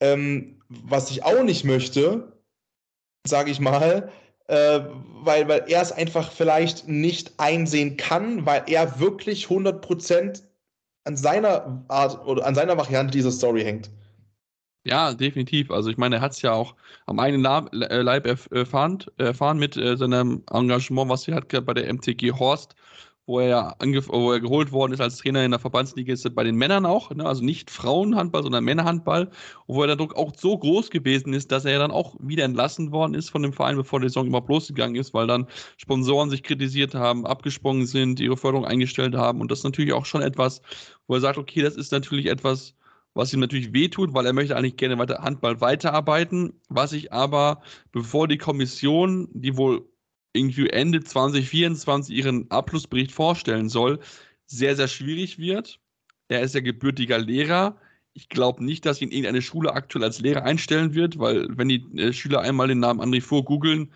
ähm, 0.00 0.62
was 0.68 1.10
ich 1.10 1.24
auch 1.24 1.42
nicht 1.42 1.64
möchte, 1.64 2.32
sage 3.26 3.50
ich 3.50 3.60
mal, 3.60 4.12
äh, 4.48 4.80
weil, 5.22 5.46
weil 5.48 5.64
er 5.68 5.82
es 5.82 5.92
einfach 5.92 6.32
vielleicht 6.32 6.88
nicht 6.88 7.32
einsehen 7.36 7.96
kann, 7.96 8.44
weil 8.44 8.64
er 8.66 8.98
wirklich 8.98 9.46
100% 9.46 10.42
an 11.04 11.16
seiner 11.16 11.84
Art 11.88 12.26
oder 12.26 12.46
an 12.46 12.54
seiner 12.54 12.76
Variante 12.76 13.12
dieser 13.12 13.30
Story 13.30 13.62
hängt. 13.62 13.90
Ja, 14.84 15.12
definitiv. 15.12 15.70
Also 15.70 15.90
ich 15.90 15.98
meine, 15.98 16.16
er 16.16 16.20
hat 16.22 16.32
es 16.32 16.40
ja 16.40 16.52
auch 16.52 16.74
am 17.06 17.18
eigenen 17.18 17.44
äh, 17.44 18.00
Leib 18.00 18.26
erfahren, 18.26 19.04
erfahren 19.18 19.58
mit 19.58 19.76
äh, 19.76 19.96
seinem 19.96 20.42
Engagement, 20.50 21.10
was 21.10 21.28
er 21.28 21.36
hat 21.36 21.48
bei 21.66 21.74
der 21.74 21.92
MTG 21.92 22.32
Horst, 22.32 22.74
wo 23.28 23.40
er, 23.40 23.76
wo 24.06 24.32
er 24.32 24.40
geholt 24.40 24.72
worden 24.72 24.94
ist 24.94 25.02
als 25.02 25.18
Trainer 25.18 25.44
in 25.44 25.50
der 25.50 25.60
Verbandsliga 25.60 26.14
ist 26.14 26.34
bei 26.34 26.44
den 26.44 26.56
Männern 26.56 26.86
auch, 26.86 27.14
ne? 27.14 27.26
also 27.26 27.44
nicht 27.44 27.70
Frauenhandball, 27.70 28.42
sondern 28.42 28.64
Männerhandball, 28.64 29.30
wo 29.66 29.84
der 29.84 29.96
Druck 29.96 30.16
auch 30.16 30.32
so 30.34 30.56
groß 30.56 30.88
gewesen 30.88 31.34
ist, 31.34 31.52
dass 31.52 31.66
er 31.66 31.78
dann 31.78 31.90
auch 31.90 32.16
wieder 32.20 32.44
entlassen 32.44 32.90
worden 32.90 33.12
ist 33.12 33.28
von 33.28 33.42
dem 33.42 33.52
Verein, 33.52 33.76
bevor 33.76 34.00
die 34.00 34.08
Saison 34.08 34.26
überhaupt 34.26 34.48
losgegangen 34.48 34.96
ist, 34.96 35.12
weil 35.12 35.26
dann 35.26 35.46
Sponsoren 35.76 36.30
sich 36.30 36.42
kritisiert 36.42 36.94
haben, 36.94 37.26
abgesprungen 37.26 37.86
sind, 37.86 38.18
ihre 38.18 38.38
Förderung 38.38 38.64
eingestellt 38.64 39.14
haben. 39.14 39.42
Und 39.42 39.50
das 39.50 39.58
ist 39.58 39.64
natürlich 39.64 39.92
auch 39.92 40.06
schon 40.06 40.22
etwas, 40.22 40.62
wo 41.06 41.14
er 41.14 41.20
sagt, 41.20 41.36
okay, 41.36 41.60
das 41.60 41.76
ist 41.76 41.92
natürlich 41.92 42.26
etwas, 42.26 42.74
was 43.12 43.34
ihm 43.34 43.40
natürlich 43.40 43.74
wehtut, 43.74 44.14
weil 44.14 44.24
er 44.24 44.32
möchte 44.32 44.56
eigentlich 44.56 44.78
gerne 44.78 44.96
weiter 44.96 45.18
Handball 45.18 45.60
weiterarbeiten, 45.60 46.54
was 46.70 46.94
ich 46.94 47.12
aber, 47.12 47.60
bevor 47.92 48.26
die 48.26 48.38
Kommission, 48.38 49.28
die 49.34 49.58
wohl 49.58 49.86
irgendwie 50.32 50.68
Ende 50.70 51.02
2024 51.02 52.14
ihren 52.14 52.50
Abschlussbericht 52.50 53.12
vorstellen 53.12 53.68
soll, 53.68 54.00
sehr, 54.46 54.76
sehr 54.76 54.88
schwierig 54.88 55.38
wird. 55.38 55.80
Er 56.28 56.42
ist 56.42 56.54
ja 56.54 56.60
gebürtiger 56.60 57.18
Lehrer. 57.18 57.76
Ich 58.12 58.28
glaube 58.28 58.64
nicht, 58.64 58.86
dass 58.86 59.00
ihn 59.00 59.10
irgendeine 59.10 59.42
Schule 59.42 59.72
aktuell 59.72 60.04
als 60.04 60.20
Lehrer 60.20 60.44
einstellen 60.44 60.94
wird, 60.94 61.18
weil 61.18 61.46
wenn 61.56 61.68
die 61.68 61.84
äh, 61.96 62.12
Schüler 62.12 62.40
einmal 62.40 62.68
den 62.68 62.80
Namen 62.80 63.00
André 63.00 63.20
Fuhr 63.22 63.44
googeln, 63.44 63.92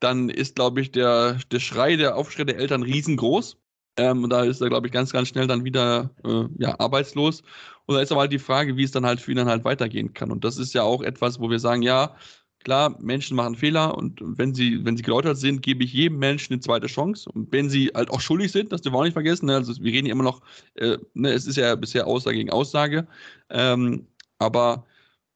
dann 0.00 0.28
ist, 0.28 0.56
glaube 0.56 0.80
ich, 0.80 0.92
der, 0.92 1.38
der 1.50 1.60
Schrei, 1.60 1.96
der 1.96 2.16
Aufschrei 2.16 2.44
der 2.44 2.58
Eltern 2.58 2.82
riesengroß. 2.82 3.56
Ähm, 3.96 4.24
und 4.24 4.30
da 4.30 4.44
ist 4.44 4.60
er, 4.60 4.68
glaube 4.68 4.88
ich, 4.88 4.92
ganz, 4.92 5.12
ganz 5.12 5.28
schnell 5.28 5.46
dann 5.46 5.64
wieder 5.64 6.10
äh, 6.24 6.44
ja, 6.58 6.78
arbeitslos. 6.78 7.42
Und 7.86 7.94
da 7.94 8.02
ist 8.02 8.12
aber 8.12 8.22
halt 8.22 8.32
die 8.32 8.38
Frage, 8.38 8.76
wie 8.76 8.84
es 8.84 8.90
dann 8.90 9.06
halt 9.06 9.20
für 9.20 9.30
ihn 9.30 9.36
dann 9.36 9.48
halt 9.48 9.64
weitergehen 9.64 10.12
kann. 10.14 10.30
Und 10.30 10.44
das 10.44 10.58
ist 10.58 10.74
ja 10.74 10.82
auch 10.82 11.02
etwas, 11.02 11.40
wo 11.40 11.50
wir 11.50 11.58
sagen, 11.58 11.82
ja, 11.82 12.16
Klar, 12.64 12.96
Menschen 13.00 13.36
machen 13.36 13.54
Fehler 13.54 13.96
und 13.96 14.20
wenn 14.22 14.54
sie, 14.54 14.84
wenn 14.84 14.96
sie 14.96 15.02
geläutert 15.02 15.36
sind, 15.36 15.62
gebe 15.62 15.84
ich 15.84 15.92
jedem 15.92 16.18
Menschen 16.18 16.54
eine 16.54 16.60
zweite 16.60 16.86
Chance. 16.86 17.30
Und 17.30 17.52
wenn 17.52 17.68
sie 17.68 17.90
halt 17.94 18.10
auch 18.10 18.20
schuldig 18.20 18.52
sind, 18.52 18.72
das 18.72 18.80
dürfen 18.80 18.94
wir 18.94 19.00
auch 19.00 19.04
nicht 19.04 19.12
vergessen, 19.12 19.46
ne? 19.46 19.56
also 19.56 19.72
wir 19.82 19.92
reden 19.92 20.06
ja 20.06 20.12
immer 20.12 20.24
noch, 20.24 20.40
äh, 20.74 20.98
ne, 21.12 21.32
es 21.32 21.46
ist 21.46 21.56
ja 21.56 21.74
bisher 21.74 22.06
Aussage 22.06 22.38
gegen 22.38 22.50
Aussage, 22.50 23.06
ähm, 23.50 24.06
aber 24.38 24.86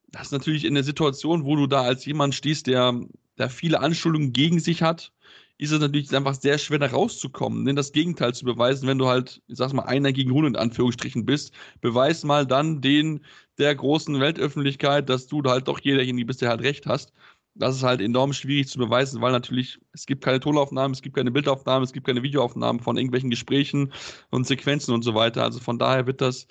das 0.09 0.27
ist 0.29 0.33
natürlich 0.33 0.65
in 0.65 0.75
der 0.75 0.85
Situation, 0.85 1.45
wo 1.45 1.55
du 1.55 1.67
da 1.67 1.83
als 1.83 2.05
jemand 2.07 2.35
stehst, 2.35 2.67
der, 2.67 2.99
der 3.37 3.51
viele 3.51 3.81
Anschuldigungen 3.81 4.33
gegen 4.33 4.59
sich 4.59 4.83
hat, 4.83 5.13
ist 5.59 5.73
es 5.73 5.81
natürlich 5.81 6.15
einfach 6.17 6.35
sehr 6.35 6.57
schwer, 6.57 6.79
da 6.79 6.87
rauszukommen. 6.87 7.65
Ne? 7.65 7.75
Das 7.75 7.93
Gegenteil 7.93 8.33
zu 8.33 8.45
beweisen, 8.45 8.87
wenn 8.87 8.99
du 8.99 9.09
halt, 9.09 9.43
ich 9.49 9.59
sag's 9.59 9.73
mal, 9.73 9.83
einer 9.83 10.13
gegen 10.13 10.31
100 10.31 10.51
in 10.51 10.57
Anführungsstrichen 10.57 11.27
bist. 11.27 11.53
Beweis 11.81 12.25
mal 12.25 12.47
dann 12.47 12.81
den 12.81 13.21
der 13.59 13.75
großen 13.75 14.21
Weltöffentlichkeit, 14.21 15.09
dass 15.09 15.27
du 15.27 15.43
halt 15.43 15.69
doch 15.69 15.81
jederjenige 15.81 16.27
bist, 16.27 16.43
der 16.43 16.51
halt 16.51 16.63
recht 16.63 16.87
hast. 16.87 17.13
Das 17.55 17.75
ist 17.77 17.83
halt 17.83 18.01
enorm 18.01 18.33
schwierig 18.33 18.69
zu 18.69 18.79
beweisen, 18.79 19.21
weil 19.21 19.33
natürlich 19.33 19.81
es 19.93 20.07
gibt 20.07 20.23
keine 20.23 20.39
Tonaufnahmen, 20.39 20.93
es 20.93 21.03
gibt 21.03 21.17
keine 21.17 21.33
Bildaufnahmen, 21.33 21.83
es 21.83 21.93
gibt 21.93 22.07
keine 22.07 22.23
Videoaufnahmen 22.23 22.81
von 22.81 22.97
irgendwelchen 22.97 23.31
Gesprächen 23.31 23.93
und 24.31 24.47
Sequenzen 24.47 24.95
und 24.95 25.03
so 25.03 25.15
weiter. 25.15 25.43
Also 25.43 25.59
von 25.59 25.79
daher 25.79 26.07
wird 26.07 26.21
das 26.21 26.47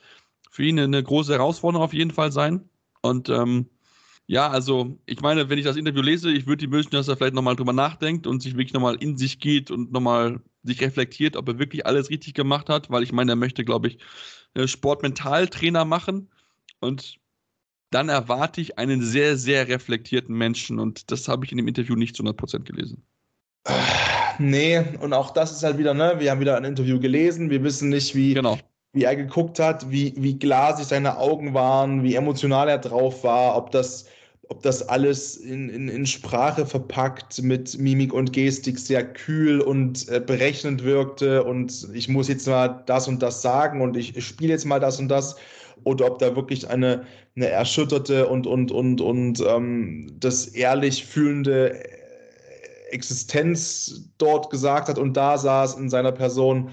für 0.52 0.64
ihn 0.64 0.80
eine 0.80 1.02
große 1.02 1.32
Herausforderung 1.34 1.86
auf 1.86 1.94
jeden 1.94 2.12
Fall 2.12 2.32
sein. 2.34 2.70
Und 3.02 3.30
ähm, 3.30 3.70
ja, 4.26 4.50
also 4.50 5.00
ich 5.06 5.22
meine, 5.22 5.50
wenn 5.50 5.58
ich 5.58 5.64
das 5.64 5.78
Interview 5.78 6.02
lese, 6.02 6.30
ich 6.30 6.46
würde 6.46 6.66
ihm 6.66 6.72
wünschen, 6.72 6.92
dass 6.92 7.08
er 7.08 7.16
vielleicht 7.16 7.36
nochmal 7.36 7.56
drüber 7.56 7.72
nachdenkt 7.72 8.28
und 8.28 8.42
sich 8.42 8.54
wirklich 8.54 8.74
nochmal 8.74 8.96
in 8.96 9.18
sich 9.18 9.40
geht 9.40 9.72
und 9.72 9.94
nochmal 9.94 10.42
sich 10.64 10.82
reflektiert, 10.82 11.38
ob 11.38 11.48
er 11.48 11.60
wirklich 11.60 11.86
alles 11.86 12.10
richtig 12.10 12.34
gemacht 12.34 12.68
hat, 12.68 12.90
weil 12.90 13.04
ich 13.04 13.14
meine, 13.14 13.32
er 13.32 13.38
möchte, 13.38 13.64
glaube 13.64 13.88
ich, 13.88 14.00
äh, 14.56 14.68
Sportmentaltrainer 14.68 15.86
machen 15.86 16.30
und 16.80 17.18
dann 17.92 18.10
erwarte 18.10 18.62
ich 18.62 18.78
einen 18.78 19.02
sehr, 19.02 19.38
sehr 19.38 19.68
reflektierten 19.68 20.36
Menschen. 20.36 20.80
Und 20.80 21.12
das 21.12 21.28
habe 21.28 21.46
ich 21.46 21.52
in 21.52 21.58
dem 21.58 21.68
Interview 21.68 21.96
nicht 21.96 22.16
zu 22.16 22.24
100% 22.24 22.64
gelesen. 22.64 23.04
Nee, 24.40 24.84
und 25.02 25.14
auch 25.14 25.32
das 25.32 25.52
ist 25.52 25.64
halt 25.64 25.78
wieder, 25.78 25.94
ne, 25.94 26.16
wir 26.20 26.32
haben 26.32 26.40
wieder 26.40 26.58
ein 26.58 26.64
Interview 26.64 27.00
gelesen, 27.00 27.50
wir 27.50 27.64
wissen 27.64 27.90
nicht, 27.90 28.16
wie, 28.16 28.34
genau. 28.34 28.58
wie 28.94 29.04
er 29.04 29.16
geguckt 29.16 29.60
hat, 29.60 29.90
wie, 29.90 30.14
wie 30.18 30.38
glasig 30.38 30.86
seine 30.86 31.18
Augen 31.18 31.54
waren, 31.54 32.04
wie 32.04 32.16
emotional 32.16 32.70
er 32.70 32.78
drauf 32.78 33.24
war, 33.24 33.58
ob 33.58 33.72
das 33.72 34.06
ob 34.50 34.64
das 34.64 34.88
alles 34.88 35.36
in, 35.36 35.70
in, 35.70 35.90
in 35.90 36.06
Sprache 36.06 36.66
verpackt 36.66 37.42
mit 37.42 37.78
Mimik 37.78 38.14
und 38.14 38.34
Gestik 38.34 38.80
sehr 38.80 39.04
kühl 39.06 39.60
und 39.60 40.08
äh, 40.10 40.20
berechnend 40.20 40.84
wirkte. 40.84 41.44
Und 41.44 41.90
ich 41.94 42.08
muss 42.08 42.28
jetzt 42.28 42.48
mal 42.48 42.82
das 42.86 43.08
und 43.08 43.22
das 43.22 43.42
sagen 43.42 43.82
und 43.82 43.98
ich, 43.98 44.16
ich 44.16 44.26
spiele 44.26 44.54
jetzt 44.54 44.66
mal 44.66 44.80
das 44.80 45.00
und 45.00 45.10
das 45.10 45.36
oder 45.84 46.06
ob 46.08 46.20
da 46.20 46.36
wirklich 46.36 46.70
eine, 46.70 47.06
eine 47.36 47.48
erschütterte 47.48 48.28
und, 48.28 48.48
und, 48.48 48.72
und, 48.72 49.02
und 49.02 49.44
ähm, 49.48 50.12
das 50.20 50.48
ehrlich 50.48 51.06
fühlende 51.06 51.74
äh, 51.74 52.92
Existenz 52.92 54.10
dort 54.18 54.50
gesagt 54.50 54.90
hat 54.90 54.98
und 54.98 55.16
da 55.16 55.38
saß 55.38 55.76
in 55.76 55.90
seiner 55.90 56.12
Person 56.12 56.72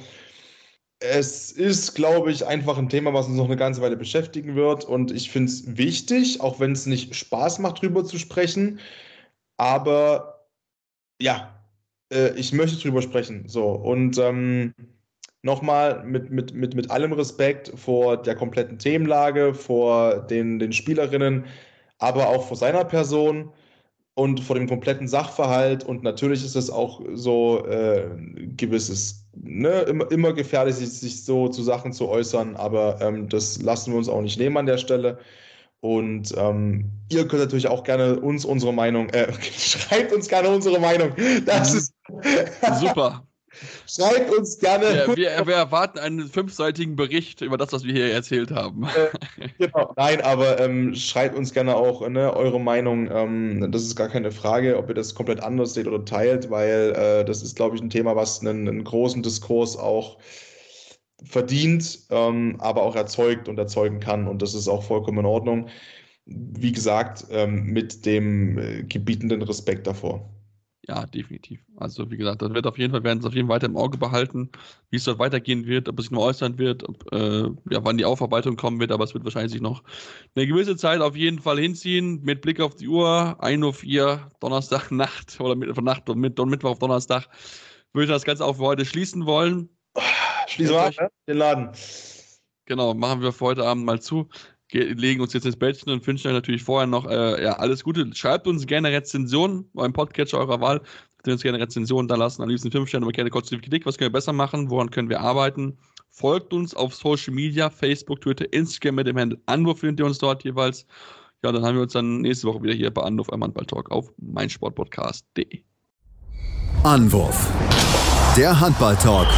es 1.01 1.53
ist, 1.53 1.95
glaube 1.95 2.31
ich, 2.33 2.47
einfach 2.47 2.79
ein 2.79 2.89
Thema, 2.89 3.13
was 3.13 3.27
uns 3.27 3.37
noch 3.37 3.45
eine 3.45 3.57
ganze 3.57 3.83
Weile 3.83 3.97
beschäftigen 3.97 4.55
wird. 4.55 4.85
Und 4.85 5.11
ich 5.11 5.31
finde 5.31 5.51
es 5.53 5.77
wichtig, 5.77 6.41
auch 6.41 6.61
wenn 6.61 6.73
es 6.73 6.87
nicht 6.87 7.15
Spaß 7.15 7.59
macht, 7.59 7.83
drüber 7.83 8.05
zu 8.05 8.19
sprechen. 8.19 8.81
Aber 9.57 10.47
ja, 11.21 11.63
äh, 12.13 12.35
ich 12.39 12.53
möchte 12.53 12.81
drüber 12.81 13.03
sprechen. 13.03 13.49
So, 13.49 13.69
und 13.69 14.19
ähm, 14.19 14.75
nochmal 15.45 16.03
mit, 16.05 16.31
mit, 16.31 16.55
mit, 16.55 16.75
mit 16.75 16.91
allem 16.91 17.13
Respekt 17.13 17.71
vor 17.77 18.17
der 18.17 18.35
kompletten 18.35 18.79
Themenlage, 18.79 19.55
vor 19.55 20.21
den, 20.21 20.59
den 20.59 20.73
Spielerinnen, 20.73 21.45
aber 21.99 22.29
auch 22.29 22.49
vor 22.49 22.57
seiner 22.57 22.85
Person 22.85 23.53
und 24.15 24.41
vor 24.41 24.57
dem 24.57 24.67
kompletten 24.67 25.07
Sachverhalt. 25.07 25.85
Und 25.85 26.03
natürlich 26.03 26.45
ist 26.45 26.57
es 26.57 26.71
auch 26.71 27.03
so 27.13 27.67
äh, 27.67 28.09
gewisses, 28.57 29.27
ne, 29.35 29.83
immer, 29.83 30.11
immer 30.11 30.33
gefährlich, 30.33 30.77
sich, 30.77 30.91
sich, 30.91 31.25
so 31.25 31.49
zu 31.49 31.63
Sachen 31.63 31.93
zu 31.93 32.09
äußern, 32.09 32.57
aber 32.57 32.99
ähm, 33.03 33.29
das 33.29 33.61
lassen 33.61 33.93
wir 33.93 33.99
uns 33.99 34.09
auch 34.09 34.23
nicht 34.23 34.39
nehmen 34.39 34.57
an 34.57 34.67
der 34.67 34.79
Stelle. 34.79 35.19
Und 35.81 36.35
ähm, 36.39 36.91
ihr 37.11 37.29
könnt 37.29 37.43
natürlich 37.43 37.69
auch 37.69 37.85
gerne 37.85 38.19
uns 38.19 38.47
unsere 38.47 38.73
Meinung, 38.73 39.11
äh, 39.11 39.31
schreibt 39.59 40.15
uns 40.15 40.27
gerne 40.27 40.49
unsere 40.49 40.81
Meinung. 40.81 41.13
Das 41.45 41.73
mhm. 41.75 41.79
ist 41.79 41.95
super. 42.81 43.27
Schreibt 43.87 44.33
uns 44.33 44.59
gerne. 44.59 44.85
Ja, 44.97 45.07
wir, 45.09 45.47
wir, 45.47 45.55
erwarten 45.55 45.99
einen 45.99 46.29
fünfseitigen 46.29 46.97
Bericht 46.97 47.41
über 47.41 47.57
das, 47.57 47.73
was 47.73 47.85
wir 47.85 47.93
hier 47.93 48.13
erzählt 48.13 48.51
haben. 48.51 48.85
Äh, 48.85 49.49
genau. 49.59 49.93
Nein, 49.97 50.21
aber 50.21 50.61
ähm, 50.61 50.95
schreibt 50.95 51.37
uns 51.37 51.53
gerne 51.53 51.77
auch 51.77 52.07
ne, 52.09 52.35
eure 52.35 52.61
Meinung. 52.61 53.11
Ähm, 53.11 53.71
das 53.73 53.83
ist 53.83 53.97
gar 53.97 54.09
keine 54.09 54.33
Frage, 54.33 54.77
ob 54.77 54.89
ihr 54.89 54.95
das 54.95 55.15
komplett 55.15 55.41
anders 55.41 55.75
seht 55.75 55.87
oder 55.87 56.05
teilt, 56.05 56.51
weil 56.51 56.93
äh, 56.97 57.25
das 57.25 57.43
ist, 57.43 57.57
glaube 57.57 57.77
ich, 57.77 57.83
ein 57.83 57.91
Thema, 57.91 58.17
was 58.17 58.41
einen, 58.41 58.69
einen 58.69 58.85
großen 58.85 59.23
Diskurs 59.23 59.77
auch 59.77 60.19
verdient, 61.25 62.01
ähm, 62.11 62.57
aber 62.59 62.83
auch 62.83 62.97
erzeugt 62.97 63.49
und 63.49 63.59
erzeugen 63.59 64.01
kann. 64.01 64.29
Und 64.29 64.43
das 64.43 64.55
ist 64.55 64.69
auch 64.69 64.83
vollkommen 64.83 65.19
in 65.19 65.27
Ordnung. 65.27 65.69
Wie 66.27 66.73
gesagt, 66.73 67.27
ähm, 67.31 67.67
mit 67.67 68.07
dem 68.07 68.59
äh, 68.59 68.83
gebietenden 68.85 69.43
Respekt 69.43 69.87
davor. 69.87 70.31
Ja, 70.87 71.07
definitiv. 71.07 71.61
Also 71.77 72.11
wie 72.11 72.19
gesagt, 72.19 72.43
das 72.43 72.53
wird 72.53 72.67
auf 72.67 72.77
jeden 72.77 72.93
Fall, 72.93 73.03
werden 73.05 73.21
es 73.21 73.25
auf 73.25 73.33
jeden 73.33 73.49
Fall 73.49 73.57
weiter 73.57 73.67
im 73.67 73.77
Auge 73.77 73.97
behalten, 73.97 74.51
wie 74.91 74.97
es 74.97 75.05
dort 75.05 75.19
weitergehen 75.19 75.67
wird, 75.67 75.89
ob 75.89 75.99
es 75.99 76.07
sich 76.07 76.11
noch 76.11 76.23
äußern 76.23 76.59
wird, 76.59 76.87
ob, 76.87 77.11
äh, 77.13 77.45
ja, 77.71 77.83
wann 77.85 77.97
die 77.97 78.05
Aufarbeitung 78.05 78.57
kommen 78.57 78.81
wird, 78.81 78.93
aber 78.93 79.05
es 79.05 79.15
wird 79.15 79.25
wahrscheinlich 79.25 79.63
noch 79.63 79.83
eine 80.35 80.47
gewisse 80.47 80.77
Zeit 80.77 81.01
auf 81.01 81.17
jeden 81.17 81.39
Fall 81.39 81.59
hinziehen, 81.59 82.21
mit 82.23 82.43
Blick 82.43 82.61
auf 82.61 82.75
die 82.75 82.89
Uhr, 82.89 83.37
1.04 83.41 84.03
Uhr, 84.03 84.31
Donnerstag 84.41 84.91
Nacht 84.91 85.41
oder 85.41 85.55
mit, 85.55 85.75
von 85.75 85.85
Nacht 85.85 86.09
und 86.11 86.19
mit, 86.19 86.39
Mittwoch 86.39 86.73
auf 86.73 86.79
Donnerstag, 86.79 87.29
würde 87.95 88.05
ich 88.05 88.11
das 88.11 88.25
Ganze 88.25 88.45
auch 88.45 88.57
für 88.57 88.65
heute 88.65 88.85
schließen 88.85 89.25
wollen. 89.25 89.71
Schließen 90.49 90.75
wir 90.75 90.91
ne? 90.91 91.11
den 91.27 91.37
Laden. 91.39 91.71
Genau, 92.67 92.93
machen 92.93 93.23
wir 93.23 93.33
für 93.33 93.47
heute 93.47 93.65
Abend 93.65 93.87
mal 93.87 94.01
zu 94.01 94.29
legen 94.73 95.21
uns 95.21 95.33
jetzt 95.33 95.47
ins 95.47 95.57
Bettchen 95.57 95.91
und 95.91 96.07
wünschen 96.07 96.29
euch 96.29 96.35
natürlich 96.35 96.63
vorher 96.63 96.87
noch 96.87 97.07
äh, 97.07 97.43
ja, 97.43 97.55
alles 97.55 97.85
Gute. 97.85 98.11
Schreibt 98.15 98.47
uns 98.47 98.67
gerne 98.67 98.91
Rezensionen 98.91 99.69
beim 99.75 99.93
Podcatcher 99.93 100.39
eurer 100.39 100.61
Wahl. 100.61 100.81
Könnt 101.23 101.35
uns 101.35 101.43
gerne 101.43 101.61
Rezensionen 101.61 102.09
da 102.09 102.17
lassen. 102.17 102.43
Am 102.43 102.49
liebsten 102.49 102.71
5 102.71 102.89
Sterne, 102.89 103.05
aber 103.07 103.13
gerne 103.13 103.31
kurze 103.31 103.59
Kritik. 103.59 103.87
Was 103.87 103.97
können 103.99 104.11
wir 104.11 104.19
besser 104.19 104.33
machen? 104.33 104.71
Woran 104.71 104.91
können 104.91 105.09
wir 105.09 105.21
arbeiten? 105.21 105.79
Folgt 106.11 106.53
uns 106.53 106.75
auf 106.75 106.95
Social 106.95 107.35
Media, 107.35 107.71
Facebook, 107.71 108.21
Twitter, 108.21 108.53
Instagram 108.53 108.97
mit 108.97 109.07
dem 109.07 109.19
Handel 109.19 109.41
Anwurf 109.47 109.81
findet 109.81 110.01
ihr 110.01 110.07
uns 110.07 110.19
dort 110.19 110.45
jeweils. 110.45 110.87
Ja, 111.43 111.51
dann 111.53 111.65
haben 111.65 111.75
wir 111.75 111.83
uns 111.83 111.93
dann 111.93 112.21
nächste 112.21 112.47
Woche 112.47 112.63
wieder 112.63 112.75
hier 112.75 112.91
bei 112.93 113.03
Anruf 113.03 113.33
am 113.33 113.43
Handball 113.43 113.67
Talk 113.67 113.91
auf 113.91 114.13
meinsportpodcast.de. 114.19 115.63
Anwurf. 116.85 117.51
Der 118.37 118.59
Handball 118.59 118.97
Talk 118.97 119.29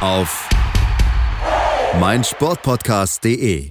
auf 0.00 0.48
meinsportpodcast.de. 1.98 3.70